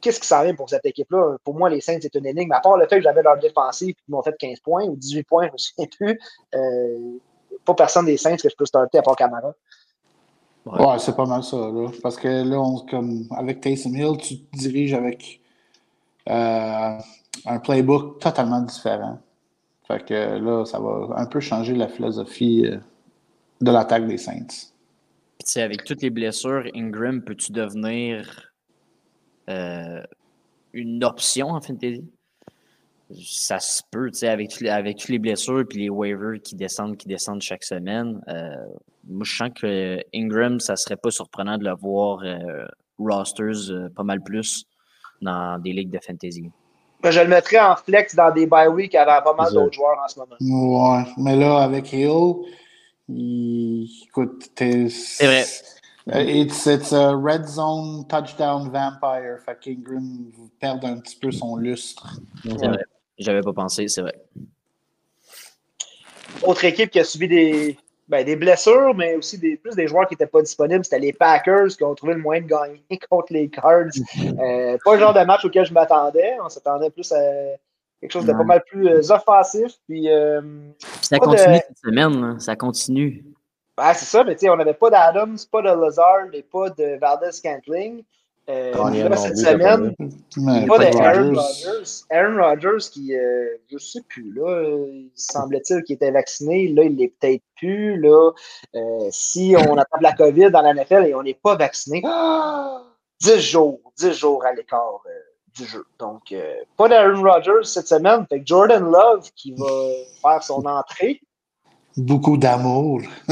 Qu'est-ce 0.00 0.20
qui 0.20 0.26
s'en 0.26 0.42
vient 0.42 0.54
pour 0.54 0.70
cette 0.70 0.86
équipe-là? 0.86 1.36
Pour 1.44 1.54
moi, 1.54 1.68
les 1.68 1.80
Saints, 1.80 1.98
c'est 2.00 2.14
une 2.14 2.26
énigme. 2.26 2.52
À 2.52 2.60
part 2.60 2.76
le 2.76 2.86
fait 2.86 2.96
que 2.96 3.02
j'avais 3.02 3.22
leur 3.22 3.38
défensive 3.38 3.90
et 3.90 3.94
qu'ils 3.94 4.14
m'ont 4.14 4.22
fait 4.22 4.34
15 4.38 4.60
points 4.60 4.84
ou 4.84 4.96
18 4.96 5.22
points, 5.24 5.46
je 5.48 5.52
me 5.52 5.58
souviens 5.58 5.86
plus. 5.86 6.20
Euh, 6.54 7.18
pas 7.64 7.74
personne 7.74 8.06
des 8.06 8.16
Saints 8.16 8.36
que 8.36 8.48
je 8.48 8.56
peux 8.56 8.66
starter 8.66 8.98
à 8.98 9.02
part 9.02 9.16
Camara. 9.16 9.54
Ouais. 10.66 10.86
Ouais, 10.86 10.98
c'est 10.98 11.16
pas 11.16 11.26
mal 11.26 11.42
ça. 11.42 11.56
Là. 11.56 11.88
Parce 12.02 12.16
que 12.16 12.28
là, 12.28 12.60
on, 12.60 12.78
comme, 12.86 13.26
avec 13.36 13.60
Taysom 13.60 13.94
Hill, 13.94 14.16
tu 14.18 14.40
te 14.40 14.56
diriges 14.56 14.94
avec 14.94 15.40
euh, 16.28 16.98
un 17.46 17.58
playbook 17.58 18.20
totalement 18.20 18.60
différent. 18.60 19.18
Fait 19.86 20.04
que 20.04 20.38
là, 20.38 20.64
ça 20.64 20.78
va 20.78 21.14
un 21.16 21.26
peu 21.26 21.40
changer 21.40 21.74
la 21.74 21.88
philosophie 21.88 22.66
euh, 22.66 22.78
de 23.60 23.70
l'attaque 23.70 24.06
des 24.06 24.18
Saints. 24.18 24.46
Puis, 25.38 25.46
tu 25.46 25.52
sais, 25.52 25.62
avec 25.62 25.84
toutes 25.84 26.02
les 26.02 26.10
blessures, 26.10 26.64
Ingram, 26.74 27.22
peux-tu 27.22 27.52
devenir 27.52 28.49
euh, 29.50 30.02
une 30.72 31.04
option 31.04 31.48
en 31.48 31.60
fantasy? 31.60 32.04
Ça 33.24 33.58
se 33.58 33.82
peut, 33.90 34.10
tu 34.12 34.18
sais, 34.18 34.28
avec, 34.28 34.50
tous 34.50 34.62
les- 34.62 34.70
avec 34.70 34.98
toutes 34.98 35.08
les 35.08 35.18
blessures 35.18 35.64
puis 35.68 35.80
les 35.80 35.90
waivers 35.90 36.40
qui 36.42 36.54
descendent, 36.54 36.96
qui 36.96 37.08
descendent 37.08 37.42
chaque 37.42 37.64
semaine. 37.64 38.22
euh, 38.28 38.54
moi, 39.08 39.24
je 39.24 39.36
sens 39.36 39.50
que 39.54 39.98
Ingram, 40.14 40.60
ça 40.60 40.76
serait 40.76 40.96
pas 40.96 41.10
surprenant 41.10 41.58
de 41.58 41.64
le 41.64 41.74
voir 41.74 42.20
euh, 42.22 42.66
rosters 42.98 43.70
euh, 43.70 43.88
pas 43.88 44.04
mal 44.04 44.22
plus 44.22 44.64
dans 45.20 45.58
des 45.58 45.72
ligues 45.72 45.90
de 45.90 45.98
fantasy. 45.98 46.50
Ben, 47.02 47.10
je 47.10 47.20
le 47.20 47.28
mettrais 47.28 47.58
en 47.58 47.74
flex 47.76 48.14
dans 48.14 48.30
des 48.32 48.46
bye 48.46 48.68
week 48.68 48.94
avant 48.94 49.22
pas 49.22 49.34
mal 49.34 49.52
d'autres 49.52 49.72
joueurs 49.72 49.98
en 50.04 50.06
ce 50.06 50.18
moment. 50.18 50.36
Ouais, 50.40 51.04
mais 51.16 51.34
là, 51.34 51.62
avec 51.62 51.92
Hill, 51.92 52.34
il... 53.08 53.88
écoute, 54.06 54.50
t'es... 54.54 54.88
C'est 54.90 55.26
vrai. 55.26 55.44
Euh, 56.08 56.20
It's, 56.22 56.66
it's 56.66 56.92
a 56.92 57.14
red 57.14 57.46
zone 57.46 58.06
touchdown 58.08 58.70
vampire. 58.70 59.38
Fait 59.44 59.58
qu'Ingram 59.60 60.30
perd 60.58 60.84
un 60.84 60.98
petit 60.98 61.16
peu 61.16 61.30
son 61.30 61.56
lustre. 61.56 62.18
C'est 62.42 62.66
vrai. 62.66 62.78
J'avais 63.18 63.42
pas 63.42 63.52
pensé, 63.52 63.86
c'est 63.88 64.00
vrai. 64.00 64.14
Autre 66.42 66.64
équipe 66.64 66.90
qui 66.90 66.98
a 67.00 67.04
subi 67.04 67.28
des, 67.28 67.78
ben, 68.08 68.24
des 68.24 68.36
blessures, 68.36 68.94
mais 68.94 69.14
aussi 69.16 69.38
des, 69.38 69.56
plus 69.56 69.74
des 69.74 69.86
joueurs 69.88 70.06
qui 70.08 70.14
n'étaient 70.14 70.26
pas 70.26 70.40
disponibles, 70.40 70.84
c'était 70.84 70.98
les 71.00 71.12
Packers 71.12 71.68
qui 71.76 71.84
ont 71.84 71.94
trouvé 71.94 72.14
le 72.14 72.20
moyen 72.20 72.42
de 72.42 72.46
gagner 72.46 72.82
contre 73.10 73.32
les 73.32 73.48
Cards. 73.50 73.90
Euh, 74.38 74.78
pas 74.84 74.94
le 74.94 75.00
genre 75.00 75.12
de 75.12 75.20
match 75.24 75.44
auquel 75.44 75.66
je 75.66 75.74
m'attendais. 75.74 76.36
On 76.42 76.48
s'attendait 76.48 76.90
plus 76.90 77.12
à 77.12 77.20
quelque 78.00 78.12
chose 78.12 78.24
de 78.24 78.32
pas 78.32 78.38
Ouais. 78.38 78.44
mal 78.46 78.62
plus 78.66 78.88
euh, 78.88 79.10
offensif. 79.12 79.72
Puis, 79.86 80.08
euh, 80.10 80.40
ça 81.02 81.16
de- 81.16 81.20
continue 81.20 81.56
cette 81.56 81.78
semaine, 81.84 82.40
ça 82.40 82.56
continue. 82.56 83.24
Ben, 83.80 83.94
c'est 83.94 84.04
ça, 84.04 84.22
mais 84.24 84.34
tu 84.34 84.40
sais, 84.40 84.50
on 84.50 84.56
n'avait 84.56 84.74
pas 84.74 84.90
d'Adams, 84.90 85.38
pas 85.50 85.62
de 85.62 85.68
Lazard 85.68 86.26
et 86.34 86.42
pas 86.42 86.68
de 86.68 86.98
Valdez 86.98 87.32
Scantling. 87.32 88.04
Euh, 88.50 88.74
là, 88.74 89.16
cette 89.16 89.38
semaine, 89.38 89.94
pas 89.96 90.76
pas 90.76 90.84
de 90.84 90.96
Aaron 90.98 91.34
Rodgers. 91.34 92.04
Aaron 92.10 92.42
Rodgers 92.42 92.90
qui, 92.92 93.16
euh, 93.16 93.56
je 93.72 93.78
sais 93.78 94.02
plus, 94.06 94.34
là, 94.34 94.50
euh, 94.50 94.86
il 94.90 95.10
semblait-il 95.14 95.82
qu'il 95.84 95.94
était 95.94 96.10
vacciné. 96.10 96.68
Là, 96.68 96.82
il 96.82 96.96
l'est 96.96 97.14
peut-être 97.18 97.42
plus. 97.56 97.98
Là, 97.98 98.32
Euh, 98.74 99.08
si 99.12 99.54
on 99.56 99.78
attrape 99.78 100.02
la 100.02 100.12
COVID 100.12 100.50
dans 100.50 100.60
la 100.60 100.74
NFL 100.74 101.06
et 101.06 101.14
on 101.14 101.22
n'est 101.22 101.32
pas 101.42 101.56
vacciné, 101.56 102.02
ah, 102.04 102.82
10 103.22 103.40
jours, 103.40 103.80
10 103.96 104.12
jours 104.12 104.44
à 104.44 104.52
l'écart 104.52 105.00
euh, 105.06 105.10
du 105.56 105.64
jeu. 105.64 105.86
Donc, 105.98 106.32
euh, 106.32 106.54
pas 106.76 106.86
d'Aaron 106.88 107.22
Rodgers 107.22 107.64
cette 107.64 107.88
semaine. 107.88 108.26
Fait 108.28 108.40
que 108.40 108.46
Jordan 108.46 108.84
Love 108.84 109.30
qui 109.36 109.52
va 109.52 109.66
faire 110.20 110.42
son 110.42 110.66
entrée. 110.66 111.22
Beaucoup 111.96 112.36
d'amour. 112.36 113.00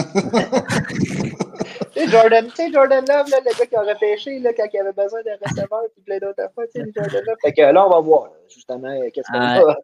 Jordan, 2.10 2.46
tu 2.48 2.54
sais, 2.56 2.72
Jordan 2.72 3.04
Love, 3.06 3.28
là, 3.30 3.38
le 3.44 3.58
gars 3.58 3.66
qui 3.66 3.76
a 3.76 3.82
repêché 3.82 4.38
là, 4.38 4.52
quand 4.52 4.66
il 4.72 4.80
avait 4.80 4.92
besoin 4.92 5.20
d'un 5.22 5.36
receveur 5.44 5.82
et 5.84 6.00
plein 6.02 6.18
d'autres 6.18 6.42
affaires, 6.42 6.64
tu 6.74 6.80
sais, 6.80 6.92
Jordan 6.94 7.22
Love. 7.26 7.36
Fait 7.42 7.52
que 7.52 7.60
là, 7.62 7.86
on 7.86 7.90
va 7.90 8.00
voir, 8.00 8.30
justement, 8.48 8.88
euh, 8.88 9.08
qu'est-ce 9.12 9.30
qu'on 9.30 9.38
a 9.40 9.76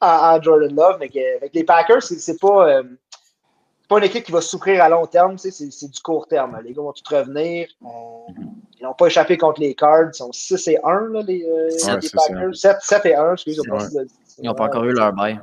en, 0.00 0.36
en 0.36 0.42
Jordan 0.42 0.74
Love. 0.74 0.96
Mais 1.00 1.08
que, 1.08 1.14
fait 1.40 1.48
que 1.48 1.54
les 1.54 1.64
Packers, 1.64 2.02
c'est 2.02 2.18
c'est 2.18 2.38
pas, 2.38 2.68
euh, 2.68 2.82
pas 3.88 3.98
une 3.98 4.04
équipe 4.04 4.24
qui 4.24 4.32
va 4.32 4.40
souffrir 4.40 4.82
à 4.82 4.88
long 4.88 5.06
terme, 5.06 5.32
tu 5.36 5.38
sais, 5.38 5.50
c'est 5.50 5.70
c'est 5.70 5.90
du 5.90 6.00
court 6.00 6.26
terme. 6.26 6.58
Les 6.64 6.72
gars 6.72 6.82
vont 6.82 6.92
tout 6.92 7.14
revenir. 7.14 7.68
Euh, 7.82 7.88
ils 8.80 8.84
n'ont 8.84 8.94
pas 8.94 9.06
échappé 9.06 9.38
contre 9.38 9.60
les 9.60 9.74
Cards. 9.74 10.10
Ils 10.12 10.16
sont 10.16 10.32
6 10.32 10.68
et 10.68 10.78
1, 10.84 11.08
là, 11.12 11.22
les, 11.22 11.44
euh, 11.44 11.68
Ouais. 11.94 12.00
Packers. 12.12 12.54
7, 12.54 12.76
7 12.80 13.06
et 13.06 13.14
1, 13.14 13.32
excusez 13.32 13.62
moi 13.68 13.78
Ouais. 13.78 13.84
si 13.86 13.94
je 13.94 13.98
le 14.00 14.04
dis. 14.06 14.14
Ils 14.38 14.46
n'ont 14.46 14.54
pas 14.54 14.64
encore 14.64 14.84
eu 14.84 14.92
leur 14.92 15.12
bail. 15.12 15.38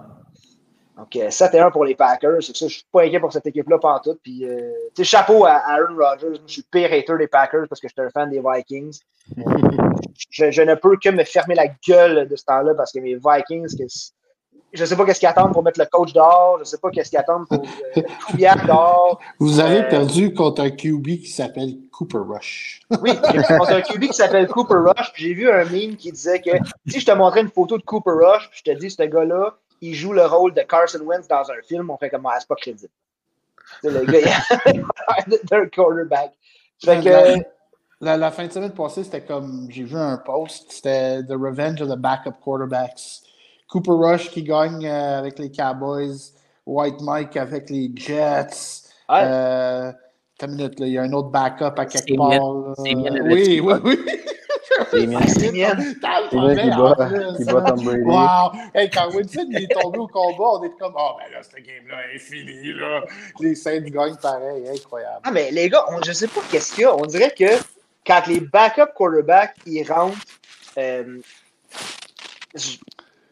Donc, 1.01 1.15
euh, 1.15 1.31
7 1.31 1.55
et 1.55 1.59
1 1.59 1.71
pour 1.71 1.83
les 1.83 1.95
Packers. 1.95 2.37
C'est 2.41 2.55
ça, 2.55 2.67
je 2.67 2.73
suis 2.75 2.85
pas 2.91 3.01
inquiet 3.01 3.19
pour 3.19 3.33
cette 3.33 3.47
équipe-là, 3.47 3.79
pas 3.79 3.95
en 3.95 3.99
tout. 3.99 4.19
Puis, 4.21 4.45
euh, 4.45 4.71
chapeau 5.01 5.45
à 5.45 5.53
Aaron 5.65 5.95
Rodgers. 5.97 6.27
Moi, 6.29 6.39
Je 6.45 6.53
suis 6.53 6.63
le 6.71 6.79
pire 6.79 6.93
hater 6.93 7.17
des 7.17 7.27
Packers 7.27 7.65
parce 7.67 7.81
que 7.81 7.87
je 7.87 7.93
suis 7.93 8.07
un 8.07 8.11
fan 8.11 8.29
des 8.29 8.39
Vikings. 8.45 8.99
Je, 10.29 10.51
je 10.51 10.61
ne 10.61 10.75
peux 10.75 10.97
que 10.97 11.09
me 11.09 11.23
fermer 11.23 11.55
la 11.55 11.67
gueule 11.87 12.27
de 12.27 12.35
ce 12.35 12.43
temps-là 12.45 12.73
parce 12.75 12.91
que 12.91 12.99
mes 12.99 13.15
Vikings, 13.15 13.75
que 13.77 13.83
je 14.73 14.85
sais 14.85 14.95
pas 14.95 15.05
qu'est-ce 15.05 15.19
qu'ils 15.19 15.27
attendent 15.27 15.51
pour 15.53 15.63
mettre 15.63 15.79
le 15.79 15.85
coach 15.87 16.13
dehors. 16.13 16.57
Je 16.59 16.63
sais 16.65 16.77
pas 16.77 16.89
qu'est-ce 16.91 17.09
qu'ils 17.09 17.19
attendent 17.19 17.47
pour 17.47 17.61
euh, 17.97 18.01
Kubiak 18.27 18.65
dehors. 18.67 19.19
Vous 19.39 19.59
avez 19.59 19.79
Euh, 19.79 19.89
perdu 19.89 20.33
contre 20.33 20.61
un 20.61 20.69
QB 20.69 21.05
qui 21.21 21.27
s'appelle 21.27 21.73
Cooper 21.91 22.19
Rush. 22.27 22.81
Oui, 23.01 23.11
contre 23.47 23.71
un 23.73 23.81
QB 23.81 24.03
qui 24.07 24.13
s'appelle 24.13 24.47
Cooper 24.47 24.75
Rush. 24.75 25.11
Puis 25.13 25.23
j'ai 25.25 25.33
vu 25.33 25.49
un 25.49 25.65
meme 25.65 25.95
qui 25.95 26.11
disait 26.11 26.39
que 26.39 26.51
si 26.87 26.99
je 26.99 27.05
te 27.05 27.11
montrais 27.11 27.41
une 27.41 27.49
photo 27.49 27.77
de 27.77 27.83
Cooper 27.83 28.11
Rush, 28.11 28.49
puis 28.49 28.61
je 28.65 28.71
te 28.71 28.77
dis, 28.77 28.89
ce 28.91 29.03
gars-là, 29.03 29.55
il 29.81 29.93
joue 29.95 30.13
le 30.13 30.25
rôle 30.25 30.53
de 30.53 30.61
Carson 30.61 30.99
Wentz 31.03 31.27
dans 31.27 31.49
un 31.51 31.61
film, 31.67 31.89
on 31.89 31.97
fait 31.97 32.09
comme, 32.09 32.25
ah, 32.27 32.37
c'est 32.39 32.47
pas 32.47 32.55
crédible. 32.55 32.91
C'est 33.81 33.89
le 33.89 34.05
gars, 34.05 34.19
il 34.19 34.79
a 35.07 35.37
d'un 35.49 35.65
quarterback. 35.67 36.31
Fait 36.83 36.99
que, 37.01 37.09
La, 37.09 37.35
la- 38.01 38.17
la 38.17 38.31
fin 38.31 38.47
de 38.47 38.51
semaine 38.51 38.73
passée, 38.73 39.03
c'était 39.03 39.21
comme, 39.23 39.67
j'ai 39.69 39.83
vu 39.83 39.95
un 39.97 40.17
post, 40.17 40.71
c'était 40.71 41.23
The 41.23 41.31
Revenge 41.33 41.81
of 41.81 41.89
the 41.89 41.95
Backup 41.97 42.33
Quarterbacks. 42.43 43.21
Cooper 43.69 43.91
Rush 43.91 44.29
qui 44.31 44.43
gagne 44.43 44.85
euh, 44.85 45.19
avec 45.19 45.39
les 45.39 45.49
Cowboys, 45.51 46.33
White 46.65 47.01
Mike 47.01 47.37
avec 47.37 47.69
les 47.69 47.91
Jets. 47.95 48.83
Ouais. 49.09 49.21
Euh, 49.23 49.91
t'as 50.37 50.47
une 50.47 50.55
minute, 50.55 50.79
là, 50.79 50.87
il 50.87 50.93
y 50.93 50.97
a 50.97 51.03
un 51.03 51.13
autre 51.13 51.29
backup 51.29 51.79
à 51.79 51.85
quelque 51.85 52.09
C'est 52.09 52.15
part. 52.17 52.75
Oui, 52.79 53.61
oui, 53.61 53.73
oui. 53.83 53.99
C'est 54.91 55.07
Mien- 55.07 55.19
c'est 55.27 55.51
qui 55.51 56.69
bat, 56.69 57.61
Tom 57.61 57.83
Brady. 57.83 58.01
Wow! 58.03 58.51
Hey, 58.75 58.89
quand 58.89 59.09
Winston 59.13 59.47
il 59.49 59.63
est 59.63 59.67
tombé 59.67 59.99
au 59.99 60.07
combat, 60.07 60.59
on 60.59 60.63
est 60.63 60.77
comme, 60.77 60.93
oh, 60.97 61.11
ben 61.17 61.31
là, 61.31 61.41
cette 61.41 61.65
game-là 61.65 62.13
est 62.13 62.19
finie, 62.19 62.73
là. 62.73 63.01
Les 63.39 63.55
Saints 63.55 63.79
gagnent 63.81 64.17
pareil, 64.17 64.67
incroyable. 64.69 65.19
Ah, 65.23 65.31
mais 65.31 65.51
les 65.51 65.69
gars, 65.69 65.85
on, 65.89 66.01
je 66.03 66.11
sais 66.11 66.27
pas 66.27 66.41
qu'est-ce 66.51 66.73
qu'il 66.73 66.83
y 66.83 66.85
a. 66.85 66.95
On 66.95 67.05
dirait 67.05 67.33
que 67.37 67.45
quand 68.05 68.21
les 68.27 68.41
backup 68.41 68.93
quarterbacks, 68.95 69.55
ils 69.65 69.83
rentrent 69.89 70.17
euh, 70.77 71.19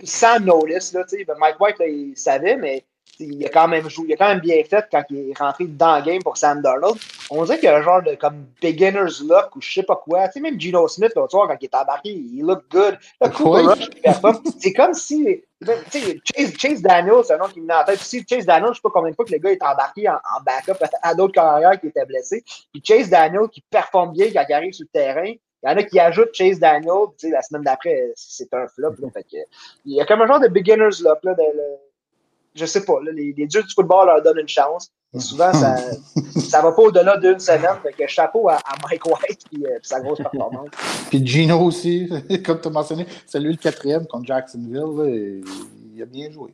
sans 0.04 0.40
notice, 0.40 0.94
là, 0.94 1.04
tu 1.04 1.18
sais, 1.18 1.26
ben, 1.26 1.36
Mike 1.40 1.60
White, 1.60 1.80
là, 1.80 1.88
il 1.88 2.16
savait, 2.18 2.56
mais 2.56 2.84
il 3.20 3.46
a 3.46 3.50
quand 3.50 3.68
même 3.68 3.90
joué, 3.90 4.06
il 4.10 4.14
a 4.14 4.18
quand 4.18 4.30
même 4.30 4.40
bien 4.40 4.64
fait 4.64 4.86
quand 4.92 5.04
il 5.10 5.32
est 5.32 5.38
rentré 5.38 5.66
dans 5.66 5.98
le 5.98 6.04
game 6.04 6.22
pour 6.24 6.38
Sam 6.38 6.62
Darnold. 6.62 6.98
On 7.30 7.44
dirait 7.44 7.58
qu'il 7.60 7.66
y 7.66 7.72
a 7.72 7.78
un 7.78 7.82
genre 7.82 8.02
de 8.02 8.16
comme 8.16 8.46
beginner's 8.62 9.22
luck 9.22 9.56
ou 9.56 9.62
je 9.62 9.74
sais 9.74 9.84
pas 9.84 9.96
quoi. 9.96 10.28
Tu 10.28 10.34
sais, 10.34 10.40
même 10.40 10.60
Geno 10.60 10.88
Smith, 10.88 11.12
l'autre 11.16 11.32
soir, 11.32 11.48
quand 11.48 11.58
il 11.60 11.66
est 11.66 11.76
embarqué, 11.76 12.10
il 12.10 12.42
look 12.42 12.64
good. 12.72 12.98
Oui. 13.22 13.62
Rush, 13.68 13.90
il. 14.04 14.52
C'est 14.60 14.74
comme 14.74 14.94
si. 14.94 15.44
Tu 15.62 15.68
sais, 15.90 16.20
Chase, 16.24 16.54
Chase 16.58 16.82
Daniels, 16.82 17.24
c'est 17.26 17.34
un 17.34 17.38
nom 17.38 17.48
qui 17.48 17.60
me 17.62 17.68
met 17.68 17.74
en 17.74 17.84
tête. 17.84 17.98
Puis 18.00 18.08
si 18.08 18.26
Chase 18.28 18.46
Daniels, 18.46 18.70
je 18.70 18.76
sais 18.76 18.82
pas 18.82 18.90
combien 18.94 19.12
de 19.12 19.16
fois 19.16 19.26
que 19.26 19.32
le 19.34 19.40
gars 19.40 19.52
est 19.52 19.62
embarqué 19.64 20.08
en, 20.08 20.14
en 20.14 20.42
backup 20.46 20.82
à, 20.82 21.10
à 21.10 21.14
d'autres 21.14 21.34
carrières 21.34 21.80
qui 21.80 21.88
étaient 21.88 22.06
blessés. 22.06 22.44
Puis 22.72 22.82
Chase 22.84 23.10
Daniel 23.10 23.48
qui 23.52 23.62
performe 23.70 24.14
bien 24.14 24.28
quand 24.34 24.46
il 24.48 24.54
arrive 24.54 24.74
sur 24.74 24.86
le 24.92 25.00
terrain. 25.00 25.34
Il 25.62 25.70
y 25.70 25.74
en 25.74 25.76
a 25.76 25.84
qui 25.84 26.00
ajoutent 26.00 26.34
Chase 26.34 26.58
Daniel, 26.58 26.94
tu 27.18 27.28
sais, 27.28 27.30
la 27.32 27.42
semaine 27.42 27.64
d'après, 27.64 28.14
c'est 28.16 28.54
un 28.54 28.66
flop. 28.70 28.94
Là, 29.00 29.10
fait 29.14 29.24
que, 29.24 29.38
il 29.84 29.96
y 29.98 30.00
a 30.00 30.06
comme 30.06 30.22
un 30.22 30.28
genre 30.28 30.40
de 30.40 30.48
beginner's 30.48 31.02
luck. 31.02 31.20
Là, 31.24 31.34
de, 31.34 31.42
le- 31.42 31.89
je 32.56 32.66
sais 32.66 32.84
pas, 32.84 33.00
là, 33.04 33.12
les, 33.12 33.34
les 33.38 33.48
dieux 33.48 33.64
du 33.64 33.74
football 33.74 34.08
leur 34.08 34.22
donnent 34.22 34.40
une 34.40 34.48
chance. 34.48 34.92
Et 35.14 35.20
souvent, 35.20 35.52
ça 35.54 35.76
ça 36.36 36.62
va 36.62 36.72
pas 36.72 36.82
au-delà 36.84 37.18
d'une 37.18 37.40
semaine. 37.40 37.76
Fait 37.82 37.94
que 37.94 38.08
chapeau 38.08 38.48
à, 38.50 38.56
à 38.56 38.76
Mike 38.88 39.06
White 39.06 39.46
et 39.54 39.66
sa 39.82 40.00
grosse 40.00 40.20
performance. 40.20 40.70
Puis 41.10 41.26
Gino 41.26 41.60
aussi, 41.60 42.10
comme 42.46 42.62
tu 42.62 42.68
as 42.68 42.72
mentionné, 42.72 43.08
c'est 43.26 43.40
lui 43.40 43.52
le 43.52 43.58
quatrième 43.58 44.06
contre 44.06 44.26
Jacksonville, 44.26 44.98
là, 44.98 45.06
et 45.06 45.42
il 45.96 46.02
a 46.02 46.06
bien 46.06 46.30
joué. 46.32 46.54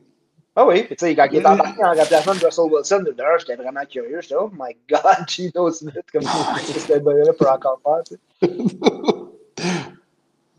Ah 0.58 0.66
oui, 0.66 0.84
puis 0.84 0.96
tu 0.96 1.04
sais, 1.04 1.14
quand 1.14 1.28
il 1.30 1.36
est 1.36 1.46
embarqué 1.46 1.84
en 1.84 1.92
remplacement 1.92 2.34
de 2.34 2.46
Russell 2.46 2.64
Wilson, 2.72 3.04
d'ailleurs, 3.14 3.38
j'étais 3.38 3.56
vraiment 3.56 3.84
curieux. 3.84 4.22
J'étais, 4.22 4.36
oh 4.40 4.50
my 4.58 4.74
god, 4.88 5.28
Gino 5.28 5.70
Smith, 5.70 6.06
comme 6.10 6.22
ce 6.22 6.72
que 6.72 6.80
ce 6.80 6.88
gars-là 6.98 7.32
peut 7.34 7.46
encore 7.46 7.78
faire. 7.84 8.48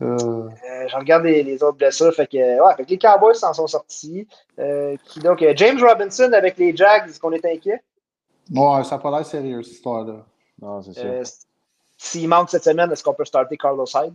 Euh, 0.00 0.48
je 0.88 0.96
regarde 0.96 1.24
les, 1.24 1.42
les 1.42 1.62
autres 1.62 1.76
blessures. 1.76 2.12
Fait 2.12 2.26
que, 2.26 2.36
ouais, 2.36 2.74
fait 2.76 2.84
que 2.84 2.90
les 2.90 2.98
Cowboys 2.98 3.34
s'en 3.34 3.52
sont 3.52 3.66
sortis. 3.66 4.26
Euh, 4.58 4.96
qui, 5.04 5.20
donc, 5.20 5.42
euh, 5.42 5.52
James 5.56 5.78
Robinson 5.80 6.30
avec 6.32 6.58
les 6.58 6.76
Jags, 6.76 7.08
est-ce 7.08 7.20
qu'on 7.20 7.32
est 7.32 7.44
inquiet? 7.44 7.82
ouais, 8.50 8.84
ça 8.84 8.96
n'a 8.96 9.02
pas 9.02 9.10
l'air 9.10 9.26
sérieux, 9.26 9.62
cette 9.62 9.74
histoire-là. 9.74 10.24
Non, 10.60 10.82
c'est. 10.82 10.98
Euh, 11.04 11.22
S'il 11.96 12.28
manque 12.28 12.50
cette 12.50 12.64
semaine, 12.64 12.90
est-ce 12.90 13.02
qu'on 13.04 13.14
peut 13.14 13.24
starter 13.24 13.56
Carlos 13.56 13.84
Hyde? 13.94 14.14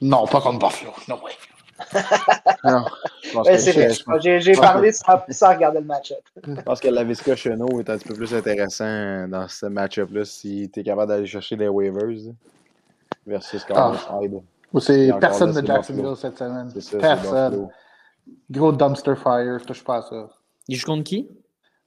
Non, 0.00 0.26
pas 0.26 0.40
contre 0.40 0.58
Buffalo. 0.66 0.92
No 1.08 1.16
way. 1.22 1.32
Non, 2.64 2.84
je 3.22 3.32
pense 3.32 3.46
Ouais, 3.46 4.40
J'ai 4.40 4.52
parlé 4.54 4.90
sans, 4.90 5.22
sans 5.28 5.50
regarder 5.50 5.78
le 5.78 5.84
match-up. 5.84 6.18
Je 6.44 6.60
pense 6.62 6.80
que 6.80 6.88
la 6.88 7.04
Visca 7.04 7.36
Chenot 7.36 7.80
est 7.80 7.88
un 7.88 7.96
petit 7.96 8.08
peu 8.08 8.14
plus 8.14 8.34
intéressant 8.34 9.28
dans 9.28 9.46
ce 9.46 9.66
match-up-là 9.66 10.24
si 10.24 10.68
tu 10.72 10.80
es 10.80 10.82
capable 10.82 11.12
d'aller 11.12 11.26
chercher 11.26 11.54
des 11.54 11.68
waivers 11.68 12.06
là, 12.06 12.32
versus 13.26 13.64
Carlos 13.64 13.96
Hyde. 14.20 14.42
Ou 14.72 14.80
C'est 14.80 15.10
personne 15.20 15.52
de 15.52 15.66
Jacksonville 15.66 16.16
cette 16.16 16.38
semaine. 16.38 16.80
Ça, 16.80 16.98
Personne. 16.98 17.68
Gros 18.50 18.72
dumpster 18.72 19.16
fire, 19.16 19.58
je 19.58 19.64
touche 19.64 19.82
pas 19.82 19.96
à 19.96 20.02
ça. 20.02 20.28
Il 20.68 20.76
joue 20.76 20.86
contre 20.86 21.04
qui? 21.04 21.28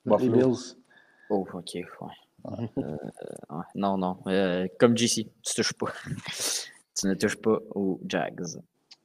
Buffalo. 0.05 0.23
Les 0.23 0.29
Bills. 0.29 0.75
Oh, 1.29 1.47
ok. 1.53 1.75
Ouais. 1.75 1.83
Euh, 2.79 2.97
ouais, 3.51 3.63
non, 3.75 3.97
non. 3.97 4.17
Euh, 4.27 4.67
comme 4.79 4.97
JC, 4.97 5.27
tu 5.43 5.55
touches 5.55 5.73
pas. 5.73 5.87
tu 6.99 7.07
ne 7.07 7.13
touches 7.13 7.37
pas 7.37 7.59
aux 7.75 7.99
Jags. 8.07 8.59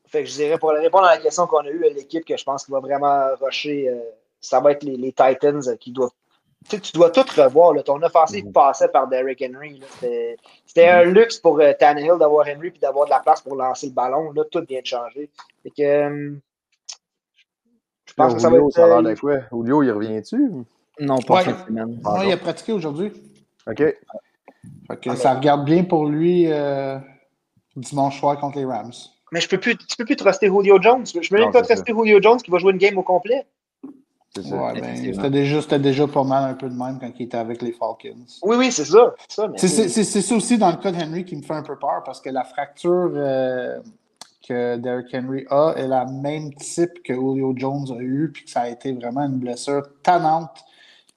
Fait 0.06 0.22
que 0.22 0.30
je 0.30 0.34
dirais, 0.34 0.58
pour 0.58 0.70
répondre 0.70 1.04
à 1.04 1.16
la 1.16 1.20
question 1.20 1.46
qu'on 1.46 1.58
a 1.58 1.68
eue, 1.68 1.82
l'équipe 1.94 2.24
que 2.24 2.36
je 2.36 2.44
pense 2.44 2.64
qui 2.64 2.70
va 2.70 2.80
vraiment 2.80 3.34
rusher, 3.40 3.88
euh, 3.88 3.98
ça 4.40 4.60
va 4.60 4.72
être 4.72 4.84
les, 4.84 4.96
les 4.96 5.12
Titans 5.12 5.68
euh, 5.68 5.76
qui 5.76 5.92
doivent. 5.92 6.10
Tu 6.64 6.70
sais, 6.76 6.80
tu 6.80 6.92
dois 6.92 7.10
tout 7.10 7.24
revoir. 7.36 7.72
Là. 7.74 7.82
Ton 7.84 8.02
offensive 8.02 8.46
Mhm. 8.46 8.52
passait 8.52 8.88
par 8.88 9.06
Derrick 9.06 9.40
Henry. 9.42 9.80
C'était 10.66 10.88
un 10.88 11.04
luxe 11.04 11.38
pour 11.38 11.60
euh, 11.60 11.72
Tannehill 11.78 12.14
d'avoir 12.18 12.46
Henry 12.48 12.68
et 12.74 12.78
d'avoir 12.80 13.04
de 13.06 13.10
la 13.10 13.20
place 13.20 13.40
pour 13.40 13.54
lancer 13.54 13.86
le 13.86 13.92
ballon. 13.92 14.32
Là, 14.32 14.42
tout 14.50 14.64
vient 14.68 14.80
de 14.80 14.86
changer. 14.86 15.30
Fait 15.62 15.70
que, 15.70 15.82
euh, 15.82 16.36
je 18.06 18.14
pense 18.14 18.34
que 18.34 18.40
ça 18.40 18.48
va 18.48 18.54
Julio, 18.56 18.68
être. 18.68 18.74
ça 18.74 18.84
a 18.84 18.88
l'air 18.88 18.96
euh, 18.98 19.02
de 19.14 19.20
quoi? 19.20 19.38
Julio, 19.52 19.82
il 19.84 19.90
revient-tu? 19.92 20.50
Non, 20.98 21.18
pas 21.18 21.34
Ouais. 21.34 21.44
cette 21.44 21.66
semaine. 21.66 22.00
Ouais, 22.04 22.26
il 22.28 22.32
a 22.32 22.36
pratiqué 22.36 22.72
aujourd'hui. 22.72 23.12
OK. 23.68 23.76
Fait 23.78 23.96
que 25.00 25.10
Ah, 25.10 25.16
ça 25.16 25.34
regarde 25.34 25.64
bien 25.64 25.84
pour 25.84 26.06
lui 26.06 26.50
euh, 26.50 26.98
dimanche 27.76 28.18
soir 28.18 28.38
contre 28.40 28.58
les 28.58 28.64
Rams. 28.64 28.90
mais 29.32 29.40
je 29.40 29.48
peux 29.48 29.58
plus, 29.58 29.76
tu 29.76 29.96
peux 29.96 30.04
plus 30.04 30.16
truster 30.16 30.46
Julio 30.46 30.80
Jones. 30.80 31.04
Je 31.06 31.28
peux 31.28 31.36
même 31.36 31.46
Non, 31.46 31.50
pas 31.52 31.62
truster 31.62 31.92
Julio 31.92 32.20
Jones 32.22 32.38
qui 32.38 32.50
va 32.50 32.58
jouer 32.58 32.72
une 32.72 32.78
game 32.78 32.96
au 32.98 33.02
complet. 33.02 33.46
C'est 34.36 34.42
ça. 34.42 34.56
Ouais, 34.56 34.80
ben, 34.80 34.96
c'était 34.96 35.30
déjà, 35.30 35.78
déjà 35.78 36.06
pas 36.06 36.24
mal 36.24 36.50
un 36.50 36.54
peu 36.54 36.68
de 36.68 36.74
même 36.74 36.98
quand 37.00 37.10
il 37.18 37.22
était 37.24 37.36
avec 37.36 37.62
les 37.62 37.72
Falcons. 37.72 38.26
Oui, 38.42 38.56
oui, 38.56 38.70
c'est 38.70 38.84
ça. 38.84 39.14
c'est 39.56 39.68
ça, 39.68 40.22
ça 40.22 40.34
aussi 40.34 40.58
dans 40.58 40.70
le 40.70 40.76
cas 40.76 40.92
de 40.92 41.02
Henry 41.02 41.24
qui 41.24 41.36
me 41.36 41.42
fait 41.42 41.54
un 41.54 41.62
peu 41.62 41.76
peur 41.78 42.02
parce 42.04 42.20
que 42.20 42.28
la 42.28 42.44
fracture 42.44 43.12
euh, 43.14 43.78
que 44.46 44.76
Derrick 44.76 45.14
Henry 45.14 45.46
a 45.50 45.72
est 45.76 45.88
la 45.88 46.04
même 46.04 46.52
type 46.54 47.02
que 47.02 47.14
Julio 47.14 47.54
Jones 47.56 47.86
a 47.90 48.00
eu, 48.00 48.30
puis 48.32 48.44
que 48.44 48.50
ça 48.50 48.62
a 48.62 48.68
été 48.68 48.92
vraiment 48.92 49.22
une 49.22 49.38
blessure 49.38 49.82
tannante 50.02 50.64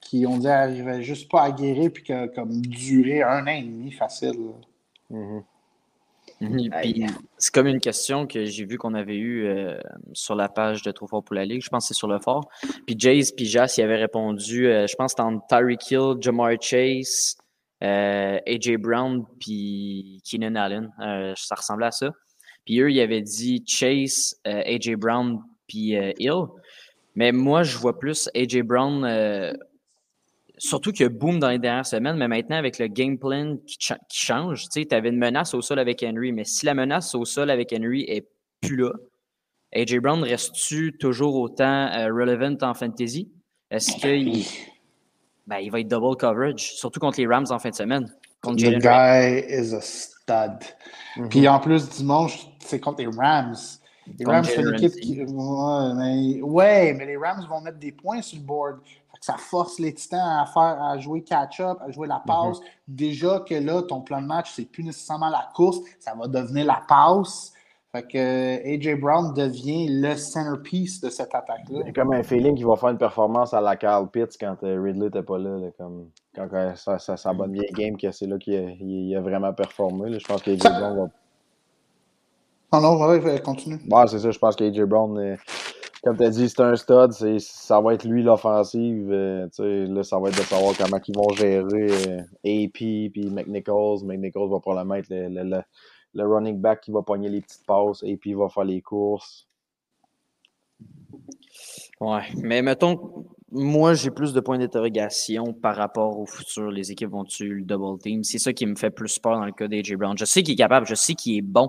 qui, 0.00 0.26
on 0.26 0.38
dit, 0.38 0.48
arrivait 0.48 1.02
juste 1.02 1.30
pas 1.30 1.42
à 1.42 1.50
guérir, 1.52 1.90
puis 1.92 2.02
qui 2.02 2.12
a 2.12 2.26
comme 2.28 2.62
duré 2.62 3.22
un 3.22 3.44
an 3.44 3.46
et 3.46 3.62
demi 3.62 3.92
facile. 3.92 4.52
Puis 6.40 7.04
c'est 7.36 7.52
comme 7.52 7.66
une 7.66 7.80
question 7.80 8.26
que 8.26 8.46
j'ai 8.46 8.64
vu 8.64 8.78
qu'on 8.78 8.94
avait 8.94 9.16
eue 9.16 9.46
euh, 9.46 9.78
sur 10.14 10.34
la 10.34 10.48
page 10.48 10.82
de 10.82 10.90
Trop 10.90 11.06
fort 11.06 11.22
pour 11.22 11.34
la 11.34 11.44
Ligue. 11.44 11.62
Je 11.62 11.68
pense 11.68 11.84
que 11.84 11.88
c'est 11.94 11.98
sur 11.98 12.08
le 12.08 12.18
fort. 12.18 12.48
Puis 12.86 12.96
Jace 12.98 13.30
puis 13.30 13.44
Jas 13.44 13.74
y 13.76 13.82
avait 13.82 13.96
répondu, 13.96 14.66
euh, 14.66 14.86
je 14.86 14.94
pense 14.96 15.14
que 15.14 15.22
c'était 15.22 15.34
entre 15.34 15.46
Tyreek 15.48 15.90
Hill, 15.90 16.14
Jamar 16.20 16.52
Chase, 16.60 17.36
euh, 17.84 18.38
AJ 18.46 18.76
Brown 18.78 19.24
puis 19.38 20.22
Keenan 20.24 20.54
Allen. 20.54 20.90
ça 21.36 21.54
ressemblait 21.54 21.86
à 21.86 21.90
ça. 21.92 22.10
Puis 22.64 22.80
eux, 22.80 22.90
ils 22.90 23.00
avaient 23.00 23.22
dit 23.22 23.62
Chase, 23.66 24.40
AJ 24.44 24.96
Brown 24.96 25.40
puis 25.66 25.94
Hill. 26.18 26.44
Mais 27.16 27.32
moi, 27.32 27.64
je 27.64 27.76
vois 27.76 27.98
plus 27.98 28.30
AJ 28.34 28.62
Brown 28.62 29.04
surtout 30.60 30.92
qu'il 30.92 31.04
y 31.04 31.06
a 31.06 31.08
boom 31.08 31.40
dans 31.40 31.48
les 31.48 31.58
dernières 31.58 31.86
semaines, 31.86 32.16
mais 32.16 32.28
maintenant 32.28 32.56
avec 32.56 32.78
le 32.78 32.86
game 32.86 33.18
plan 33.18 33.56
qui, 33.66 33.78
change, 34.10 34.68
tu 34.68 34.86
avais 34.90 35.08
une 35.08 35.18
menace 35.18 35.54
au 35.54 35.62
sol 35.62 35.78
avec 35.78 36.02
Henry, 36.02 36.32
mais 36.32 36.44
si 36.44 36.66
la 36.66 36.74
menace 36.74 37.14
au 37.14 37.24
sol 37.24 37.50
avec 37.50 37.72
Henry 37.72 38.04
est 38.06 38.28
plus 38.60 38.76
là, 38.76 38.92
AJ 39.72 39.98
Brown 39.98 40.22
reste-tu 40.22 40.96
toujours 40.98 41.36
autant 41.36 41.88
euh, 41.92 42.12
relevant 42.12 42.56
en 42.62 42.74
fantasy? 42.74 43.30
Est-ce 43.70 43.96
qu'il 43.96 44.44
ben, 45.46 45.58
il 45.58 45.70
va 45.70 45.80
être 45.80 45.88
double 45.88 46.16
coverage, 46.16 46.74
surtout 46.74 47.00
contre 47.00 47.18
les 47.20 47.26
Rams 47.26 47.46
en 47.50 47.58
fin 47.58 47.70
de 47.70 47.74
semaine? 47.74 48.12
Contre 48.42 48.62
The 48.62 48.78
guy 48.78 49.44
is 49.48 49.74
a 49.74 49.80
stud. 49.80 50.60
Mm-hmm. 51.16 51.28
Puis 51.28 51.48
en 51.48 51.58
plus, 51.58 51.88
dimanche, 51.88 52.46
c'est 52.60 52.80
contre 52.80 53.00
les 53.00 53.08
Rams. 53.08 53.56
Les 54.18 54.24
Rams, 54.24 54.44
c'est 54.44 54.60
une 54.60 54.74
équipe 54.74 54.92
qui. 55.00 55.22
Ouais 55.22 55.94
mais... 55.96 56.42
ouais, 56.42 56.94
mais 56.94 57.06
les 57.06 57.16
Rams 57.16 57.46
vont 57.48 57.60
mettre 57.60 57.78
des 57.78 57.92
points 57.92 58.22
sur 58.22 58.38
le 58.38 58.44
board 58.44 58.80
ça 59.20 59.34
force 59.36 59.78
les 59.78 59.92
Titans 59.92 60.18
à 60.20 60.46
faire 60.46 60.82
à 60.82 60.98
jouer 60.98 61.22
catch-up, 61.22 61.78
à 61.80 61.90
jouer 61.90 62.08
la 62.08 62.22
passe. 62.26 62.58
Mhm. 62.60 62.66
Déjà 62.88 63.40
que 63.40 63.54
là, 63.54 63.82
ton 63.82 64.00
plan 64.00 64.22
de 64.22 64.26
match, 64.26 64.52
c'est 64.54 64.64
plus 64.64 64.82
nécessairement 64.82 65.28
la 65.28 65.48
course, 65.54 65.78
ça 65.98 66.14
va 66.14 66.26
devenir 66.26 66.64
la 66.64 66.82
passe. 66.88 67.52
Fait 67.92 68.06
que 68.06 68.18
euh, 68.18 68.74
AJ 68.74 69.00
Brown 69.00 69.34
devient 69.34 69.88
le 69.88 70.14
centerpiece 70.14 71.00
de 71.00 71.10
cette 71.10 71.34
attaque-là. 71.34 71.80
C'est 71.84 71.92
comme 71.92 72.12
un 72.12 72.22
feeling 72.22 72.54
qu'il 72.54 72.66
va 72.66 72.76
faire 72.76 72.90
une 72.90 72.98
performance 72.98 73.52
à 73.52 73.60
la 73.60 73.74
Carl 73.74 74.08
Pitts 74.08 74.36
quand 74.38 74.56
euh, 74.62 74.80
Ridley 74.80 75.06
n'était 75.06 75.24
pas 75.24 75.38
là. 75.38 75.58
comme, 75.76 76.08
quand 76.34 76.76
ça, 76.76 77.00
ça, 77.00 77.16
ça 77.16 77.32
bonne 77.32 77.52
vieille 77.52 77.72
game, 77.72 77.96
que 77.96 78.12
c'est 78.12 78.26
là 78.26 78.38
qu'il 78.38 79.16
a, 79.16 79.20
vraiment 79.20 79.52
performé. 79.52 80.16
Je 80.16 80.24
pense 80.24 80.40
qu'AJ 80.40 80.60
Brown 80.60 80.96
va. 80.96 82.80
Non, 82.80 82.96
non, 82.96 83.06
ouais, 83.08 83.42
continue. 83.42 83.80
Ouais, 83.90 84.06
c'est 84.06 84.20
ça. 84.20 84.30
Je 84.30 84.38
pense 84.38 84.54
qu'AJ 84.54 84.82
Brown. 84.82 85.18
Euh, 85.18 85.36
comme 86.02 86.16
tu 86.16 86.24
as 86.24 86.30
dit, 86.30 86.48
c'est 86.48 86.60
un 86.60 86.76
stud, 86.76 87.38
ça 87.40 87.80
va 87.80 87.94
être 87.94 88.04
lui 88.04 88.22
l'offensive. 88.22 89.10
Euh, 89.10 89.48
là, 89.58 90.02
ça 90.02 90.18
va 90.18 90.30
être 90.30 90.38
de 90.38 90.42
savoir 90.42 90.74
comment 90.76 90.98
ils 91.06 91.14
vont 91.14 91.28
gérer 91.30 91.64
euh, 92.08 92.20
AP 92.44 92.72
puis 93.12 93.30
McNichols. 93.30 94.04
McNichols 94.04 94.50
va 94.50 94.60
probablement 94.60 94.94
être 94.94 95.10
le, 95.10 95.28
le, 95.28 95.62
le, 96.14 96.26
running 96.26 96.58
back 96.58 96.80
qui 96.80 96.90
va 96.90 97.02
pogner 97.02 97.28
les 97.28 97.42
petites 97.42 97.66
passes. 97.66 98.02
AP 98.02 98.34
va 98.34 98.48
faire 98.48 98.64
les 98.64 98.80
courses. 98.80 99.46
Ouais, 102.00 102.22
mais 102.36 102.62
mettons, 102.62 103.26
moi, 103.52 103.92
j'ai 103.92 104.10
plus 104.10 104.32
de 104.32 104.40
points 104.40 104.58
d'interrogation 104.58 105.52
par 105.52 105.76
rapport 105.76 106.18
au 106.18 106.24
futur. 106.24 106.70
Les 106.70 106.92
équipes 106.92 107.10
vont-tu 107.10 107.56
le 107.56 107.62
double 107.62 107.98
team? 107.98 108.24
C'est 108.24 108.38
ça 108.38 108.54
qui 108.54 108.64
me 108.64 108.76
fait 108.76 108.90
plus 108.90 109.18
peur 109.18 109.38
dans 109.38 109.44
le 109.44 109.52
cas 109.52 109.68
d'AJ 109.68 109.96
Brown. 109.96 110.16
Je 110.16 110.24
sais 110.24 110.42
qu'il 110.42 110.54
est 110.54 110.56
capable, 110.56 110.86
je 110.86 110.94
sais 110.94 111.14
qu'il 111.14 111.36
est 111.36 111.42
bon. 111.42 111.68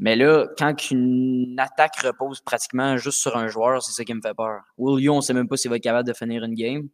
Mais 0.00 0.16
là, 0.16 0.46
quand 0.56 0.90
une 0.90 1.56
attaque 1.58 1.96
repose 2.02 2.40
pratiquement 2.40 2.96
juste 2.96 3.18
sur 3.18 3.36
un 3.36 3.48
joueur, 3.48 3.82
c'est 3.82 3.92
ça 3.92 4.02
qui 4.02 4.14
me 4.14 4.22
fait 4.22 4.32
peur. 4.32 4.62
Will 4.78 5.10
on 5.10 5.16
ne 5.16 5.20
sait 5.20 5.34
même 5.34 5.46
pas 5.46 5.58
s'il 5.58 5.70
va 5.70 5.76
être 5.76 5.82
capable 5.82 6.08
de 6.08 6.14
finir 6.14 6.42
une 6.42 6.54
game. 6.54 6.88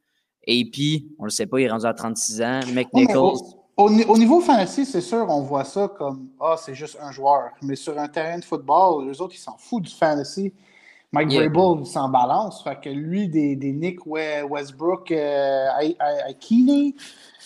AP, 0.48 1.04
on 1.18 1.22
ne 1.22 1.26
le 1.26 1.30
sait 1.30 1.46
pas, 1.46 1.60
il 1.60 1.64
est 1.64 1.70
rendu 1.70 1.86
à 1.86 1.94
36 1.94 2.42
ans. 2.42 2.60
McNichols. 2.74 3.38
Au, 3.76 3.90
niveau 3.90 4.40
fantasy, 4.40 4.84
c'est 4.84 5.00
sûr, 5.00 5.26
on 5.28 5.42
voit 5.42 5.64
ça 5.64 5.86
comme 5.96 6.30
Ah, 6.40 6.56
c'est 6.58 6.74
juste 6.74 6.98
un 7.00 7.12
joueur. 7.12 7.50
Mais 7.62 7.76
sur 7.76 7.96
un 7.96 8.08
terrain 8.08 8.38
de 8.38 8.44
football, 8.44 9.06
les 9.06 9.20
autres, 9.20 9.34
ils 9.34 9.40
s'en 9.40 9.56
foutent 9.56 9.84
du 9.84 9.94
fantasy. 9.94 10.52
Mike 11.16 11.32
yeah. 11.32 11.44
il 11.80 11.86
s'en 11.86 12.10
balance. 12.10 12.62
Fait 12.62 12.78
que 12.78 12.90
lui, 12.90 13.28
des, 13.28 13.56
des 13.56 13.72
Nick 13.72 14.04
Westbrook, 14.06 15.10
euh, 15.10 15.66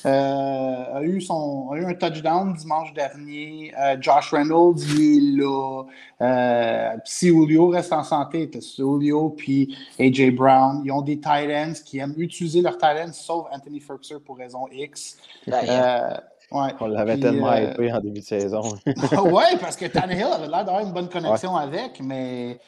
euh, 0.07 0.85
a, 0.95 1.03
eu 1.03 1.21
son, 1.21 1.71
a 1.71 1.77
eu 1.77 1.85
un 1.85 1.95
touchdown 1.95 2.53
dimanche 2.55 2.93
dernier. 2.95 3.73
Euh, 3.79 3.97
Josh 4.01 4.33
Reynolds, 4.33 4.81
il 4.97 5.39
est 5.39 5.43
là. 5.43 5.85
Euh, 6.21 6.97
si 7.05 7.29
Julio 7.29 7.69
reste 7.69 7.93
en 7.93 8.03
santé, 8.03 8.51
c'est 8.53 8.83
Julio 8.83 9.31
puis 9.31 9.77
AJ 10.01 10.35
Brown. 10.35 10.83
Ils 10.85 10.91
ont 10.91 11.03
des 11.03 11.21
tight 11.21 11.51
ends 11.51 11.81
qui 11.85 11.99
aiment 11.99 12.15
utiliser 12.17 12.63
leurs 12.63 12.77
tight 12.77 12.97
ends, 13.07 13.13
sauf 13.13 13.47
Anthony 13.53 13.79
Ferguson 13.79 14.21
pour 14.25 14.39
raison 14.39 14.67
X. 14.73 15.17
Ouais. 15.47 16.73
On 16.81 16.87
l'avait 16.89 17.17
tellement 17.21 17.55
hypé 17.55 17.93
en 17.93 18.01
début 18.01 18.19
de 18.19 18.25
saison. 18.25 18.63
oui, 18.87 19.45
parce 19.61 19.77
que 19.77 19.87
Tannehill 19.87 20.25
avait 20.25 20.49
l'air 20.49 20.65
d'avoir 20.65 20.81
une 20.81 20.93
bonne 20.93 21.09
connexion 21.09 21.55
avec, 21.55 22.01
mais 22.03 22.59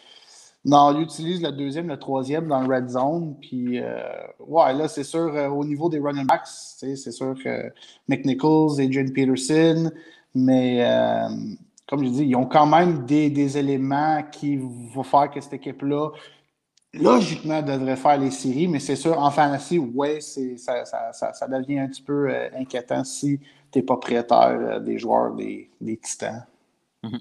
non, 0.64 0.94
il 0.96 1.02
utilise 1.02 1.42
le 1.42 1.50
deuxième, 1.50 1.88
le 1.88 1.98
troisième 1.98 2.46
dans 2.46 2.60
le 2.60 2.72
red 2.72 2.88
zone. 2.88 3.34
Puis, 3.40 3.80
euh, 3.80 4.00
ouais, 4.38 4.72
là, 4.72 4.86
c'est 4.86 5.02
sûr, 5.02 5.34
euh, 5.34 5.48
au 5.48 5.64
niveau 5.64 5.88
des 5.88 5.98
running 5.98 6.26
backs, 6.26 6.46
c'est 6.46 6.96
sûr 6.96 7.34
que 7.42 7.72
McNichols, 8.08 8.80
Adrian 8.80 9.08
Peterson, 9.12 9.90
mais 10.34 10.84
euh, 10.84 11.28
comme 11.88 12.04
je 12.04 12.10
dis, 12.10 12.24
ils 12.26 12.36
ont 12.36 12.46
quand 12.46 12.66
même 12.66 13.04
des, 13.06 13.28
des, 13.28 13.58
éléments 13.58 14.22
qui 14.30 14.56
vont 14.56 15.02
faire 15.02 15.30
que 15.32 15.40
cette 15.40 15.54
équipe-là, 15.54 16.10
logiquement, 16.94 17.60
devrait 17.60 17.96
faire 17.96 18.18
les 18.18 18.30
séries. 18.30 18.68
Mais 18.68 18.78
c'est 18.78 18.96
sûr, 18.96 19.18
en 19.18 19.32
fantasy, 19.32 19.78
ouais, 19.78 20.20
ça, 20.20 20.84
ça, 20.84 21.12
ça, 21.12 21.32
ça, 21.32 21.48
devient 21.48 21.80
un 21.80 21.88
petit 21.88 22.02
peu 22.02 22.32
inquiétant 22.56 23.02
si 23.02 23.40
tu 23.72 23.82
pas 23.82 23.96
propriétaire 23.96 24.80
des 24.80 24.96
joueurs 24.96 25.34
des, 25.34 25.70
des 25.80 25.96
Titans. 25.96 26.46
Mm-hmm. 27.02 27.20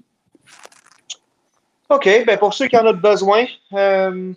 OK, 1.92 2.24
ben 2.26 2.38
pour 2.38 2.54
ceux 2.54 2.70
qui 2.70 2.78
en 2.78 2.88
ont 2.88 2.94
besoin, 2.94 3.46
euh, 3.74 4.32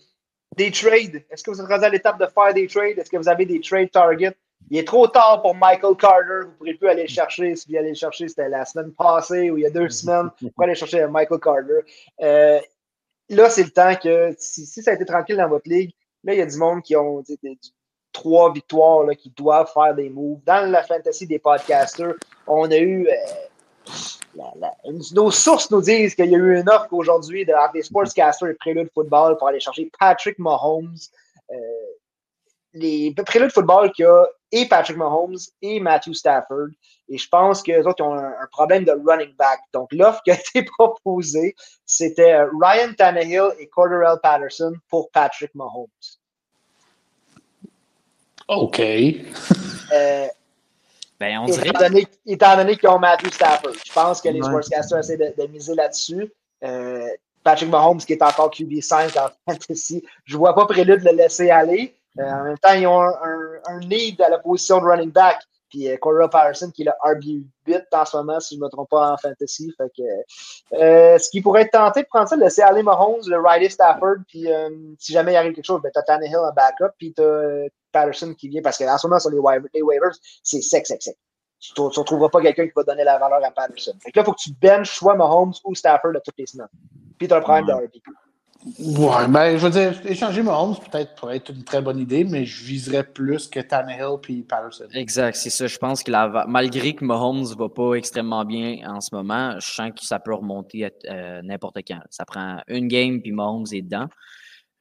des 0.56 0.72
trades. 0.72 1.22
Est-ce 1.30 1.44
que 1.44 1.52
vous 1.52 1.60
êtes 1.60 1.68
rendu 1.68 1.84
à 1.84 1.88
l'étape 1.88 2.18
de 2.18 2.26
faire 2.26 2.52
des 2.52 2.66
trades? 2.66 2.98
Est-ce 2.98 3.08
que 3.08 3.16
vous 3.16 3.28
avez 3.28 3.46
des 3.46 3.60
trade 3.60 3.92
targets? 3.92 4.36
Il 4.70 4.78
est 4.78 4.86
trop 4.86 5.06
tard 5.06 5.40
pour 5.40 5.54
Michael 5.54 5.94
Carter. 5.96 6.40
Vous 6.42 6.48
ne 6.48 6.54
pourrez 6.56 6.74
plus 6.74 6.88
aller 6.88 7.02
le 7.02 7.08
chercher. 7.08 7.54
Si 7.54 7.70
vous 7.70 7.78
allez 7.78 7.90
le 7.90 7.94
chercher, 7.94 8.26
c'était 8.26 8.48
la 8.48 8.64
semaine 8.64 8.92
passée 8.92 9.52
ou 9.52 9.58
il 9.58 9.62
y 9.62 9.66
a 9.66 9.70
deux 9.70 9.88
semaines. 10.00 10.30
Vous 10.42 10.50
pouvez 10.50 10.64
aller 10.64 10.74
chercher 10.74 11.06
Michael 11.06 11.38
Carter. 11.38 11.80
Euh, 12.20 12.58
là, 13.28 13.50
c'est 13.50 13.62
le 13.62 13.70
temps 13.70 13.94
que, 14.02 14.34
si, 14.36 14.66
ça 14.66 14.90
a 14.90 14.94
été 14.94 15.04
tranquille 15.04 15.36
dans 15.36 15.48
votre 15.48 15.68
ligue, 15.68 15.92
là, 16.24 16.34
il 16.34 16.38
y 16.38 16.42
a 16.42 16.46
du 16.46 16.56
monde 16.56 16.82
qui 16.82 16.96
ont 16.96 17.22
trois 18.12 18.52
victoires, 18.52 19.04
là, 19.04 19.14
qui 19.14 19.30
doivent 19.30 19.70
faire 19.72 19.94
des 19.94 20.10
moves. 20.10 20.40
Dans 20.44 20.68
la 20.68 20.82
fantasy 20.82 21.28
des 21.28 21.38
podcasters, 21.38 22.14
on 22.48 22.68
a 22.68 22.78
eu. 22.78 23.06
Euh, 23.06 23.12
nos 25.12 25.30
sources 25.30 25.70
nous 25.70 25.80
disent 25.80 26.14
qu'il 26.14 26.30
y 26.30 26.34
a 26.34 26.38
eu 26.38 26.60
une 26.60 26.68
offre 26.68 26.92
aujourd'hui 26.92 27.44
de 27.44 27.52
des 27.72 27.82
Sportscasters 27.82 28.48
et 28.48 28.54
Prélude 28.54 28.88
Football 28.94 29.36
pour 29.38 29.48
aller 29.48 29.60
chercher 29.60 29.90
Patrick 29.98 30.38
Mahomes. 30.38 30.96
Euh, 31.50 31.56
les 32.72 33.14
Prélude 33.14 33.52
Football 33.52 33.92
qui 33.92 34.04
a 34.04 34.26
et 34.54 34.68
Patrick 34.68 34.96
Mahomes 34.96 35.36
et 35.62 35.80
Matthew 35.80 36.12
Stafford. 36.12 36.68
Et 37.08 37.18
je 37.18 37.28
pense 37.28 37.62
que 37.62 37.86
autres 37.86 38.02
ont 38.04 38.14
un, 38.14 38.46
problème 38.52 38.84
de 38.84 38.92
running 38.92 39.34
back. 39.36 39.60
Donc, 39.72 39.92
l'offre 39.92 40.22
qui 40.22 40.30
a 40.30 40.34
été 40.34 40.62
proposée, 40.78 41.54
c'était 41.84 42.40
Ryan 42.42 42.92
Tannehill 42.96 43.50
et 43.58 43.66
Corderell 43.66 44.18
Patterson 44.22 44.74
pour 44.88 45.10
Patrick 45.10 45.52
Mahomes. 45.54 45.88
OK. 48.48 48.78
euh, 48.80 50.26
ben, 51.20 51.38
on 51.38 51.44
dirait... 51.46 51.70
étant 52.26 52.56
donné, 52.56 52.76
qu'ils 52.76 52.88
ont 52.88 52.98
Matthew 52.98 53.32
Stafford, 53.32 53.72
je 53.84 53.92
pense 53.92 54.20
que 54.20 54.28
les 54.28 54.42
sportscasters 54.42 54.98
essaient 54.98 55.16
de, 55.16 55.34
de 55.40 55.46
miser 55.48 55.74
là-dessus. 55.74 56.32
Euh, 56.62 57.08
Patrick 57.42 57.68
Mahomes, 57.68 57.98
qui 57.98 58.14
est 58.14 58.22
encore 58.22 58.50
QB5 58.50 59.14
dans 59.14 59.28
Fantasy, 59.46 60.02
je 60.24 60.34
ne 60.34 60.38
vois 60.38 60.54
pas 60.54 60.66
prélude 60.66 61.00
de 61.00 61.10
le 61.10 61.16
laisser 61.16 61.50
aller. 61.50 61.94
Euh, 62.18 62.22
en 62.22 62.44
même 62.44 62.58
temps, 62.58 62.72
ils 62.72 62.86
ont 62.86 63.00
un, 63.00 63.60
un, 63.66 63.80
lead 63.80 64.20
à 64.22 64.30
la 64.30 64.38
position 64.38 64.80
de 64.80 64.84
running 64.84 65.10
back. 65.10 65.40
Puis 65.68 65.90
euh, 65.90 65.96
Cora 65.96 66.30
Patterson, 66.30 66.70
qui 66.70 66.82
est 66.82 66.84
le 66.84 66.92
RB8 67.04 67.84
en 67.92 68.04
ce 68.04 68.16
moment, 68.16 68.40
si 68.40 68.54
je 68.54 68.60
ne 68.60 68.64
me 68.64 68.70
trompe 68.70 68.88
pas 68.90 69.12
en 69.12 69.16
fantasy. 69.16 69.72
Fait 69.76 69.90
que, 69.96 70.76
euh, 70.76 71.18
ce 71.18 71.28
qui 71.30 71.40
pourrait 71.40 71.62
être 71.62 71.72
tenté 71.72 72.02
de 72.02 72.06
prendre 72.06 72.28
ça, 72.28 72.36
de 72.36 72.42
laisser 72.42 72.62
aller 72.62 72.82
Mahomes, 72.82 73.22
le 73.26 73.38
Riley 73.38 73.68
Stafford, 73.68 74.18
puis 74.28 74.50
euh, 74.50 74.70
si 74.98 75.12
jamais 75.12 75.32
il 75.32 75.36
arrive 75.36 75.52
quelque 75.52 75.64
chose, 75.64 75.82
ben, 75.82 75.90
tu 75.92 75.98
as 75.98 76.02
Tannehill 76.02 76.36
en 76.36 76.52
backup, 76.52 76.94
puis 76.96 77.12
tu 77.12 77.22
as 77.22 77.66
Patterson 77.94 78.34
qui 78.34 78.48
vient, 78.48 78.60
parce 78.60 78.76
qu'en 78.76 78.98
ce 78.98 79.06
moment, 79.06 79.18
sur 79.18 79.30
les, 79.30 79.38
waivers, 79.38 80.12
c'est 80.42 80.60
sec, 80.60 80.86
sec, 80.86 81.02
sec. 81.02 81.16
Tu 81.60 81.80
ne 81.80 81.86
retrouveras 81.86 82.28
pas 82.28 82.42
quelqu'un 82.42 82.66
qui 82.66 82.72
va 82.76 82.82
donner 82.82 83.04
la 83.04 83.18
valeur 83.18 83.42
à 83.42 83.50
Patterson. 83.50 83.94
Fait 84.02 84.10
que 84.10 84.18
là, 84.18 84.22
il 84.22 84.26
faut 84.26 84.32
que 84.32 84.42
tu 84.42 84.50
benches 84.60 84.90
soit 84.90 85.14
Mahomes 85.14 85.54
ou 85.64 85.74
Stafford 85.74 86.12
à 86.14 86.20
toutes 86.20 86.34
les 86.36 86.46
semaines. 86.46 86.68
Puis 87.16 87.26
tu 87.26 87.32
as 87.32 87.38
un 87.38 87.40
problème 87.40 87.64
de 87.64 87.72
RB. 87.72 87.90
Ouais, 88.78 89.28
ben, 89.28 89.58
je 89.58 89.66
veux 89.66 89.70
dire, 89.70 89.94
échanger 90.06 90.42
Mahomes 90.42 90.76
peut-être 90.90 91.14
pourrait 91.16 91.36
être 91.36 91.50
une 91.50 91.64
très 91.64 91.82
bonne 91.82 91.98
idée, 91.98 92.24
mais 92.24 92.46
je 92.46 92.64
viserais 92.64 93.04
plus 93.04 93.46
que 93.46 93.60
Tannehill 93.60 94.16
puis 94.22 94.42
Patterson. 94.42 94.86
Exact, 94.94 95.36
c'est 95.36 95.50
ça. 95.50 95.66
Je 95.66 95.76
pense 95.76 96.02
que 96.02 96.10
malgré 96.46 96.94
que 96.94 97.04
Mahomes 97.04 97.42
ne 97.42 97.54
va 97.54 97.68
pas 97.68 97.94
extrêmement 97.94 98.46
bien 98.46 98.78
en 98.86 99.02
ce 99.02 99.14
moment, 99.14 99.58
je 99.60 99.70
sens 99.70 99.90
que 99.90 100.04
ça 100.04 100.18
peut 100.18 100.34
remonter 100.34 100.86
à 100.86 100.90
euh, 101.10 101.42
n'importe 101.42 101.78
quand. 101.86 102.00
Ça 102.08 102.24
prend 102.24 102.62
une 102.68 102.88
game 102.88 103.20
puis 103.20 103.32
Mahomes 103.32 103.66
est 103.70 103.82
dedans. 103.82 104.06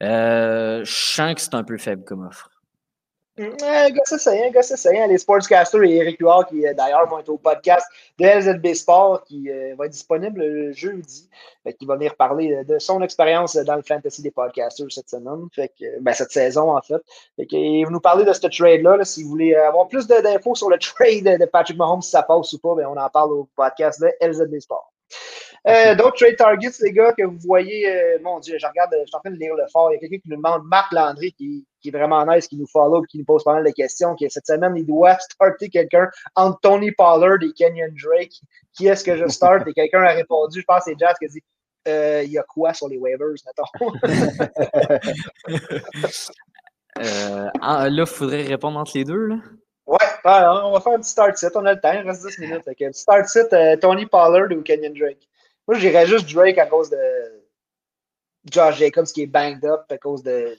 Euh, 0.02 0.82
je 0.84 0.92
sens 0.92 1.34
que 1.34 1.40
c'est 1.42 1.54
un 1.54 1.64
peu 1.64 1.76
faible 1.76 2.04
comme 2.04 2.26
offre. 2.26 2.48
Un 3.36 3.90
gars, 3.90 4.02
c'est 4.04 4.28
un 4.28 4.50
gars, 4.50 5.06
Les 5.08 5.18
sportscasters 5.18 5.82
et 5.82 5.96
Eric 5.96 6.20
Huard, 6.20 6.46
qui 6.46 6.64
euh, 6.64 6.72
d'ailleurs 6.72 7.08
vont 7.08 7.18
être 7.18 7.30
au 7.30 7.36
podcast 7.36 7.84
de 8.16 8.26
LZB 8.26 8.74
Sport, 8.74 9.24
qui 9.24 9.50
euh, 9.50 9.74
va 9.76 9.86
être 9.86 9.92
disponible 9.92 10.40
le 10.40 10.72
jeudi, 10.72 11.28
qui 11.76 11.84
va 11.84 11.96
venir 11.96 12.14
parler 12.14 12.62
de 12.64 12.78
son 12.78 13.02
expérience 13.02 13.56
dans 13.56 13.74
le 13.74 13.82
fantasy 13.82 14.22
des 14.22 14.30
podcasters 14.30 14.86
cette 14.92 15.10
semaine, 15.10 15.48
fait 15.52 15.72
que, 15.76 15.98
ben, 16.00 16.12
cette 16.12 16.30
saison 16.30 16.76
en 16.76 16.80
fait. 16.80 17.02
fait 17.34 17.46
que, 17.46 17.90
nous 17.90 18.00
parler 18.00 18.24
de 18.24 18.32
ce 18.32 18.46
trade-là. 18.46 19.04
si 19.04 19.24
vous 19.24 19.30
voulez 19.30 19.56
avoir 19.56 19.88
plus 19.88 20.06
d'infos 20.06 20.54
sur 20.54 20.70
le 20.70 20.78
trade 20.78 21.40
de 21.40 21.44
Patrick 21.46 21.76
Mahomes, 21.76 22.02
si 22.02 22.10
ça 22.10 22.22
passe 22.22 22.52
ou 22.52 22.60
pas, 22.60 22.76
ben, 22.76 22.86
on 22.86 22.96
en 22.96 23.10
parle 23.10 23.32
au 23.32 23.48
podcast 23.56 24.00
de 24.00 24.12
LZB 24.20 24.60
Sport. 24.60 24.92
Euh, 25.66 25.94
d'autres 25.94 26.16
trade 26.16 26.36
targets, 26.36 26.76
les 26.82 26.92
gars, 26.92 27.12
que 27.16 27.24
vous 27.24 27.38
voyez, 27.38 27.88
euh, 27.88 28.18
mon 28.22 28.38
Dieu, 28.38 28.58
je 28.58 28.66
regarde, 28.66 28.90
je 29.00 29.06
suis 29.06 29.16
en 29.16 29.20
train 29.20 29.30
de 29.30 29.38
lire 29.38 29.54
le 29.54 29.64
fort. 29.72 29.90
Il 29.90 29.94
y 29.94 29.96
a 29.96 30.00
quelqu'un 30.00 30.18
qui 30.18 30.28
nous 30.28 30.36
demande, 30.36 30.62
Marc 30.66 30.92
Landry, 30.92 31.32
qui, 31.32 31.66
qui, 31.80 31.88
est 31.88 31.90
vraiment 31.90 32.26
nice, 32.26 32.46
qui 32.48 32.56
nous 32.56 32.66
follow, 32.66 33.00
qui 33.02 33.16
nous 33.16 33.24
pose 33.24 33.42
pas 33.44 33.54
mal 33.54 33.64
de 33.64 33.70
questions, 33.70 34.14
qui 34.14 34.28
cette 34.28 34.46
semaine, 34.46 34.74
il 34.76 34.84
doit 34.84 35.18
starter 35.18 35.70
quelqu'un 35.70 36.10
entre 36.36 36.60
Tony 36.60 36.92
Pollard 36.92 37.38
et 37.42 37.52
Kenyon 37.52 37.94
Drake. 38.02 38.34
Qui 38.74 38.88
est-ce 38.88 39.02
que 39.04 39.16
je 39.16 39.26
start? 39.28 39.66
Et 39.66 39.72
quelqu'un 39.72 40.02
a 40.02 40.12
répondu, 40.12 40.60
je 40.60 40.64
pense 40.66 40.84
que 40.84 40.90
c'est 40.90 40.98
Jazz 40.98 41.14
qui 41.18 41.24
a 41.24 41.28
dit, 41.28 41.42
euh, 41.88 42.22
il 42.24 42.32
y 42.32 42.38
a 42.38 42.42
quoi 42.42 42.74
sur 42.74 42.88
les 42.88 42.98
waivers, 42.98 43.28
mettons? 43.46 43.64
euh, 46.98 47.48
là, 47.62 47.88
il 47.88 48.06
faudrait 48.06 48.42
répondre 48.42 48.78
entre 48.78 48.92
les 48.96 49.04
deux, 49.04 49.28
là. 49.28 49.36
Ouais, 49.86 49.98
on 50.24 50.72
va 50.72 50.80
faire 50.80 50.92
un 50.92 50.98
petit 50.98 51.10
start 51.10 51.36
set. 51.38 51.52
On 51.56 51.64
a 51.64 51.72
le 51.72 51.80
temps, 51.80 51.92
il 51.92 52.06
reste 52.06 52.26
10 52.26 52.38
minutes. 52.38 52.68
Okay. 52.68 52.92
Start 52.92 53.28
set, 53.28 53.80
Tony 53.80 54.04
Pollard 54.04 54.50
ou 54.50 54.62
Kenyon 54.62 54.92
Drake? 54.94 55.26
Moi, 55.66 55.78
j'irais 55.78 56.06
juste 56.06 56.30
Drake 56.32 56.58
à 56.58 56.66
cause 56.66 56.90
de 56.90 56.98
Josh 58.50 58.78
Jacobs 58.78 59.06
qui 59.06 59.22
est 59.22 59.26
banged 59.26 59.64
up 59.64 59.84
à 59.88 59.98
cause 59.98 60.22
de. 60.22 60.56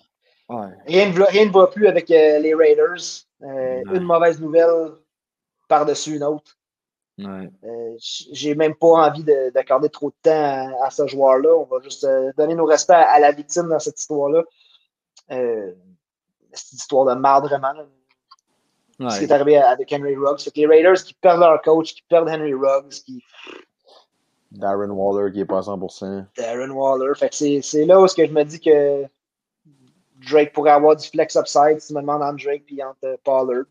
Rien, 0.47 1.11
ne, 1.11 1.23
rien, 1.23 1.45
ne 1.45 1.51
va 1.51 1.67
plus 1.67 1.87
avec 1.87 2.09
euh, 2.11 2.39
les 2.39 2.53
Raiders. 2.53 3.25
Euh, 3.41 3.81
une 3.93 4.03
mauvaise 4.03 4.39
nouvelle 4.39 4.91
par-dessus 5.67 6.15
une 6.15 6.23
autre. 6.23 6.57
Ouais. 7.17 7.49
Euh, 7.63 7.95
j'ai 7.99 8.55
même 8.55 8.75
pas 8.75 9.07
envie 9.07 9.23
d'accorder 9.23 9.89
trop 9.89 10.09
de 10.09 10.15
temps 10.21 10.77
à, 10.83 10.89
ce 10.89 11.07
joueur-là. 11.07 11.55
On 11.55 11.63
va 11.63 11.81
juste 11.81 12.05
donner 12.37 12.55
nos 12.55 12.65
respects 12.65 12.91
à, 12.91 13.19
la 13.19 13.31
victime 13.31 13.69
dans 13.69 13.79
cette 13.79 13.99
histoire-là. 13.99 14.43
cette 15.29 16.73
histoire 16.73 17.05
de 17.05 17.19
merde, 17.19 17.45
vraiment. 17.45 17.73
Ce 19.09 19.19
qui 19.19 19.25
est 19.25 19.31
arrivé 19.31 19.57
avec 19.57 19.91
Henry 19.91 20.15
Ruggs. 20.15 20.39
les 20.55 20.67
Raiders 20.67 21.03
qui 21.03 21.13
perdent 21.15 21.41
leur 21.41 21.61
coach, 21.61 21.93
qui 21.93 22.03
perdent 22.03 22.29
Henry 22.29 22.53
Ruggs, 22.53 23.03
qui 23.05 23.23
Darren 24.57 24.89
Waller 24.91 25.31
qui 25.31 25.41
est 25.41 25.45
pas 25.45 25.59
à 25.59 25.61
100%. 25.61 26.25
Darren 26.37 26.69
Waller. 26.71 27.13
Fait 27.15 27.29
que 27.29 27.61
c'est 27.61 27.85
là 27.85 28.01
où 28.01 28.07
je 28.07 28.31
me 28.31 28.43
dis 28.43 28.59
que 28.59 29.05
Drake 30.29 30.53
pourrait 30.53 30.71
avoir 30.71 30.95
du 30.95 31.07
flex 31.07 31.35
upside 31.35 31.79
si 31.79 31.87
tu 31.87 31.93
me 31.93 32.01
demandes 32.01 32.23
entre 32.23 32.43
Drake 32.43 32.63
et 32.75 32.83
entre 32.83 33.17
Pollard. 33.23 33.65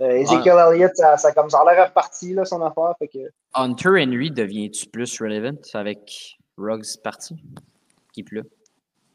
Euh, 0.00 0.12
Ezekiel 0.12 0.56
Elliott, 0.56 0.96
ça, 0.96 1.18
ça, 1.18 1.32
comme 1.32 1.50
ça 1.50 1.60
a 1.60 1.74
l'air 1.74 1.88
reparti, 1.88 2.32
là, 2.32 2.46
son 2.46 2.62
affaire. 2.62 2.94
Fait 2.98 3.08
que... 3.08 3.18
Hunter 3.54 3.90
Henry 3.90 4.30
devient-tu 4.30 4.86
plus 4.86 5.20
relevant 5.20 5.60
avec 5.74 6.38
Ruggs 6.56 6.96
parti? 7.04 7.36
Qui 8.12 8.20
est 8.20 8.24
plus 8.24 8.38
là? 8.38 8.42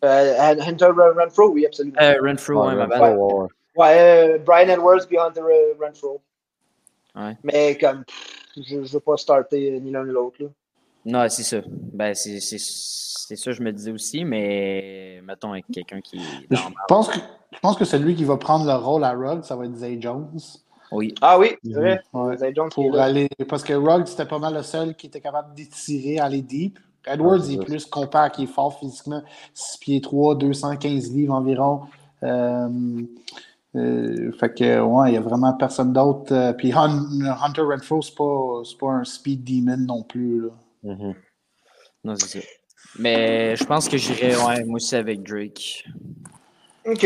Euh, 0.03 0.55
Hunter 0.61 0.91
Renfro, 1.17 1.49
oui, 1.49 1.65
absolument. 1.65 1.97
Euh, 1.99 2.15
Renfro, 2.21 2.67
ouais, 2.67 2.75
ma. 2.75 3.15
Ouais, 3.15 3.49
ouais 3.77 4.39
Brian 4.45 4.69
Edwards 4.69 5.07
puis 5.07 5.17
Hunter 5.17 5.41
Renfro. 5.81 6.21
Ouais. 7.15 7.35
Mais 7.43 7.77
comme, 7.77 8.03
je 8.55 8.75
ne 8.75 8.85
veux 8.85 8.99
pas 8.99 9.17
starter 9.17 9.79
ni 9.79 9.89
l'un 9.89 10.05
ni 10.05 10.11
l'autre. 10.11 10.37
Non, 11.05 11.25
c'est 11.29 11.43
ça. 11.43 11.57
Ben, 11.93 12.13
c'est 12.15 12.39
ça, 12.39 13.51
je 13.51 13.61
me 13.61 13.71
disais 13.71 13.91
aussi, 13.91 14.25
mais 14.25 15.21
mettons 15.23 15.51
avec 15.51 15.65
quelqu'un 15.71 16.01
qui. 16.01 16.19
je, 16.49 16.57
pense 16.87 17.09
que, 17.09 17.19
je 17.51 17.59
pense 17.59 17.77
que 17.77 17.85
celui 17.85 18.15
qui 18.15 18.23
va 18.23 18.37
prendre 18.37 18.65
le 18.65 18.75
rôle 18.75 19.03
à 19.03 19.11
Ruggs, 19.11 19.43
ça 19.43 19.55
va 19.55 19.65
être 19.65 19.75
Zay 19.75 19.97
Jones. 19.99 20.39
Oui. 20.91 21.13
Ah 21.21 21.39
oui, 21.39 21.55
c'est 21.63 21.73
vrai. 21.73 22.01
Zay 22.37 22.53
Jones 22.55 22.69
pour 22.69 22.97
aller, 22.97 23.27
parce 23.47 23.63
que 23.63 23.73
Ruggs, 23.73 24.07
c'était 24.07 24.25
pas 24.25 24.39
mal 24.39 24.53
le 24.53 24.63
seul 24.63 24.95
qui 24.95 25.07
était 25.07 25.21
capable 25.21 25.53
d'étirer, 25.55 26.19
aller 26.19 26.41
deep. 26.41 26.79
Edwards 27.07 27.49
est 27.51 27.63
plus 27.63 27.85
compact, 27.85 28.39
il 28.39 28.45
est 28.45 28.47
fort 28.47 28.79
physiquement, 28.79 29.21
6 29.53 29.77
pieds 29.77 30.01
3, 30.01 30.35
215 30.35 31.13
livres 31.13 31.35
environ. 31.35 31.81
Euh, 32.23 32.67
euh, 33.75 34.31
fait 34.39 34.53
que, 34.53 34.81
ouais, 34.81 35.09
il 35.09 35.11
n'y 35.11 35.17
a 35.17 35.21
vraiment 35.21 35.53
personne 35.53 35.93
d'autre. 35.93 36.33
Euh, 36.33 36.53
puis 36.53 36.71
Hunter 36.73 37.61
Renfro, 37.61 38.01
c'est 38.01 38.15
pas, 38.15 38.61
pas 38.79 38.91
un 38.91 39.03
speed 39.03 39.43
demon 39.43 39.77
non 39.77 40.03
plus. 40.03 40.41
Là. 40.41 40.49
Mm-hmm. 40.85 41.15
Non, 42.03 42.15
c'est 42.15 42.39
ça. 42.39 42.47
Mais 42.97 43.55
je 43.55 43.63
pense 43.65 43.89
que 43.89 43.97
j'irai, 43.97 44.35
ouais, 44.35 44.63
moi 44.63 44.75
aussi 44.75 44.95
avec 44.95 45.23
Drake. 45.23 45.85
OK. 46.85 47.05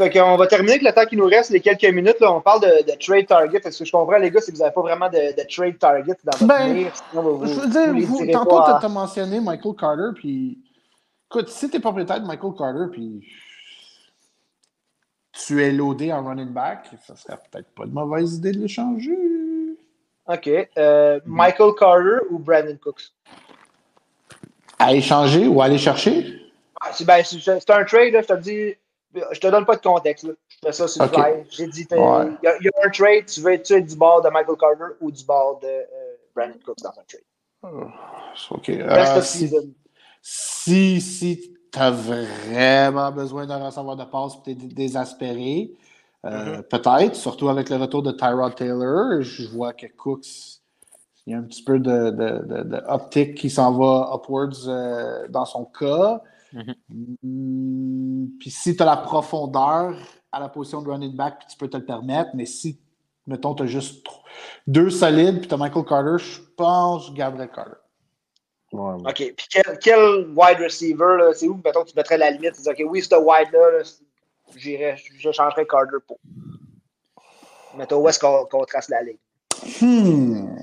Fait 0.00 0.10
qu'on 0.10 0.36
va 0.36 0.46
terminer 0.46 0.72
avec 0.72 0.82
le 0.82 0.92
temps 0.92 1.04
qui 1.04 1.16
nous 1.16 1.26
reste, 1.26 1.50
les 1.50 1.60
quelques 1.60 1.84
minutes. 1.84 2.18
Là, 2.20 2.32
on 2.32 2.40
parle 2.40 2.62
de, 2.62 2.98
trade 2.98 3.26
target. 3.26 3.60
Est-ce 3.62 3.80
que 3.80 3.84
je 3.84 3.92
comprends, 3.92 4.16
les 4.16 4.30
gars, 4.30 4.40
si 4.40 4.50
vous 4.50 4.58
n'avez 4.58 4.72
pas 4.72 4.80
vraiment 4.80 5.10
de, 5.10 5.46
trade 5.54 5.78
target 5.78 6.16
dans 6.24 6.38
votre 6.38 6.46
ben, 6.46 6.90
je 7.12 7.60
veux 7.60 7.68
dire, 7.68 8.08
vous, 8.08 8.26
tantôt, 8.32 8.62
tu 8.80 8.86
as 8.86 8.88
mentionné 8.88 9.40
Michael 9.40 9.74
Carter, 9.78 10.10
puis 10.14 10.58
écoute, 11.30 11.50
si 11.50 11.68
tu 11.68 11.76
es 11.76 11.80
propriétaire 11.80 12.20
de 12.20 12.26
Michael 12.26 12.52
Carter, 12.56 12.90
puis 12.90 13.28
tu 15.32 15.62
es 15.62 15.70
loadé 15.70 16.12
en 16.12 16.24
running 16.24 16.52
back, 16.52 16.88
ça 17.06 17.14
serait 17.14 17.38
peut-être 17.50 17.68
pas 17.74 17.84
une 17.84 17.92
mauvaise 17.92 18.36
idée 18.36 18.52
de 18.52 18.60
l'échanger. 18.60 19.18
OK. 20.30 20.48
Euh, 20.78 21.20
Michael 21.26 21.72
Carter 21.76 22.18
ou 22.30 22.38
Brandon 22.38 22.76
Cooks? 22.80 23.12
À 24.78 24.94
échanger 24.94 25.46
ou 25.46 25.60
à 25.60 25.64
aller 25.64 25.78
chercher? 25.78 26.40
Ah, 26.80 26.90
ben, 27.04 27.22
c'est 27.24 27.70
un 27.70 27.84
trade, 27.84 28.12
là, 28.12 28.22
je 28.22 28.26
te 28.26 28.38
dis. 28.38 28.74
Je 29.32 29.40
te 29.40 29.48
donne 29.48 29.66
pas 29.66 29.74
de 29.74 29.82
contexte. 29.82 30.24
Là. 30.24 30.34
Je 30.48 30.68
fais 30.68 30.72
ça 30.72 30.86
sur 30.86 31.02
le 31.02 31.08
okay. 31.08 31.44
J'ai 31.50 31.66
dit, 31.66 31.86
il 31.90 31.96
y, 31.96 32.46
a 32.46 32.52
un 32.84 32.90
trade, 32.90 33.26
tu 33.26 33.40
veux 33.40 33.54
être 33.54 33.74
du 33.74 33.96
bord 33.96 34.22
de 34.22 34.28
Michael 34.28 34.56
Carter 34.56 34.94
ou 35.00 35.10
du 35.10 35.24
bord 35.24 35.58
de 35.60 35.66
euh, 35.66 36.16
Brandon 36.34 36.58
Cooks 36.64 36.78
dans 36.80 36.90
un 36.90 37.04
trade? 37.08 37.24
Oh, 37.62 38.54
OK. 38.54 38.68
Euh, 38.68 39.20
si, 39.20 39.50
si, 40.22 41.00
si 41.00 41.54
tu 41.72 41.78
as 41.78 41.90
vraiment 41.90 43.10
besoin 43.10 43.46
d'un 43.46 43.66
recevoir 43.66 43.96
de 43.96 44.04
passe 44.04 44.34
et 44.46 44.56
tu 44.56 44.64
es 44.64 44.68
désespéré, 44.68 45.72
euh, 46.26 46.58
mm-hmm. 46.58 46.62
Peut-être, 46.64 47.14
surtout 47.16 47.48
avec 47.48 47.70
le 47.70 47.76
retour 47.76 48.02
de 48.02 48.12
Tyrod 48.12 48.54
Taylor. 48.54 49.22
Je 49.22 49.48
vois 49.48 49.72
que 49.72 49.86
Cooks, 49.86 50.60
il 51.26 51.32
y 51.32 51.34
a 51.34 51.38
un 51.38 51.42
petit 51.42 51.64
peu 51.64 51.78
de, 51.78 52.10
de, 52.10 52.64
de, 52.64 53.32
qui 53.34 53.50
s'en 53.50 53.72
va 53.72 54.10
upwards 54.14 54.68
euh, 54.68 55.28
dans 55.28 55.44
son 55.44 55.64
cas. 55.64 56.22
Mm-hmm. 56.52 56.74
Mm, 57.22 58.26
puis 58.38 58.50
si 58.50 58.76
tu 58.76 58.82
as 58.82 58.86
la 58.86 58.96
profondeur 58.96 59.94
à 60.32 60.40
la 60.40 60.48
position 60.48 60.82
de 60.82 60.90
running 60.90 61.16
back, 61.16 61.46
tu 61.48 61.56
peux 61.56 61.68
te 61.68 61.76
le 61.76 61.84
permettre, 61.84 62.30
mais 62.34 62.46
si, 62.46 62.78
mettons, 63.26 63.54
tu 63.54 63.62
as 63.62 63.66
juste 63.66 64.06
deux 64.66 64.90
solides, 64.90 65.38
puis 65.38 65.48
tu 65.48 65.54
as 65.54 65.56
Michael 65.56 65.84
Carter, 65.84 66.22
je 66.22 66.40
pense 66.56 67.06
que 67.06 67.12
je 67.12 67.16
garderais 67.16 67.48
Carter. 67.48 67.76
OK. 68.72 69.34
Puis 69.36 69.46
quel, 69.80 70.28
wide 70.36 70.58
receiver, 70.60 71.30
c'est 71.34 71.48
où, 71.48 71.60
mettons, 71.64 71.84
tu 71.84 71.94
mettrais 71.96 72.18
la 72.18 72.30
limite? 72.30 72.54
Tu 72.54 72.62
dis, 72.62 72.68
OK, 72.68 72.82
oui, 72.88 73.02
ce 73.02 73.16
wide-là, 73.16 73.82
j'irais, 74.56 74.96
je 74.96 75.30
changerais 75.30 75.66
Carter 75.66 75.96
pour. 76.06 76.18
Mettons, 77.76 78.00
où 78.00 78.08
est-ce 78.08 78.18
qu'on, 78.18 78.64
trace 78.64 78.88
la 78.88 79.02
ligne? 79.02 79.18
Hmm. 79.80 80.56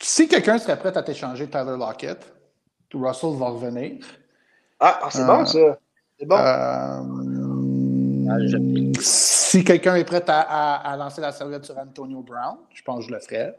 Si 0.00 0.26
quelqu'un 0.28 0.58
serait 0.58 0.78
prêt 0.78 0.96
à 0.96 1.02
t'échanger 1.02 1.48
Tyler 1.48 1.76
Lockett, 1.78 2.32
Russell 2.92 3.36
va 3.36 3.48
revenir. 3.50 4.04
Ah, 4.80 5.00
ah 5.02 5.10
c'est 5.10 5.24
bon 5.24 5.44
ça. 5.44 5.78
C'est 6.18 6.26
bon. 6.26 6.36
Euh, 6.38 7.02
si 9.00 9.64
quelqu'un 9.64 9.96
est 9.96 10.04
prêt 10.04 10.24
à, 10.26 10.96
lancer 10.98 11.20
la 11.20 11.32
serviette 11.32 11.64
sur 11.64 11.76
Antonio 11.78 12.22
Brown, 12.22 12.58
je 12.72 12.82
pense 12.82 13.00
que 13.00 13.10
je 13.10 13.14
le 13.14 13.20
ferais. 13.20 13.58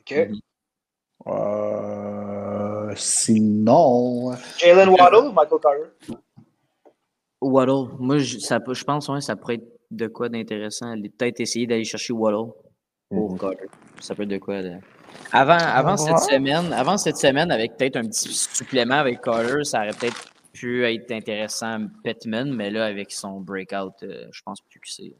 OK. 0.00 0.28
Euh, 1.26 2.92
sinon. 2.96 4.34
Jalen 4.58 4.88
Waddle 4.88 5.28
ou 5.28 5.32
Michael 5.32 5.60
Carter? 5.60 6.16
Waddle. 7.40 7.96
Moi, 7.98 8.18
je, 8.18 8.38
ça, 8.38 8.58
je 8.66 8.84
pense 8.84 9.08
que 9.08 9.20
ça 9.20 9.36
pourrait 9.36 9.54
être 9.54 9.78
de 9.90 10.06
quoi 10.06 10.28
d'intéressant. 10.28 10.94
Peut-être 11.18 11.40
essayer 11.40 11.66
d'aller 11.66 11.84
chercher 11.84 12.12
Waddle 12.12 12.52
pour 13.10 13.34
mm. 13.34 13.38
Carter. 13.38 13.66
Ça 14.00 14.14
peut 14.14 14.22
être 14.22 14.28
de 14.28 14.38
quoi 14.38 14.62
de... 14.62 14.72
Avant, 15.32 15.58
avant 15.58 15.96
cette 15.96 16.18
semaine, 16.18 16.72
avant 16.72 16.98
cette 16.98 17.16
semaine, 17.16 17.50
avec 17.50 17.76
peut-être 17.76 17.96
un 17.96 18.04
petit 18.04 18.28
supplément 18.32 18.96
avec 18.96 19.20
Carter, 19.20 19.64
ça 19.64 19.80
aurait 19.80 19.90
peut-être 19.98 20.30
pu 20.52 20.84
être 20.84 21.10
intéressant 21.12 21.86
Pittman, 22.04 22.52
mais 22.52 22.70
là, 22.70 22.86
avec 22.86 23.10
son 23.12 23.40
breakout, 23.40 23.94
euh, 24.02 24.26
je 24.30 24.42
pense 24.42 24.60
plus 24.60 24.80
que 24.80 24.88
c'est. 24.88 25.14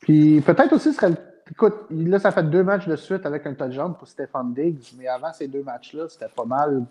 Puis 0.00 0.40
peut-être 0.40 0.72
aussi 0.74 0.92
serait. 0.92 1.12
Écoute, 1.50 1.74
là, 1.90 2.18
ça 2.18 2.30
fait 2.30 2.44
deux 2.44 2.62
matchs 2.62 2.86
de 2.86 2.96
suite 2.96 3.26
avec 3.26 3.46
un 3.46 3.54
touchdown 3.54 3.94
pour 3.94 4.08
Stéphane 4.08 4.54
Diggs, 4.54 4.92
mais 4.96 5.06
avant 5.08 5.32
ces 5.32 5.48
deux 5.48 5.62
matchs-là, 5.62 6.08
c'était 6.08 6.32
pas 6.34 6.44
mal 6.44 6.84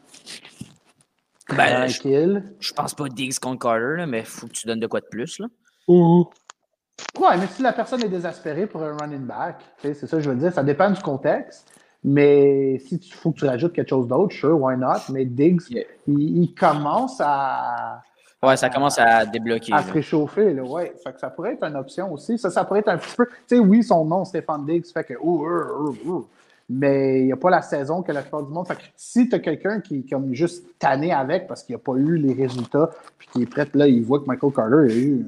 ben, 1.50 1.88
je, 1.88 2.74
pense 2.74 2.94
pas 2.94 3.10
Diggs 3.10 3.40
contre 3.40 3.60
Carter, 3.60 4.06
mais 4.08 4.20
il 4.20 4.26
faut 4.26 4.48
que 4.48 4.54
tu 4.54 4.68
donnes 4.68 4.80
de 4.80 4.88
quoi 4.88 5.02
de 5.02 5.08
plus. 5.08 5.40
Là. 5.40 5.48
Ouais, 5.88 7.38
mais 7.38 7.48
si 7.48 7.62
la 7.62 7.74
personne 7.74 8.04
est 8.04 8.10
désespérée 8.10 8.68
pour 8.68 8.84
un 8.84 8.96
running 8.98 9.26
back, 9.26 9.58
c'est 9.82 9.94
ça 9.94 10.18
que 10.18 10.24
je 10.24 10.30
veux 10.30 10.36
dire, 10.36 10.54
ça 10.54 10.64
dépend 10.64 10.90
du 10.90 11.02
contexte. 11.02 11.68
Mais 12.04 12.80
si 12.80 12.96
il 12.96 13.14
faut 13.14 13.32
que 13.32 13.40
tu 13.40 13.46
rajoutes 13.46 13.74
quelque 13.74 13.90
chose 13.90 14.08
d'autre, 14.08 14.34
sure, 14.34 14.60
why 14.60 14.76
not? 14.76 15.12
Mais 15.12 15.26
Diggs, 15.26 15.62
il, 16.08 16.54
commence 16.56 17.22
à. 17.24 18.02
Ouais, 18.42 18.58
ça 18.58 18.70
commence 18.70 18.98
à 18.98 19.26
débloquer. 19.26 19.72
à 19.72 19.78
là. 19.78 19.84
se 19.84 19.92
réchauffer, 19.92 20.54
là, 20.54 20.64
ouais. 20.64 20.94
Fait 21.04 21.14
que 21.14 21.20
ça 21.20 21.30
pourrait 21.30 21.54
être 21.54 21.64
une 21.64 21.76
option 21.76 22.12
aussi. 22.12 22.40
Ça, 22.40 22.50
ça 22.50 22.66
pourrait 22.66 22.80
être 22.80 22.88
un 22.88 22.98
petit 22.98 23.16
peu. 23.16 23.28
Tu 23.28 23.56
sais, 23.56 23.60
oui, 23.60 23.84
son 23.84 24.04
nom, 24.06 24.26
Stéphane 24.26 24.66
Diggs, 24.66 24.86
fait 24.92 25.04
que. 25.04 25.14
ouh, 25.22 25.46
ouh, 25.46 25.90
ouh, 25.90 26.10
ouh. 26.10 26.28
Mais 26.74 27.20
il 27.22 27.26
n'y 27.26 27.32
a 27.34 27.38
pas 27.38 27.50
la 27.50 27.62
saison 27.62 28.02
que 28.02 28.14
la 28.14 28.22
plupart 28.22 28.44
du 28.44 28.54
monde. 28.54 28.66
Si 28.96 29.28
tu 29.28 29.36
as 29.36 29.40
quelqu'un 29.40 29.82
qui 29.82 29.98
est 30.00 30.10
comme 30.10 30.34
juste 30.34 30.66
tanné 30.80 31.12
avec 31.12 31.46
parce 31.48 31.64
qu'il 31.64 31.76
n'a 31.76 31.80
pas 31.80 31.96
eu 31.96 32.16
les 32.18 32.34
résultats, 32.34 32.90
puis 33.18 33.28
qui 33.34 33.42
est 33.42 33.46
prêt, 33.46 33.68
là, 33.74 33.88
il 33.88 34.04
voit 34.04 34.20
que 34.22 34.26
Michael 34.26 34.54
Carter 34.54 34.76
a 34.90 34.96
eu 34.96 35.26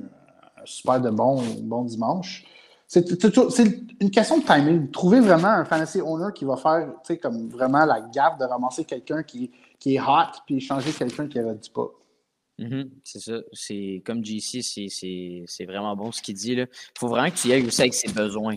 un 0.58 0.66
super 0.66 1.02
de 1.02 1.10
bon, 1.10 1.42
bon 1.64 1.84
dimanche. 1.84 2.46
C'est 2.88 3.10
une 3.10 4.12
question 4.12 4.38
de 4.38 4.44
timing. 4.46 4.90
Trouver 4.92 5.20
vraiment 5.20 5.50
un 5.50 5.66
fantasy 5.66 6.00
owner 6.00 6.28
qui 6.34 6.46
va 6.46 6.56
faire, 6.56 6.94
comme 7.22 7.50
vraiment 7.50 7.86
la 7.86 8.02
gaffe 8.02 8.38
de 8.38 8.46
ramasser 8.46 8.86
quelqu'un 8.86 9.24
qui, 9.24 9.52
qui 9.80 9.96
est 9.96 10.00
hot, 10.00 10.40
puis 10.46 10.62
changer 10.62 10.92
quelqu'un 10.92 11.28
qui 11.28 11.40
ne 11.40 11.54
dit 11.56 11.72
pas. 11.74 11.88
Mhm, 12.60 12.90
c'est 13.04 13.20
ça. 13.20 13.34
C'est 13.52 14.02
comme 14.06 14.24
JC, 14.24 14.62
c'est- 14.62 15.66
vraiment 15.66 15.96
bon 15.96 16.12
ce 16.12 16.22
qu'il 16.22 16.36
dit. 16.36 16.54
Il 16.54 16.68
faut 16.98 17.08
vraiment 17.08 17.30
que 17.30 17.36
tu 17.36 17.48
y 17.48 17.54
ailles 17.54 17.66
aussi 17.66 17.82
avec 17.82 17.96
ses 17.96 18.14
besoins. 18.14 18.56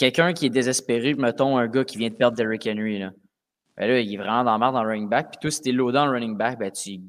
Quelqu'un 0.00 0.32
qui 0.32 0.46
est 0.46 0.50
désespéré, 0.50 1.14
mettons 1.14 1.58
un 1.58 1.68
gars 1.68 1.84
qui 1.84 1.98
vient 1.98 2.08
de 2.08 2.14
perdre 2.14 2.36
Derrick 2.36 2.66
Henry, 2.66 2.98
là. 2.98 3.10
Ben 3.76 3.86
là, 3.86 4.00
il 4.00 4.12
est 4.12 4.16
vraiment 4.16 4.44
dans 4.44 4.52
la 4.52 4.58
merde 4.58 4.74
dans 4.74 4.82
le 4.82 4.88
running 4.90 5.08
back. 5.08 5.30
Puis 5.30 5.38
toi, 5.40 5.50
si 5.50 5.60
t'es 5.60 5.72
low 5.72 5.92
dans 5.92 6.06
le 6.06 6.12
running 6.12 6.36
back, 6.36 6.58
ben 6.58 6.70
tu 6.70 7.00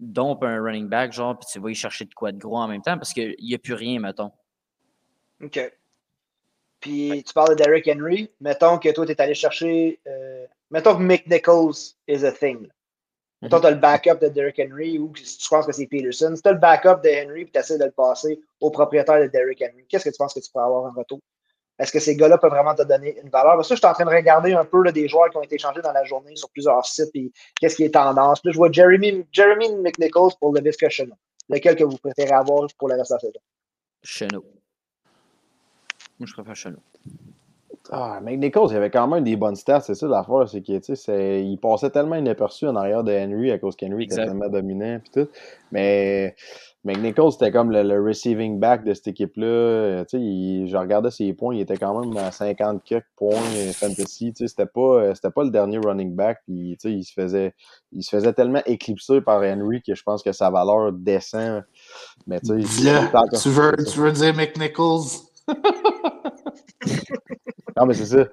dompes 0.00 0.42
un 0.44 0.62
running 0.62 0.88
back, 0.88 1.12
genre, 1.12 1.38
puis 1.38 1.48
tu 1.52 1.58
vas 1.60 1.70
y 1.70 1.74
chercher 1.74 2.06
de 2.06 2.14
quoi 2.14 2.32
de 2.32 2.38
gros 2.38 2.56
en 2.56 2.68
même 2.68 2.82
temps 2.82 2.96
parce 2.96 3.12
qu'il 3.12 3.34
n'y 3.40 3.54
a 3.54 3.58
plus 3.58 3.74
rien, 3.74 4.00
mettons. 4.00 4.30
OK. 5.42 5.72
Puis 6.80 7.22
tu 7.26 7.32
parles 7.34 7.50
de 7.50 7.62
Derrick 7.62 7.88
Henry. 7.88 8.30
Mettons 8.40 8.78
que 8.78 8.90
toi, 8.92 9.04
tu 9.04 9.12
es 9.12 9.20
allé 9.20 9.34
chercher. 9.34 10.00
euh, 10.06 10.46
mettons 10.70 10.96
que 10.96 11.02
Mick 11.02 11.26
Nichols 11.26 11.94
is 12.06 12.24
a 12.24 12.32
thing. 12.32 12.62
là. 12.62 12.68
Mettons 13.42 13.56
que 13.58 13.62
tu 13.62 13.66
as 13.68 13.70
le 13.70 13.76
backup 13.76 14.20
de 14.20 14.28
Derrick 14.28 14.58
Henry 14.58 14.98
ou 14.98 15.14
si 15.16 15.38
tu 15.38 15.48
penses 15.48 15.66
que 15.66 15.72
c'est 15.72 15.86
Peterson. 15.86 16.34
Si 16.34 16.42
tu 16.42 16.48
as 16.48 16.52
le 16.52 16.58
backup 16.58 17.02
de 17.04 17.24
Henry 17.24 17.42
et 17.42 17.50
tu 17.50 17.58
essaies 17.58 17.78
de 17.78 17.84
le 17.84 17.90
passer 17.92 18.40
au 18.60 18.70
propriétaire 18.70 19.20
de 19.20 19.26
Derrick 19.28 19.62
Henry, 19.62 19.84
qu'est-ce 19.88 20.04
que 20.04 20.10
tu 20.10 20.18
penses 20.18 20.34
que 20.34 20.40
tu 20.40 20.50
peux 20.52 20.60
avoir 20.60 20.84
en 20.84 20.92
retour? 20.96 21.20
Est-ce 21.78 21.92
que 21.92 22.00
ces 22.00 22.16
gars-là 22.16 22.38
peuvent 22.38 22.50
vraiment 22.50 22.74
te 22.74 22.82
donner 22.82 23.18
une 23.22 23.30
valeur? 23.30 23.54
Parce 23.54 23.68
que 23.68 23.74
je 23.74 23.78
suis 23.78 23.86
en 23.86 23.92
train 23.92 24.04
de 24.04 24.10
regarder 24.10 24.52
un 24.52 24.64
peu 24.64 24.82
là, 24.82 24.90
des 24.90 25.06
joueurs 25.06 25.30
qui 25.30 25.36
ont 25.36 25.42
été 25.42 25.54
échangés 25.54 25.80
dans 25.80 25.92
la 25.92 26.04
journée 26.04 26.34
sur 26.34 26.50
plusieurs 26.50 26.84
sites 26.84 27.14
et 27.14 27.30
qu'est-ce 27.60 27.76
qui 27.76 27.84
est 27.84 27.94
tendance. 27.94 28.40
Puis 28.40 28.48
là, 28.48 28.52
je 28.52 28.58
vois 28.58 28.72
Jeremy, 28.72 29.24
Jeremy 29.32 29.76
McNichols 29.76 30.32
pour 30.40 30.52
le 30.52 30.60
Visca 30.60 30.88
Chenault. 30.88 31.14
Lequel 31.48 31.76
que 31.76 31.84
vous 31.84 31.96
préférez 31.96 32.34
avoir 32.34 32.66
pour 32.78 32.88
le 32.88 32.96
reste 32.96 33.10
de 33.10 33.14
la 33.14 33.20
saison? 33.20 33.40
Chenot. 34.02 34.44
Moi, 36.18 36.26
je 36.26 36.32
préfère 36.32 36.56
Chenot. 36.56 36.80
Ah, 37.90 38.20
Mike 38.22 38.40
Nichols, 38.40 38.68
il 38.70 38.76
avait 38.76 38.90
quand 38.90 39.08
même 39.08 39.24
des 39.24 39.36
bonnes 39.36 39.56
stats, 39.56 39.80
c'est 39.80 39.94
ça 39.94 40.06
l'affaire, 40.06 40.46
c'est 40.46 40.60
qu'il 40.60 40.78
il 40.78 41.58
passait 41.58 41.88
tellement 41.88 42.16
inaperçu 42.16 42.66
en 42.66 42.76
arrière 42.76 43.02
de 43.02 43.12
Henry 43.12 43.50
à 43.50 43.58
cause 43.58 43.76
qu'Henry 43.76 44.04
était 44.04 44.16
tellement 44.16 44.48
dominant 44.48 45.00
puis 45.00 45.10
tout. 45.10 45.30
Mais 45.72 46.36
Mike 46.84 47.02
Nichols, 47.02 47.32
c'était 47.32 47.50
comme 47.50 47.70
le, 47.72 47.82
le 47.82 48.00
receiving 48.02 48.60
back 48.60 48.84
de 48.84 48.94
cette 48.94 49.08
équipe-là. 49.08 49.46
Euh, 49.46 50.04
je 50.12 50.76
regardais 50.76 51.10
ses 51.10 51.32
points, 51.32 51.54
il 51.54 51.60
était 51.60 51.76
quand 51.76 51.98
même 52.00 52.16
à 52.16 52.30
50 52.30 52.82
quelques 52.84 53.04
points 53.16 53.34
euh, 53.56 53.72
fantasy. 53.72 54.32
C'était 54.36 54.64
pas, 54.66 54.80
euh, 54.80 55.14
c'était 55.14 55.30
pas 55.30 55.42
le 55.44 55.50
dernier 55.50 55.78
running 55.78 56.14
back. 56.14 56.38
Puis, 56.46 56.78
il 56.84 57.04
se 57.04 57.12
faisait, 57.12 57.54
il 57.92 58.02
se 58.04 58.10
faisait 58.10 58.32
tellement 58.32 58.62
éclipser 58.64 59.20
par 59.20 59.42
Henry 59.42 59.82
que 59.82 59.94
je 59.94 60.02
pense 60.02 60.22
que 60.22 60.32
sa 60.32 60.50
valeur 60.50 60.92
descend. 60.92 61.64
Mais 62.26 62.40
tu 62.40 62.52
encore- 63.14 63.40
Tu 63.40 63.48
veux, 63.48 63.74
tu 63.84 63.98
veux 63.98 64.12
dire 64.12 64.34
McNichols? 64.34 65.08
Non, 67.76 67.86
mais 67.86 67.94
c'est 67.94 68.06
ça. 68.06 68.24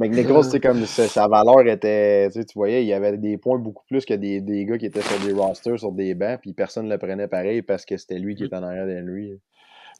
McNichols, 0.00 0.44
sais, 0.44 0.60
comme 0.60 0.84
sa, 0.86 1.06
sa 1.08 1.28
valeur 1.28 1.60
était. 1.66 2.28
Tu 2.30 2.42
voyais, 2.54 2.82
il 2.82 2.88
y 2.88 2.92
avait 2.92 3.16
des 3.16 3.36
points 3.36 3.58
beaucoup 3.58 3.84
plus 3.86 4.04
que 4.04 4.14
des, 4.14 4.40
des 4.40 4.64
gars 4.64 4.78
qui 4.78 4.86
étaient 4.86 5.02
sur 5.02 5.18
des 5.20 5.32
rosters, 5.32 5.78
sur 5.78 5.92
des 5.92 6.14
bancs, 6.14 6.40
puis 6.40 6.52
personne 6.52 6.86
ne 6.86 6.90
le 6.90 6.98
prenait 6.98 7.28
pareil 7.28 7.62
parce 7.62 7.84
que 7.84 7.96
c'était 7.96 8.18
lui 8.18 8.34
qui 8.34 8.44
était 8.44 8.56
en 8.56 8.62
arrière 8.62 8.86
d'Henry. 8.86 9.38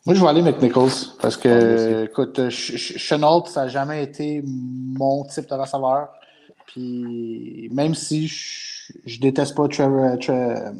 Moi, 0.07 0.15
je 0.15 0.21
vais 0.21 0.29
aller 0.29 0.43
McNichols 0.43 0.91
parce 1.21 1.37
que, 1.37 1.75
aussi. 1.75 2.11
écoute, 2.11 2.37
Ch- 2.37 2.97
Chenault, 2.97 3.45
ça 3.47 3.63
n'a 3.63 3.69
jamais 3.69 4.03
été 4.03 4.43
mon 4.45 5.25
type 5.25 5.49
de 5.49 5.55
receveur. 5.55 6.09
Puis, 6.67 7.69
même 7.73 7.95
si 7.95 8.27
je, 8.29 8.93
je 9.05 9.21
déteste 9.21 9.55
pas 9.55 9.69
Trevor, 9.69 10.17
Tre- 10.17 10.73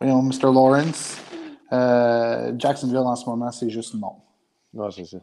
voyons, 0.00 0.22
Mr. 0.22 0.52
Lawrence, 0.52 1.18
euh, 1.72 2.52
Jacksonville 2.58 2.96
en 2.98 3.14
ce 3.14 3.28
moment, 3.28 3.52
c'est 3.52 3.70
juste 3.70 3.94
non. 3.94 4.14
Non, 4.72 4.90
c'est 4.90 5.04
ça. 5.04 5.18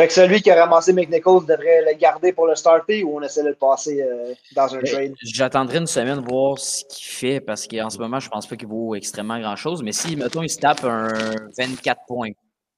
Fait 0.00 0.06
que 0.06 0.14
celui 0.14 0.40
qui 0.40 0.50
a 0.50 0.64
ramassé 0.64 0.94
McNichols 0.94 1.44
devrait 1.44 1.82
le 1.82 1.94
garder 1.98 2.32
pour 2.32 2.46
le 2.46 2.54
starter 2.54 3.04
ou 3.04 3.18
on 3.18 3.20
essaie 3.20 3.42
de 3.42 3.50
le 3.50 3.54
passer 3.54 4.00
euh, 4.00 4.32
dans 4.56 4.74
un 4.74 4.78
Ben, 4.78 4.90
trade? 4.90 5.14
J'attendrai 5.22 5.76
une 5.76 5.86
semaine 5.86 6.20
voir 6.20 6.58
ce 6.58 6.82
qu'il 6.88 7.04
fait 7.04 7.38
parce 7.38 7.66
qu'en 7.66 7.90
ce 7.90 7.98
moment, 7.98 8.18
je 8.18 8.30
pense 8.30 8.46
pas 8.46 8.56
qu'il 8.56 8.68
vaut 8.68 8.94
extrêmement 8.94 9.38
grand 9.38 9.56
chose. 9.56 9.82
Mais 9.82 9.92
si, 9.92 10.16
mettons, 10.16 10.42
il 10.42 10.48
se 10.48 10.56
tape 10.56 10.84
un 10.84 11.12
24 11.58 12.00
points, 12.08 12.30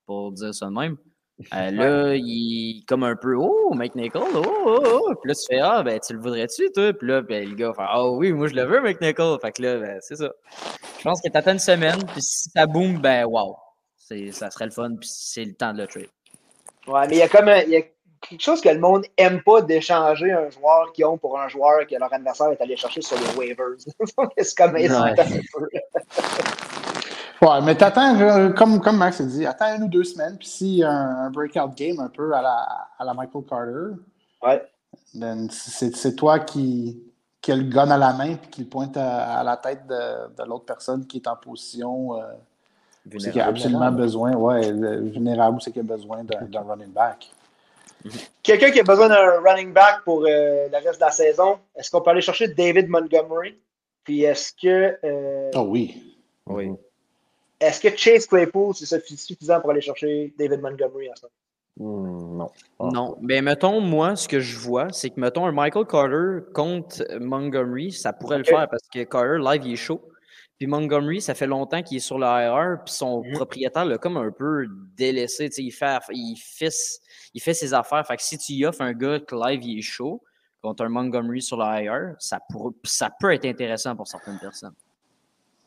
pour 0.04 0.32
dire 0.32 0.52
ça 0.52 0.66
de 0.66 0.72
même, 0.72 0.96
euh, 1.54 1.70
là, 1.70 2.14
il 2.16 2.80
est 2.80 2.86
comme 2.88 3.04
un 3.04 3.14
peu 3.14 3.36
Oh, 3.38 3.72
Mike 3.72 3.94
Nichols, 3.94 4.22
oh, 4.34 4.42
oh, 4.44 4.82
oh. 4.84 5.14
Puis 5.22 5.28
là, 5.28 5.34
tu 5.36 5.42
fais 5.48 5.60
Ah, 5.60 5.84
ben, 5.84 6.00
tu 6.04 6.14
le 6.14 6.18
voudrais-tu, 6.18 6.72
toi? 6.72 6.92
Puis 6.92 7.06
là, 7.06 7.22
ben, 7.22 7.48
le 7.48 7.54
gars 7.54 7.72
faire 7.72 7.88
Ah 7.88 8.10
oui, 8.10 8.32
moi, 8.32 8.48
je 8.48 8.54
le 8.54 8.64
veux, 8.64 8.80
Mike 8.80 9.00
Nichols. 9.00 9.38
Fait 9.40 9.52
que 9.52 9.62
là, 9.62 9.78
ben, 9.78 9.98
c'est 10.00 10.16
ça. 10.16 10.32
Je 10.98 11.04
pense 11.04 11.22
que 11.22 11.28
t'attends 11.30 11.52
une 11.52 11.60
semaine, 11.60 12.04
puis 12.04 12.20
si 12.20 12.50
ça 12.50 12.66
boom, 12.66 13.00
ben, 13.00 13.26
wow. 13.26 13.54
Ça 14.32 14.50
serait 14.50 14.64
le 14.64 14.72
fun, 14.72 14.96
puis 14.98 15.08
c'est 15.08 15.44
le 15.44 15.54
temps 15.54 15.72
de 15.72 15.82
le 15.82 15.86
trade. 15.86 16.08
Ouais, 16.86 17.06
mais 17.08 17.14
il 17.16 17.18
y 17.18 17.22
a 17.22 17.28
comme 17.28 17.48
un- 17.48 17.60
il 17.62 17.70
y 17.70 17.76
a 17.76 17.82
quelque 18.20 18.40
chose 18.42 18.60
que 18.60 18.68
le 18.68 18.78
monde 18.80 19.04
aime 19.16 19.42
pas 19.42 19.62
d'échanger 19.62 20.32
un 20.32 20.48
joueur 20.50 20.92
qu'ils 20.92 21.04
ont 21.06 21.18
pour 21.18 21.38
un 21.40 21.48
joueur 21.48 21.86
que 21.88 21.94
leur 21.98 22.12
adversaire 22.12 22.48
est 22.50 22.60
allé 22.60 22.76
chercher 22.76 23.02
sur 23.02 23.16
les 23.18 23.36
waivers. 23.36 23.76
c'est 24.38 24.56
comme 24.56 24.76
insultant 24.76 25.22
un 25.22 25.60
peu. 25.60 25.68
Ouais, 27.40 27.60
mais 27.64 27.74
t'attends, 27.74 28.52
comme, 28.56 28.80
comme 28.80 28.96
Max 28.98 29.20
a 29.20 29.24
dit, 29.24 29.44
attends 29.44 29.74
une 29.76 29.82
ou 29.84 29.88
deux 29.88 30.04
semaines, 30.04 30.36
puis 30.38 30.46
s'il 30.46 30.74
y 30.76 30.84
a 30.84 30.90
un, 30.90 31.26
un 31.26 31.30
breakout 31.30 31.74
game 31.76 31.98
un 31.98 32.08
peu 32.08 32.32
à 32.34 32.40
la, 32.40 32.66
à 32.98 33.04
la 33.04 33.14
Michael 33.14 33.42
Carter, 33.48 33.96
Ouais. 34.44 34.62
then 35.18 35.48
c'est 35.50 36.14
toi 36.16 36.38
qui, 36.40 37.00
qui 37.40 37.50
a 37.52 37.56
le 37.56 37.64
gun 37.64 37.90
à 37.90 37.98
la 37.98 38.12
main 38.12 38.34
puis 38.34 38.50
qui 38.50 38.60
le 38.62 38.68
pointe 38.68 38.96
à, 38.96 39.38
à 39.38 39.42
la 39.44 39.56
tête 39.56 39.86
de, 39.88 40.34
de 40.36 40.48
l'autre 40.48 40.64
personne 40.64 41.06
qui 41.06 41.16
est 41.18 41.26
en 41.28 41.36
position 41.36 42.16
euh, 42.16 42.22
c'est 43.18 43.30
qu'il 43.30 43.40
a 43.40 43.46
absolument 43.46 43.90
besoin, 43.92 44.34
ouais, 44.34 44.70
le 44.72 45.00
vulnérable, 45.08 45.56
où 45.56 45.60
c'est 45.60 45.70
qu'il 45.72 45.80
a 45.80 45.84
besoin 45.96 46.24
d'un 46.24 46.60
running 46.62 46.92
back. 46.92 47.30
Quelqu'un 48.42 48.70
qui 48.70 48.80
a 48.80 48.82
besoin 48.82 49.08
d'un 49.08 49.40
running 49.40 49.72
back 49.72 50.02
pour 50.04 50.22
euh, 50.22 50.68
le 50.68 50.74
reste 50.84 51.00
de 51.00 51.04
la 51.04 51.10
saison, 51.12 51.58
est-ce 51.76 51.90
qu'on 51.90 52.00
peut 52.00 52.10
aller 52.10 52.20
chercher 52.20 52.48
David 52.48 52.88
Montgomery? 52.88 53.56
Puis 54.04 54.22
est-ce 54.24 54.52
que 54.60 54.98
euh, 55.04 55.50
Oh 55.54 55.66
oui. 55.68 56.16
Oui. 56.46 56.72
est-ce 57.60 57.80
que 57.80 57.96
Chase 57.96 58.26
Claypool, 58.26 58.74
c'est 58.74 58.84
suffi- 58.84 59.16
suffisant 59.16 59.60
pour 59.60 59.70
aller 59.70 59.80
chercher 59.80 60.34
David 60.36 60.60
Montgomery 60.60 61.08
en 61.10 61.14
ce 61.14 61.22
moment? 61.22 61.32
Hmm, 61.78 62.36
non. 62.36 62.50
Ah. 62.80 62.88
Non, 62.92 63.16
mais 63.20 63.40
mettons, 63.40 63.80
moi, 63.80 64.16
ce 64.16 64.26
que 64.26 64.40
je 64.40 64.58
vois, 64.58 64.88
c'est 64.90 65.10
que, 65.10 65.20
mettons, 65.20 65.46
un 65.46 65.52
Michael 65.52 65.86
Carter 65.86 66.40
contre 66.52 67.04
Montgomery, 67.20 67.92
ça 67.92 68.12
pourrait 68.12 68.38
le 68.38 68.44
faire 68.44 68.68
parce 68.68 68.82
que 68.92 69.04
Carter, 69.04 69.38
live, 69.38 69.62
il 69.64 69.72
est 69.74 69.76
chaud. 69.76 70.02
Puis 70.58 70.66
Montgomery, 70.68 71.20
ça 71.20 71.34
fait 71.34 71.46
longtemps 71.46 71.82
qu'il 71.82 71.96
est 71.96 72.00
sur 72.00 72.18
le 72.18 72.26
IR, 72.26 72.84
puis 72.84 72.94
son 72.94 73.22
Mhm. 73.24 73.32
propriétaire 73.32 73.84
l'a 73.84 73.98
comme 73.98 74.16
un 74.16 74.30
peu 74.30 74.66
délaissé. 74.96 75.50
Il 75.58 75.70
fait, 75.72 75.98
il, 76.10 76.36
fait, 76.36 76.72
il 77.34 77.40
fait 77.40 77.54
ses 77.54 77.74
affaires. 77.74 78.06
Fait 78.06 78.16
que 78.16 78.22
si 78.22 78.38
tu 78.38 78.52
y 78.52 78.64
offres 78.64 78.82
un 78.82 78.92
gars 78.92 79.18
que 79.18 79.34
live, 79.34 79.60
il 79.64 79.78
est 79.78 79.82
chaud, 79.82 80.22
contre 80.62 80.84
un 80.84 80.88
Montgomery 80.88 81.42
sur 81.42 81.56
le 81.56 81.64
IR, 81.82 82.14
ça, 82.20 82.38
ça 82.84 83.10
peut 83.18 83.32
être 83.32 83.44
intéressant 83.46 83.96
pour 83.96 84.06
certaines 84.06 84.38
personnes. 84.38 84.74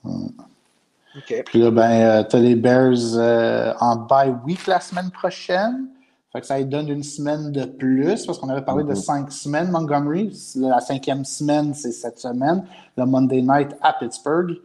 OK. 0.06 1.44
Puis 1.46 1.60
là, 1.60 1.72
ben, 1.72 2.24
tu 2.30 2.36
as 2.36 2.40
les 2.40 2.56
Bears 2.56 3.16
euh, 3.16 3.74
en 3.80 3.96
bye 3.98 4.34
week 4.46 4.68
la 4.68 4.80
semaine 4.80 5.12
prochaine. 5.12 5.88
Fait 6.32 6.42
que 6.42 6.48
ça 6.48 6.58
lui 6.58 6.66
donne 6.66 6.90
une 6.90 7.04
semaine 7.04 7.52
de 7.54 7.64
plus, 7.64 8.26
parce 8.26 8.38
qu'on 8.38 8.50
avait 8.50 8.62
parlé 8.66 8.84
de 8.84 8.90
Mhm. 8.90 8.96
cinq 8.96 9.32
semaines, 9.32 9.72
Montgomery. 9.72 10.38
La 10.56 10.82
cinquième 10.82 11.24
semaine, 11.24 11.74
c'est 11.74 11.94
cette 11.94 12.20
semaine. 12.20 12.66
Le 12.98 13.06
Monday 13.06 13.42
night 13.42 13.70
à 13.82 13.94
Pittsburgh. 13.94 14.58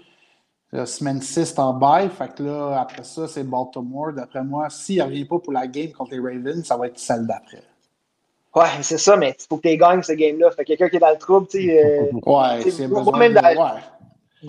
La 0.72 0.86
semaine 0.86 1.20
6 1.20 1.58
en 1.58 1.72
bye. 1.74 2.08
Fait 2.10 2.32
que 2.34 2.42
là, 2.44 2.80
après 2.80 3.02
ça, 3.02 3.26
c'est 3.26 3.42
Baltimore. 3.42 4.12
D'après 4.12 4.44
moi, 4.44 4.68
s'il 4.70 4.98
ne 4.98 5.04
revient 5.04 5.24
pas 5.24 5.38
pour 5.40 5.52
la 5.52 5.66
game 5.66 5.90
contre 5.92 6.12
les 6.12 6.20
Ravens, 6.20 6.64
ça 6.64 6.76
va 6.76 6.86
être 6.86 6.98
celle 6.98 7.26
d'après. 7.26 7.62
Ouais, 8.54 8.82
c'est 8.82 8.98
ça, 8.98 9.16
mais 9.16 9.36
il 9.38 9.46
faut 9.48 9.56
que 9.58 9.68
tu 9.68 9.76
gagnes 9.76 10.02
ce 10.02 10.12
game-là. 10.12 10.50
Fait 10.52 10.62
que 10.64 10.68
quelqu'un 10.68 10.88
qui 10.88 10.96
est 10.96 11.00
dans 11.00 11.10
le 11.10 11.18
trouble, 11.18 11.46
tu 11.48 11.62
sais, 11.62 11.84
euh, 11.84 12.04
Ouais, 12.24 12.70
C'est 12.70 12.88
moi, 12.88 13.18
même 13.18 13.32
de... 13.34 13.40
dans- 13.40 13.74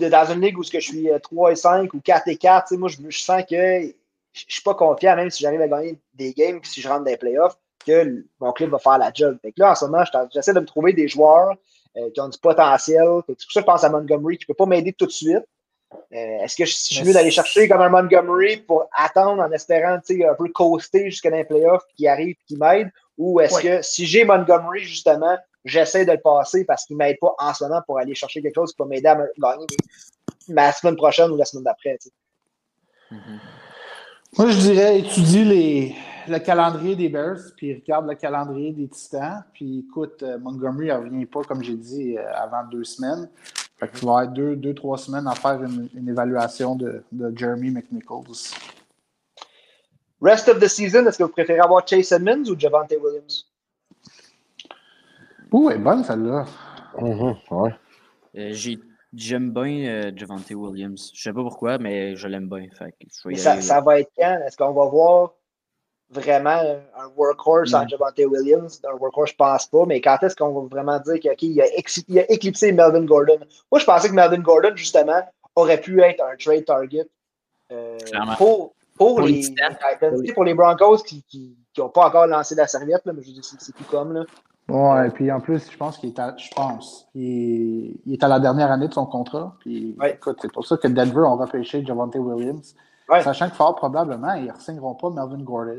ouais. 0.00 0.08
dans 0.10 0.32
une 0.32 0.40
ligue 0.40 0.58
où 0.58 0.62
je 0.64 0.78
suis 0.78 1.10
euh, 1.10 1.18
3 1.18 1.52
et 1.52 1.56
5 1.56 1.92
ou 1.94 2.00
4 2.00 2.28
et 2.28 2.36
4, 2.36 2.66
tu 2.68 2.74
sais, 2.74 2.78
moi, 2.78 2.88
je, 2.88 2.96
je 3.08 3.18
sens 3.20 3.42
que 3.48 3.56
je 3.82 3.92
je 4.34 4.54
suis 4.54 4.62
pas 4.62 4.74
confiant, 4.74 5.14
même 5.14 5.28
si 5.30 5.42
j'arrive 5.42 5.60
à 5.60 5.68
gagner 5.68 5.98
des 6.14 6.32
games 6.32 6.58
puis 6.60 6.70
si 6.70 6.80
je 6.80 6.88
rentre 6.88 7.04
dans 7.04 7.10
les 7.10 7.18
playoffs, 7.18 7.56
que 7.86 8.24
mon 8.40 8.52
club 8.52 8.70
va 8.70 8.78
faire 8.78 8.96
la 8.96 9.10
job. 9.12 9.36
Fait 9.42 9.52
que 9.52 9.60
là, 9.60 9.72
en 9.72 9.74
ce 9.74 9.84
moment, 9.84 10.04
j'essaie 10.32 10.54
de 10.54 10.60
me 10.60 10.64
trouver 10.66 10.94
des 10.94 11.06
joueurs 11.06 11.54
euh, 11.98 12.08
qui 12.14 12.20
ont 12.20 12.28
du 12.28 12.38
potentiel. 12.38 13.04
C'est 13.28 13.34
pour 13.34 13.52
ça 13.52 13.60
que 13.60 13.66
je 13.66 13.72
pense 13.72 13.84
à 13.84 13.90
Montgomery, 13.90 14.38
qui 14.38 14.46
peut 14.46 14.54
pas 14.54 14.64
m'aider 14.66 14.92
tout 14.94 15.04
de 15.06 15.10
suite. 15.10 15.44
Euh, 16.12 16.44
Est-ce 16.44 16.56
que 16.56 16.64
je 16.64 16.72
suis 16.72 17.04
mieux 17.04 17.12
d'aller 17.12 17.30
chercher 17.30 17.68
comme 17.68 17.80
un 17.80 17.88
Montgomery 17.88 18.58
pour 18.58 18.88
attendre 18.96 19.42
en 19.42 19.50
espérant 19.52 19.98
tu 19.98 20.18
sais, 20.18 20.26
un 20.26 20.34
peu 20.34 20.48
coaster 20.48 21.10
jusqu'à 21.10 21.30
dans 21.30 21.36
les 21.36 21.44
playoffs, 21.44 21.84
qui 21.96 22.06
arrive, 22.06 22.36
qui 22.46 22.56
m'aide? 22.56 22.90
Ou 23.18 23.40
est-ce 23.40 23.60
que 23.60 23.82
si 23.82 24.06
j'ai 24.06 24.24
Montgomery, 24.24 24.80
justement, 24.80 25.36
j'essaie 25.64 26.04
de 26.04 26.12
le 26.12 26.20
passer 26.20 26.64
parce 26.64 26.84
qu'il 26.84 26.96
ne 26.96 27.04
m'aide 27.04 27.18
pas 27.20 27.34
en 27.38 27.54
ce 27.54 27.64
moment 27.64 27.80
pour 27.86 27.98
aller 27.98 28.14
chercher 28.14 28.42
quelque 28.42 28.54
chose 28.54 28.72
qui 28.72 28.78
va 28.78 28.86
m'aider 28.86 29.08
à 29.08 29.16
me 29.16 29.30
gagner 29.38 29.66
la 30.48 30.72
semaine 30.72 30.96
prochaine 30.96 31.30
ou 31.30 31.36
la 31.36 31.44
semaine 31.44 31.64
d'après. 31.64 31.98
Mhm. 33.10 33.40
Moi, 34.38 34.50
je 34.50 34.58
dirais 34.58 34.98
étudie 34.98 35.44
les, 35.44 35.94
le 36.28 36.38
calendrier 36.38 36.96
des 36.96 37.08
Bears, 37.08 37.38
puis 37.56 37.74
regarde 37.74 38.08
le 38.08 38.14
calendrier 38.14 38.72
des 38.72 38.88
Titans. 38.88 39.44
Puis 39.52 39.84
écoute, 39.86 40.22
euh, 40.22 40.38
Montgomery 40.38 40.88
ne 40.88 40.94
revient 40.94 41.26
pas, 41.26 41.42
comme 41.42 41.62
j'ai 41.62 41.76
dit, 41.76 42.16
euh, 42.16 42.24
avant 42.34 42.64
deux 42.70 42.84
semaines. 42.84 43.28
Fait 43.82 43.88
que 43.88 43.98
tu 43.98 44.06
vas 44.06 44.12
avoir 44.18 44.28
deux, 44.28 44.54
deux, 44.54 44.74
trois 44.74 44.96
semaines 44.96 45.26
à 45.26 45.34
faire 45.34 45.60
une, 45.60 45.88
une 45.92 46.08
évaluation 46.08 46.76
de, 46.76 47.02
de 47.10 47.36
Jeremy 47.36 47.72
McNichols. 47.72 48.54
Rest 50.20 50.48
of 50.48 50.60
the 50.60 50.68
season, 50.68 51.04
est-ce 51.06 51.18
que 51.18 51.24
vous 51.24 51.30
préférez 51.32 51.58
avoir 51.58 51.84
Chase 51.84 52.12
Edmonds 52.12 52.48
ou 52.48 52.56
Javante 52.56 52.92
Williams? 52.92 53.44
Ouh, 55.50 55.68
elle 55.70 55.78
est 55.78 55.80
bonne 55.80 56.04
celle-là. 56.04 56.44
Mhm, 56.96 57.34
ouais. 57.50 57.74
Euh, 58.36 58.50
j'ai- 58.52 58.78
J'aime 59.14 59.52
bien 59.52 59.84
euh, 59.88 60.12
Javante 60.16 60.48
Williams. 60.52 61.10
Je 61.12 61.20
sais 61.20 61.32
pas 61.34 61.42
pourquoi, 61.42 61.76
mais 61.76 62.14
je 62.16 62.28
l'aime 62.28 62.48
bien. 62.48 62.66
Fait 62.78 62.92
que 62.92 63.08
je 63.12 63.28
vais 63.28 63.34
Mais 63.34 63.34
y 63.34 63.38
ça, 63.38 63.60
ça 63.60 63.80
va 63.82 63.98
être 64.00 64.10
quand? 64.16 64.40
Est-ce 64.46 64.56
qu'on 64.56 64.72
va 64.72 64.86
voir 64.86 65.32
vraiment 66.12 66.50
un 66.50 67.08
workhorse 67.16 67.74
en 67.74 67.82
Non. 67.82 67.88
Javante 67.88 68.18
Williams? 68.18 68.80
Un 68.84 68.96
workhorse, 68.96 69.30
je 69.30 69.36
pense 69.36 69.66
pas, 69.66 69.84
mais 69.86 70.00
quand 70.00 70.18
est-ce 70.22 70.36
qu'on 70.36 70.52
va 70.52 70.68
vraiment 70.68 70.98
dire 71.00 71.18
qu'il 71.36 71.60
a, 71.60 71.64
il 72.08 72.18
a 72.18 72.30
éclipsé 72.30 72.72
Melvin 72.72 73.04
Gordon? 73.04 73.38
Moi, 73.70 73.80
je 73.80 73.84
pensais 73.84 74.08
que 74.08 74.14
Melvin 74.14 74.40
Gordon, 74.40 74.72
justement, 74.74 75.20
aurait 75.56 75.80
pu 75.80 76.00
être 76.02 76.22
un 76.22 76.36
trade 76.36 76.64
target 76.64 77.08
euh, 77.72 77.98
pour, 78.36 78.74
pour, 78.96 79.16
Pour 79.16 79.20
les, 79.22 79.40
Titans. 79.40 79.76
Oui. 80.12 80.32
Pour 80.32 80.44
les 80.44 80.54
Broncos 80.54 80.98
qui 80.98 81.56
n'ont 81.78 81.88
pas 81.88 82.06
encore 82.06 82.26
lancé 82.26 82.54
la 82.54 82.66
serviette, 82.66 83.02
là, 83.06 83.12
mais 83.12 83.22
je 83.22 83.28
veux 83.28 83.34
dire, 83.34 83.44
c'est 83.44 83.60
c'est 83.60 83.72
tout 83.72 83.84
comme. 83.84 84.12
Là. 84.12 84.24
Ouais, 84.68 85.10
puis 85.10 85.30
en 85.32 85.40
plus, 85.40 85.70
je 85.70 85.76
pense 85.76 85.98
qu'il 85.98 86.10
est 86.10 86.18
à, 86.18 86.34
je 86.36 86.48
pense, 86.54 87.08
il 87.14 87.22
est, 87.24 88.00
il 88.06 88.12
est 88.12 88.22
à 88.22 88.28
la 88.28 88.38
dernière 88.38 88.70
année 88.70 88.88
de 88.88 88.92
son 88.94 89.06
contrat. 89.06 89.56
Puis 89.60 89.96
Ouais. 89.98 90.12
écoute, 90.14 90.38
c'est 90.40 90.52
pour 90.52 90.66
ça 90.66 90.76
que 90.76 90.86
Denver 90.88 91.20
ont 91.20 91.36
repêché 91.36 91.84
Javante 91.84 92.14
Williams. 92.14 92.74
Sachant 93.20 93.50
que 93.50 93.56
fort 93.56 93.74
probablement, 93.74 94.32
ils 94.34 94.46
ne 94.46 94.58
signeront 94.58 94.94
pas 94.94 95.10
Melvin 95.10 95.42
Gordon. 95.42 95.78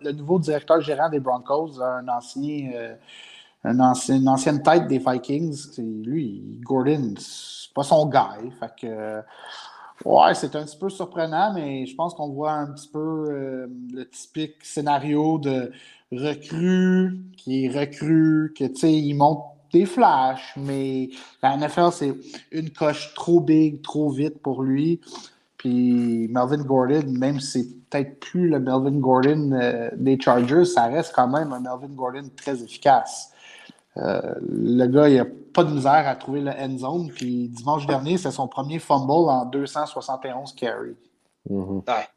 Le, 0.00 0.12
nouveau 0.12 0.38
directeur 0.38 0.80
gérant 0.80 1.08
des 1.08 1.20
Broncos, 1.20 1.80
un 1.80 2.06
ancien, 2.08 2.70
euh, 2.74 2.94
un 3.64 3.78
ancien, 3.80 4.16
une 4.16 4.28
ancienne 4.28 4.62
tête 4.62 4.86
des 4.86 4.98
Vikings, 4.98 5.78
lui, 5.78 6.60
Gordon, 6.62 7.14
c'est 7.18 7.72
pas 7.74 7.82
son 7.82 8.06
gars. 8.06 8.36
Fait 8.58 8.72
que, 8.80 9.22
ouais, 10.04 10.34
c'est 10.34 10.54
un 10.56 10.64
petit 10.64 10.78
peu 10.78 10.88
surprenant, 10.88 11.52
mais 11.52 11.84
je 11.86 11.94
pense 11.94 12.14
qu'on 12.14 12.30
voit 12.30 12.52
un 12.52 12.72
petit 12.72 12.88
peu 12.88 12.98
euh, 12.98 13.66
le 13.92 14.08
typique 14.08 14.64
scénario 14.64 15.38
de 15.38 15.72
recrue 16.10 17.18
qui 17.36 17.66
est 17.66 17.68
recrue, 17.68 18.54
que 18.56 18.64
tu 18.64 18.76
sais, 18.76 18.92
il 18.92 19.14
monte 19.14 19.44
des 19.72 19.86
flashs, 19.86 20.52
mais 20.56 21.10
la 21.42 21.56
NFL, 21.56 21.90
c'est 21.92 22.14
une 22.50 22.70
coche 22.70 23.14
trop 23.14 23.40
big, 23.40 23.82
trop 23.82 24.10
vite 24.10 24.40
pour 24.42 24.62
lui. 24.62 25.00
Puis 25.62 26.26
Melvin 26.28 26.64
Gordon, 26.64 27.04
même 27.06 27.38
si 27.38 27.46
c'est 27.62 27.68
peut-être 27.88 28.18
plus 28.18 28.48
le 28.48 28.58
Melvin 28.58 28.98
Gordon 28.98 29.52
euh, 29.52 29.90
des 29.94 30.18
Chargers, 30.20 30.64
ça 30.64 30.86
reste 30.86 31.12
quand 31.14 31.28
même 31.28 31.52
un 31.52 31.60
Melvin 31.60 31.94
Gordon 31.94 32.24
très 32.36 32.60
efficace. 32.64 33.30
Euh, 33.96 34.34
le 34.48 34.86
gars, 34.86 35.08
il 35.08 35.18
n'a 35.18 35.26
pas 35.54 35.62
de 35.62 35.72
misère 35.72 36.08
à 36.08 36.16
trouver 36.16 36.40
le 36.40 36.50
end 36.50 36.76
zone. 36.78 37.10
Puis 37.14 37.48
dimanche 37.48 37.86
dernier, 37.86 38.18
c'est 38.18 38.32
son 38.32 38.48
premier 38.48 38.80
fumble 38.80 39.12
en 39.30 39.44
271 39.44 40.52
carries. 40.54 40.96
Mhm. 41.48 41.82
Ouais. 41.86 42.08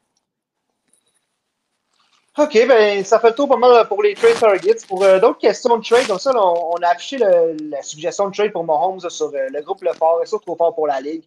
OK, 2.38 2.52
ben 2.68 3.04
ça 3.04 3.20
fait 3.20 3.28
le 3.30 3.34
tour 3.36 3.48
pas 3.48 3.56
mal 3.56 3.86
pour 3.86 4.02
les 4.02 4.14
trade 4.14 4.38
targets. 4.40 4.76
Pour 4.88 5.04
euh, 5.04 5.20
d'autres 5.20 5.38
questions 5.38 5.78
de 5.78 5.84
trade, 5.84 6.06
comme 6.08 6.18
ça, 6.18 6.32
là, 6.32 6.44
on, 6.44 6.72
on 6.74 6.82
a 6.82 6.88
affiché 6.88 7.16
le- 7.18 7.56
la 7.70 7.80
suggestion 7.82 8.28
de 8.28 8.34
trade 8.34 8.52
pour 8.52 8.64
Mahomes 8.64 8.98
là, 9.02 9.08
sur 9.08 9.26
euh, 9.28 9.48
le 9.52 9.62
groupe 9.62 9.82
Le 9.82 9.92
Fort 9.92 10.20
et 10.22 10.26
ça, 10.26 10.36
trop 10.44 10.56
fort 10.56 10.74
pour 10.74 10.86
la 10.88 11.00
Ligue. 11.00 11.22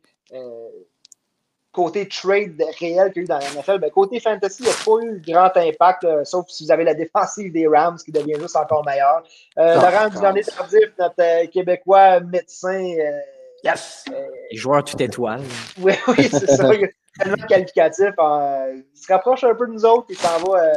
Euh, 1.79 1.83
côté 1.83 2.07
trade 2.07 2.61
réel 2.79 3.11
qu'il 3.13 3.21
y 3.21 3.21
a 3.21 3.23
eu 3.23 3.25
dans 3.25 3.37
la 3.37 3.45
NFL, 3.45 3.79
ben, 3.79 3.89
côté 3.91 4.19
fantasy, 4.19 4.63
il 4.63 4.65
n'y 4.65 4.71
a 4.71 4.75
pas 4.85 5.05
eu 5.05 5.19
de 5.19 5.31
grand 5.31 5.57
impact, 5.57 6.03
là, 6.03 6.25
sauf 6.25 6.45
si 6.49 6.65
vous 6.65 6.71
avez 6.71 6.83
la 6.83 6.93
défensive 6.93 7.51
des 7.51 7.67
Rams 7.67 7.97
qui 8.03 8.11
devient 8.11 8.35
juste 8.39 8.55
encore 8.55 8.85
meilleure. 8.85 9.23
Euh, 9.57 9.75
Ah, 9.79 9.89
Laurent 9.91 10.09
Duvernay 10.09 10.41
Tardif, 10.43 10.89
notre 10.97 11.15
euh, 11.19 11.47
Québécois 11.47 12.19
médecin, 12.21 12.83
euh, 12.99 13.19
Yes! 13.63 14.05
Les 14.51 14.57
joueurs 14.57 14.83
tout 14.83 15.01
étoiles. 15.01 15.41
oui, 15.81 15.93
oui, 16.07 16.29
c'est 16.31 16.47
ça. 16.47 16.73
Il 16.73 16.83
est 16.85 16.93
tellement 17.17 17.45
qualificatif. 17.47 18.05
euh, 18.17 18.73
il 18.95 18.97
se 18.97 19.11
rapproche 19.11 19.43
un 19.43 19.53
peu 19.53 19.67
de 19.67 19.73
nous 19.73 19.85
autres. 19.85 20.05
Il 20.09 20.17
s'en 20.17 20.37
va, 20.39 20.63
euh, 20.63 20.73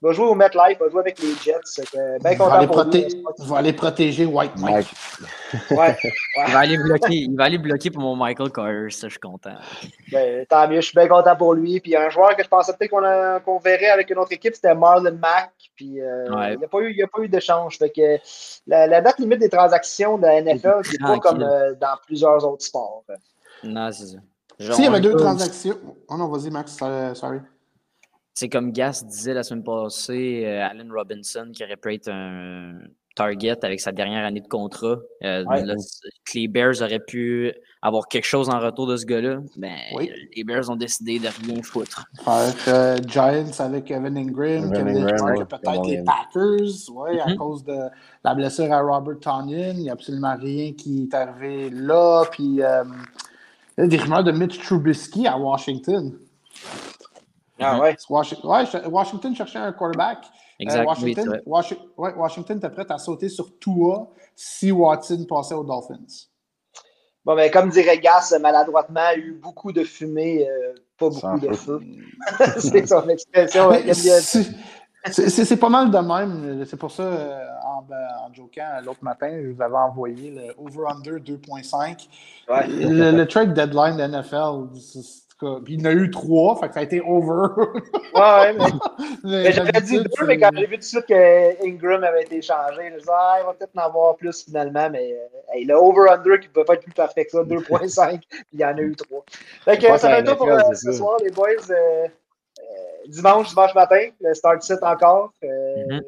va 0.00 0.12
jouer 0.12 0.26
au 0.26 0.34
MetLife, 0.34 0.76
il 0.76 0.78
va 0.78 0.88
jouer 0.90 1.00
avec 1.00 1.18
les 1.20 1.34
Jets. 1.44 1.54
C'est 1.64 1.90
que, 1.90 2.22
bien 2.22 2.36
content 2.36 2.52
aller 2.52 2.66
pour 2.66 2.82
lui. 2.84 2.90
proté- 2.90 3.08
je 3.38 3.44
vais 3.50 3.56
aller 3.56 3.72
protéger 3.72 4.26
White 4.26 4.52
Mike. 4.56 4.86
Mike. 5.20 5.70
Ouais, 5.78 5.96
Il 6.46 6.52
va 6.52 6.58
aller 6.60 6.76
bloquer, 6.76 7.14
il 7.14 7.36
va 7.36 7.44
aller 7.44 7.58
bloquer 7.58 7.90
pour 7.90 8.02
mon 8.02 8.14
Michael 8.16 8.52
Carter, 8.52 8.86
ça 8.90 9.08
je 9.08 9.12
suis 9.12 9.18
content. 9.20 9.54
ben, 10.12 10.46
tant 10.46 10.68
mieux, 10.68 10.76
je 10.80 10.86
suis 10.86 10.94
bien 10.94 11.08
content 11.08 11.34
pour 11.36 11.54
lui. 11.54 11.80
Puis 11.80 11.96
un 11.96 12.08
joueur 12.10 12.36
que 12.36 12.42
je 12.44 12.48
pensais 12.48 12.72
peut-être 12.74 12.90
qu'on 12.90 13.04
a- 13.04 13.40
qu'on 13.40 13.58
verrait 13.58 13.88
avec 13.90 14.08
une 14.10 14.18
autre 14.18 14.32
équipe, 14.32 14.54
c'était 14.54 14.74
Marlon 14.74 15.12
Mack. 15.20 15.50
Puis 15.74 16.00
euh, 16.00 16.28
Ouais. 16.34 16.54
il 16.54 16.58
n'y 16.58 16.64
a 16.64 16.68
pas 16.68 16.78
eu, 16.80 16.90
il 16.90 16.96
y 16.96 17.02
a 17.02 17.06
pas 17.08 17.20
eu 17.22 17.28
d'échange. 17.28 17.78
Fait 17.78 17.90
que 17.90 18.18
la, 18.66 18.86
la 18.86 19.00
date 19.00 19.18
limite 19.18 19.40
des 19.40 19.48
transactions 19.48 20.16
de 20.18 20.22
la 20.26 20.40
NFL, 20.42 20.80
c'est 20.84 21.00
pas 21.00 21.18
comme 21.18 21.42
euh, 21.42 21.74
dans 21.80 21.96
plusieurs 22.06 22.44
autres 22.46 22.64
sports. 22.64 23.04
Non, 23.64 23.90
c'est 23.92 24.06
ça. 24.06 24.18
Genre, 24.60 24.74
S'il 24.74 24.84
y 24.84 24.88
avait 24.88 25.00
deux 25.00 25.14
transactions. 25.16 25.76
Oh 26.08 26.16
non, 26.16 26.28
vas-y, 26.28 26.50
Max, 26.50 26.76
euh, 26.82 27.14
sorry. 27.14 27.38
C'est 28.40 28.48
comme 28.48 28.70
Gas 28.70 29.02
disait 29.04 29.34
la 29.34 29.42
semaine 29.42 29.64
passée, 29.64 30.44
euh, 30.46 30.64
Allen 30.64 30.92
Robinson 30.92 31.50
qui 31.52 31.64
aurait 31.64 31.76
pu 31.76 31.92
être 31.94 32.08
un 32.08 32.74
target 33.16 33.64
avec 33.64 33.80
sa 33.80 33.90
dernière 33.90 34.24
année 34.24 34.40
de 34.40 34.46
contrat. 34.46 34.98
Euh, 35.24 35.44
Ouais. 35.44 35.64
là, 35.64 35.76
c- 35.76 35.98
que 36.24 36.38
les 36.38 36.46
Bears 36.46 36.80
auraient 36.80 37.00
pu 37.04 37.52
avoir 37.82 38.06
quelque 38.06 38.26
chose 38.26 38.48
en 38.48 38.60
retour 38.60 38.86
de 38.86 38.96
ce 38.96 39.04
gars-là. 39.06 39.38
Oui. 39.96 40.12
les 40.36 40.44
Bears 40.44 40.70
ont 40.70 40.76
décidé 40.76 41.18
de 41.18 41.26
rien 41.26 41.60
foutre. 41.64 42.04
Euh, 42.68 42.96
Giants 43.08 43.50
avec 43.58 43.90
Evan 43.90 44.16
Ingram, 44.16 44.70
Kevin 44.72 44.98
Ingram, 44.98 45.16
Clark, 45.16 45.38
ouais, 45.38 45.44
peut-être 45.44 45.82
les 45.82 45.90
Kevin. 45.90 46.04
Packers, 46.04 46.94
ouais, 46.94 47.18
à 47.20 47.26
Mhm. 47.30 47.36
cause 47.38 47.64
de 47.64 47.76
la 48.22 48.34
blessure 48.36 48.72
à 48.72 48.80
Robert 48.82 49.18
Tonyan. 49.20 49.72
Il 49.74 49.80
n'y 49.82 49.90
a 49.90 49.94
absolument 49.94 50.36
rien 50.40 50.74
qui 50.74 51.08
est 51.10 51.14
arrivé 51.16 51.70
là. 51.70 52.22
Puis 52.30 52.62
euh, 52.62 52.84
il 53.78 53.80
y 53.80 53.84
a 53.84 53.88
des 53.88 53.96
rumeurs 53.96 54.22
de 54.22 54.30
Mitch 54.30 54.60
Trubisky 54.60 55.26
à 55.26 55.36
Washington. 55.36 56.16
Ah 57.60 57.80
ouais. 57.80 57.96
Washi- 58.08 58.44
ouais, 58.46 58.86
Washington 58.86 59.34
cherchait 59.34 59.58
un 59.58 59.72
quarterback. 59.72 60.18
Euh, 60.18 60.64
Exact. 60.64 60.86
Washington. 60.86 61.40
Washi- 61.46 61.78
ouais, 61.96 62.14
Washington 62.14 62.58
était 62.58 62.70
prêt 62.70 62.86
à 62.90 62.98
sauter 62.98 63.28
sur 63.28 63.58
Tua 63.58 64.08
si 64.34 64.70
Watson 64.72 65.24
passait 65.28 65.54
aux 65.54 65.64
Dolphins. 65.64 66.26
Bon, 67.24 67.34
ben, 67.34 67.50
comme 67.50 67.68
dirait 67.70 67.98
Gas, 67.98 68.34
maladroitement, 68.40 69.10
il 69.14 69.20
y 69.20 69.22
a 69.22 69.26
eu 69.26 69.32
beaucoup 69.32 69.70
de 69.72 69.84
fumée, 69.84 70.48
euh, 70.48 70.72
pas 70.98 71.10
beaucoup 71.10 71.38
de 71.40 71.52
feu. 71.54 71.80
c'est 72.58 72.86
son 72.86 73.08
expression. 73.08 73.70
Mais. 73.70 73.92
C'est 75.12 75.56
pas 75.56 75.68
mal 75.68 75.90
de 75.90 75.98
même. 75.98 76.64
C'est 76.64 76.76
pour 76.76 76.90
ça, 76.90 77.02
euh, 77.02 77.46
en, 77.64 77.82
ben, 77.82 77.96
en 78.26 78.32
jokant, 78.34 78.80
l'autre 78.84 79.02
matin, 79.02 79.30
je 79.42 79.48
vous 79.50 79.62
avais 79.62 79.76
envoyé 79.76 80.30
le 80.30 80.54
over-under 80.58 81.18
2.5. 81.20 82.08
Ouais. 82.48 82.66
Le, 82.66 83.12
le 83.12 83.26
trade 83.28 83.54
deadline 83.54 83.96
de 83.96 84.02
NFL, 84.02 84.74
tout 85.38 85.54
cas, 85.54 85.60
puis 85.64 85.74
il 85.74 85.80
y 85.80 85.86
en 85.86 85.90
a 85.90 85.92
eu 85.92 86.10
trois, 86.10 86.56
fait 86.58 86.68
que 86.68 86.74
ça 86.74 86.80
a 86.80 86.82
été 86.82 87.00
over. 87.00 87.48
Ouais, 88.14 88.20
ouais, 88.20 88.52
mais 88.52 88.64
Mais 89.22 89.42
Mais 89.44 89.52
j'aurais 89.52 89.80
dit 89.82 89.98
deux, 89.98 90.26
mais 90.26 90.38
quand 90.38 90.50
j'ai 90.54 90.66
vu 90.66 90.74
tout 90.74 90.80
de 90.80 90.84
suite 90.84 91.06
que 91.06 91.64
Ingram 91.66 92.02
avait 92.02 92.22
été 92.22 92.42
changé, 92.42 92.90
je 92.92 92.98
disais, 92.98 93.10
ah, 93.12 93.36
il 93.40 93.46
va 93.46 93.52
peut-être 93.52 93.76
en 93.76 93.82
avoir 93.82 94.16
plus 94.16 94.44
finalement, 94.44 94.90
mais 94.90 95.12
euh, 95.12 95.54
hey, 95.54 95.64
le 95.64 95.74
over-under 95.74 96.40
qui 96.40 96.48
peut 96.48 96.64
pas 96.64 96.74
être 96.74 96.82
plus 96.82 96.92
parfait 96.92 97.24
que 97.24 97.30
ça, 97.30 97.42
2.5, 97.44 98.18
puis 98.30 98.44
il 98.54 98.60
y 98.60 98.64
en 98.64 98.76
a 98.76 98.80
eu 98.80 98.96
trois. 98.96 99.24
Fait 99.64 99.78
que 99.78 99.86
ça 99.98 100.08
à 100.12 100.16
fait 100.16 100.24
tout 100.24 100.36
pour 100.36 100.48
euh, 100.48 100.60
ce 100.74 100.92
soir, 100.92 101.18
les 101.22 101.30
boys. 101.30 101.48
Euh, 101.70 102.06
euh, 102.58 103.06
dimanche, 103.06 103.48
dimanche 103.50 103.74
matin, 103.74 104.08
le 104.20 104.34
start 104.34 104.62
set 104.62 104.82
encore. 104.82 105.32
Euh, 105.44 105.48
Mhm. 105.88 106.02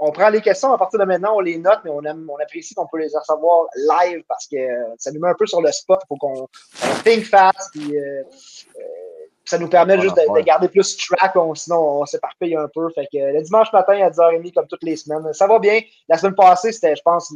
On 0.00 0.12
prend 0.12 0.28
les 0.28 0.40
questions 0.40 0.72
à 0.72 0.78
partir 0.78 1.00
de 1.00 1.04
maintenant, 1.04 1.34
on 1.36 1.40
les 1.40 1.58
note, 1.58 1.80
mais 1.84 1.90
on, 1.90 2.02
aime, 2.02 2.28
on 2.30 2.36
apprécie 2.42 2.74
qu'on 2.74 2.86
peut 2.86 2.98
les 2.98 3.08
recevoir 3.12 3.66
live 3.76 4.22
parce 4.28 4.46
que 4.46 4.56
euh, 4.56 4.94
ça 4.96 5.10
nous 5.10 5.20
met 5.20 5.28
un 5.28 5.34
peu 5.34 5.46
sur 5.46 5.60
le 5.60 5.72
spot. 5.72 5.98
Il 6.04 6.06
faut 6.08 6.16
qu'on 6.16 6.42
on 6.42 7.02
think 7.02 7.24
fast. 7.24 7.72
Puis, 7.72 7.98
euh, 7.98 8.22
euh, 8.78 8.82
ça 9.44 9.58
nous 9.58 9.68
permet 9.68 9.98
juste 10.00 10.14
de, 10.14 10.40
garder 10.42 10.68
plus 10.68 10.96
track, 10.96 11.34
on- 11.36 11.54
sinon 11.54 12.00
on 12.00 12.06
s'éparpille 12.06 12.54
un 12.54 12.68
peu. 12.72 12.88
Fait 12.94 13.06
que 13.10 13.18
le 13.18 13.42
dimanche 13.42 13.72
matin 13.72 13.94
à 14.04 14.10
10h30, 14.10 14.52
comme 14.52 14.66
toutes 14.66 14.82
les 14.84 14.96
semaines, 14.96 15.32
ça 15.32 15.46
va 15.46 15.58
bien. 15.58 15.80
La 16.08 16.18
semaine 16.18 16.34
passée, 16.34 16.70
c'était, 16.70 16.94
je 16.94 17.02
pense, 17.02 17.32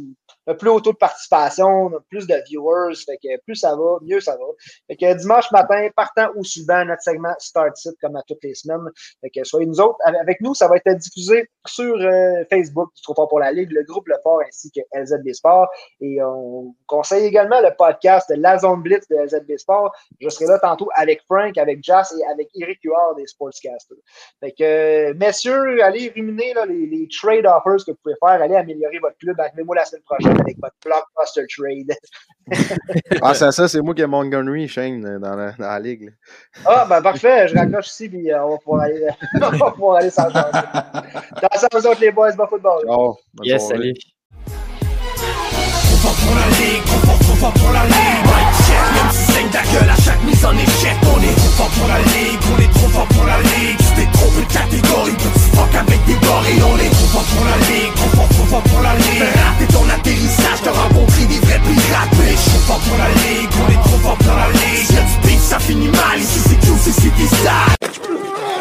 plus 0.57 0.69
haut 0.69 0.79
taux 0.81 0.91
de 0.91 0.97
participation, 0.97 1.91
plus 2.09 2.27
de 2.27 2.35
viewers. 2.47 2.95
Fait 3.05 3.17
que 3.17 3.41
plus 3.43 3.55
ça 3.55 3.75
va, 3.75 3.97
mieux 4.01 4.19
ça 4.19 4.35
va. 4.35 4.45
Fait 4.87 4.95
que 4.95 5.13
dimanche 5.19 5.51
matin, 5.51 5.87
partant 5.95 6.29
ou 6.35 6.43
suivant 6.43 6.83
notre 6.85 7.01
segment 7.01 7.33
Start 7.39 7.75
Sit, 7.77 7.93
comme 8.01 8.15
à 8.15 8.21
toutes 8.27 8.43
les 8.43 8.55
semaines. 8.55 8.89
Fait 9.21 9.29
que 9.29 9.43
soyez 9.43 9.65
nous 9.65 9.79
autres. 9.79 9.97
Avec 10.03 10.41
nous, 10.41 10.53
ça 10.53 10.67
va 10.67 10.77
être 10.77 10.97
diffusé 10.97 11.47
sur 11.65 11.95
euh, 11.95 12.43
Facebook, 12.49 12.89
du 12.95 13.01
Trop 13.01 13.13
Fort 13.13 13.29
pour 13.29 13.39
la 13.39 13.51
Ligue, 13.51 13.71
le 13.71 13.83
groupe 13.83 14.07
Le 14.07 14.15
Fort 14.23 14.41
ainsi 14.47 14.71
que 14.71 14.81
LZB 14.93 15.33
Sport. 15.33 15.67
Et 16.01 16.21
on 16.21 16.75
conseille 16.87 17.25
également 17.25 17.61
le 17.61 17.69
podcast 17.77 18.31
La 18.35 18.57
Zone 18.57 18.81
Blitz 18.81 19.07
de 19.09 19.15
LZB 19.15 19.57
Sport. 19.57 19.93
Je 20.19 20.29
serai 20.29 20.45
là 20.45 20.59
tantôt 20.59 20.89
avec 20.95 21.21
Frank, 21.23 21.57
avec 21.57 21.83
Jas 21.83 22.13
et 22.17 22.31
avec 22.31 22.49
Eric 22.55 22.79
Huard 22.83 23.15
des 23.15 23.27
Sportscasters. 23.27 23.97
Fait 24.39 24.51
que, 24.51 25.13
messieurs, 25.13 25.83
allez 25.83 26.11
ruminer 26.15 26.53
les 26.67 27.07
trade 27.09 27.45
offers 27.45 27.85
que 27.85 27.91
vous 27.91 27.97
pouvez 28.03 28.15
faire. 28.19 28.41
Allez 28.41 28.55
améliorer 28.55 28.99
votre 28.99 29.17
club. 29.17 29.39
Avec 29.39 29.65
moi 29.65 29.75
la 29.75 29.85
semaine 29.85 30.03
prochaine 30.03 30.32
avec 30.39 30.57
votre 30.61 30.75
blockbuster 30.83 31.45
trade. 31.47 31.91
ah, 33.21 33.33
c'est 33.33 33.51
ça, 33.51 33.67
c'est 33.67 33.81
moi 33.81 33.93
qui 33.93 34.01
ai 34.01 34.07
Montgomery, 34.07 34.67
Shane, 34.67 35.19
dans 35.19 35.35
la, 35.35 35.51
dans 35.51 35.67
la 35.67 35.79
ligue. 35.79 36.03
Là. 36.03 36.11
Ah, 36.65 36.85
ben 36.89 37.01
parfait, 37.01 37.47
je 37.47 37.55
raccroche 37.55 37.87
ici, 37.87 38.09
puis 38.09 38.31
euh, 38.31 38.43
on 38.43 38.51
va 38.51 38.57
pouvoir 38.57 38.81
aller, 38.83 39.07
on 39.81 39.91
va 39.91 39.99
aller 39.99 40.09
sans 40.09 40.29
chance. 40.29 40.51
Dans 40.51 41.59
ça, 41.59 41.67
vous 41.71 41.87
autres, 41.87 42.01
les 42.01 42.11
boys, 42.11 42.33
bon 42.33 42.47
football. 42.47 42.83
Oh, 42.87 43.17
yes, 43.43 43.67
salut. 43.67 43.93
On 46.05 46.25
pour 46.25 46.35
la 46.35 46.47
ligue, 46.57 46.83
on 46.87 47.23
fort 47.35 47.53
pour 47.53 47.71
la 47.71 47.83
ligue. 47.85 48.23
Mike 48.27 48.55
check, 48.67 48.85
même 48.95 49.11
si 49.11 49.31
saigne 49.31 49.49
ta 49.51 49.63
gueule 49.71 49.89
à 49.89 49.95
chaque 49.95 50.23
mise 50.23 50.45
en 50.45 50.51
échec. 50.51 50.97
On 51.03 51.19
est 51.21 51.35
trop 51.35 51.53
fort 51.57 51.71
pour 51.77 51.87
la 51.87 51.99
ligue, 51.99 52.39
on 52.51 52.57
est 52.59 52.73
trop 52.73 52.89
fort 52.89 53.07
pour 53.07 53.25
la 53.25 53.39
ligue. 53.41 53.79
C'était 53.79 54.11
trop 54.11 54.29
peu 54.31 54.43
de 54.43 54.51
catégories, 54.51 55.17
fuck 55.55 55.73
avec 55.75 56.05
des 56.05 56.15
bords 56.15 56.45
et 56.47 56.61
on 56.61 56.77
est 56.77 56.89
trop 56.89 57.09
fort 57.13 57.23
pour 57.23 57.45
la 57.45 57.57
ligue, 57.67 57.93
trop 57.95 58.09
fort, 58.15 58.29
trop 58.29 58.45
fort 58.45 58.63
pour 58.63 58.81
la 58.81 58.95
ligue. 58.95 59.29
T'es 59.59 59.67
ton 59.73 59.85
atterrissage, 59.89 60.61
te 60.63 60.69
rencontrer 60.69 61.25
des 61.25 61.39
vrais 61.39 61.59
pirates. 61.59 62.13
Mais 62.19 62.35
fort 62.67 62.79
pour 62.79 62.97
la 62.97 63.09
ligue, 63.09 63.49
on 63.61 63.71
est 63.71 63.83
trop 63.83 63.99
fort 63.99 64.17
pour 64.17 64.35
la 64.35 64.49
ligue. 64.49 64.85
Si 64.85 64.93
y'a 64.93 65.01
du 65.01 65.27
beef, 65.27 65.41
ça 65.41 65.59
finit 65.59 65.87
mal, 65.87 66.19
ici 66.19 66.39
c'est 66.47 66.59
Q, 66.59 66.67
c'est 66.81 66.93
City 66.93 67.27
Style. 67.27 68.52